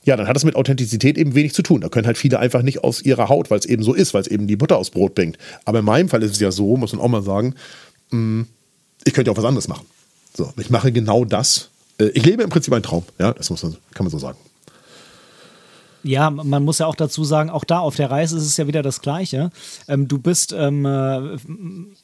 Ja, 0.04 0.16
dann 0.16 0.28
hat 0.28 0.36
das 0.36 0.44
mit 0.44 0.56
Authentizität 0.56 1.18
eben 1.18 1.36
wenig 1.36 1.54
zu 1.54 1.62
tun. 1.62 1.82
Da 1.82 1.90
können 1.90 2.08
halt 2.08 2.18
viele 2.18 2.40
einfach 2.40 2.64
nicht 2.64 2.84
aus 2.84 3.02
ihrer 3.02 3.30
Haut, 3.30 3.52
weil 3.52 3.60
es 3.60 3.66
eben 3.66 3.84
so 3.84 3.94
ist, 3.94 4.14
weil 4.14 4.22
es 4.22 4.28
eben 4.28 4.48
die 4.48 4.56
Butter 4.56 4.78
aufs 4.78 4.90
Brot 4.90 5.14
bringt. 5.14 5.38
Aber 5.66 5.80
in 5.80 5.86
meinem 5.86 6.10
Fall 6.10 6.24
ist 6.24 6.32
es 6.32 6.40
ja 6.40 6.52
so, 6.52 6.78
muss 6.78 6.94
man 6.94 7.02
auch 7.02 7.10
mal 7.10 7.22
sagen, 7.22 7.54
mm, 8.10 8.44
ich 9.04 9.14
könnte 9.14 9.30
auch 9.30 9.38
was 9.38 9.46
anderes 9.46 9.68
machen. 9.68 9.86
So, 10.36 10.52
ich 10.58 10.70
mache 10.70 10.92
genau 10.92 11.26
das. 11.26 11.70
Äh, 12.00 12.06
ich 12.16 12.26
lebe 12.26 12.42
im 12.42 12.50
Prinzip 12.50 12.74
einen 12.74 12.84
Traum. 12.84 13.04
Ja, 13.20 13.34
das 13.34 13.50
muss 13.50 13.62
man, 13.62 13.76
kann 13.94 14.06
man 14.06 14.12
so 14.12 14.18
sagen. 14.18 14.38
Ja, 16.08 16.30
man 16.30 16.64
muss 16.64 16.80
ja 16.80 16.86
auch 16.86 16.96
dazu 16.96 17.24
sagen, 17.24 17.50
auch 17.50 17.66
da 17.66 17.80
auf 17.80 17.96
der 17.96 18.10
Reise 18.10 18.38
ist 18.38 18.46
es 18.46 18.56
ja 18.58 18.66
wieder 18.68 18.82
das 18.82 19.02
Gleiche. 19.02 19.52
Ähm, 19.88 20.08
du 20.08 20.18
bist 20.18 20.54
ähm, 20.58 20.86
äh, 20.86 21.38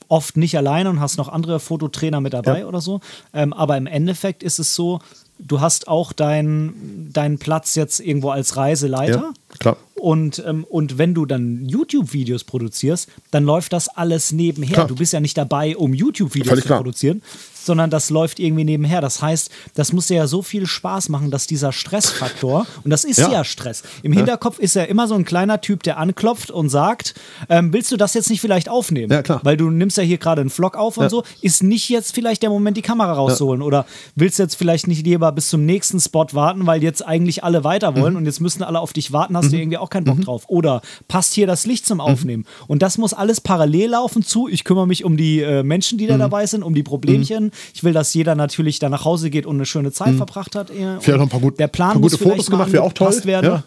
oft 0.10 0.36
nicht 0.36 0.58
alleine 0.58 0.90
und 0.90 1.00
hast 1.00 1.18
noch 1.18 1.30
andere 1.30 1.60
Fototrainer 1.60 2.20
mit 2.20 2.34
dabei 2.34 2.60
ja. 2.60 2.66
oder 2.66 2.82
so. 2.82 3.00
Ähm, 3.34 3.54
aber 3.54 3.78
im 3.78 3.88
Endeffekt 3.88 4.44
ist 4.44 4.60
es 4.60 4.76
so, 4.76 5.00
du 5.40 5.62
hast 5.62 5.88
auch 5.88 6.14
deinen 6.14 7.12
dein 7.14 7.38
Platz 7.38 7.76
jetzt 7.76 8.00
irgendwo 8.00 8.30
als 8.30 8.58
Reiseleiter. 8.58 9.34
Ja, 9.52 9.58
klar. 9.60 9.78
Und, 9.96 10.44
ähm, 10.46 10.66
und 10.70 10.98
wenn 10.98 11.14
du 11.14 11.26
dann 11.26 11.66
YouTube-Videos 11.66 12.44
produzierst, 12.44 13.08
dann 13.32 13.46
läuft 13.46 13.72
das 13.72 13.88
alles 13.88 14.34
nebenher. 14.34 14.74
Klar. 14.74 14.88
Du 14.88 14.96
bist 14.96 15.14
ja 15.14 15.22
nicht 15.22 15.38
dabei, 15.38 15.78
um 15.78 15.94
YouTube-Videos 15.94 16.60
zu 16.60 16.68
produzieren, 16.68 17.22
sondern 17.66 17.90
das 17.90 18.10
läuft 18.10 18.40
irgendwie 18.40 18.64
nebenher. 18.64 19.02
Das 19.02 19.22
heißt, 19.22 19.50
das 19.76 19.94
muss 19.94 20.10
ja 20.10 20.28
so 20.28 20.42
viel 20.42 20.66
Spaß 20.66 21.10
machen, 21.10 21.32
dass 21.32 21.48
dieser 21.48 21.72
Stressfaktor, 21.72 22.66
und 22.84 22.90
das 22.90 23.04
ist 23.04 23.18
ja, 23.18 23.32
ja 23.32 23.44
Stress, 23.44 23.84
im 24.04 24.14
ja. 24.14 24.20
Hinterkopf 24.20 24.60
ist 24.60 24.76
ja 24.76 24.84
immer 24.84 25.08
so 25.08 25.16
ein 25.16 25.26
kleiner 25.26 25.62
Typ, 25.62 25.84
der 25.84 25.98
anklopft 25.98 26.52
und 26.52 26.70
sagt, 26.70 27.14
ähm, 27.50 27.74
willst 27.74 27.92
du 27.92 27.98
das 27.98 28.14
jetzt 28.14 28.30
nicht 28.30 28.42
vielleicht 28.42 28.70
aufnehmen? 28.70 29.12
Ja, 29.12 29.22
klar. 29.22 29.42
Weil 29.44 29.58
du 29.58 29.70
nimmst 29.70 29.98
ja 29.98 30.04
hier 30.04 30.18
gerade 30.18 30.42
einen 30.42 30.50
Vlog 30.50 30.76
auf 30.76 30.98
und 30.98 31.10
so, 31.10 31.24
ist 31.42 31.64
nicht 31.64 31.90
jetzt 31.90 32.14
vielleicht 32.14 32.44
der 32.44 32.50
Moment, 32.50 32.78
die 32.78 32.82
Kamera 32.82 33.14
rauszuholen 33.14 33.62
oder 33.62 33.86
willst 34.16 34.40
du 34.40 34.44
jetzt 34.44 34.56
vielleicht 34.56 34.88
nicht 34.88 35.06
lieber 35.06 35.32
bis 35.32 35.50
zum 35.50 35.66
nächsten 35.66 36.00
Spot 36.00 36.28
warten, 36.32 36.66
weil 36.66 36.84
jetzt 36.84 37.06
eigentlich 37.06 37.44
alle 37.44 37.64
weiter 37.64 37.96
wollen 37.96 38.14
mhm. 38.14 38.20
und 38.20 38.26
jetzt 38.26 38.40
müssen 38.40 38.64
alle 38.64 38.80
auf 38.80 38.94
dich 38.94 39.12
warten, 39.12 39.36
hast 39.38 39.48
mhm. 39.48 39.52
du 39.52 39.58
irgendwie 39.58 39.78
auch 39.78 39.90
keinen 39.90 40.06
Bock 40.06 40.18
mhm. 40.18 40.24
drauf. 40.24 40.44
Oder 40.48 40.82
passt 41.08 41.34
hier 41.34 41.48
das 41.48 41.66
Licht 41.66 41.86
zum 41.86 41.98
mhm. 41.98 42.02
Aufnehmen? 42.02 42.46
Und 42.68 42.82
das 42.82 42.98
muss 42.98 43.14
alles 43.14 43.42
parallel 43.42 43.92
laufen 43.92 44.24
zu, 44.24 44.48
ich 44.48 44.64
kümmere 44.64 44.88
mich 44.88 45.04
um 45.04 45.18
die 45.18 45.42
äh, 45.42 45.64
Menschen, 45.64 45.98
die 45.98 46.08
da 46.08 46.16
mhm. 46.16 46.20
dabei 46.20 46.46
sind, 46.46 46.64
um 46.64 46.74
die 46.74 46.84
Problemchen, 46.84 47.52
ich 47.74 47.84
will, 47.84 47.94
dass 47.94 48.14
jeder 48.14 48.36
natürlich 48.36 48.80
da 48.80 48.90
nach 48.90 49.06
Hause 49.06 49.30
geht 49.30 49.46
und 49.46 49.56
eine 49.56 49.66
schöne 49.66 49.92
Zeit 49.92 50.14
mhm. 50.14 50.18
verbracht 50.18 50.56
hat. 50.56 50.70
Vielleicht 50.70 51.08
noch 51.08 51.22
ein 51.22 51.30
paar, 51.30 51.40
gut, 51.40 51.60
der 51.60 51.68
Plan 51.68 51.94
paar 51.94 52.02
gute 52.02 52.18
Fotos 52.18 52.50
gemacht, 52.50 52.72
wäre 52.72 52.84
auch 52.84 52.94
toll. 52.94 53.14
Werden. 53.24 53.46
Ja. 53.46 53.64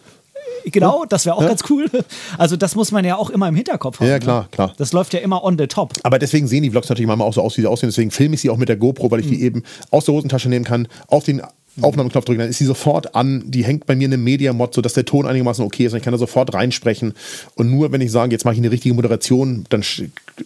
Genau, 0.64 1.04
das 1.08 1.24
wäre 1.26 1.36
auch 1.36 1.42
ja. 1.42 1.48
ganz 1.48 1.62
cool. 1.70 1.88
Also 2.38 2.56
das 2.56 2.74
muss 2.74 2.92
man 2.92 3.04
ja 3.04 3.16
auch 3.16 3.30
immer 3.30 3.48
im 3.48 3.54
Hinterkopf 3.54 4.00
haben. 4.00 4.08
Ja, 4.08 4.18
klar, 4.18 4.42
ne? 4.42 4.48
klar. 4.50 4.72
Das 4.76 4.92
läuft 4.92 5.14
ja 5.14 5.20
immer 5.20 5.44
on 5.44 5.56
the 5.58 5.66
top. 5.66 5.92
Aber 6.02 6.18
deswegen 6.18 6.46
sehen 6.48 6.62
die 6.62 6.70
Vlogs 6.70 6.88
natürlich 6.88 7.06
manchmal 7.06 7.28
auch 7.28 7.34
so 7.34 7.40
aus, 7.40 7.56
wie 7.56 7.62
sie 7.62 7.66
aussehen. 7.66 7.88
Deswegen 7.88 8.10
filme 8.10 8.34
ich 8.34 8.40
sie 8.40 8.50
auch 8.50 8.56
mit 8.56 8.68
der 8.68 8.76
GoPro, 8.76 9.10
weil 9.10 9.20
ich 9.20 9.26
mhm. 9.26 9.30
die 9.30 9.42
eben 9.42 9.62
aus 9.90 10.06
der 10.06 10.14
Hosentasche 10.14 10.48
nehmen 10.48 10.64
kann, 10.64 10.88
auf 11.08 11.24
den 11.24 11.42
Aufnahmeknopf 11.82 12.24
drücken, 12.24 12.40
dann 12.40 12.48
ist 12.48 12.58
sie 12.58 12.64
sofort 12.64 13.14
an. 13.14 13.44
Die 13.46 13.64
hängt 13.64 13.86
bei 13.86 13.94
mir 13.94 14.06
in 14.06 14.14
einem 14.14 14.24
Media-Mod, 14.24 14.74
sodass 14.74 14.94
der 14.94 15.04
Ton 15.04 15.26
einigermaßen 15.26 15.64
okay 15.64 15.86
ist 15.86 15.92
und 15.92 15.98
ich 15.98 16.04
kann 16.04 16.12
da 16.12 16.18
sofort 16.18 16.54
reinsprechen. 16.54 17.14
Und 17.54 17.70
nur 17.70 17.92
wenn 17.92 18.00
ich 18.00 18.10
sage, 18.10 18.32
jetzt 18.32 18.44
mache 18.44 18.54
ich 18.54 18.60
eine 18.60 18.70
richtige 18.70 18.94
Moderation, 18.94 19.64
dann 19.68 19.84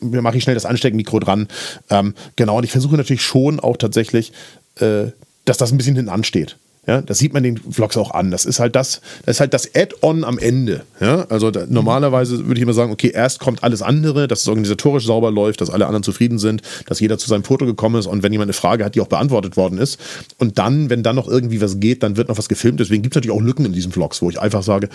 mache 0.00 0.36
ich 0.36 0.42
schnell 0.42 0.54
das 0.54 0.66
Ansteckmikro 0.66 1.20
dran. 1.20 1.48
Ähm, 1.88 2.14
genau, 2.36 2.58
und 2.58 2.64
ich 2.64 2.72
versuche 2.72 2.96
natürlich 2.96 3.22
schon 3.22 3.60
auch 3.60 3.76
tatsächlich, 3.76 4.32
äh, 4.80 5.06
dass 5.44 5.58
das 5.58 5.72
ein 5.72 5.78
bisschen 5.78 5.96
hinten 5.96 6.10
ansteht. 6.10 6.56
Ja, 6.86 7.02
das 7.02 7.18
sieht 7.18 7.34
man 7.34 7.42
den 7.42 7.58
Vlogs 7.58 7.98
auch 7.98 8.12
an. 8.12 8.30
Das 8.30 8.46
ist 8.46 8.58
halt 8.58 8.74
das, 8.74 9.02
das 9.26 9.38
halt 9.38 9.52
das 9.52 9.74
Add-on 9.74 10.24
am 10.24 10.38
Ende. 10.38 10.82
Ja, 10.98 11.26
also 11.28 11.50
da, 11.50 11.66
normalerweise 11.68 12.46
würde 12.46 12.54
ich 12.54 12.62
immer 12.62 12.72
sagen, 12.72 12.90
okay, 12.90 13.12
erst 13.14 13.38
kommt 13.38 13.62
alles 13.62 13.82
andere, 13.82 14.26
dass 14.28 14.40
es 14.40 14.48
organisatorisch 14.48 15.04
sauber 15.04 15.30
läuft, 15.30 15.60
dass 15.60 15.68
alle 15.68 15.86
anderen 15.86 16.02
zufrieden 16.02 16.38
sind, 16.38 16.62
dass 16.86 16.98
jeder 16.98 17.18
zu 17.18 17.28
seinem 17.28 17.44
Foto 17.44 17.66
gekommen 17.66 17.96
ist 17.96 18.06
und 18.06 18.22
wenn 18.22 18.32
jemand 18.32 18.46
eine 18.46 18.54
Frage 18.54 18.82
hat, 18.82 18.94
die 18.94 19.02
auch 19.02 19.08
beantwortet 19.08 19.58
worden 19.58 19.76
ist. 19.76 20.00
Und 20.38 20.58
dann, 20.58 20.88
wenn 20.88 21.02
dann 21.02 21.16
noch 21.16 21.28
irgendwie 21.28 21.60
was 21.60 21.80
geht, 21.80 22.02
dann 22.02 22.16
wird 22.16 22.28
noch 22.28 22.38
was 22.38 22.48
gefilmt. 22.48 22.80
Deswegen 22.80 23.02
gibt 23.02 23.14
es 23.14 23.16
natürlich 23.16 23.36
auch 23.36 23.42
Lücken 23.42 23.66
in 23.66 23.74
diesen 23.74 23.92
Vlogs, 23.92 24.22
wo 24.22 24.30
ich 24.30 24.40
einfach 24.40 24.62
sage, 24.62 24.88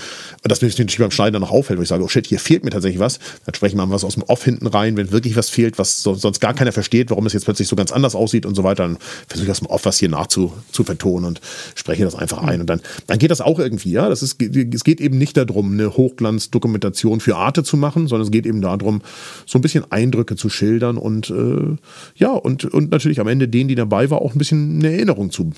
und 0.43 0.51
das 0.51 0.63
mir 0.63 0.69
natürlich 0.69 0.97
beim 0.97 1.11
Schneiden 1.11 1.39
noch 1.39 1.51
auffällt, 1.51 1.77
wo 1.77 1.83
ich 1.83 1.89
sage, 1.89 2.03
oh 2.03 2.07
shit, 2.07 2.25
hier 2.25 2.39
fehlt 2.39 2.63
mir 2.63 2.71
tatsächlich 2.71 2.99
was. 2.99 3.19
Dann 3.45 3.53
sprechen 3.53 3.77
wir 3.77 3.85
mal 3.85 3.93
was 3.93 4.03
aus 4.03 4.15
dem 4.15 4.23
Off 4.23 4.43
hinten 4.43 4.65
rein, 4.65 4.97
wenn 4.97 5.11
wirklich 5.11 5.35
was 5.35 5.51
fehlt, 5.51 5.77
was 5.77 6.01
so, 6.01 6.15
sonst 6.15 6.39
gar 6.39 6.55
keiner 6.55 6.71
versteht, 6.71 7.11
warum 7.11 7.27
es 7.27 7.33
jetzt 7.33 7.45
plötzlich 7.45 7.67
so 7.67 7.75
ganz 7.75 7.91
anders 7.91 8.15
aussieht 8.15 8.47
und 8.47 8.55
so 8.55 8.63
weiter. 8.63 8.83
Dann 8.83 8.97
versuche 9.27 9.45
ich 9.45 9.51
aus 9.51 9.59
dem 9.59 9.67
Off 9.67 9.85
was 9.85 9.99
hier 9.99 10.09
nachzu 10.09 10.51
zu 10.71 10.83
vertonen 10.83 11.25
und 11.25 11.41
spreche 11.75 12.03
das 12.03 12.15
einfach 12.15 12.39
ein. 12.39 12.61
Und 12.61 12.67
dann, 12.67 12.81
dann 13.05 13.19
geht 13.19 13.29
das 13.29 13.41
auch 13.41 13.59
irgendwie, 13.59 13.91
ja. 13.91 14.09
Das 14.09 14.23
ist, 14.23 14.41
es 14.41 14.83
geht 14.83 14.99
eben 14.99 15.17
nicht 15.17 15.37
darum, 15.37 15.73
eine 15.73 15.95
Hochglanzdokumentation 15.95 17.19
für 17.19 17.35
Arte 17.35 17.63
zu 17.63 17.77
machen, 17.77 18.07
sondern 18.07 18.25
es 18.25 18.31
geht 18.31 18.47
eben 18.47 18.61
darum, 18.61 19.01
so 19.45 19.59
ein 19.59 19.61
bisschen 19.61 19.91
Eindrücke 19.91 20.35
zu 20.35 20.49
schildern 20.49 20.97
und 20.97 21.29
äh, 21.29 21.75
ja, 22.15 22.31
und, 22.31 22.65
und 22.65 22.91
natürlich 22.91 23.19
am 23.19 23.27
Ende 23.27 23.47
denen, 23.47 23.67
die 23.67 23.75
dabei 23.75 24.09
war, 24.09 24.21
auch 24.21 24.33
ein 24.33 24.39
bisschen 24.39 24.79
eine 24.79 24.93
Erinnerung 24.93 25.29
zu, 25.29 25.51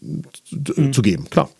mhm. 0.00 0.92
zu 0.92 1.02
geben, 1.02 1.28
klar. 1.30 1.50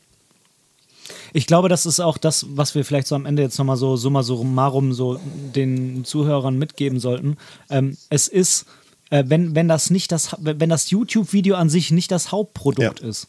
Ich 1.32 1.46
glaube, 1.46 1.68
das 1.68 1.86
ist 1.86 2.00
auch 2.00 2.18
das, 2.18 2.46
was 2.50 2.74
wir 2.74 2.84
vielleicht 2.84 3.06
so 3.06 3.14
am 3.14 3.26
Ende 3.26 3.42
jetzt 3.42 3.56
nochmal 3.58 3.76
so 3.76 3.96
summa 3.96 4.24
summarum 4.24 4.92
so 4.92 5.20
den 5.54 6.04
Zuhörern 6.04 6.58
mitgeben 6.58 6.98
sollten. 6.98 7.36
Ähm, 7.68 7.96
es 8.08 8.26
ist, 8.26 8.66
äh, 9.10 9.24
wenn, 9.26 9.54
wenn 9.54 9.68
das 9.68 9.90
nicht 9.90 10.10
das, 10.10 10.36
wenn 10.40 10.70
das 10.70 10.90
YouTube-Video 10.90 11.54
an 11.54 11.68
sich 11.68 11.92
nicht 11.92 12.10
das 12.10 12.32
Hauptprodukt 12.32 13.00
ja. 13.00 13.08
ist, 13.08 13.28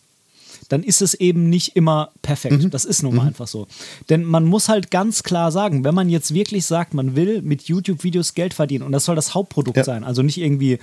dann 0.72 0.84
ist 0.84 1.02
es 1.02 1.14
eben 1.14 1.50
nicht 1.50 1.76
immer 1.76 2.12
perfekt. 2.22 2.64
Mhm. 2.64 2.70
Das 2.70 2.86
ist 2.86 3.04
nun 3.04 3.16
mal 3.16 3.24
mhm. 3.24 3.28
einfach 3.30 3.48
so. 3.48 3.68
Denn 4.10 4.24
man 4.24 4.46
muss 4.46 4.70
halt 4.70 4.90
ganz 4.90 5.22
klar 5.22 5.52
sagen, 5.52 5.84
wenn 5.84 5.94
man 5.94 6.10
jetzt 6.10 6.34
wirklich 6.34 6.66
sagt, 6.66 6.94
man 6.94 7.16
will 7.16 7.42
mit 7.42 7.64
YouTube-Videos 7.64 8.36
Geld 8.36 8.54
verdienen 8.54 8.86
und 8.86 8.94
das 8.94 9.04
soll 9.04 9.16
das 9.16 9.36
Hauptprodukt 9.36 9.78
ja. 9.78 9.84
sein, 9.84 10.06
also 10.06 10.22
nicht 10.22 10.38
irgendwie 10.38 10.80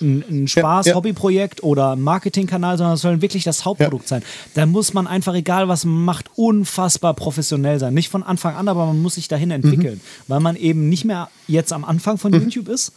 ein, 0.00 0.24
ein 0.30 0.48
Spaß-Hobbyprojekt 0.48 1.58
ja, 1.58 1.64
ja. 1.64 1.68
oder 1.68 1.96
Marketingkanal, 1.96 2.78
sondern 2.78 2.94
es 2.94 3.00
soll 3.00 3.20
wirklich 3.20 3.42
das 3.42 3.64
Hauptprodukt 3.64 4.06
sein. 4.06 4.22
Dann 4.54 4.70
muss 4.70 4.94
man 4.94 5.08
einfach, 5.08 5.34
egal 5.34 5.66
was 5.66 5.84
man 5.84 6.04
macht, 6.04 6.30
unfassbar 6.36 7.14
professionell 7.14 7.80
sein. 7.80 7.94
Nicht 7.94 8.10
von 8.10 8.22
Anfang 8.22 8.54
an, 8.54 8.68
aber 8.68 8.86
man 8.86 9.02
muss 9.02 9.16
sich 9.16 9.26
dahin 9.26 9.50
entwickeln, 9.50 9.96
mhm. 9.96 10.28
weil 10.28 10.40
man 10.40 10.54
eben 10.54 10.88
nicht 10.88 11.04
mehr 11.04 11.28
jetzt 11.48 11.72
am 11.72 11.84
Anfang 11.84 12.16
von 12.16 12.30
mhm. 12.30 12.42
YouTube 12.42 12.68
ist, 12.68 12.92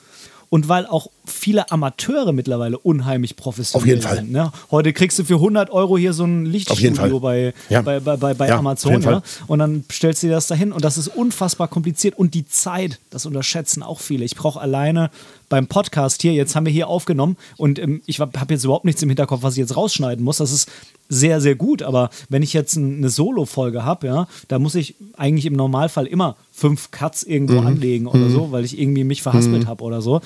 und 0.50 0.70
weil 0.70 0.86
auch 0.86 1.08
viele 1.28 1.72
Amateure 1.72 2.32
mittlerweile 2.32 2.78
unheimlich 2.78 3.36
professionell 3.36 3.84
Auf 3.84 3.88
jeden 3.88 4.02
Fall. 4.02 4.18
sind. 4.18 4.32
Ne? 4.32 4.52
Heute 4.72 4.94
kriegst 4.94 5.20
du 5.20 5.24
für 5.24 5.36
100 5.36 5.70
Euro 5.70 5.98
hier 5.98 6.14
so 6.14 6.26
ein 6.26 6.46
Lichtstudio 6.46 7.20
bei, 7.20 7.54
ja. 7.70 7.82
bei, 7.82 8.00
bei, 8.00 8.18
bei, 8.18 8.34
bei 8.34 8.48
ja, 8.48 8.58
Amazon 8.58 9.02
ja? 9.02 9.22
und 9.48 9.60
dann 9.60 9.84
stellst 9.92 10.24
du 10.24 10.28
dir 10.28 10.34
das 10.34 10.48
dahin 10.48 10.72
und 10.72 10.84
das 10.84 10.98
ist 10.98 11.08
unfassbar 11.10 11.68
kompliziert 11.68 12.18
und 12.18 12.34
die 12.34 12.48
Zeit, 12.48 13.00
das 13.10 13.26
unterschätzen 13.26 13.84
auch 13.84 14.00
viele. 14.00 14.26
Ich 14.26 14.36
brauche 14.36 14.60
alleine 14.60 15.10
beim 15.50 15.68
Podcast 15.68 16.22
hier, 16.22 16.34
jetzt 16.34 16.56
haben 16.56 16.66
wir 16.66 16.74
hier 16.74 16.88
aufgenommen 16.88 17.38
und 17.58 17.80
ähm, 17.80 18.02
ich 18.06 18.20
habe 18.20 18.32
jetzt 18.50 18.64
überhaupt 18.64 18.86
nichts 18.86 19.02
im 19.04 19.10
Hinterkopf, 19.10 19.44
was 19.44 19.54
ich 19.54 19.60
jetzt 19.60 19.78
rausschneiden 19.78 20.24
muss. 20.24 20.38
Das 20.38 20.52
ist 20.52 20.70
sehr, 21.08 21.40
sehr 21.40 21.56
gut, 21.56 21.84
aber 21.84 22.10
wenn 22.30 22.42
ich 22.42 22.54
jetzt 22.54 22.78
eine 22.78 23.10
Solo-Folge 23.10 23.86
habe, 23.86 24.08
ja, 24.08 24.28
da 24.48 24.60
muss 24.60 24.76
ich 24.76 24.96
eigentlich 25.18 25.46
im 25.46 25.54
Normalfall 25.54 26.08
immer 26.08 26.36
fünf 26.52 26.92
Cuts 26.92 27.24
irgendwo 27.24 27.62
mhm. 27.62 27.68
anlegen 27.68 28.08
oder 28.08 28.20
mhm. 28.20 28.34
so, 28.34 28.52
weil 28.52 28.66
ich 28.66 28.80
irgendwie 28.80 29.04
mich 29.04 29.22
verhaspelt 29.22 29.64
mhm. 29.64 29.68
habe 29.68 29.84
oder 29.84 30.02
so. 30.02 30.22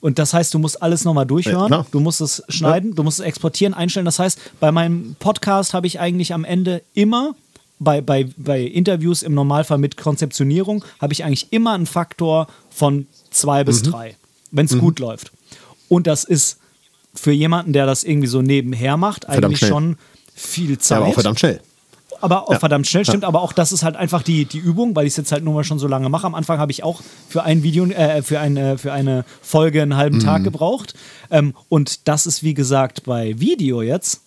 Und 0.00 0.18
das 0.18 0.32
heißt, 0.32 0.54
du 0.54 0.58
musst 0.58 0.82
alles 0.82 1.04
nochmal 1.04 1.26
durchhören, 1.26 1.70
ja, 1.70 1.86
du 1.90 2.00
musst 2.00 2.20
es 2.20 2.42
schneiden, 2.48 2.90
ja. 2.90 2.96
du 2.96 3.02
musst 3.02 3.20
es 3.20 3.24
exportieren, 3.24 3.74
einstellen. 3.74 4.06
Das 4.06 4.18
heißt, 4.18 4.38
bei 4.58 4.72
meinem 4.72 5.14
Podcast 5.18 5.74
habe 5.74 5.86
ich 5.86 6.00
eigentlich 6.00 6.32
am 6.32 6.44
Ende 6.44 6.82
immer 6.94 7.34
bei, 7.78 8.00
bei, 8.00 8.28
bei 8.36 8.62
Interviews 8.62 9.22
im 9.22 9.34
Normalfall 9.34 9.78
mit 9.78 9.96
Konzeptionierung 9.96 10.84
habe 11.00 11.12
ich 11.12 11.24
eigentlich 11.24 11.50
immer 11.50 11.72
einen 11.72 11.86
Faktor 11.86 12.46
von 12.70 13.06
zwei 13.30 13.64
bis 13.64 13.84
mhm. 13.84 13.90
drei, 13.90 14.16
wenn 14.50 14.66
es 14.66 14.72
mhm. 14.72 14.80
gut 14.80 14.98
läuft. 14.98 15.32
Und 15.88 16.06
das 16.06 16.24
ist 16.24 16.58
für 17.14 17.32
jemanden, 17.32 17.72
der 17.72 17.86
das 17.86 18.04
irgendwie 18.04 18.28
so 18.28 18.42
nebenher 18.42 18.96
macht, 18.96 19.28
eigentlich 19.28 19.60
schon 19.60 19.96
viel 20.34 20.78
Zeit. 20.78 20.96
Ja, 20.96 21.00
aber 21.02 21.06
auch 21.08 21.14
verdammt 21.14 21.40
schnell 21.40 21.60
aber 22.20 22.48
auch 22.48 22.52
ja. 22.52 22.58
verdammt 22.58 22.86
schnell, 22.86 23.04
stimmt. 23.04 23.24
Aber 23.24 23.42
auch 23.42 23.52
das 23.52 23.72
ist 23.72 23.82
halt 23.82 23.96
einfach 23.96 24.22
die, 24.22 24.44
die 24.44 24.58
Übung, 24.58 24.94
weil 24.96 25.06
ich 25.06 25.12
es 25.12 25.16
jetzt 25.16 25.32
halt 25.32 25.44
nur 25.44 25.54
mal 25.54 25.64
schon 25.64 25.78
so 25.78 25.86
lange 25.86 26.08
mache. 26.08 26.26
Am 26.26 26.34
Anfang 26.34 26.58
habe 26.58 26.72
ich 26.72 26.82
auch 26.82 27.00
für 27.28 27.42
ein 27.42 27.62
Video, 27.62 27.84
äh, 27.86 28.22
für, 28.22 28.40
eine, 28.40 28.78
für 28.78 28.92
eine 28.92 29.24
Folge 29.42 29.82
einen 29.82 29.96
halben 29.96 30.18
mhm. 30.18 30.24
Tag 30.24 30.44
gebraucht. 30.44 30.94
Ähm, 31.30 31.54
und 31.68 32.08
das 32.08 32.26
ist, 32.26 32.42
wie 32.42 32.54
gesagt, 32.54 33.04
bei 33.04 33.38
Video 33.38 33.82
jetzt 33.82 34.20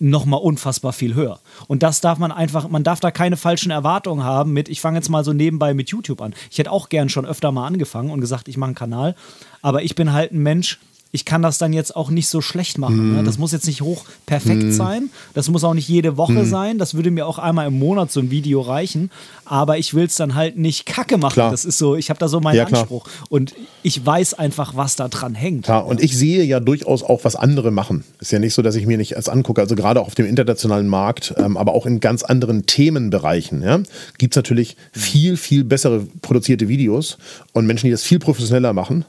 nochmal 0.00 0.40
unfassbar 0.40 0.92
viel 0.92 1.14
höher. 1.14 1.38
Und 1.68 1.82
das 1.82 2.00
darf 2.00 2.18
man 2.18 2.32
einfach, 2.32 2.68
man 2.68 2.82
darf 2.82 3.00
da 3.00 3.10
keine 3.10 3.36
falschen 3.36 3.70
Erwartungen 3.70 4.24
haben 4.24 4.52
mit, 4.52 4.68
ich 4.68 4.80
fange 4.80 4.96
jetzt 4.96 5.10
mal 5.10 5.24
so 5.24 5.34
nebenbei 5.34 5.74
mit 5.74 5.90
YouTube 5.90 6.22
an. 6.22 6.34
Ich 6.50 6.58
hätte 6.58 6.72
auch 6.72 6.88
gern 6.88 7.10
schon 7.10 7.26
öfter 7.26 7.52
mal 7.52 7.66
angefangen 7.66 8.10
und 8.10 8.20
gesagt, 8.20 8.48
ich 8.48 8.56
mache 8.56 8.68
einen 8.68 8.74
Kanal. 8.74 9.14
Aber 9.60 9.82
ich 9.82 9.94
bin 9.94 10.12
halt 10.12 10.32
ein 10.32 10.42
Mensch, 10.42 10.80
ich 11.12 11.24
kann 11.24 11.42
das 11.42 11.58
dann 11.58 11.72
jetzt 11.72 11.96
auch 11.96 12.10
nicht 12.10 12.28
so 12.28 12.40
schlecht 12.40 12.78
machen. 12.78 13.10
Mm. 13.10 13.16
Ne? 13.16 13.24
Das 13.24 13.36
muss 13.36 13.50
jetzt 13.50 13.66
nicht 13.66 13.82
hoch 13.82 14.04
perfekt 14.26 14.62
mm. 14.62 14.70
sein. 14.70 15.10
Das 15.34 15.48
muss 15.48 15.64
auch 15.64 15.74
nicht 15.74 15.88
jede 15.88 16.16
Woche 16.16 16.44
mm. 16.44 16.46
sein. 16.46 16.78
Das 16.78 16.94
würde 16.94 17.10
mir 17.10 17.26
auch 17.26 17.38
einmal 17.38 17.66
im 17.66 17.78
Monat 17.78 18.12
so 18.12 18.20
ein 18.20 18.30
Video 18.30 18.60
reichen. 18.60 19.10
Aber 19.44 19.76
ich 19.76 19.94
will 19.94 20.04
es 20.04 20.14
dann 20.14 20.36
halt 20.36 20.56
nicht 20.56 20.86
kacke 20.86 21.18
machen. 21.18 21.32
Klar. 21.32 21.50
Das 21.50 21.64
ist 21.64 21.78
so, 21.78 21.96
ich 21.96 22.10
habe 22.10 22.20
da 22.20 22.28
so 22.28 22.40
meinen 22.40 22.56
ja, 22.56 22.66
Anspruch. 22.66 23.08
Und 23.28 23.54
ich 23.82 24.04
weiß 24.04 24.34
einfach, 24.34 24.76
was 24.76 24.94
da 24.94 25.08
dran 25.08 25.34
hängt. 25.34 25.64
Klar, 25.64 25.84
und 25.86 26.00
ich 26.00 26.16
sehe 26.16 26.44
ja 26.44 26.60
durchaus 26.60 27.02
auch, 27.02 27.24
was 27.24 27.34
andere 27.34 27.72
machen. 27.72 28.04
Ist 28.20 28.30
ja 28.30 28.38
nicht 28.38 28.54
so, 28.54 28.62
dass 28.62 28.76
ich 28.76 28.86
mir 28.86 28.96
nicht 28.96 29.12
erst 29.12 29.28
angucke. 29.28 29.60
Also 29.60 29.74
gerade 29.74 30.00
auch 30.00 30.06
auf 30.06 30.14
dem 30.14 30.26
internationalen 30.26 30.86
Markt, 30.86 31.34
ähm, 31.36 31.56
aber 31.56 31.74
auch 31.74 31.86
in 31.86 31.98
ganz 31.98 32.22
anderen 32.22 32.66
Themenbereichen, 32.66 33.62
ja, 33.62 33.80
gibt 34.18 34.34
es 34.34 34.36
natürlich 34.36 34.76
viel, 34.92 35.36
viel 35.36 35.64
bessere 35.64 36.06
produzierte 36.22 36.68
Videos 36.68 37.18
und 37.52 37.66
Menschen, 37.66 37.86
die 37.86 37.90
das 37.90 38.04
viel 38.04 38.20
professioneller 38.20 38.72
machen. 38.72 39.04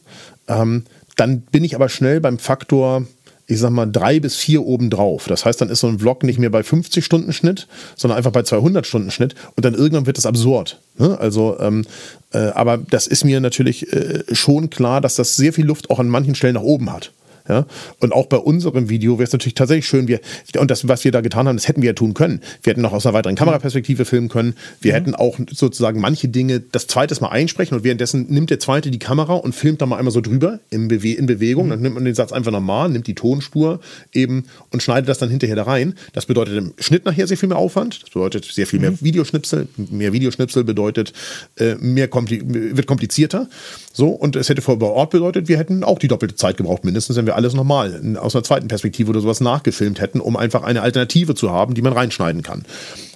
Ähm, 0.47 0.83
dann 1.15 1.41
bin 1.41 1.63
ich 1.63 1.75
aber 1.75 1.89
schnell 1.89 2.19
beim 2.21 2.39
Faktor, 2.39 3.05
ich 3.47 3.59
sag 3.59 3.71
mal, 3.71 3.85
drei 3.85 4.19
bis 4.19 4.35
vier 4.35 4.63
obendrauf. 4.65 5.27
Das 5.27 5.45
heißt, 5.45 5.59
dann 5.59 5.69
ist 5.69 5.81
so 5.81 5.87
ein 5.87 5.99
Vlog 5.99 6.23
nicht 6.23 6.39
mehr 6.39 6.49
bei 6.49 6.63
50 6.63 7.03
Stunden 7.03 7.33
Schnitt, 7.33 7.67
sondern 7.95 8.17
einfach 8.17 8.31
bei 8.31 8.43
200 8.43 8.87
Stunden 8.87 9.11
Schnitt 9.11 9.35
und 9.55 9.65
dann 9.65 9.73
irgendwann 9.73 10.05
wird 10.05 10.17
das 10.17 10.25
absurd. 10.25 10.79
Ne? 10.97 11.17
Also, 11.19 11.59
ähm, 11.59 11.85
äh, 12.33 12.37
aber 12.37 12.77
das 12.77 13.07
ist 13.07 13.25
mir 13.25 13.41
natürlich 13.41 13.91
äh, 13.91 14.23
schon 14.33 14.69
klar, 14.69 15.01
dass 15.01 15.15
das 15.15 15.35
sehr 15.35 15.53
viel 15.53 15.65
Luft 15.65 15.89
auch 15.89 15.99
an 15.99 16.07
manchen 16.07 16.35
Stellen 16.35 16.55
nach 16.55 16.61
oben 16.61 16.91
hat. 16.91 17.11
Ja? 17.51 17.65
Und 17.99 18.13
auch 18.13 18.27
bei 18.27 18.37
unserem 18.37 18.87
Video 18.87 19.17
wäre 19.17 19.25
es 19.25 19.33
natürlich 19.33 19.55
tatsächlich 19.55 19.85
schön, 19.85 20.07
wir, 20.07 20.21
und 20.57 20.71
das, 20.71 20.87
was 20.87 21.03
wir 21.03 21.11
da 21.11 21.19
getan 21.19 21.47
haben, 21.47 21.57
das 21.57 21.67
hätten 21.67 21.81
wir 21.81 21.87
ja 21.87 21.93
tun 21.93 22.13
können. 22.13 22.39
Wir 22.63 22.71
hätten 22.71 22.81
noch 22.81 22.93
aus 22.93 23.05
einer 23.05 23.13
weiteren 23.13 23.35
Kameraperspektive 23.35 24.05
filmen 24.05 24.29
können. 24.29 24.55
Wir 24.79 24.93
mhm. 24.93 24.95
hätten 24.95 25.15
auch 25.15 25.37
sozusagen 25.51 25.99
manche 25.99 26.29
Dinge 26.29 26.61
das 26.61 26.87
zweite 26.87 27.11
Mal 27.21 27.29
einsprechen 27.29 27.75
und 27.75 27.83
währenddessen 27.83 28.27
nimmt 28.29 28.49
der 28.51 28.59
zweite 28.59 28.89
die 28.89 28.99
Kamera 28.99 29.33
und 29.33 29.53
filmt 29.53 29.81
da 29.81 29.85
mal 29.85 29.97
einmal 29.97 30.13
so 30.13 30.21
drüber 30.21 30.61
in, 30.69 30.87
Bewe 30.87 31.13
in 31.13 31.25
Bewegung. 31.25 31.65
Mhm. 31.65 31.69
Dann 31.71 31.81
nimmt 31.81 31.95
man 31.95 32.05
den 32.05 32.15
Satz 32.15 32.31
einfach 32.31 32.53
normal, 32.53 32.89
nimmt 32.89 33.07
die 33.07 33.15
Tonspur 33.15 33.81
eben 34.13 34.45
und 34.69 34.81
schneidet 34.81 35.09
das 35.09 35.17
dann 35.17 35.29
hinterher 35.29 35.57
da 35.57 35.63
rein. 35.63 35.95
Das 36.13 36.25
bedeutet 36.25 36.55
im 36.55 36.73
Schnitt 36.79 37.03
nachher 37.03 37.27
sehr 37.27 37.37
viel 37.37 37.49
mehr 37.49 37.57
Aufwand. 37.57 38.01
Das 38.01 38.11
bedeutet 38.11 38.45
sehr 38.45 38.65
viel 38.65 38.79
mehr 38.79 38.91
mhm. 38.91 39.01
Videoschnipsel. 39.01 39.67
Mehr 39.75 40.13
Videoschnipsel 40.13 40.63
bedeutet, 40.63 41.11
äh, 41.57 41.75
mehr 41.75 42.07
kompli 42.07 42.41
wird 42.45 42.87
komplizierter. 42.87 43.49
So, 43.91 44.07
und 44.07 44.37
es 44.37 44.47
hätte 44.47 44.61
vor 44.61 44.81
Ort 44.81 45.09
bedeutet, 45.09 45.49
wir 45.49 45.57
hätten 45.57 45.83
auch 45.83 45.99
die 45.99 46.07
doppelte 46.07 46.35
Zeit 46.35 46.55
gebraucht, 46.55 46.85
mindestens, 46.85 47.17
wenn 47.17 47.25
wir 47.25 47.35
alles 47.41 47.53
nochmal 47.53 48.17
aus 48.17 48.35
einer 48.35 48.43
zweiten 48.43 48.67
Perspektive 48.67 49.09
oder 49.09 49.21
sowas 49.21 49.41
nachgefilmt 49.41 49.99
hätten, 49.99 50.19
um 50.19 50.37
einfach 50.37 50.63
eine 50.63 50.81
Alternative 50.81 51.35
zu 51.35 51.51
haben, 51.51 51.73
die 51.73 51.81
man 51.81 51.93
reinschneiden 51.93 52.43
kann. 52.43 52.63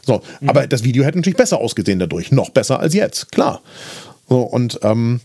So, 0.05 0.21
mhm. 0.41 0.49
aber 0.49 0.67
das 0.67 0.83
Video 0.83 1.03
hätte 1.03 1.17
natürlich 1.17 1.37
besser 1.37 1.59
ausgesehen 1.59 1.99
dadurch, 1.99 2.31
noch 2.31 2.49
besser 2.49 2.79
als 2.79 2.93
jetzt, 2.93 3.31
klar. 3.31 3.61
So, 4.27 4.41
und 4.41 4.79
ähm, 4.81 5.21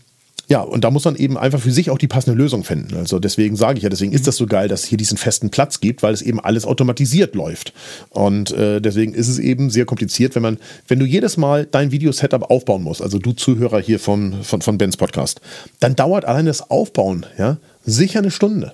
ja, 0.51 0.59
und 0.59 0.83
da 0.83 0.91
muss 0.91 1.05
man 1.05 1.15
eben 1.15 1.37
einfach 1.37 1.61
für 1.61 1.71
sich 1.71 1.89
auch 1.89 1.97
die 1.97 2.09
passende 2.09 2.37
Lösung 2.37 2.65
finden. 2.65 2.97
Also 2.97 3.19
deswegen 3.19 3.55
sage 3.55 3.77
ich 3.77 3.83
ja, 3.83 3.89
deswegen 3.89 4.11
ist 4.11 4.27
das 4.27 4.35
so 4.35 4.47
geil, 4.47 4.67
dass 4.67 4.83
es 4.83 4.89
hier 4.89 4.97
diesen 4.97 5.17
festen 5.17 5.49
Platz 5.49 5.79
gibt, 5.79 6.03
weil 6.03 6.13
es 6.13 6.21
eben 6.21 6.41
alles 6.41 6.65
automatisiert 6.65 7.35
läuft. 7.35 7.71
Und 8.09 8.51
äh, 8.51 8.81
deswegen 8.81 9.13
ist 9.13 9.29
es 9.29 9.39
eben 9.39 9.69
sehr 9.69 9.85
kompliziert, 9.85 10.35
wenn 10.35 10.41
man, 10.41 10.57
wenn 10.89 10.99
du 10.99 11.05
jedes 11.05 11.37
Mal 11.37 11.65
dein 11.65 11.93
Videosetup 11.93 12.51
aufbauen 12.51 12.83
musst, 12.83 13.01
also 13.01 13.17
du 13.17 13.31
Zuhörer 13.31 13.79
hier 13.79 13.97
von, 13.97 14.43
von, 14.43 14.61
von 14.61 14.77
Bens 14.77 14.97
Podcast, 14.97 15.39
dann 15.79 15.95
dauert 15.95 16.25
allein 16.25 16.47
das 16.47 16.69
Aufbauen 16.69 17.25
ja, 17.37 17.55
sicher 17.85 18.19
eine 18.19 18.29
Stunde. 18.29 18.73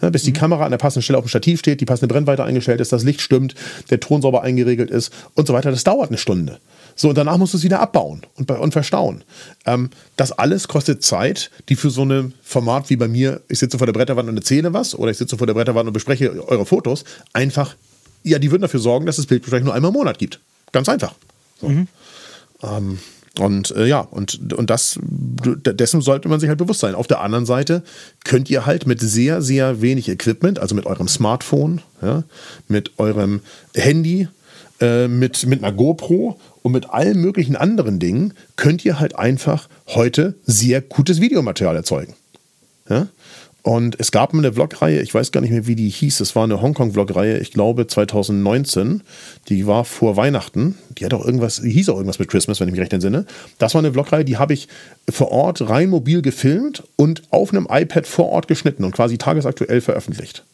Ja, 0.00 0.10
bis 0.10 0.24
die 0.24 0.30
mhm. 0.30 0.36
Kamera 0.36 0.64
an 0.64 0.70
der 0.70 0.78
passenden 0.78 1.02
Stelle 1.02 1.18
auf 1.18 1.24
dem 1.24 1.28
Stativ 1.28 1.60
steht, 1.60 1.80
die 1.80 1.84
passende 1.84 2.12
Brennweite 2.12 2.44
eingestellt 2.44 2.80
ist, 2.80 2.92
das 2.92 3.04
Licht 3.04 3.20
stimmt, 3.20 3.54
der 3.90 4.00
Ton 4.00 4.22
sauber 4.22 4.42
eingeregelt 4.42 4.90
ist 4.90 5.12
und 5.34 5.46
so 5.46 5.52
weiter. 5.54 5.70
Das 5.70 5.84
dauert 5.84 6.08
eine 6.08 6.18
Stunde. 6.18 6.58
So, 6.96 7.08
und 7.08 7.18
danach 7.18 7.38
musst 7.38 7.54
du 7.54 7.58
es 7.58 7.64
wieder 7.64 7.80
abbauen 7.80 8.22
und, 8.36 8.50
und 8.50 8.72
verstauen. 8.72 9.24
Ähm, 9.66 9.90
das 10.16 10.32
alles 10.32 10.68
kostet 10.68 11.02
Zeit, 11.02 11.50
die 11.68 11.76
für 11.76 11.90
so 11.90 12.04
ein 12.04 12.34
Format 12.42 12.90
wie 12.90 12.96
bei 12.96 13.08
mir, 13.08 13.40
ich 13.48 13.58
sitze 13.58 13.78
vor 13.78 13.86
der 13.86 13.92
Bretterwand 13.92 14.28
und 14.28 14.36
erzähle 14.36 14.72
was, 14.72 14.94
oder 14.94 15.10
ich 15.10 15.18
sitze 15.18 15.36
vor 15.36 15.46
der 15.46 15.54
Bretterwand 15.54 15.86
und 15.88 15.92
bespreche 15.92 16.30
eure 16.46 16.66
Fotos, 16.66 17.04
einfach, 17.32 17.74
ja, 18.22 18.38
die 18.38 18.50
würden 18.50 18.62
dafür 18.62 18.80
sorgen, 18.80 19.06
dass 19.06 19.18
es 19.18 19.26
Bildbesprechung 19.26 19.66
nur 19.66 19.74
einmal 19.74 19.90
im 19.90 19.94
Monat 19.94 20.18
gibt. 20.18 20.40
Ganz 20.72 20.88
einfach. 20.88 21.14
So. 21.60 21.68
Mhm. 21.68 21.88
Ähm, 22.62 22.98
Und 23.38 23.72
äh, 23.72 23.86
ja, 23.86 24.00
und, 24.00 24.52
und 24.52 24.70
das, 24.70 24.98
dessen 25.02 26.00
sollte 26.00 26.28
man 26.28 26.38
sich 26.38 26.48
halt 26.48 26.58
bewusst 26.58 26.80
sein. 26.80 26.94
Auf 26.94 27.08
der 27.08 27.20
anderen 27.20 27.46
Seite 27.46 27.82
könnt 28.24 28.48
ihr 28.48 28.64
halt 28.64 28.86
mit 28.86 29.00
sehr, 29.00 29.42
sehr 29.42 29.82
wenig 29.82 30.08
Equipment, 30.08 30.60
also 30.60 30.74
mit 30.74 30.86
eurem 30.86 31.08
Smartphone, 31.08 31.80
ja, 32.00 32.22
mit 32.68 32.92
eurem 32.98 33.40
Handy, 33.74 34.28
äh, 34.80 35.08
mit, 35.08 35.46
mit 35.46 35.64
einer 35.64 35.72
GoPro 35.72 36.38
und 36.62 36.72
mit 36.72 36.90
allen 36.90 37.20
möglichen 37.20 37.56
anderen 37.56 37.98
Dingen, 37.98 38.34
könnt 38.56 38.84
ihr 38.84 39.00
halt 39.00 39.16
einfach 39.16 39.68
heute 39.88 40.34
sehr 40.46 40.80
gutes 40.80 41.20
Videomaterial 41.20 41.74
erzeugen. 41.74 42.14
Ja? 42.88 43.08
Und 43.64 43.98
es 43.98 44.12
gab 44.12 44.34
eine 44.34 44.52
Vlogreihe, 44.52 45.00
ich 45.00 45.14
weiß 45.14 45.32
gar 45.32 45.40
nicht 45.40 45.50
mehr, 45.50 45.66
wie 45.66 45.74
die 45.74 45.88
hieß. 45.88 46.20
Es 46.20 46.36
war 46.36 46.44
eine 46.44 46.60
Hongkong-Vlogreihe, 46.60 47.38
ich 47.38 47.50
glaube 47.50 47.86
2019. 47.86 49.00
Die 49.48 49.66
war 49.66 49.86
vor 49.86 50.18
Weihnachten. 50.18 50.76
Die 50.90 51.06
hat 51.06 51.14
auch 51.14 51.24
irgendwas, 51.24 51.62
die 51.62 51.70
hieß 51.70 51.88
auch 51.88 51.96
irgendwas 51.96 52.18
mit 52.18 52.28
Christmas, 52.28 52.60
wenn 52.60 52.68
ich 52.68 52.72
mich 52.72 52.82
recht 52.82 52.92
entsinne. 52.92 53.24
Das 53.56 53.72
war 53.72 53.78
eine 53.78 53.90
Vlogreihe, 53.90 54.26
die 54.26 54.36
habe 54.36 54.52
ich 54.52 54.68
vor 55.08 55.32
Ort 55.32 55.66
rein 55.66 55.88
mobil 55.88 56.20
gefilmt 56.20 56.82
und 56.96 57.22
auf 57.30 57.54
einem 57.54 57.66
iPad 57.70 58.06
vor 58.06 58.28
Ort 58.28 58.48
geschnitten 58.48 58.84
und 58.84 58.92
quasi 58.94 59.16
tagesaktuell 59.16 59.80
veröffentlicht. 59.80 60.44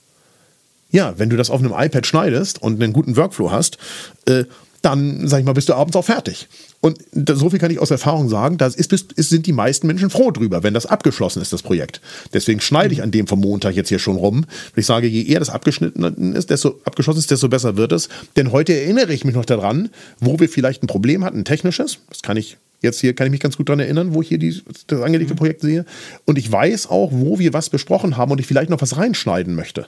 Ja, 0.93 1.15
wenn 1.19 1.31
du 1.31 1.37
das 1.37 1.51
auf 1.51 1.59
einem 1.59 1.75
iPad 1.77 2.07
schneidest 2.07 2.63
und 2.63 2.81
einen 2.81 2.93
guten 2.93 3.17
Workflow 3.17 3.51
hast, 3.51 3.79
äh, 4.27 4.45
dann, 4.83 5.29
sag 5.29 5.41
ich 5.41 5.45
mal, 5.45 5.53
bist 5.53 5.69
du 5.69 5.75
abends 5.75 5.97
auch 5.97 6.05
fertig. 6.05 6.49
Und 6.81 6.99
so 7.13 7.51
viel 7.51 7.59
kann 7.59 7.71
ich 7.71 7.79
aus 7.79 7.91
Erfahrung 7.91 8.29
sagen, 8.29 8.57
da 8.57 8.71
sind 8.71 9.47
die 9.47 9.53
meisten 9.53 9.87
Menschen 9.87 10.09
froh 10.09 10.31
drüber, 10.31 10.63
wenn 10.63 10.73
das 10.73 10.87
abgeschlossen 10.87 11.43
ist, 11.43 11.53
das 11.53 11.63
Projekt. 11.63 12.01
Deswegen 12.33 12.61
schneide 12.61 12.95
ich 12.95 13.03
an 13.03 13.11
dem 13.11 13.27
vom 13.27 13.41
Montag 13.41 13.75
jetzt 13.75 13.91
hier 13.91 13.99
schon 13.99 14.17
rum. 14.17 14.47
Ich 14.77 14.87
sage, 14.87 15.07
je 15.07 15.25
eher 15.25 15.41
das 15.41 15.51
abgeschnitten 15.51 16.35
ist, 16.35 16.51
desto 16.51 16.81
abgeschlossen 16.85 17.19
ist, 17.19 17.31
desto 17.31 17.49
besser 17.49 17.77
wird 17.77 17.93
es. 17.93 18.09
Denn 18.37 18.53
heute 18.53 18.75
erinnere 18.75 19.13
ich 19.13 19.25
mich 19.25 19.35
noch 19.35 19.45
daran, 19.45 19.91
wo 20.21 20.41
wir 20.41 20.49
vielleicht 20.49 20.83
ein 20.83 20.87
Problem 20.87 21.25
hatten, 21.25 21.41
ein 21.41 21.45
technisches. 21.45 21.99
Das 22.09 22.23
kann 22.23 22.37
ich 22.37 22.57
Jetzt 22.83 23.01
hier 23.01 23.15
kann 23.15 23.27
ich 23.27 23.31
mich 23.31 23.41
ganz 23.41 23.57
gut 23.57 23.69
daran 23.69 23.81
erinnern, 23.81 24.15
wo 24.15 24.23
ich 24.23 24.29
hier 24.29 24.39
die, 24.39 24.63
das 24.87 25.03
angelegte 25.03 25.35
mhm. 25.35 25.39
Projekt 25.39 25.61
sehe. 25.61 25.85
Und 26.25 26.39
ich 26.39 26.51
weiß 26.51 26.87
auch, 26.87 27.11
wo 27.13 27.39
wir 27.39 27.53
was 27.53 27.69
besprochen 27.69 28.17
haben 28.17 28.33
und 28.33 28.41
ich 28.41 28.47
vielleicht 28.47 28.71
noch 28.71 28.81
was 28.81 28.97
reinschneiden 28.97 29.55
möchte. 29.55 29.87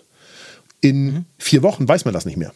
In 0.81 1.05
mhm. 1.05 1.25
vier 1.39 1.63
Wochen 1.63 1.89
weiß 1.89 2.05
man 2.05 2.13
das 2.13 2.27
nicht 2.27 2.37
mehr. 2.37 2.53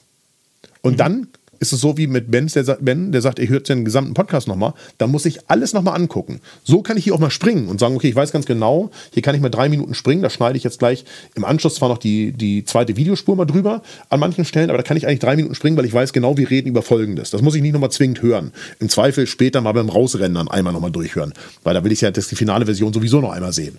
Und 0.82 0.94
mhm. 0.94 0.96
dann 0.98 1.28
ist 1.58 1.72
es 1.72 1.80
so 1.80 1.96
wie 1.96 2.06
mit 2.06 2.30
Ben, 2.30 2.46
der, 2.46 2.78
ben, 2.80 3.12
der 3.12 3.20
sagt, 3.20 3.38
er 3.38 3.48
hört 3.48 3.68
den 3.68 3.84
gesamten 3.84 4.14
Podcast 4.14 4.48
nochmal, 4.48 4.74
da 4.98 5.06
muss 5.06 5.24
ich 5.24 5.48
alles 5.48 5.72
nochmal 5.72 5.96
angucken. 5.96 6.40
So 6.64 6.82
kann 6.82 6.96
ich 6.96 7.04
hier 7.04 7.14
auch 7.14 7.18
mal 7.18 7.30
springen 7.30 7.68
und 7.68 7.80
sagen, 7.80 7.96
okay, 7.96 8.08
ich 8.08 8.16
weiß 8.16 8.32
ganz 8.32 8.46
genau, 8.46 8.90
hier 9.12 9.22
kann 9.22 9.34
ich 9.34 9.40
mal 9.40 9.48
drei 9.48 9.68
Minuten 9.68 9.94
springen, 9.94 10.22
da 10.22 10.30
schneide 10.30 10.56
ich 10.56 10.64
jetzt 10.64 10.78
gleich 10.78 11.04
im 11.34 11.44
Anschluss 11.44 11.76
zwar 11.76 11.88
noch 11.88 11.98
die, 11.98 12.32
die 12.32 12.64
zweite 12.64 12.96
Videospur 12.96 13.36
mal 13.36 13.44
drüber 13.44 13.82
an 14.08 14.20
manchen 14.20 14.44
Stellen, 14.44 14.70
aber 14.70 14.78
da 14.78 14.82
kann 14.82 14.96
ich 14.96 15.06
eigentlich 15.06 15.20
drei 15.20 15.36
Minuten 15.36 15.54
springen, 15.54 15.76
weil 15.76 15.84
ich 15.84 15.94
weiß 15.94 16.12
genau, 16.12 16.36
wir 16.36 16.50
reden 16.50 16.68
über 16.68 16.82
Folgendes. 16.82 17.30
Das 17.30 17.42
muss 17.42 17.54
ich 17.54 17.62
nicht 17.62 17.72
nochmal 17.72 17.90
zwingend 17.90 18.22
hören. 18.22 18.52
Im 18.80 18.88
Zweifel 18.88 19.26
später 19.26 19.60
mal 19.60 19.72
beim 19.72 19.88
Rausrennen 19.88 20.48
einmal 20.48 20.72
nochmal 20.72 20.90
durchhören, 20.90 21.32
weil 21.62 21.74
da 21.74 21.84
will 21.84 21.92
ich 21.92 22.00
ja 22.00 22.10
das 22.10 22.28
die 22.28 22.36
finale 22.36 22.66
Version 22.66 22.92
sowieso 22.92 23.20
noch 23.20 23.32
einmal 23.32 23.52
sehen. 23.52 23.78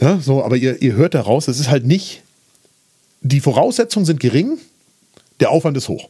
Ja, 0.00 0.20
so, 0.20 0.44
aber 0.44 0.56
ihr, 0.56 0.80
ihr 0.80 0.94
hört 0.94 1.14
daraus, 1.14 1.48
es 1.48 1.58
ist 1.58 1.70
halt 1.70 1.84
nicht, 1.84 2.22
die 3.20 3.40
Voraussetzungen 3.40 4.06
sind 4.06 4.20
gering, 4.20 4.58
der 5.40 5.50
Aufwand 5.50 5.76
ist 5.76 5.88
hoch. 5.88 6.08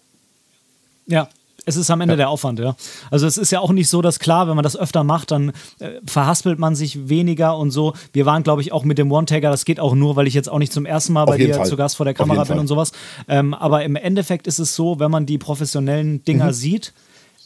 Ja, 1.08 1.28
es 1.68 1.76
ist 1.76 1.90
am 1.90 2.00
Ende 2.00 2.14
ja. 2.14 2.16
der 2.16 2.28
Aufwand, 2.30 2.58
ja. 2.60 2.76
Also 3.10 3.26
es 3.26 3.36
ist 3.36 3.50
ja 3.50 3.60
auch 3.60 3.72
nicht 3.72 3.88
so, 3.88 4.00
dass 4.00 4.18
klar, 4.18 4.48
wenn 4.48 4.56
man 4.56 4.62
das 4.62 4.76
öfter 4.76 5.04
macht, 5.04 5.30
dann 5.32 5.50
äh, 5.80 6.00
verhaspelt 6.06 6.58
man 6.58 6.74
sich 6.74 7.08
weniger 7.10 7.58
und 7.58 7.72
so. 7.72 7.92
Wir 8.12 8.24
waren, 8.24 8.42
glaube 8.42 8.62
ich, 8.62 8.72
auch 8.72 8.84
mit 8.84 8.96
dem 8.96 9.12
One-Tagger, 9.12 9.50
das 9.50 9.66
geht 9.66 9.78
auch 9.78 9.94
nur, 9.94 10.16
weil 10.16 10.26
ich 10.26 10.34
jetzt 10.34 10.48
auch 10.48 10.58
nicht 10.58 10.72
zum 10.72 10.86
ersten 10.86 11.12
Mal 11.12 11.24
Auf 11.24 11.30
bei 11.30 11.36
dir 11.36 11.54
Fall. 11.54 11.66
zu 11.66 11.76
Gast 11.76 11.96
vor 11.96 12.04
der 12.04 12.14
Kamera 12.14 12.38
bin 12.38 12.46
Fall. 12.46 12.58
und 12.58 12.68
sowas. 12.68 12.92
Ähm, 13.28 13.52
aber 13.52 13.84
im 13.84 13.96
Endeffekt 13.96 14.46
ist 14.46 14.58
es 14.58 14.74
so, 14.74 14.98
wenn 14.98 15.10
man 15.10 15.26
die 15.26 15.36
professionellen 15.36 16.24
Dinger 16.24 16.46
mhm. 16.46 16.52
sieht, 16.52 16.94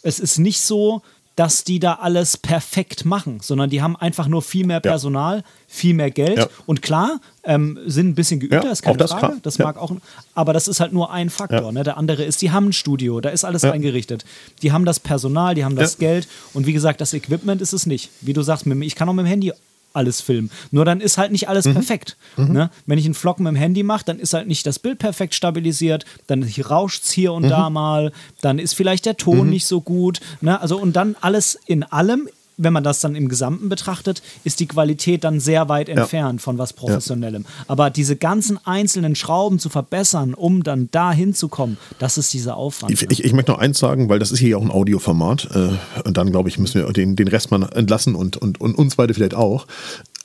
es 0.03 0.21
ist 0.21 0.39
nicht 0.39 0.61
so, 0.61 1.03
dass 1.37 1.65
die 1.65 1.81
da 1.81 1.95
alles 1.95 2.37
perfekt 2.37 3.05
machen, 3.05 3.41
sondern 3.41 3.71
die 3.71 3.81
haben 3.81 3.97
einfach 3.97 4.29
nur 4.29 4.43
viel 4.43 4.67
mehr 4.67 4.81
Personal, 4.81 5.39
ja. 5.39 5.43
viel 5.67 5.95
mehr 5.95 6.11
Geld 6.11 6.39
ja. 6.39 6.49
und 6.67 6.83
klar, 6.83 7.21
ähm, 7.45 7.79
sind 7.87 8.09
ein 8.09 8.15
bisschen 8.15 8.41
geübter, 8.41 8.65
ja, 8.65 8.71
ist 8.71 8.83
keine 8.83 8.99
das 8.99 9.13
Frage. 9.13 9.27
Klar. 9.27 9.39
Das 9.43 9.59
mag 9.59 9.77
auch, 9.79 9.93
aber 10.35 10.53
das 10.53 10.69
ist 10.69 10.81
halt 10.81 10.93
nur 10.93 11.11
ein 11.11 11.31
Faktor. 11.31 11.73
Ne? 11.73 11.83
Der 11.85 11.97
andere 11.97 12.25
ist, 12.25 12.43
die 12.43 12.51
haben 12.51 12.69
ein 12.69 12.73
Studio, 12.73 13.21
da 13.21 13.31
ist 13.31 13.45
alles 13.45 13.65
eingerichtet. 13.65 14.25
Die 14.63 14.73
haben 14.73 14.85
das 14.85 15.01
Personal, 15.01 15.55
die 15.55 15.65
haben 15.65 15.77
das 15.77 15.99
Geld 15.99 16.29
und 16.53 16.67
wie 16.67 16.73
gesagt, 16.73 17.01
das 17.01 17.15
Equipment 17.15 17.63
ist 17.63 17.73
es 17.73 17.87
nicht. 17.87 18.11
Wie 18.21 18.33
du 18.33 18.43
sagst, 18.43 18.67
ich 18.67 18.95
kann 18.95 19.09
auch 19.09 19.15
mit 19.15 19.25
dem 19.25 19.29
Handy 19.29 19.53
alles 19.93 20.21
filmen. 20.21 20.51
Nur 20.71 20.85
dann 20.85 21.01
ist 21.01 21.19
halt 21.19 21.33
nicht 21.33 21.49
alles 21.49 21.67
mhm. 21.67 21.75
perfekt. 21.75 22.17
Mhm. 22.37 22.53
Ne? 22.53 22.71
Wenn 22.87 22.99
ich 22.99 23.05
einen 23.05 23.15
Vlog 23.15 23.41
mit 23.41 23.49
dem 23.49 23.57
Handy 23.57 23.83
mache, 23.83 24.05
dann 24.05 24.19
ist 24.19 24.35
halt 24.35 24.47
nicht 24.47 24.67
das 24.67 24.79
Bild 24.79 24.99
perfekt 24.99 25.35
stabilisiert, 25.35 26.05
dann 26.27 26.43
rauscht 26.69 27.05
es 27.05 27.11
hier 27.13 27.33
und 27.33 27.45
mhm. 27.45 27.49
da 27.49 27.71
mal, 27.71 28.13
dann 28.41 28.59
ist 28.59 28.75
vielleicht 28.75 29.07
der 29.07 29.17
Ton 29.17 29.45
mhm. 29.45 29.51
nicht 29.51 29.67
so 29.67 29.81
gut. 29.81 30.21
Ne? 30.41 30.61
Also 30.61 30.79
und 30.79 30.95
dann 30.95 31.17
alles 31.21 31.59
in 31.67 31.83
allem 31.85 32.29
wenn 32.63 32.73
man 32.73 32.85
das 32.85 33.01
dann 33.01 33.15
im 33.15 33.29
Gesamten 33.29 33.69
betrachtet, 33.69 34.23
ist 34.45 34.61
die 34.61 34.67
Qualität 34.67 35.25
dann 35.25 35.41
sehr 35.41 35.69
weit 35.69 35.89
entfernt 35.89 36.41
ja. 36.41 36.45
von 36.45 36.59
was 36.59 36.73
Professionellem. 36.73 37.43
Ja. 37.43 37.65
Aber 37.69 37.91
diese 37.91 38.17
ganzen 38.17 38.59
einzelnen 38.65 39.15
Schrauben 39.15 39.59
zu 39.59 39.69
verbessern, 39.69 40.35
um 40.35 40.63
dann 40.63 40.89
da 40.91 41.13
hinzukommen, 41.13 41.79
das 41.99 42.19
ist 42.19 42.33
dieser 42.33 42.57
Aufwand. 42.57 42.93
Ich, 42.93 43.03
ne? 43.03 43.09
ich, 43.11 43.25
ich, 43.25 43.33
möchte 43.33 43.53
noch 43.53 43.59
eins 43.59 43.79
sagen, 43.79 44.09
weil 44.09 44.19
das 44.19 44.33
ist 44.33 44.39
hier 44.39 44.51
ja 44.51 44.57
auch 44.57 44.63
ein 44.63 44.71
Audioformat. 44.71 45.49
Äh, 45.55 46.03
und 46.05 46.17
dann, 46.17 46.31
glaube 46.31 46.49
ich, 46.49 46.59
müssen 46.59 46.83
wir 46.83 46.93
den, 46.93 47.17
den 47.17 47.29
Rest 47.29 47.51
mal 47.51 47.63
entlassen 47.75 48.15
und, 48.15 48.37
und, 48.37 48.61
und 48.61 48.75
uns 48.75 48.97
beide 48.97 49.15
vielleicht 49.15 49.35
auch. 49.35 49.67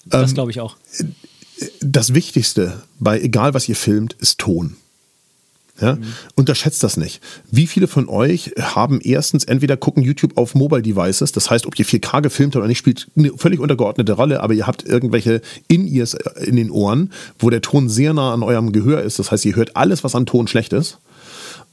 Das 0.05 0.31
ähm, 0.31 0.35
glaube 0.35 0.51
ich 0.51 0.59
auch. 0.59 0.75
Das 1.81 2.13
Wichtigste 2.13 2.83
bei 2.99 3.19
egal 3.19 3.53
was 3.53 3.67
ihr 3.67 3.75
filmt, 3.75 4.13
ist 4.13 4.39
Ton. 4.39 4.77
Ja? 5.79 5.95
Mhm. 5.95 6.03
Unterschätzt 6.35 6.83
das 6.83 6.97
nicht. 6.97 7.21
Wie 7.51 7.67
viele 7.67 7.87
von 7.87 8.09
euch 8.09 8.51
haben 8.59 8.99
erstens 9.01 9.43
entweder 9.43 9.77
gucken 9.77 10.03
YouTube 10.03 10.37
auf 10.37 10.55
Mobile 10.55 10.81
Devices, 10.81 11.31
das 11.31 11.49
heißt, 11.49 11.65
ob 11.65 11.77
ihr 11.77 11.85
4K 11.85 12.21
gefilmt 12.21 12.55
habt 12.55 12.61
oder 12.61 12.67
nicht, 12.67 12.77
spielt 12.77 13.07
eine 13.15 13.31
völlig 13.37 13.59
untergeordnete 13.59 14.13
Rolle, 14.13 14.41
aber 14.41 14.53
ihr 14.53 14.67
habt 14.67 14.83
irgendwelche 14.83 15.41
In-Ears 15.67 16.15
in 16.43 16.55
den 16.55 16.71
Ohren, 16.71 17.11
wo 17.39 17.49
der 17.49 17.61
Ton 17.61 17.89
sehr 17.89 18.13
nah 18.13 18.33
an 18.33 18.43
eurem 18.43 18.71
Gehör 18.71 19.01
ist. 19.01 19.19
Das 19.19 19.31
heißt, 19.31 19.45
ihr 19.45 19.55
hört 19.55 19.75
alles, 19.75 20.03
was 20.03 20.15
an 20.15 20.25
Ton 20.25 20.47
schlecht 20.47 20.73
ist. 20.73 20.99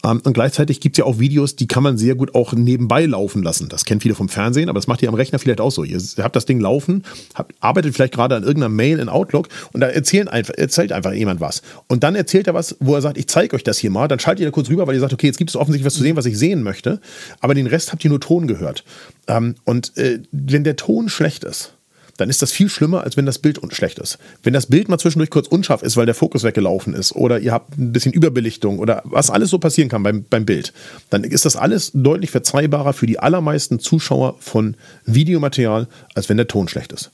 Ähm, 0.05 0.21
und 0.25 0.35
gleichzeitig 0.35 0.81
gibt 0.81 0.97
es 0.97 0.99
ja 0.99 1.05
auch 1.05 1.19
Videos, 1.19 1.57
die 1.57 1.67
kann 1.67 1.83
man 1.83 1.97
sehr 1.99 2.15
gut 2.15 2.35
auch 2.35 2.53
nebenbei 2.53 3.07
laufen 3.07 3.43
lassen. 3.43 3.69
Das 3.69 3.85
kennen 3.85 4.01
viele 4.01 4.15
vom 4.15 4.29
Fernsehen, 4.29 4.69
aber 4.69 4.79
das 4.79 4.87
macht 4.87 5.03
ihr 5.03 5.09
am 5.09 5.15
Rechner 5.15 5.39
vielleicht 5.39 5.61
auch 5.61 5.71
so. 5.71 5.83
Ihr 5.83 5.99
habt 6.19 6.37
das 6.37 6.45
Ding 6.45 6.61
laufen, 6.61 7.03
habt, 7.35 7.55
arbeitet 7.61 7.95
vielleicht 7.95 8.15
gerade 8.15 8.37
an 8.37 8.43
irgendeiner 8.43 8.69
Mail 8.69 8.99
in 8.99 9.09
Outlook 9.09 9.49
und 9.73 9.81
da 9.81 9.89
erzählen 9.89 10.29
einfach, 10.29 10.55
erzählt 10.55 10.93
einfach 10.93 11.13
jemand 11.13 11.41
was. 11.41 11.63
Und 11.89 12.05
dann 12.05 12.15
erzählt 12.15 12.47
er 12.47 12.55
was, 12.55 12.77
wo 12.81 12.95
er 12.95 13.01
sagt, 13.01 13.19
ich 13.19 13.27
zeige 13.27 13.57
euch 13.57 13.65
das 13.65 13.79
hier 13.79 13.91
mal. 13.91 14.09
Dann 14.09 14.19
schaltet 14.19 14.41
ihr 14.41 14.47
da 14.47 14.53
kurz 14.53 14.69
rüber, 14.69 14.87
weil 14.87 14.95
ihr 14.95 15.01
sagt, 15.01 15.13
okay, 15.13 15.27
jetzt 15.27 15.39
gibt 15.39 15.51
es 15.51 15.57
offensichtlich 15.57 15.87
was 15.87 15.95
zu 15.95 16.03
sehen, 16.03 16.17
was 16.17 16.27
ich 16.27 16.39
sehen 16.39 16.63
möchte. 16.63 17.01
Aber 17.41 17.55
den 17.55 17.67
Rest 17.67 17.93
habt 17.93 18.05
ihr 18.05 18.11
nur 18.11 18.21
Ton 18.21 18.47
gehört. 18.47 18.85
Ähm, 19.27 19.55
und 19.65 19.97
äh, 19.97 20.21
wenn 20.31 20.65
der 20.65 20.77
Ton 20.77 21.09
schlecht 21.09 21.45
ist, 21.45 21.75
dann 22.17 22.31
ist 22.31 22.43
das 22.43 22.53
viel 22.53 22.69
schlimmer, 22.69 23.03
als 23.05 23.17
wenn 23.17 23.27
das 23.27 23.39
Bild 23.39 23.61
schlecht 23.71 23.99
ist. 23.99 24.19
Wenn 24.43 24.53
das 24.53 24.67
Bild 24.67 24.89
mal 24.89 24.99
zwischendurch 24.99 25.31
kurz 25.31 25.49
unscharf 25.49 25.83
ist, 25.83 25.97
weil 25.97 26.07
der 26.07 26.15
Fokus 26.15 26.43
weggelaufen 26.43 26.95
ist 26.95 27.13
oder 27.13 27.41
ihr 27.41 27.53
habt 27.53 27.77
ein 27.79 27.93
bisschen 27.93 28.13
Überbelichtung 28.13 28.79
oder 28.79 29.03
was 29.05 29.31
alles 29.31 29.51
so 29.51 29.59
passieren 29.59 29.89
kann 29.89 30.03
beim, 30.03 30.25
beim 30.25 30.45
Bild, 30.45 30.73
dann 31.11 31.25
ist 31.25 31.45
das 31.45 31.57
alles 31.57 31.91
deutlich 31.95 32.31
verzeihbarer 32.31 32.93
für 32.93 33.07
die 33.07 33.19
allermeisten 33.19 33.81
Zuschauer 33.81 34.37
von 34.41 34.77
Videomaterial, 35.07 35.89
als 36.15 36.29
wenn 36.29 36.37
der 36.37 36.49
Ton 36.49 36.69
schlecht 36.69 36.93
ist. 36.93 37.11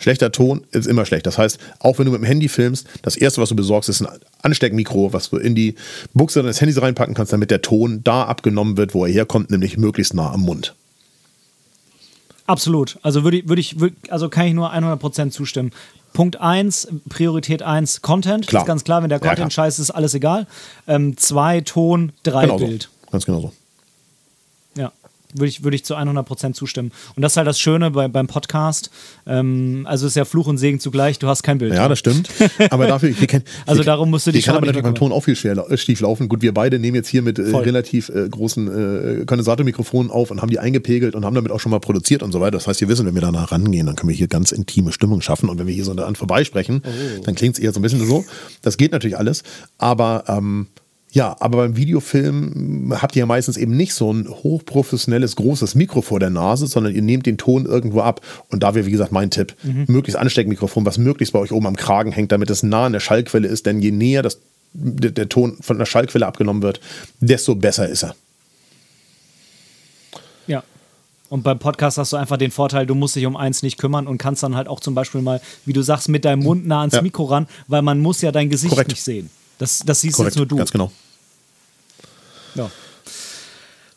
Schlechter 0.00 0.32
Ton 0.32 0.62
ist 0.72 0.86
immer 0.86 1.04
schlecht. 1.04 1.26
Das 1.26 1.36
heißt, 1.36 1.58
auch 1.78 1.98
wenn 1.98 2.06
du 2.06 2.12
mit 2.12 2.22
dem 2.22 2.24
Handy 2.24 2.48
filmst, 2.48 2.86
das 3.02 3.16
erste, 3.16 3.42
was 3.42 3.50
du 3.50 3.56
besorgst, 3.56 3.90
ist 3.90 4.00
ein 4.00 4.08
Ansteckmikro, 4.42 5.12
was 5.12 5.28
du 5.28 5.36
in 5.36 5.54
die 5.54 5.74
Buchse 6.14 6.40
deines 6.40 6.60
Handys 6.60 6.80
reinpacken 6.80 7.14
kannst, 7.14 7.34
damit 7.34 7.50
der 7.50 7.60
Ton 7.60 8.00
da 8.02 8.24
abgenommen 8.24 8.78
wird, 8.78 8.94
wo 8.94 9.04
er 9.04 9.12
herkommt, 9.12 9.50
nämlich 9.50 9.76
möglichst 9.76 10.14
nah 10.14 10.32
am 10.32 10.40
Mund. 10.40 10.74
Absolut. 12.50 12.98
Also 13.02 13.22
würde 13.22 13.38
ich, 13.38 13.48
würde 13.48 13.60
ich, 13.60 14.12
also 14.12 14.28
kann 14.28 14.46
ich 14.46 14.54
nur 14.54 14.72
100% 14.72 15.30
zustimmen. 15.30 15.70
Punkt 16.12 16.40
1, 16.40 16.88
Priorität 17.08 17.62
1, 17.62 18.02
Content. 18.02 18.48
Klar. 18.48 18.62
Das 18.62 18.64
ist 18.64 18.66
ganz 18.66 18.84
klar, 18.84 19.02
wenn 19.02 19.08
der 19.08 19.20
Content 19.20 19.38
ja, 19.38 19.50
scheiße 19.50 19.80
ist, 19.80 19.90
alles 19.92 20.14
egal. 20.14 20.48
2, 20.86 21.56
ähm, 21.56 21.64
Ton, 21.64 22.12
3, 22.24 22.42
genau 22.42 22.56
Bild. 22.58 22.82
So. 22.82 23.10
Ganz 23.12 23.24
genau 23.24 23.40
so. 23.40 23.52
Würde 25.34 25.48
ich, 25.48 25.64
würde 25.64 25.74
ich 25.74 25.84
zu 25.84 25.96
100% 25.96 26.52
zustimmen. 26.52 26.92
Und 27.16 27.22
das 27.22 27.32
ist 27.32 27.36
halt 27.36 27.46
das 27.46 27.60
Schöne 27.60 27.90
bei, 27.90 28.08
beim 28.08 28.26
Podcast. 28.26 28.90
Ähm, 29.26 29.86
also 29.88 30.06
ist 30.06 30.16
ja 30.16 30.24
Fluch 30.24 30.46
und 30.46 30.58
Segen 30.58 30.80
zugleich, 30.80 31.18
du 31.18 31.28
hast 31.28 31.42
kein 31.42 31.58
Bild. 31.58 31.74
Ja, 31.74 31.88
das 31.88 31.98
stimmt. 31.98 32.28
Aber 32.70 32.86
dafür, 32.86 33.10
hier 33.10 33.26
kann, 33.26 33.42
Also 33.66 33.82
darum 33.82 34.10
musst 34.10 34.26
du 34.26 34.32
dich 34.32 34.44
kann 34.44 34.56
aber 34.56 34.66
natürlich 34.66 34.84
beim 34.84 34.94
Ton 34.94 35.12
auch 35.12 35.24
viel 35.24 35.36
schwer, 35.36 35.64
schief 35.76 36.00
laufen. 36.00 36.28
Gut, 36.28 36.42
wir 36.42 36.52
beide 36.54 36.78
nehmen 36.78 36.96
jetzt 36.96 37.08
hier 37.08 37.22
mit 37.22 37.38
äh, 37.38 37.42
relativ 37.42 38.08
äh, 38.08 38.28
großen 38.28 39.20
äh, 39.22 39.24
Kondensatormikrofonen 39.24 40.10
auf 40.10 40.30
und 40.30 40.42
haben 40.42 40.50
die 40.50 40.58
eingepegelt 40.58 41.14
und 41.14 41.24
haben 41.24 41.34
damit 41.34 41.52
auch 41.52 41.60
schon 41.60 41.70
mal 41.70 41.80
produziert 41.80 42.22
und 42.22 42.32
so 42.32 42.40
weiter. 42.40 42.52
Das 42.52 42.66
heißt, 42.66 42.80
wir 42.80 42.88
wissen, 42.88 43.06
wenn 43.06 43.14
wir 43.14 43.22
danach 43.22 43.52
rangehen, 43.52 43.86
dann 43.86 43.96
können 43.96 44.08
wir 44.08 44.16
hier 44.16 44.28
ganz 44.28 44.52
intime 44.52 44.92
Stimmung 44.92 45.20
schaffen. 45.20 45.48
Und 45.48 45.58
wenn 45.58 45.66
wir 45.66 45.74
hier 45.74 45.84
so 45.84 45.92
an 45.92 46.16
vorbeisprechen, 46.16 46.82
oh. 46.84 47.22
dann 47.24 47.34
klingt 47.34 47.56
es 47.56 47.62
eher 47.62 47.72
so 47.72 47.80
ein 47.80 47.82
bisschen 47.82 48.06
so. 48.06 48.24
Das 48.62 48.76
geht 48.76 48.92
natürlich 48.92 49.18
alles. 49.18 49.42
Aber 49.78 50.24
ähm, 50.28 50.68
ja, 51.12 51.36
aber 51.40 51.58
beim 51.58 51.76
Videofilm 51.76 52.94
habt 53.00 53.16
ihr 53.16 53.20
ja 53.20 53.26
meistens 53.26 53.56
eben 53.56 53.76
nicht 53.76 53.94
so 53.94 54.12
ein 54.12 54.28
hochprofessionelles, 54.28 55.34
großes 55.34 55.74
Mikro 55.74 56.02
vor 56.02 56.20
der 56.20 56.30
Nase, 56.30 56.68
sondern 56.68 56.94
ihr 56.94 57.02
nehmt 57.02 57.26
den 57.26 57.36
Ton 57.36 57.66
irgendwo 57.66 58.00
ab. 58.00 58.20
Und 58.48 58.62
da 58.62 58.74
wäre, 58.76 58.86
wie 58.86 58.92
gesagt, 58.92 59.10
mein 59.10 59.30
Tipp, 59.30 59.56
mhm. 59.64 59.86
möglichst 59.88 60.18
Ansteckmikrofon, 60.18 60.86
was 60.86 60.98
möglichst 60.98 61.32
bei 61.32 61.40
euch 61.40 61.50
oben 61.50 61.66
am 61.66 61.74
Kragen 61.74 62.12
hängt, 62.12 62.30
damit 62.30 62.48
es 62.48 62.62
nah 62.62 62.86
an 62.86 62.92
der 62.92 63.00
Schallquelle 63.00 63.48
ist. 63.48 63.66
Denn 63.66 63.80
je 63.80 63.90
näher 63.90 64.22
das, 64.22 64.38
der, 64.72 65.10
der 65.10 65.28
Ton 65.28 65.56
von 65.60 65.78
der 65.78 65.86
Schallquelle 65.86 66.26
abgenommen 66.26 66.62
wird, 66.62 66.80
desto 67.18 67.56
besser 67.56 67.88
ist 67.88 68.04
er. 68.04 68.14
Ja. 70.46 70.62
Und 71.28 71.42
beim 71.42 71.58
Podcast 71.58 71.98
hast 71.98 72.12
du 72.12 72.18
einfach 72.18 72.36
den 72.36 72.52
Vorteil, 72.52 72.86
du 72.86 72.94
musst 72.94 73.16
dich 73.16 73.26
um 73.26 73.36
eins 73.36 73.64
nicht 73.64 73.78
kümmern 73.78 74.06
und 74.06 74.18
kannst 74.18 74.44
dann 74.44 74.54
halt 74.54 74.68
auch 74.68 74.78
zum 74.78 74.94
Beispiel 74.94 75.22
mal, 75.22 75.40
wie 75.64 75.72
du 75.72 75.82
sagst, 75.82 76.08
mit 76.08 76.24
deinem 76.24 76.44
Mund 76.44 76.68
nah 76.68 76.80
ans 76.80 76.94
ja. 76.94 77.02
Mikro 77.02 77.24
ran, 77.24 77.48
weil 77.66 77.82
man 77.82 77.98
muss 77.98 78.20
ja 78.20 78.30
dein 78.30 78.48
Gesicht 78.48 78.70
Korrekt. 78.70 78.90
nicht 78.90 79.02
sehen. 79.02 79.30
Das, 79.60 79.80
das 79.84 80.00
siehst 80.00 80.16
Korrekt. 80.16 80.36
jetzt 80.36 80.38
nur 80.38 80.46
du. 80.46 80.56
Ganz 80.56 80.72
genau. 80.72 80.90
Ja. 82.54 82.70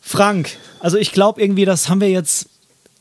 Frank, 0.02 0.58
also 0.78 0.98
ich 0.98 1.10
glaube 1.10 1.40
irgendwie, 1.40 1.64
das 1.64 1.88
haben 1.88 2.02
wir 2.02 2.10
jetzt 2.10 2.50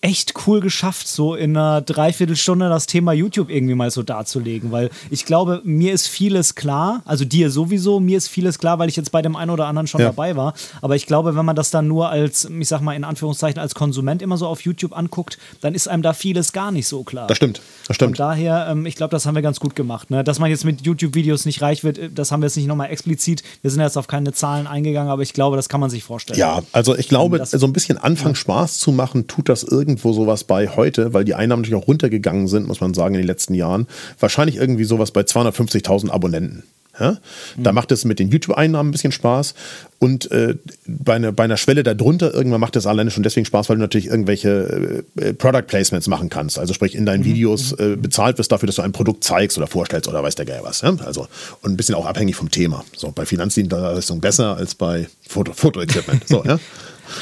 echt 0.03 0.33
cool 0.45 0.59
geschafft, 0.59 1.07
so 1.07 1.33
in 1.33 1.55
einer 1.55 1.79
Dreiviertelstunde 1.79 2.67
das 2.67 2.87
Thema 2.87 3.13
YouTube 3.13 3.49
irgendwie 3.49 3.73
mal 3.73 3.89
so 3.89 4.03
darzulegen, 4.03 4.69
weil 4.73 4.89
ich 5.09 5.25
glaube, 5.25 5.61
mir 5.63 5.93
ist 5.93 6.07
vieles 6.07 6.55
klar, 6.55 7.01
also 7.05 7.23
dir 7.23 7.49
sowieso, 7.49 8.01
mir 8.01 8.17
ist 8.17 8.27
vieles 8.27 8.59
klar, 8.59 8.79
weil 8.79 8.89
ich 8.89 8.97
jetzt 8.97 9.13
bei 9.13 9.21
dem 9.21 9.37
einen 9.37 9.49
oder 9.49 9.65
anderen 9.65 9.87
schon 9.87 10.01
ja. 10.01 10.07
dabei 10.07 10.35
war, 10.35 10.55
aber 10.81 10.97
ich 10.97 11.05
glaube, 11.05 11.37
wenn 11.37 11.45
man 11.45 11.55
das 11.55 11.71
dann 11.71 11.87
nur 11.87 12.09
als, 12.09 12.43
ich 12.43 12.67
sag 12.67 12.81
mal 12.81 12.95
in 12.95 13.05
Anführungszeichen, 13.05 13.61
als 13.61 13.75
Konsument 13.75 14.21
immer 14.21 14.35
so 14.35 14.45
auf 14.45 14.59
YouTube 14.61 14.91
anguckt, 14.91 15.37
dann 15.61 15.73
ist 15.73 15.87
einem 15.87 16.03
da 16.03 16.11
vieles 16.11 16.51
gar 16.51 16.71
nicht 16.71 16.89
so 16.89 17.03
klar. 17.03 17.27
Das 17.27 17.37
stimmt, 17.37 17.61
das 17.87 17.95
stimmt. 17.95 18.11
Und 18.11 18.19
daher, 18.19 18.67
ähm, 18.69 18.85
ich 18.85 18.97
glaube, 18.97 19.11
das 19.11 19.25
haben 19.25 19.35
wir 19.35 19.41
ganz 19.41 19.61
gut 19.61 19.73
gemacht, 19.73 20.11
ne? 20.11 20.25
dass 20.25 20.37
man 20.37 20.49
jetzt 20.49 20.65
mit 20.65 20.81
YouTube-Videos 20.81 21.45
nicht 21.45 21.61
reich 21.61 21.85
wird, 21.85 21.97
das 22.13 22.29
haben 22.33 22.41
wir 22.41 22.47
jetzt 22.47 22.57
nicht 22.57 22.67
nochmal 22.67 22.89
explizit, 22.89 23.41
wir 23.61 23.71
sind 23.71 23.79
jetzt 23.79 23.97
auf 23.97 24.07
keine 24.07 24.33
Zahlen 24.33 24.67
eingegangen, 24.67 25.09
aber 25.09 25.21
ich 25.21 25.31
glaube, 25.31 25.55
das 25.55 25.69
kann 25.69 25.79
man 25.79 25.89
sich 25.89 26.03
vorstellen. 26.03 26.37
Ja, 26.37 26.61
also 26.73 26.93
ich 26.97 27.07
glaube, 27.07 27.41
so 27.45 27.65
ein 27.65 27.71
bisschen 27.71 27.97
Anfang 27.97 28.35
Spaß 28.35 28.79
zu 28.79 28.91
machen, 28.91 29.27
tut 29.27 29.47
das 29.47 29.63
irgendwie 29.63 29.92
irgendwo 29.93 30.13
sowas 30.13 30.43
bei 30.43 30.67
heute, 30.67 31.13
weil 31.13 31.23
die 31.23 31.35
Einnahmen 31.35 31.61
natürlich 31.61 31.81
auch 31.81 31.87
runtergegangen 31.87 32.47
sind, 32.47 32.67
muss 32.67 32.81
man 32.81 32.93
sagen, 32.93 33.15
in 33.15 33.21
den 33.21 33.27
letzten 33.27 33.53
Jahren. 33.53 33.87
Wahrscheinlich 34.19 34.57
irgendwie 34.57 34.85
sowas 34.85 35.11
bei 35.11 35.21
250.000 35.21 36.09
Abonnenten. 36.09 36.63
Ja? 36.99 37.17
Da 37.57 37.71
mhm. 37.71 37.75
macht 37.75 37.91
es 37.91 38.05
mit 38.05 38.19
den 38.19 38.29
YouTube-Einnahmen 38.29 38.89
ein 38.89 38.91
bisschen 38.91 39.11
Spaß 39.11 39.53
und 39.99 40.31
äh, 40.31 40.55
bei, 40.85 41.15
eine, 41.15 41.31
bei 41.31 41.43
einer 41.43 41.57
Schwelle 41.57 41.83
darunter 41.83 42.33
irgendwann 42.33 42.59
macht 42.59 42.75
es 42.75 42.85
alleine 42.85 43.09
schon 43.09 43.23
deswegen 43.23 43.45
Spaß, 43.45 43.69
weil 43.69 43.77
du 43.77 43.81
natürlich 43.81 44.07
irgendwelche 44.07 45.03
äh, 45.19 45.33
Product 45.33 45.63
Placements 45.67 46.07
machen 46.07 46.29
kannst. 46.29 46.59
Also 46.59 46.73
sprich 46.73 46.95
in 46.95 47.05
deinen 47.05 47.21
mhm. 47.21 47.25
Videos 47.25 47.77
mhm. 47.77 47.93
äh, 47.93 47.95
bezahlt 47.95 48.37
wirst 48.37 48.51
dafür, 48.51 48.67
dass 48.67 48.75
du 48.75 48.83
ein 48.83 48.91
Produkt 48.91 49.23
zeigst 49.23 49.57
oder 49.57 49.67
vorstellst 49.67 50.07
oder 50.07 50.23
weiß 50.23 50.35
der 50.35 50.45
Geil 50.45 50.61
was. 50.63 50.81
Ja? 50.81 50.95
Also 51.03 51.27
und 51.61 51.71
ein 51.71 51.77
bisschen 51.77 51.95
auch 51.95 52.05
abhängig 52.05 52.35
vom 52.35 52.49
Thema. 52.51 52.83
So 52.95 53.11
bei 53.11 53.25
Finanzdienstleistungen 53.25 54.21
besser 54.21 54.55
als 54.55 54.75
bei 54.75 55.07
Foto, 55.27 55.53
Fotoequipment. 55.53 56.27
so, 56.27 56.43
ja? 56.43 56.59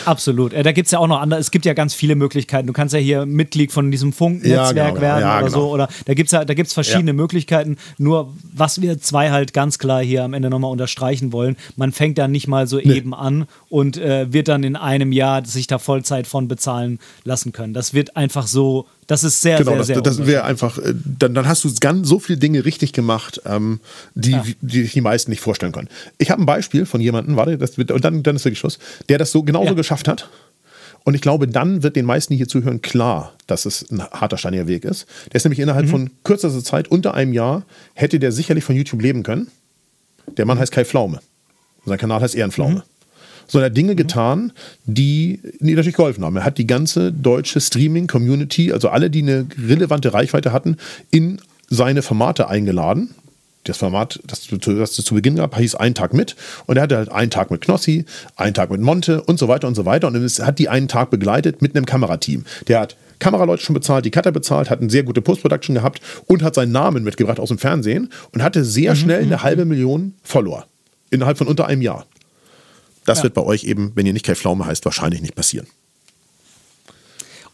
Absolut. 0.06 0.54
Äh, 0.54 0.64
da 0.64 0.72
gibt 0.72 0.88
es 0.88 0.92
ja 0.92 1.00
auch 1.00 1.08
noch 1.08 1.20
andere, 1.20 1.40
es 1.40 1.52
gibt 1.52 1.66
ja 1.66 1.74
ganz 1.74 1.94
viele 1.94 2.16
Möglichkeiten. 2.16 2.68
Du 2.68 2.74
kannst 2.74 2.94
ja 2.94 3.00
hier 3.00 3.26
Mitglied 3.26 3.72
von 3.72 3.92
diesem 3.92 4.14
Funknetzwerk 4.14 4.76
ja, 4.76 4.90
genau, 4.90 5.02
werden 5.02 5.22
ja, 5.22 5.38
oder 5.38 5.48
genau. 5.48 5.60
so. 5.60 5.70
Oder 5.72 5.88
da 6.06 6.14
gibt 6.14 6.28
es 6.28 6.32
ja, 6.32 6.46
da 6.46 6.54
gibt's 6.54 6.74
verschiedene 6.74 7.12
ja. 7.12 7.16
Möglichkeiten. 7.16 7.78
Nur 7.98 8.34
was 8.54 8.82
wir 8.82 9.00
zwei 9.00 9.32
halt 9.32 9.54
ganz 9.54 9.80
klar 9.80 10.04
hier 10.04 10.24
am 10.24 10.34
Ende 10.34 10.50
nochmal 10.50 10.72
unterstreichen 10.72 11.32
wollen, 11.32 11.56
man 11.76 11.92
fängt 11.92 12.18
da 12.18 12.28
nicht 12.28 12.48
mal 12.48 12.68
so 12.68 12.78
nee. 12.78 12.94
eben 12.94 13.14
an 13.14 13.46
und 13.70 13.98
äh, 13.98 14.32
wird 14.32 14.48
dann 14.48 14.64
in 14.64 14.76
einem 14.76 15.12
Jahr 15.12 15.46
sich 15.46 15.68
da 15.68 15.80
Vollzeit 15.80 16.28
von 16.28 16.48
bezahlen 16.48 17.00
lassen 17.24 17.52
können. 17.52 17.74
Das 17.74 17.94
wird 17.94 18.18
einfach 18.18 18.48
so 18.48 18.88
das 19.12 19.26
ist 19.26 19.42
sehr, 19.42 19.58
genau, 19.58 19.72
sehr, 19.72 19.78
das, 19.78 19.88
sehr. 19.88 20.02
Das 20.02 20.26
wäre 20.26 20.46
einfach, 20.46 20.78
äh, 20.78 20.94
dann, 21.04 21.34
dann 21.34 21.46
hast 21.46 21.66
du 21.66 21.74
ganz 21.82 22.08
so 22.08 22.18
viele 22.18 22.40
Dinge 22.40 22.64
richtig 22.64 22.94
gemacht, 22.94 23.42
ähm, 23.46 23.82
die, 24.16 24.32
ja. 24.32 24.46
die 24.62 24.84
sich 24.84 24.94
die 24.94 25.02
meisten 25.02 25.32
nicht 25.32 25.42
vorstellen 25.42 25.74
können. 25.74 25.90
Ich 26.18 26.32
habe 26.32 26.42
ein 26.42 26.46
Beispiel 26.46 26.86
von 26.86 27.02
jemandem, 27.02 27.36
warte, 27.36 27.58
das 27.58 27.78
wird, 27.78 27.92
und 27.92 28.06
dann, 28.06 28.24
dann 28.24 28.38
ist 28.38 28.46
wirklich 28.46 28.60
Schluss, 28.60 28.80
der 29.10 29.18
das 29.18 29.34
so 29.34 29.44
genauso 29.44 29.72
ja. 29.72 29.74
geschafft 29.74 30.08
hat. 30.08 30.30
Und 31.04 31.14
ich 31.14 31.20
glaube, 31.20 31.50
dann 31.50 31.84
wird 31.84 31.98
den 31.98 32.06
meisten, 32.06 32.32
die 32.32 32.38
hier 32.38 32.48
zuhören, 32.48 32.82
klar, 32.82 33.34
dass 33.48 33.66
es 33.66 33.92
ein 33.92 34.02
harter, 34.02 34.38
steiniger 34.38 34.68
Weg 34.68 34.86
ist. 34.86 35.08
Der 35.34 35.36
ist 35.36 35.44
nämlich 35.44 35.60
innerhalb 35.60 35.88
mhm. 35.88 35.90
von 35.90 36.12
kürzester 36.24 36.64
Zeit, 36.64 36.88
unter 36.88 37.14
einem 37.14 37.34
Jahr, 37.34 37.66
hätte 37.96 38.18
der 38.18 38.32
sicherlich 38.32 38.64
von 38.64 38.78
YouTube 38.78 39.02
leben 39.02 39.24
können. 39.24 39.52
Der 40.38 40.46
Mann 40.46 40.58
heißt 40.58 40.72
Kai 40.72 40.86
Pflaume. 40.86 41.20
Sein 41.86 41.98
Kanal 41.98 42.22
heißt 42.22 42.36
Ehrenpflaume. 42.36 42.76
Mhm 42.76 42.91
sondern 43.52 43.68
er 43.68 43.72
hat 43.72 43.78
Dinge 43.78 43.96
getan, 43.96 44.54
die, 44.86 45.40
natürlich 45.60 45.96
geholfen 45.96 46.24
haben. 46.24 46.38
Er 46.38 46.46
hat 46.46 46.58
die 46.58 46.68
ganze 46.68 47.12
deutsche 47.12 47.60
Streaming-Community, 47.60 48.72
also 48.72 48.90
alle, 48.90 49.10
die 49.10 49.22
eine 49.22 49.46
relevante 49.68 50.14
Reichweite 50.14 50.54
hatten, 50.54 50.78
in 51.12 51.42
seine 51.70 52.02
Formate 52.02 52.48
eingeladen. 52.48 53.14
Das 53.66 53.78
Format, 53.78 54.20
das, 54.26 54.48
das 54.48 54.94
zu 54.94 55.14
Beginn 55.14 55.36
gab, 55.36 55.56
hieß 55.56 55.76
Ein 55.76 55.94
Tag 55.94 56.14
mit. 56.14 56.36
Und 56.66 56.78
er 56.78 56.84
hatte 56.84 56.98
halt 56.98 57.12
einen 57.12 57.30
Tag 57.30 57.52
mit 57.52 57.62
Knossi, 57.62 58.06
einen 58.38 58.54
Tag 58.54 58.72
mit 58.72 58.82
Monte 58.82 59.22
und 59.22 59.38
so 59.38 59.48
weiter 59.50 59.68
und 59.68 59.76
so 59.76 59.86
weiter. 59.86 60.08
Und 60.08 60.16
er 60.16 60.46
hat 60.48 60.58
die 60.58 60.70
einen 60.70 60.88
Tag 60.88 61.12
begleitet 61.12 61.62
mit 61.62 61.76
einem 61.76 61.86
Kamerateam. 61.86 62.46
Der 62.68 62.80
hat 62.80 62.96
Kameraleute 63.20 63.62
schon 63.62 63.76
bezahlt, 63.76 64.06
die 64.06 64.12
Cutter 64.12 64.32
bezahlt, 64.32 64.70
hat 64.70 64.82
eine 64.82 64.90
sehr 64.90 65.04
gute 65.04 65.22
Post-Production 65.22 65.76
gehabt 65.76 66.02
und 66.26 66.42
hat 66.42 66.56
seinen 66.56 66.72
Namen 66.72 67.04
mitgebracht 67.04 67.40
aus 67.40 67.50
dem 67.50 67.60
Fernsehen 67.60 68.10
und 68.34 68.42
hatte 68.42 68.64
sehr 68.64 68.94
mhm, 68.94 68.98
schnell 68.98 69.22
eine 69.22 69.36
mhm. 69.36 69.44
halbe 69.44 69.66
Million 69.66 70.16
Follower. 70.24 70.66
Innerhalb 71.12 71.38
von 71.38 71.48
unter 71.48 71.68
einem 71.68 71.82
Jahr. 71.82 72.06
Das 73.06 73.20
ja. 73.20 73.24
wird 73.24 73.34
bei 73.34 73.44
euch 73.44 73.64
eben, 73.64 73.92
wenn 73.96 74.06
ihr 74.06 74.14
nicht 74.14 74.26
Kai 74.26 74.36
Pflaume 74.36 74.66
heißt, 74.66 74.86
wahrscheinlich 74.86 75.22
nicht 75.22 75.36
passieren. 75.36 75.68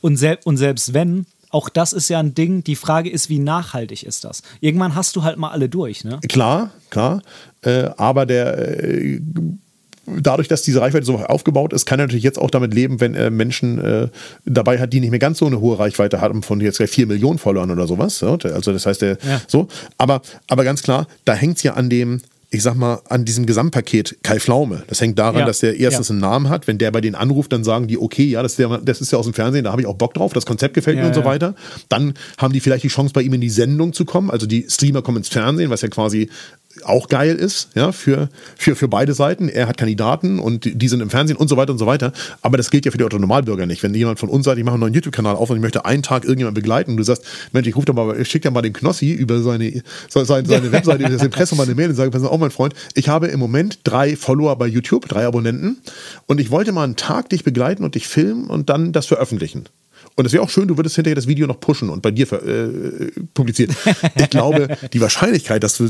Und, 0.01 0.17
sel 0.17 0.37
und 0.43 0.57
selbst 0.57 0.93
wenn, 0.93 1.25
auch 1.49 1.69
das 1.69 1.93
ist 1.93 2.09
ja 2.09 2.19
ein 2.19 2.35
Ding. 2.35 2.63
Die 2.63 2.75
Frage 2.75 3.09
ist, 3.09 3.29
wie 3.29 3.39
nachhaltig 3.39 4.03
ist 4.03 4.23
das? 4.23 4.41
Irgendwann 4.61 4.95
hast 4.95 5.15
du 5.15 5.23
halt 5.23 5.37
mal 5.37 5.49
alle 5.49 5.69
durch, 5.69 6.03
ne? 6.03 6.19
Klar, 6.27 6.71
klar. 6.89 7.21
Äh, 7.61 7.89
aber 7.97 8.25
der. 8.25 8.83
Äh, 8.83 9.21
dadurch, 10.07 10.47
dass 10.47 10.61
diese 10.61 10.79
Reichweite 10.79 11.05
so 11.05 11.17
aufgebaut 11.17 11.73
ist, 11.73 11.85
kann 11.85 11.99
er 11.99 12.05
natürlich 12.05 12.23
jetzt 12.23 12.39
auch 12.39 12.49
damit 12.49 12.73
leben, 12.73 13.01
wenn 13.01 13.13
er 13.13 13.29
Menschen 13.29 13.77
äh, 13.79 14.07
dabei 14.45 14.79
hat, 14.79 14.93
die 14.93 15.01
nicht 15.01 15.09
mehr 15.09 15.19
ganz 15.19 15.39
so 15.39 15.45
eine 15.45 15.59
hohe 15.59 15.77
Reichweite 15.77 16.21
haben, 16.21 16.43
von 16.43 16.61
jetzt 16.61 16.77
gleich 16.77 16.91
4 16.91 17.07
Millionen 17.07 17.39
Followern 17.39 17.71
oder 17.71 17.87
sowas. 17.87 18.23
Also 18.23 18.71
das 18.71 18.85
heißt, 18.85 19.01
der, 19.01 19.17
ja. 19.27 19.41
so. 19.47 19.67
Aber, 19.97 20.21
aber 20.47 20.63
ganz 20.63 20.81
klar, 20.81 21.07
da 21.25 21.33
hängt 21.33 21.57
es 21.57 21.63
ja 21.63 21.73
an 21.73 21.89
dem, 21.89 22.21
ich 22.49 22.63
sag 22.63 22.75
mal, 22.75 23.01
an 23.09 23.25
diesem 23.25 23.45
Gesamtpaket 23.45 24.19
Kai 24.23 24.39
Pflaume. 24.39 24.83
Das 24.87 25.01
hängt 25.01 25.19
daran, 25.19 25.41
ja. 25.41 25.45
dass 25.45 25.59
der 25.59 25.77
erstens 25.77 26.07
ja. 26.07 26.13
einen 26.13 26.21
Namen 26.21 26.49
hat. 26.49 26.65
Wenn 26.65 26.77
der 26.77 26.91
bei 26.91 27.01
denen 27.01 27.15
anruft, 27.15 27.51
dann 27.51 27.65
sagen 27.65 27.87
die, 27.87 27.97
okay, 27.97 28.23
ja, 28.23 28.41
das 28.41 28.53
ist, 28.53 28.59
der, 28.59 28.77
das 28.77 29.01
ist 29.01 29.11
ja 29.11 29.17
aus 29.17 29.25
dem 29.25 29.33
Fernsehen, 29.33 29.65
da 29.65 29.71
habe 29.71 29.81
ich 29.81 29.87
auch 29.87 29.95
Bock 29.95 30.13
drauf, 30.13 30.31
das 30.31 30.45
Konzept 30.45 30.73
gefällt 30.73 30.95
ja, 30.95 31.03
mir 31.03 31.09
und 31.09 31.13
so 31.13 31.25
weiter. 31.25 31.55
Dann 31.89 32.13
haben 32.37 32.53
die 32.53 32.61
vielleicht 32.61 32.83
die 32.83 32.89
Chance, 32.89 33.11
bei 33.13 33.21
ihm 33.21 33.33
in 33.33 33.41
die 33.41 33.49
Sendung 33.49 33.91
zu 33.91 34.05
kommen. 34.05 34.31
Also 34.31 34.45
die 34.45 34.65
Streamer 34.69 35.01
kommen 35.01 35.17
ins 35.17 35.27
Fernsehen, 35.27 35.69
was 35.69 35.81
ja 35.81 35.89
quasi 35.89 36.29
auch 36.85 37.07
geil 37.07 37.35
ist, 37.35 37.69
ja, 37.75 37.91
für, 37.91 38.29
für, 38.57 38.75
für 38.75 38.87
beide 38.87 39.13
Seiten. 39.13 39.49
Er 39.49 39.67
hat 39.67 39.77
Kandidaten 39.77 40.39
und 40.39 40.65
die 40.65 40.87
sind 40.87 41.01
im 41.01 41.09
Fernsehen 41.09 41.37
und 41.37 41.47
so 41.47 41.57
weiter 41.57 41.71
und 41.71 41.77
so 41.77 41.85
weiter. 41.85 42.13
Aber 42.41 42.57
das 42.57 42.71
gilt 42.71 42.85
ja 42.85 42.91
für 42.91 42.97
die 42.97 43.03
Autonormalbürger 43.03 43.65
nicht. 43.65 43.83
Wenn 43.83 43.93
jemand 43.93 44.19
von 44.19 44.29
uns 44.29 44.45
sagt, 44.45 44.57
ich 44.57 44.63
mache 44.63 44.75
einen 44.75 44.81
neuen 44.81 44.93
YouTube-Kanal 44.93 45.35
auf 45.35 45.49
und 45.49 45.57
ich 45.57 45.61
möchte 45.61 45.85
einen 45.85 46.03
Tag 46.03 46.23
irgendjemanden 46.23 46.61
begleiten 46.61 46.91
und 46.91 46.97
du 46.97 47.03
sagst, 47.03 47.23
Mensch, 47.51 47.67
ich 47.67 47.75
rufe 47.75 47.85
doch 47.85 47.93
mal, 47.93 48.19
ich 48.19 48.27
schicke 48.29 48.49
dir 48.49 48.53
mal 48.53 48.61
den 48.61 48.73
Knossi 48.73 49.11
über 49.11 49.41
seine, 49.41 49.81
seine, 50.09 50.25
seine 50.25 50.71
Webseite, 50.71 51.03
über 51.03 51.09
das 51.09 51.23
Impressum 51.23 51.57
mal 51.57 51.65
eine 51.65 51.75
Mail 51.75 51.89
und 51.89 51.95
sage, 51.95 52.11
pass 52.11 52.23
auf, 52.23 52.39
mein 52.39 52.51
Freund, 52.51 52.73
ich 52.93 53.09
habe 53.09 53.27
im 53.27 53.39
Moment 53.39 53.79
drei 53.83 54.15
Follower 54.15 54.55
bei 54.57 54.67
YouTube, 54.67 55.07
drei 55.07 55.25
Abonnenten 55.25 55.77
und 56.25 56.39
ich 56.39 56.51
wollte 56.51 56.71
mal 56.71 56.83
einen 56.83 56.95
Tag 56.95 57.29
dich 57.29 57.43
begleiten 57.43 57.83
und 57.83 57.95
dich 57.95 58.07
filmen 58.07 58.47
und 58.47 58.69
dann 58.69 58.91
das 58.91 59.05
veröffentlichen. 59.05 59.65
Und 60.15 60.25
es 60.25 60.33
wäre 60.33 60.43
auch 60.43 60.49
schön, 60.49 60.67
du 60.67 60.77
würdest 60.77 60.95
hinterher 60.95 61.15
das 61.15 61.27
Video 61.27 61.45
noch 61.45 61.59
pushen 61.59 61.89
und 61.89 62.01
bei 62.01 62.09
dir 62.09 62.31
äh, 62.33 63.11
publizieren. 63.35 63.75
Ich 64.15 64.29
glaube, 64.31 64.75
die 64.91 64.99
Wahrscheinlichkeit, 64.99 65.63
dass 65.63 65.77
du 65.77 65.89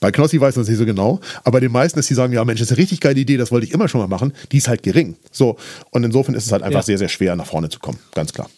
bei 0.00 0.10
Knossi 0.10 0.40
weiß 0.40 0.56
man 0.56 0.62
es 0.62 0.68
nicht 0.68 0.78
so 0.78 0.86
genau, 0.86 1.20
aber 1.40 1.52
bei 1.52 1.60
den 1.60 1.72
meisten 1.72 1.98
ist, 1.98 2.08
die 2.10 2.14
sagen, 2.14 2.32
ja 2.32 2.44
Mensch, 2.44 2.60
das 2.60 2.68
ist 2.68 2.72
eine 2.72 2.78
richtig 2.78 3.00
geile 3.00 3.18
Idee, 3.18 3.36
das 3.36 3.50
wollte 3.50 3.66
ich 3.66 3.72
immer 3.72 3.88
schon 3.88 4.00
mal 4.00 4.08
machen, 4.08 4.32
die 4.52 4.58
ist 4.58 4.68
halt 4.68 4.82
gering. 4.82 5.16
So, 5.32 5.56
und 5.90 6.04
insofern 6.04 6.34
ist 6.34 6.46
es 6.46 6.52
halt 6.52 6.62
einfach 6.62 6.80
ja. 6.80 6.84
sehr, 6.84 6.98
sehr 6.98 7.08
schwer, 7.08 7.36
nach 7.36 7.46
vorne 7.46 7.68
zu 7.68 7.78
kommen, 7.80 7.98
ganz 8.14 8.32
klar. 8.32 8.48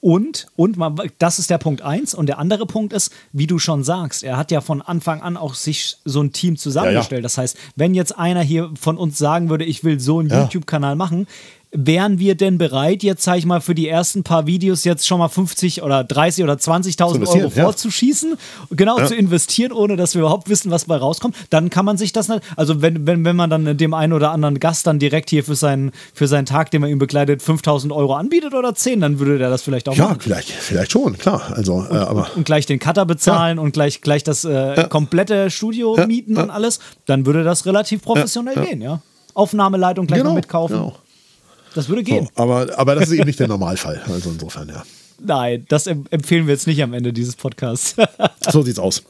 Und, 0.00 0.46
und 0.54 0.76
man, 0.76 0.96
das 1.18 1.38
ist 1.40 1.50
der 1.50 1.58
Punkt 1.58 1.82
eins. 1.82 2.14
Und 2.14 2.26
der 2.26 2.38
andere 2.38 2.66
Punkt 2.66 2.92
ist, 2.92 3.12
wie 3.32 3.48
du 3.48 3.58
schon 3.58 3.82
sagst, 3.82 4.22
er 4.22 4.36
hat 4.36 4.52
ja 4.52 4.60
von 4.60 4.80
Anfang 4.80 5.22
an 5.22 5.36
auch 5.36 5.54
sich 5.54 5.96
so 6.04 6.22
ein 6.22 6.32
Team 6.32 6.56
zusammengestellt. 6.56 7.10
Ja, 7.10 7.16
ja. 7.18 7.22
Das 7.22 7.38
heißt, 7.38 7.56
wenn 7.74 7.94
jetzt 7.94 8.16
einer 8.16 8.42
hier 8.42 8.70
von 8.80 8.96
uns 8.96 9.18
sagen 9.18 9.50
würde, 9.50 9.64
ich 9.64 9.82
will 9.82 9.98
so 9.98 10.20
einen. 10.20 10.28
YouTube-Kanal 10.28 10.94
machen, 10.94 11.26
wären 11.70 12.18
wir 12.18 12.34
denn 12.34 12.56
bereit, 12.56 13.02
jetzt 13.02 13.22
sage 13.22 13.38
ich 13.38 13.46
mal, 13.46 13.60
für 13.60 13.74
die 13.74 13.88
ersten 13.88 14.22
paar 14.22 14.46
Videos 14.46 14.84
jetzt 14.84 15.06
schon 15.06 15.18
mal 15.18 15.28
50 15.28 15.82
oder 15.82 16.02
30 16.02 16.44
oder 16.44 16.54
20.000 16.54 17.26
Euro 17.26 17.52
ja. 17.54 17.64
vorzuschießen, 17.64 18.38
genau 18.70 18.98
ja. 18.98 19.06
zu 19.06 19.14
investieren, 19.14 19.72
ohne 19.72 19.96
dass 19.96 20.14
wir 20.14 20.20
überhaupt 20.20 20.48
wissen, 20.48 20.70
was 20.70 20.86
bei 20.86 20.96
rauskommt, 20.96 21.36
dann 21.50 21.68
kann 21.68 21.84
man 21.84 21.98
sich 21.98 22.12
das 22.12 22.28
nicht, 22.28 22.40
also 22.56 22.80
wenn, 22.80 23.06
wenn, 23.06 23.24
wenn 23.24 23.36
man 23.36 23.50
dann 23.50 23.76
dem 23.76 23.92
einen 23.92 24.14
oder 24.14 24.30
anderen 24.30 24.60
Gast 24.60 24.86
dann 24.86 24.98
direkt 24.98 25.28
hier 25.28 25.44
für 25.44 25.56
seinen, 25.56 25.92
für 26.14 26.26
seinen 26.26 26.46
Tag, 26.46 26.70
den 26.70 26.80
man 26.80 26.90
ihm 26.90 26.98
begleitet, 26.98 27.42
5.000 27.42 27.94
Euro 27.94 28.14
anbietet 28.14 28.54
oder 28.54 28.74
10, 28.74 29.00
dann 29.00 29.18
würde 29.18 29.36
der 29.36 29.50
das 29.50 29.62
vielleicht 29.62 29.88
auch 29.90 29.94
ja, 29.94 30.04
machen. 30.04 30.16
Ja, 30.20 30.22
vielleicht, 30.22 30.50
vielleicht 30.50 30.92
schon, 30.92 31.18
klar. 31.18 31.52
Also, 31.54 31.74
und, 31.74 31.90
äh, 31.90 31.96
aber 31.96 32.28
und 32.34 32.44
gleich 32.44 32.64
den 32.64 32.78
Cutter 32.78 33.04
bezahlen 33.04 33.58
ja. 33.58 33.62
und 33.62 33.72
gleich, 33.72 34.00
gleich 34.00 34.24
das 34.24 34.44
äh, 34.44 34.86
komplette 34.88 35.50
Studio 35.50 35.96
mieten 36.06 36.38
und 36.38 36.48
alles, 36.50 36.80
dann 37.04 37.26
würde 37.26 37.44
das 37.44 37.66
relativ 37.66 38.02
professionell 38.02 38.54
gehen, 38.64 38.80
ja. 38.80 39.02
Aufnahmeleitung 39.34 40.06
gleich 40.06 40.20
genau, 40.20 40.30
noch 40.30 40.36
mitkaufen. 40.36 40.76
Genau. 40.76 40.96
Das 41.78 41.88
würde 41.88 42.02
gehen. 42.02 42.28
So, 42.36 42.42
aber, 42.42 42.76
aber 42.76 42.96
das 42.96 43.04
ist 43.04 43.12
eben 43.12 43.26
nicht 43.26 43.38
der 43.38 43.46
Normalfall. 43.46 44.02
Also 44.08 44.30
insofern, 44.30 44.68
ja. 44.68 44.82
Nein, 45.20 45.64
das 45.68 45.86
empfehlen 45.86 46.48
wir 46.48 46.54
jetzt 46.54 46.66
nicht 46.66 46.82
am 46.82 46.92
Ende 46.92 47.12
dieses 47.12 47.36
Podcasts. 47.36 47.94
so 48.50 48.62
sieht's 48.62 48.80
aus. 48.80 49.04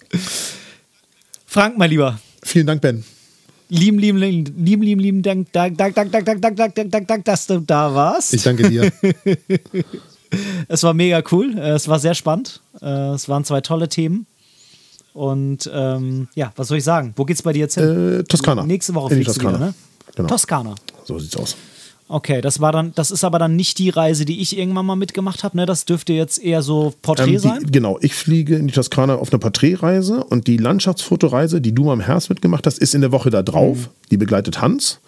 Frank, 1.47 1.78
mein 1.78 1.89
Lieber. 1.89 2.20
Vielen 2.43 2.66
Dank, 2.66 2.82
Ben. 2.82 3.05
Lieben, 3.70 3.99
lieben, 3.99 4.19
lieben, 4.19 4.55
lieben, 4.62 4.82
lieben, 4.82 5.01
lieben 5.01 5.23
Dank, 5.23 5.51
Dank, 5.51 5.78
Dank, 5.78 5.95
Dank, 5.95 6.12
Dank, 6.12 6.27
Dank, 6.27 6.43
Dank, 6.43 6.57
Dank, 6.57 6.74
Dank, 6.74 6.90
Dank, 6.90 7.09
Dank, 7.09 7.24
dass 7.24 7.47
du 7.47 7.61
da 7.61 7.95
warst. 7.95 8.35
Ich 8.35 8.43
danke 8.43 8.69
dir. 8.69 8.93
es 10.69 10.82
war 10.82 10.93
mega 10.93 11.23
cool. 11.32 11.59
Es 11.59 11.89
war 11.89 11.99
sehr 11.99 12.15
spannend. 12.15 12.61
Es 12.82 13.31
waren 13.31 13.47
zwei 13.47 13.62
tolle 13.62 13.89
Themen. 13.89 14.27
Und 15.15 15.70
ähm, 15.73 16.28
ja, 16.35 16.53
was 16.57 16.69
soll 16.69 16.77
ich 16.77 16.85
sagen? 16.85 17.15
Wo 17.16 17.24
geht's 17.24 17.40
bei 17.40 17.55
dir 17.55 17.61
jetzt 17.61 17.77
hin? 17.77 18.20
Äh, 18.20 18.24
Toskana. 18.24 18.66
Nächste 18.66 18.95
Woche 18.95 19.15
fliegst 19.15 19.39
du 19.39 19.40
wieder, 19.40 19.59
ne? 19.59 19.74
Genau. 20.15 20.28
Toskana. 20.28 20.74
So 21.07 21.19
sieht's 21.19 21.35
aus. 21.35 21.57
Okay, 22.10 22.40
das 22.40 22.60
war 22.60 22.72
dann, 22.72 22.93
das 22.94 23.10
ist 23.10 23.22
aber 23.22 23.39
dann 23.39 23.55
nicht 23.55 23.78
die 23.78 23.90
Reise, 23.90 24.24
die 24.24 24.40
ich 24.40 24.56
irgendwann 24.56 24.86
mal 24.86 24.97
mitgemacht 24.97 25.44
habe. 25.44 25.59
Ne? 25.59 25.66
Das 25.66 25.85
dürfte 25.85 26.14
jetzt 26.14 26.43
eher 26.43 26.62
so 26.62 26.94
Porträt 27.02 27.24
Ähm, 27.24 27.32
die, 27.32 27.39
sein. 27.39 27.66
genau, 27.70 27.98
ich 28.01 28.14
fliege 28.14 28.56
in 28.56 28.66
die 28.66 28.72
Toskana 28.72 29.16
auf 29.16 29.30
eine 29.30 29.39
Porträtreise 29.39 30.24
und 30.24 30.47
die 30.47 30.56
Landschaftsfotoreise, 30.56 31.60
die 31.60 31.74
du 31.74 31.85
mal 31.85 31.93
im 31.93 32.01
Herbst 32.01 32.30
mitgemacht 32.30 32.66
hast, 32.66 32.78
ist 32.78 32.94
in 32.94 33.02
der 33.02 33.12
Woche 33.12 33.28
da 33.28 33.43
drauf. 33.43 33.76
Mhm. 33.76 33.86
Die 34.10 34.16
begleitet 34.16 34.62
Hans. 34.62 35.01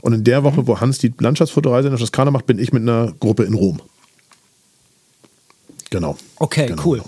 Und 0.00 0.12
in 0.12 0.22
der 0.22 0.44
Woche, 0.44 0.68
wo 0.68 0.80
Hans 0.80 0.98
die 0.98 1.12
Landschaftsfotoreise 1.18 1.88
in 1.88 1.92
der 1.92 1.98
Toskana 1.98 2.30
macht, 2.30 2.46
bin 2.46 2.60
ich 2.60 2.72
mit 2.72 2.82
einer 2.82 3.12
Gruppe 3.18 3.42
in 3.42 3.54
Rom. 3.54 3.80
Genau. 5.90 6.16
Okay, 6.36 6.66
Genau, 6.66 6.82
cool. 6.84 7.02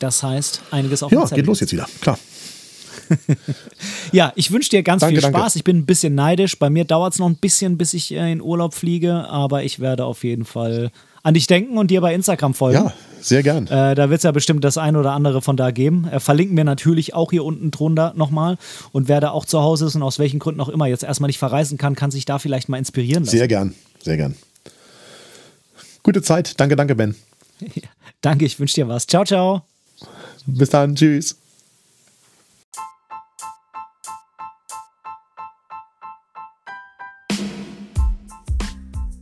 Das 0.00 0.22
heißt, 0.22 0.60
einiges 0.70 1.02
auf 1.02 1.10
Ja, 1.12 1.24
geht 1.26 1.46
los 1.46 1.60
jetzt 1.60 1.72
wieder. 1.72 1.86
Klar. 2.00 2.18
Ja, 4.12 4.32
ich 4.36 4.52
wünsche 4.52 4.70
dir 4.70 4.82
ganz 4.82 5.00
Danke, 5.00 5.16
viel 5.16 5.22
danke. 5.22 5.38
Spaß. 5.38 5.56
Ich 5.56 5.64
bin 5.64 5.78
ein 5.78 5.86
bisschen 5.86 6.14
neidisch. 6.14 6.58
Bei 6.58 6.70
mir 6.70 6.84
dauert 6.84 7.14
es 7.14 7.18
noch 7.18 7.28
ein 7.28 7.36
bisschen, 7.36 7.76
bis 7.76 7.94
ich 7.94 8.12
äh, 8.12 8.30
in 8.30 8.40
Urlaub 8.40 8.74
fliege, 8.74 9.28
aber 9.28 9.64
ich 9.64 9.80
werde 9.80 10.04
auf 10.04 10.22
jeden 10.22 10.44
Fall 10.44 10.90
an 11.24 11.34
dich 11.34 11.46
denken 11.46 11.78
und 11.78 11.90
dir 11.90 12.00
bei 12.00 12.14
Instagram 12.14 12.54
folgen. 12.54 12.84
Ja, 12.84 12.92
sehr 13.20 13.42
gern. 13.42 13.66
Äh, 13.66 13.94
da 13.94 14.10
wird 14.10 14.18
es 14.18 14.22
ja 14.22 14.30
bestimmt 14.30 14.62
das 14.62 14.78
ein 14.78 14.94
oder 14.94 15.12
andere 15.12 15.42
von 15.42 15.56
da 15.56 15.70
geben. 15.70 16.06
Äh, 16.08 16.20
verlinken 16.20 16.56
wir 16.56 16.64
natürlich 16.64 17.14
auch 17.14 17.30
hier 17.30 17.44
unten 17.44 17.70
drunter 17.70 18.12
nochmal. 18.14 18.58
Und 18.92 19.08
wer 19.08 19.20
da 19.20 19.30
auch 19.30 19.46
zu 19.46 19.60
Hause 19.60 19.86
ist 19.86 19.96
und 19.96 20.02
aus 20.02 20.18
welchen 20.18 20.38
Gründen 20.38 20.60
auch 20.60 20.68
immer 20.68 20.86
jetzt 20.86 21.02
erstmal 21.02 21.28
nicht 21.28 21.38
verreisen 21.38 21.78
kann, 21.78 21.96
kann 21.96 22.10
sich 22.10 22.24
da 22.24 22.38
vielleicht 22.38 22.68
mal 22.68 22.78
inspirieren 22.78 23.24
lassen. 23.24 23.36
Sehr 23.36 23.48
gern. 23.48 23.74
Sehr 24.02 24.16
gern. 24.16 24.36
Gute 26.02 26.20
Zeit. 26.20 26.60
Danke, 26.60 26.76
danke, 26.76 26.94
Ben. 26.94 27.14
Danke, 28.20 28.44
ich 28.44 28.58
wünsche 28.58 28.74
dir 28.74 28.88
was. 28.88 29.06
Ciao, 29.06 29.24
ciao. 29.24 29.62
Bis 30.46 30.70
dann. 30.70 30.94
Tschüss. 30.94 31.36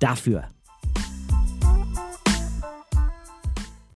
dafür. 0.00 0.44